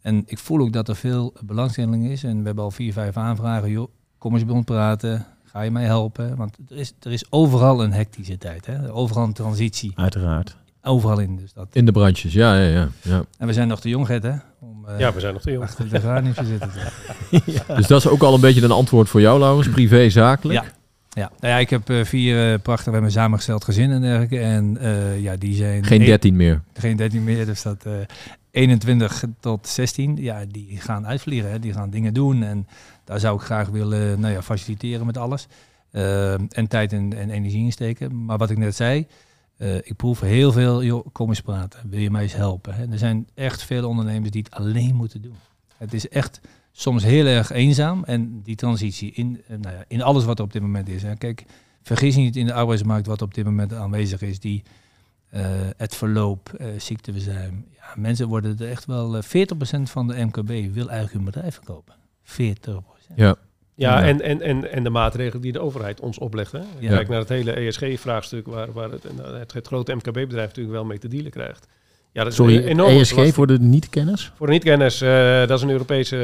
En 0.00 0.22
ik 0.26 0.38
voel 0.38 0.60
ook 0.60 0.72
dat 0.72 0.88
er 0.88 0.96
veel 0.96 1.32
belangstelling 1.40 2.08
is. 2.10 2.24
En 2.24 2.38
we 2.38 2.46
hebben 2.46 2.64
al 2.64 2.70
vier, 2.70 2.92
vijf 2.92 3.16
aanvragen. 3.16 3.70
Joh, 3.70 3.88
kom 4.18 4.34
eens 4.34 4.44
bij 4.44 4.54
ons 4.54 4.64
praten. 4.64 5.26
Ga 5.44 5.60
je 5.60 5.70
mij 5.70 5.84
helpen? 5.84 6.36
Want 6.36 6.56
er 6.68 6.76
is, 6.76 6.92
er 7.00 7.12
is 7.12 7.24
overal 7.32 7.82
een 7.82 7.92
hectische 7.92 8.38
tijd. 8.38 8.66
Hè? 8.66 8.92
Overal 8.92 9.24
een 9.24 9.32
transitie. 9.32 9.92
Uiteraard. 9.94 10.56
Overal 10.82 11.18
in. 11.18 11.36
Dus 11.36 11.52
dat. 11.52 11.66
In 11.72 11.84
de 11.84 11.92
branches, 11.92 12.32
ja, 12.32 12.60
ja, 12.60 12.68
ja. 12.68 12.88
ja. 13.02 13.24
En 13.38 13.46
we 13.46 13.52
zijn 13.52 13.68
nog 13.68 13.80
te 13.80 13.88
jong, 13.88 14.06
Gert, 14.06 14.22
hè? 14.22 14.32
Om 14.60 14.86
eh, 14.86 14.98
Ja, 14.98 15.12
we 15.12 15.20
zijn 15.20 15.32
nog 15.32 15.42
te 15.42 15.50
jong. 15.50 15.64
achter 15.64 15.88
de 15.88 16.00
geranium 16.00 16.34
te 16.34 16.44
zitten. 16.44 16.70
Dus 17.76 17.86
dat 17.86 18.04
is 18.04 18.08
ook 18.08 18.22
al 18.22 18.34
een 18.34 18.40
beetje 18.40 18.62
een 18.62 18.70
antwoord 18.70 19.08
voor 19.08 19.20
jou, 19.20 19.38
Laurens. 19.38 19.68
Privé, 19.68 20.10
zakelijk. 20.10 20.62
Ja. 20.62 20.77
Ja, 21.18 21.30
nou 21.40 21.52
ja, 21.52 21.58
ik 21.58 21.70
heb 21.70 21.90
eh, 21.90 22.04
vier 22.04 22.52
uh, 22.52 22.58
prachtig, 22.62 22.84
hebben 22.84 23.04
een 23.04 23.10
samengesteld 23.10 23.64
gezin 23.64 23.90
en 23.90 24.00
dergelijke. 24.00 24.38
En 24.38 24.78
uh, 24.80 25.20
ja, 25.20 25.36
die 25.36 25.54
zijn... 25.54 25.84
Geen 25.84 26.04
13 26.04 26.36
meer. 26.36 26.62
Geen 26.72 26.96
13 26.96 27.24
meer, 27.24 27.46
dus 27.46 27.62
dat 27.62 27.86
uh, 27.86 27.92
21 28.50 29.24
tot 29.40 29.66
16, 29.66 30.16
ja, 30.16 30.44
die 30.48 30.80
gaan 30.80 31.06
uitvliegen. 31.06 31.50
Hè, 31.50 31.58
die 31.58 31.72
gaan 31.72 31.90
dingen 31.90 32.14
doen 32.14 32.42
en 32.42 32.66
daar 33.04 33.20
zou 33.20 33.36
ik 33.36 33.42
graag 33.42 33.68
willen 33.68 34.20
nou 34.20 34.32
ja, 34.32 34.42
faciliteren 34.42 35.06
met 35.06 35.16
alles. 35.16 35.46
Uh, 35.92 36.32
en 36.32 36.68
tijd 36.68 36.92
en, 36.92 37.12
en, 37.12 37.30
energie 37.30 37.64
insteken. 37.64 38.24
Maar 38.24 38.38
wat 38.38 38.50
ik 38.50 38.58
net 38.58 38.76
zei, 38.76 39.06
uh, 39.58 39.74
ik 39.74 39.96
proef 39.96 40.20
heel 40.20 40.52
veel, 40.52 40.84
joh, 40.84 41.06
kom 41.12 41.28
eens 41.28 41.40
praten. 41.40 41.80
Wil 41.90 42.00
je 42.00 42.10
mij 42.10 42.22
eens 42.22 42.34
helpen? 42.34 42.74
Hè? 42.74 42.90
Er 42.90 42.98
zijn 42.98 43.28
echt 43.34 43.62
veel 43.62 43.88
ondernemers 43.88 44.30
die 44.30 44.42
het 44.42 44.60
alleen 44.60 44.94
moeten 44.94 45.22
doen. 45.22 45.36
Het 45.76 45.94
is 45.94 46.08
echt 46.08 46.40
soms 46.80 47.02
heel 47.02 47.26
erg 47.26 47.50
eenzaam. 47.50 48.04
En 48.04 48.42
die 48.42 48.56
transitie 48.56 49.12
in, 49.12 49.42
uh, 49.50 49.56
nou 49.58 49.74
ja, 49.74 49.84
in 49.88 50.02
alles 50.02 50.24
wat 50.24 50.38
er 50.38 50.44
op 50.44 50.52
dit 50.52 50.62
moment 50.62 50.88
is. 50.88 51.02
Hè. 51.02 51.16
Kijk, 51.16 51.44
vergis 51.82 52.14
je 52.14 52.20
niet 52.20 52.36
in 52.36 52.46
de 52.46 52.52
arbeidsmarkt 52.52 53.06
wat 53.06 53.22
op 53.22 53.34
dit 53.34 53.44
moment 53.44 53.74
aanwezig 53.74 54.22
is. 54.22 54.40
Die, 54.40 54.62
uh, 55.34 55.40
het 55.76 55.94
verloop, 55.94 56.56
uh, 56.60 56.66
ziekteverzuim. 56.78 57.66
Ja, 57.76 57.92
mensen 57.96 58.28
worden 58.28 58.58
er 58.58 58.70
echt 58.70 58.84
wel... 58.84 59.16
Uh, 59.16 59.22
40% 59.22 59.26
van 59.82 60.06
de 60.06 60.24
MKB 60.24 60.48
wil 60.48 60.88
eigenlijk 60.88 61.12
hun 61.12 61.24
bedrijf 61.24 61.54
verkopen. 61.54 61.94
40%. 62.24 63.14
Ja. 63.14 63.36
Ja, 63.74 64.02
en, 64.02 64.20
en, 64.20 64.40
en, 64.42 64.72
en 64.72 64.82
de 64.82 64.90
maatregelen 64.90 65.42
die 65.42 65.52
de 65.52 65.60
overheid 65.60 66.00
ons 66.00 66.18
oplegt. 66.18 66.52
Hè? 66.52 66.62
Ja. 66.78 66.94
Kijk 66.94 67.08
naar 67.08 67.18
het 67.18 67.28
hele 67.28 67.52
ESG-vraagstuk, 67.52 68.46
waar, 68.46 68.72
waar 68.72 68.90
het, 68.90 69.02
het, 69.02 69.52
het 69.52 69.66
grote 69.66 69.94
MKB-bedrijf 69.94 70.46
natuurlijk 70.46 70.74
wel 70.74 70.84
mee 70.84 70.98
te 70.98 71.08
dealen 71.08 71.30
krijgt. 71.30 71.66
Ja, 72.12 72.24
dat 72.24 72.34
Sorry, 72.34 72.56
ESG 72.56 72.76
belasting. 72.76 73.34
voor 73.34 73.46
de 73.46 73.58
niet-kenners? 73.58 74.32
Voor 74.34 74.46
de 74.46 74.52
niet-kenners, 74.52 75.02
uh, 75.02 75.38
dat 75.38 75.50
is 75.50 75.62
een 75.62 75.70
Europese 75.70 76.16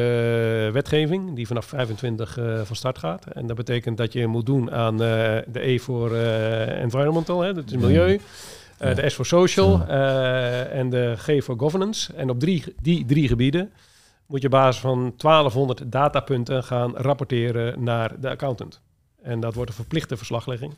uh, 0.66 0.72
wetgeving 0.72 1.34
die 1.34 1.46
vanaf 1.46 1.66
25 1.66 2.38
uh, 2.38 2.60
van 2.62 2.76
start 2.76 2.98
gaat. 2.98 3.26
En 3.26 3.46
dat 3.46 3.56
betekent 3.56 3.96
dat 3.96 4.12
je 4.12 4.26
moet 4.26 4.46
doen 4.46 4.72
aan 4.72 4.92
eh, 4.92 5.38
de 5.46 5.66
E 5.66 5.78
voor 5.78 6.16
environmental, 6.16 7.40
hè, 7.40 7.54
dat 7.54 7.64
is 7.66 7.76
milieu. 7.76 8.20
Ja. 8.78 8.94
De 8.94 9.08
S 9.08 9.14
voor 9.14 9.26
social 9.26 9.86
en 9.86 10.90
de 10.90 11.14
G 11.16 11.44
voor 11.44 11.58
governance. 11.58 12.12
En 12.12 12.30
op 12.30 12.40
drie, 12.40 12.64
die 12.82 13.04
drie 13.04 13.28
gebieden 13.28 13.72
moet 14.26 14.40
je 14.40 14.46
op 14.46 14.52
basis 14.52 14.80
van 14.80 15.14
1200 15.16 15.92
datapunten 15.92 16.64
gaan 16.64 16.96
rapporteren 16.96 17.82
naar 17.82 18.20
de 18.20 18.30
accountant. 18.30 18.80
En 19.22 19.40
dat 19.40 19.54
wordt 19.54 19.70
een 19.70 19.76
verplichte 19.76 20.16
verslaglegging. 20.16 20.74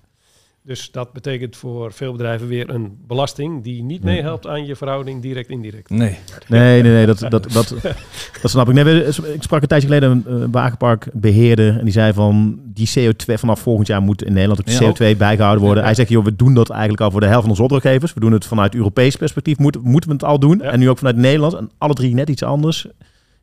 Dus 0.66 0.90
dat 0.90 1.12
betekent 1.12 1.56
voor 1.56 1.92
veel 1.92 2.12
bedrijven 2.12 2.48
weer 2.48 2.70
een 2.70 2.98
belasting 3.06 3.62
die 3.64 3.82
niet 3.82 4.02
meehelpt 4.02 4.46
aan 4.46 4.66
je 4.66 4.76
verhouding 4.76 5.22
direct-indirect. 5.22 5.90
Nee. 5.90 6.16
Nee, 6.48 6.82
nee, 6.82 6.92
nee, 6.92 7.06
dat, 7.06 7.18
dat, 7.18 7.30
dat, 7.52 7.74
dat 8.42 8.50
snap 8.50 8.68
ik. 8.68 8.74
Nee, 8.74 9.04
ik 9.06 9.42
sprak 9.42 9.62
een 9.62 9.68
tijdje 9.68 9.88
geleden 9.88 10.24
een 10.26 10.40
uh, 10.42 10.46
wagenparkbeheerder 10.50 11.78
en 11.78 11.84
die 11.84 11.92
zei 11.92 12.12
van 12.12 12.60
die 12.64 12.88
CO2 12.98 13.34
vanaf 13.34 13.60
volgend 13.60 13.86
jaar 13.86 14.02
moet 14.02 14.22
in 14.22 14.32
Nederland 14.32 14.60
ook 14.60 14.66
de 14.66 14.84
Ja, 14.84 15.14
CO2 15.14 15.16
bijgehouden 15.16 15.64
worden. 15.64 15.84
Hij 15.84 15.94
zegt, 15.94 16.08
joh, 16.08 16.24
we 16.24 16.36
doen 16.36 16.54
dat 16.54 16.70
eigenlijk 16.70 17.00
al 17.00 17.10
voor 17.10 17.20
de 17.20 17.26
helft 17.26 17.40
van 17.40 17.50
onze 17.50 17.62
opdrachtgevers. 17.62 18.14
We 18.14 18.20
doen 18.20 18.32
het 18.32 18.44
vanuit 18.44 18.74
Europees 18.74 19.16
perspectief, 19.16 19.58
moeten, 19.58 19.80
moeten 19.84 20.10
we 20.10 20.16
het 20.16 20.24
al 20.24 20.38
doen. 20.38 20.58
Ja. 20.62 20.70
En 20.70 20.78
nu 20.78 20.88
ook 20.88 20.98
vanuit 20.98 21.16
Nederland. 21.16 21.54
En 21.54 21.70
alle 21.78 21.94
drie 21.94 22.14
net 22.14 22.28
iets 22.28 22.42
anders. 22.42 22.86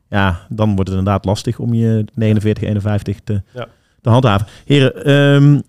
Ja, 0.08 0.46
dan 0.48 0.74
wordt 0.74 0.90
het 0.90 0.98
inderdaad 0.98 1.24
lastig 1.24 1.58
om 1.58 1.74
je 1.74 2.04
49, 2.14 2.64
51 2.64 3.20
te, 3.24 3.42
Ja. 3.54 3.68
te 4.00 4.08
handhaven. 4.08 4.46
Heren, 4.64 5.04
ehm, 5.04 5.60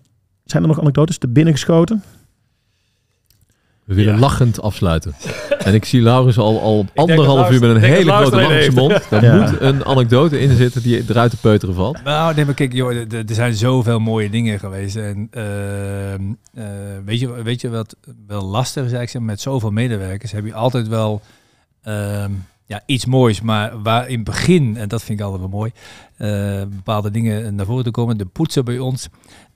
zijn 0.46 0.62
er 0.62 0.68
nog 0.68 0.80
anekdotes 0.80 1.18
te 1.18 1.28
binnen 1.28 1.52
geschoten? 1.52 2.02
We 3.84 3.94
willen 3.94 4.14
Ja. 4.14 4.20
lachend 4.20 4.60
afsluiten. 4.60 5.14
En 5.58 5.74
ik 5.74 5.84
zie 5.84 6.00
Laurens 6.00 6.38
al, 6.38 6.60
al 6.60 6.86
anderhalf 6.94 7.50
uur 7.50 7.60
met 7.60 7.70
een 7.70 7.82
hele 7.82 8.12
grote 8.12 8.36
lach 8.36 8.46
zijn 8.50 8.62
er 8.62 8.72
mond. 8.72 9.08
Daar 9.10 9.24
Ja. 9.24 9.36
moet 9.50 9.60
een 9.60 9.84
anekdote 9.84 10.40
in 10.40 10.56
zitten 10.56 10.82
die 10.82 11.02
eruit 11.08 11.30
te 11.30 11.36
peuteren 11.36 11.74
valt. 11.74 12.02
Nou, 12.04 12.34
nee, 12.34 12.44
maar 12.44 12.54
kijk, 12.54 12.72
joh, 12.72 12.90
er- 12.92 13.14
er 13.14 13.24
er 13.28 13.34
zijn 13.34 13.54
zoveel 13.54 13.98
mooie 13.98 14.30
dingen 14.30 14.58
geweest. 14.58 14.96
En 14.96 15.28
ehm, 15.30 16.22
eh, 16.54 16.64
weet, 17.04 17.20
je, 17.20 17.42
weet 17.42 17.60
je 17.60 17.68
wat 17.70 17.96
wel 18.26 18.42
lastig 18.42 18.84
is 18.84 18.92
eigenlijk? 18.92 19.26
Met 19.26 19.40
zoveel 19.40 19.70
medewerkers 19.70 20.32
heb 20.32 20.44
je 20.46 20.54
altijd 20.54 20.88
wel 20.88 21.20
ehm, 21.82 22.30
ja, 22.64 22.82
iets 22.86 23.06
moois. 23.06 23.40
Maar 23.40 23.82
waar 23.82 24.08
in 24.08 24.14
het 24.14 24.24
begin, 24.24 24.76
en 24.76 24.88
dat 24.88 25.02
vind 25.02 25.18
ik 25.18 25.24
altijd 25.24 25.42
wel 25.42 25.50
mooi, 25.58 25.70
eh, 26.16 26.62
bepaalde 26.76 27.10
dingen 27.10 27.54
naar 27.54 27.66
voren 27.66 27.84
te 27.84 27.90
komen. 27.90 28.16
De 28.18 28.24
poetsen 28.26 28.64
bij 28.64 28.78
ons, 28.78 29.08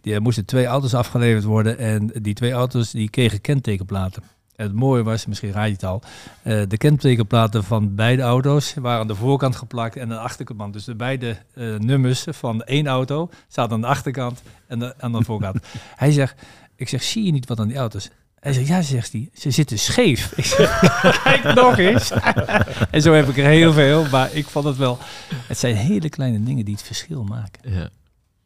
er 0.02 0.22
moesten 0.22 0.44
twee 0.44 0.66
auto's 0.66 0.94
afgeleverd 0.94 1.44
worden. 1.44 1.78
En 1.78 2.10
die 2.22 2.34
twee 2.34 2.52
auto's 2.52 2.90
die 2.90 3.10
kregen 3.10 3.40
kentekenplaten. 3.40 4.22
En 4.60 4.66
het 4.66 4.74
mooie 4.74 5.02
was, 5.02 5.26
misschien 5.26 5.52
raad 5.52 5.66
je 5.66 5.72
het 5.72 5.84
al, 5.84 6.02
eh, 6.42 6.62
de 6.68 6.76
kentekenplaten 6.76 7.64
van 7.64 7.94
beide 7.94 8.22
auto's 8.22 8.74
waren 8.74 9.00
aan 9.00 9.06
de 9.06 9.14
voorkant 9.14 9.56
geplakt 9.56 9.96
en 9.96 10.02
aan 10.02 10.08
de 10.08 10.18
achterkant. 10.18 10.72
Dus 10.72 10.84
de 10.84 10.94
beide 10.94 11.36
eh, 11.54 11.74
nummers 11.74 12.24
van 12.28 12.62
één 12.62 12.86
auto 12.86 13.30
zaten 13.48 13.72
aan 13.72 13.80
de 13.80 13.86
achterkant 13.86 14.42
en 14.66 14.78
de, 14.78 14.94
aan 14.98 15.12
de 15.12 15.24
voorkant. 15.24 15.58
hij 15.96 16.12
zegt, 16.12 16.42
ik 16.76 16.88
zeg, 16.88 17.02
zie 17.02 17.24
je 17.24 17.32
niet 17.32 17.48
wat 17.48 17.60
aan 17.60 17.68
die 17.68 17.76
auto's? 17.76 18.10
Hij 18.40 18.52
zegt, 18.52 18.66
ja, 18.66 18.82
zegt 18.82 19.12
hij, 19.12 19.30
ze 19.34 19.50
zitten 19.50 19.78
scheef. 19.78 20.32
Ik 20.36 20.44
zeg, 20.44 20.80
kijk 21.22 21.54
nog 21.54 21.78
eens. 21.78 22.10
en 22.90 23.02
zo 23.02 23.12
heb 23.12 23.28
ik 23.28 23.36
er 23.36 23.46
heel 23.46 23.72
veel, 23.72 24.06
maar 24.10 24.34
ik 24.34 24.46
vond 24.46 24.64
het 24.64 24.76
wel... 24.76 24.98
Het 25.46 25.58
zijn 25.58 25.76
hele 25.76 26.08
kleine 26.08 26.42
dingen 26.42 26.64
die 26.64 26.74
het 26.74 26.82
verschil 26.82 27.24
maken. 27.24 27.72
Ja. 27.72 27.88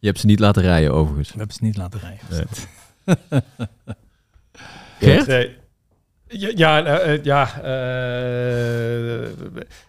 Je 0.04 0.10
hebt 0.10 0.22
ze 0.22 0.26
niet 0.26 0.38
laten 0.38 0.62
rijden 0.62 0.92
overigens. 0.92 1.32
We 1.32 1.38
hebben 1.38 1.56
ze 1.56 1.64
niet 1.64 1.76
laten 1.76 2.00
rijden. 2.00 2.48
Nee. 3.04 3.16
Gert? 5.14 5.26
Nee. 5.26 5.56
Ja, 6.28 6.50
ja, 6.54 6.84
eh, 6.84 7.14
eh, 7.14 7.24
ja 7.24 7.62
eh, 7.62 9.28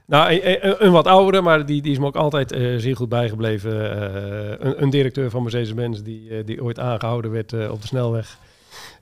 nou, 0.06 0.40
een, 0.80 0.92
wat 0.92 1.08
oudere, 1.08 1.42
maar 1.42 1.66
die, 1.66 1.82
die 1.82 1.92
is 1.92 2.00
me 2.00 2.06
ook 2.06 2.16
altijd 2.16 2.52
eh, 2.52 2.76
zeer 2.78 2.96
goed 2.96 3.10
bijgebleven. 3.10 4.02
Eh, 4.02 4.68
een, 4.68 4.82
een 4.84 4.90
directeur 4.90 5.30
van 5.30 5.42
Mercedes-Benz 5.42 6.02
die, 6.02 6.44
die 6.44 6.64
ooit 6.64 6.80
aangehouden 6.80 7.32
werd 7.32 7.70
op 7.70 7.82
de 7.82 7.88
snelweg. 7.88 8.38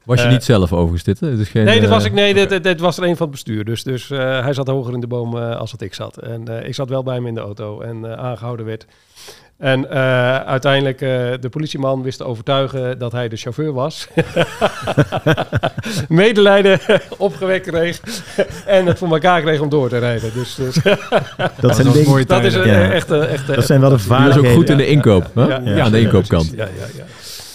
Was 0.05 0.21
je 0.21 0.27
niet 0.27 0.43
zelf 0.43 0.73
overigens 0.73 1.03
dit? 1.03 1.19
hè? 1.19 1.27
Het 1.27 1.39
is 1.39 1.49
geen, 1.49 1.65
Nee, 1.65 1.81
dat 1.81 1.89
was 1.89 2.05
ik. 2.05 2.13
Nee, 2.13 2.33
dit, 2.33 2.49
dit, 2.49 2.63
dit 2.63 2.79
was 2.79 2.97
er 2.97 3.03
een 3.03 3.17
van 3.17 3.27
het 3.27 3.35
bestuur. 3.35 3.65
Dus, 3.65 3.83
dus 3.83 4.09
eh, 4.09 4.43
hij 4.43 4.53
zat 4.53 4.67
hoger 4.67 4.93
in 4.93 4.99
de 4.99 5.07
boom 5.07 5.35
als 5.35 5.71
dat 5.71 5.81
ik 5.81 5.93
zat. 5.93 6.17
En 6.17 6.47
eh, 6.47 6.67
ik 6.67 6.75
zat 6.75 6.89
wel 6.89 7.03
bij 7.03 7.15
hem 7.15 7.27
in 7.27 7.33
de 7.33 7.39
auto 7.39 7.81
en 7.81 8.05
eh, 8.05 8.11
aangehouden 8.11 8.65
werd. 8.65 8.85
En 9.63 9.89
eh, 9.89 10.35
uiteindelijk, 10.37 11.01
eh, 11.01 11.09
de 11.39 11.49
politieman 11.49 12.01
wist 12.01 12.17
te 12.17 12.23
overtuigen 12.23 12.99
dat 12.99 13.11
hij 13.11 13.29
de 13.29 13.35
chauffeur 13.35 13.73
was. 13.73 14.07
Medelijden 16.09 16.79
opgewekt 17.17 17.67
kreeg 17.67 17.99
en 18.65 18.85
het 18.85 18.97
voor 18.97 19.11
elkaar 19.11 19.41
kreeg 19.41 19.59
om 19.59 19.69
door 19.69 19.89
te 19.89 19.97
rijden. 19.97 20.31
Dus, 20.33 20.55
dus 20.55 20.75
Dat, 21.59 21.75
zijn, 21.75 21.91
dingen- 21.91 22.27
dat 22.27 22.43
is 22.43 22.53
een 22.53 22.67
Ja. 22.67 22.91
echt, 22.91 23.11
echt, 23.11 23.47
dat 23.47 23.65
zijn 23.65 23.79
wel 23.79 23.89
de 23.89 23.95
Die 23.97 24.07
was 24.07 24.17
vaardigheden. 24.17 24.49
ook 24.49 24.55
goed 24.55 24.69
in 24.69 24.77
de 24.77 24.87
inkoop. 24.87 25.31
hè? 25.33 25.41
Ja, 25.43 25.61
ja, 25.65 25.83
Aan 25.83 25.91
de 25.91 25.99
inkoopkant. 26.01 26.51
Ja, 26.55 26.65
ja, 26.65 26.85
ja. 26.97 27.03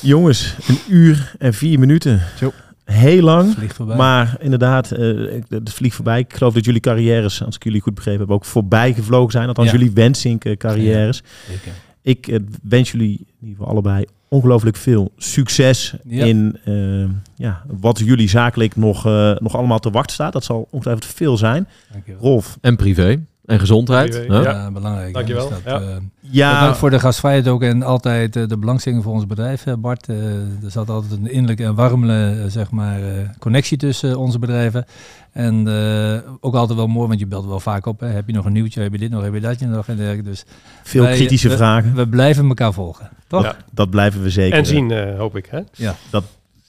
Jongens, 0.01 0.55
een 0.69 0.79
uur 0.89 1.35
en 1.39 1.55
vier 1.55 1.79
minuten. 1.79 2.23
Zo. 2.39 2.53
Heel 2.85 3.23
lang. 3.23 3.57
Maar 3.97 4.37
inderdaad, 4.41 4.91
eh, 4.91 5.09
ik- 5.37 5.45
het 5.49 5.73
vliegt 5.73 5.95
voorbij. 5.95 6.19
Ik 6.19 6.35
geloof 6.35 6.55
dat 6.55 6.65
jullie 6.65 6.81
carrières, 6.81 7.45
als 7.45 7.55
ik 7.55 7.65
jullie 7.65 7.81
goed 7.81 7.95
begrepen 7.95 8.21
heb, 8.21 8.31
ook 8.31 8.45
voorbij 8.45 8.93
gevlogen 8.93 9.33
zijn. 9.33 9.49
Althans, 9.49 9.71
Ja. 9.71 9.77
jullie 9.77 9.91
wensink 9.95 10.57
carrières. 10.59 11.23
Zeker. 11.49 11.73
Ik 12.09 12.29
eh, 12.29 12.39
wens 12.63 12.91
jullie 12.91 13.19
in 13.19 13.27
ieder 13.41 13.57
geval 13.57 13.67
allebei 13.73 14.05
ongelooflijk 14.29 14.77
veel 14.77 15.13
succes 15.17 15.95
Ja. 16.05 16.25
in 16.25 16.59
eh, 16.65 17.11
ja, 17.37 17.63
wat 17.81 17.99
jullie 17.99 18.29
zakelijk 18.29 18.77
nog, 18.77 19.07
eh, 19.07 19.37
nog 19.39 19.57
allemaal 19.57 19.79
te 19.79 19.91
wachten 19.91 20.15
staat. 20.15 20.33
Dat 20.33 20.45
zal 20.45 20.69
ongetwijfeld 20.71 21.07
veel 21.15 21.37
zijn. 21.37 21.69
Dankjewel. 21.93 22.21
Rolf, 22.21 22.59
En 22.61 22.77
privé. 22.77 23.21
En 23.49 23.59
gezondheid. 23.61 24.25
Ja. 24.29 24.41
Ja, 24.43 24.71
belangrijk. 24.71 25.15
Dankjewel. 25.15 25.49
Dus 25.49 25.59
dat, 25.65 25.81
Ja. 25.83 25.89
eh, 25.89 25.97
ja, 26.21 26.55
Bedankt 26.59 26.79
voor 26.79 26.91
de 26.91 26.99
gastvrijheid 27.01 27.49
ook 27.49 27.63
en 27.63 27.83
altijd 27.83 28.37
eh, 28.37 28.47
de 28.47 28.59
belangstelling 28.59 29.03
voor 29.03 29.13
ons 29.13 29.27
bedrijf, 29.27 29.65
Bart. 29.79 30.09
Eh, 30.09 30.17
er 30.65 30.71
zat 30.71 30.89
altijd 30.91 31.13
een 31.21 31.31
innerlijke 31.31 31.65
en 31.65 31.75
warme 31.75 32.45
zeg 32.49 32.71
maar, 32.71 33.03
eh, 33.03 33.29
connectie 33.39 33.77
tussen 33.77 34.19
onze 34.19 34.39
bedrijven. 34.39 34.85
En 35.33 35.69
eh, 35.69 36.31
ook 36.41 36.55
altijd 36.55 36.79
wel 36.79 36.87
mooi, 36.87 37.09
want 37.09 37.21
je 37.21 37.27
belt 37.27 37.47
wel 37.47 37.61
vaak 37.61 37.87
op. 37.87 38.01
Hè. 38.01 38.07
Heb 38.07 38.27
je 38.27 38.33
nog 38.33 38.45
een 38.45 38.53
nieuwtje? 38.53 38.83
Heb 38.83 38.93
je 38.93 38.99
dit 38.99 39.11
nog? 39.11 39.23
Heb 39.23 39.35
je 39.35 39.41
dat 39.41 39.61
nog? 39.61 39.89
En 39.89 39.97
dergelijke. 39.97 40.29
Dus 40.31 40.45
veel 40.83 41.03
wij- 41.03 41.15
kritische 41.15 41.49
we- 41.49 41.57
vragen. 41.57 41.95
we 41.95 42.09
blijven 42.09 42.49
elkaar 42.49 42.73
volgen. 42.73 43.09
Toch? 43.27 43.43
Ja. 43.43 43.57
Dat 43.71 43.91
blijven 43.91 44.23
we 44.23 44.31
zeker. 44.31 44.59
En 44.59 44.67
zien, 44.67 44.91
eh, 44.91 45.19
hoop 45.19 45.37
ik. 45.37 45.47
Hè? 45.51 45.61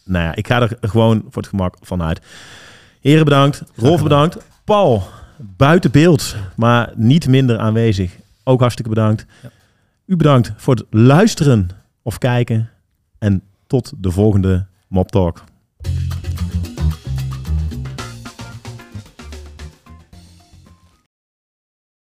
Nou 0.05 0.25
ja, 0.25 0.35
ik 0.35 0.47
ga 0.47 0.61
er 0.61 0.77
gewoon 0.81 1.17
voor 1.29 1.41
het 1.41 1.47
gemak 1.51 1.75
van 1.81 2.03
uit. 2.03 2.21
Heren 3.01 3.25
bedankt. 3.25 3.63
Rolf 3.75 4.03
bedankt. 4.03 4.37
Paul, 4.63 5.03
buiten 5.39 5.91
beeld, 5.91 6.35
maar 6.55 6.91
niet 6.95 7.27
minder 7.27 7.57
aanwezig. 7.57 8.15
Ook 8.43 8.59
hartstikke 8.59 8.89
bedankt. 8.89 9.25
Ja. 9.43 9.49
U 10.05 10.15
bedankt 10.15 10.53
voor 10.57 10.75
het 10.75 10.85
luisteren 10.89 11.69
of 12.01 12.17
kijken. 12.17 12.69
En 13.17 13.41
tot 13.67 13.93
de 13.97 14.11
volgende 14.11 14.65
Mop 14.87 15.11
Talk. 15.11 15.43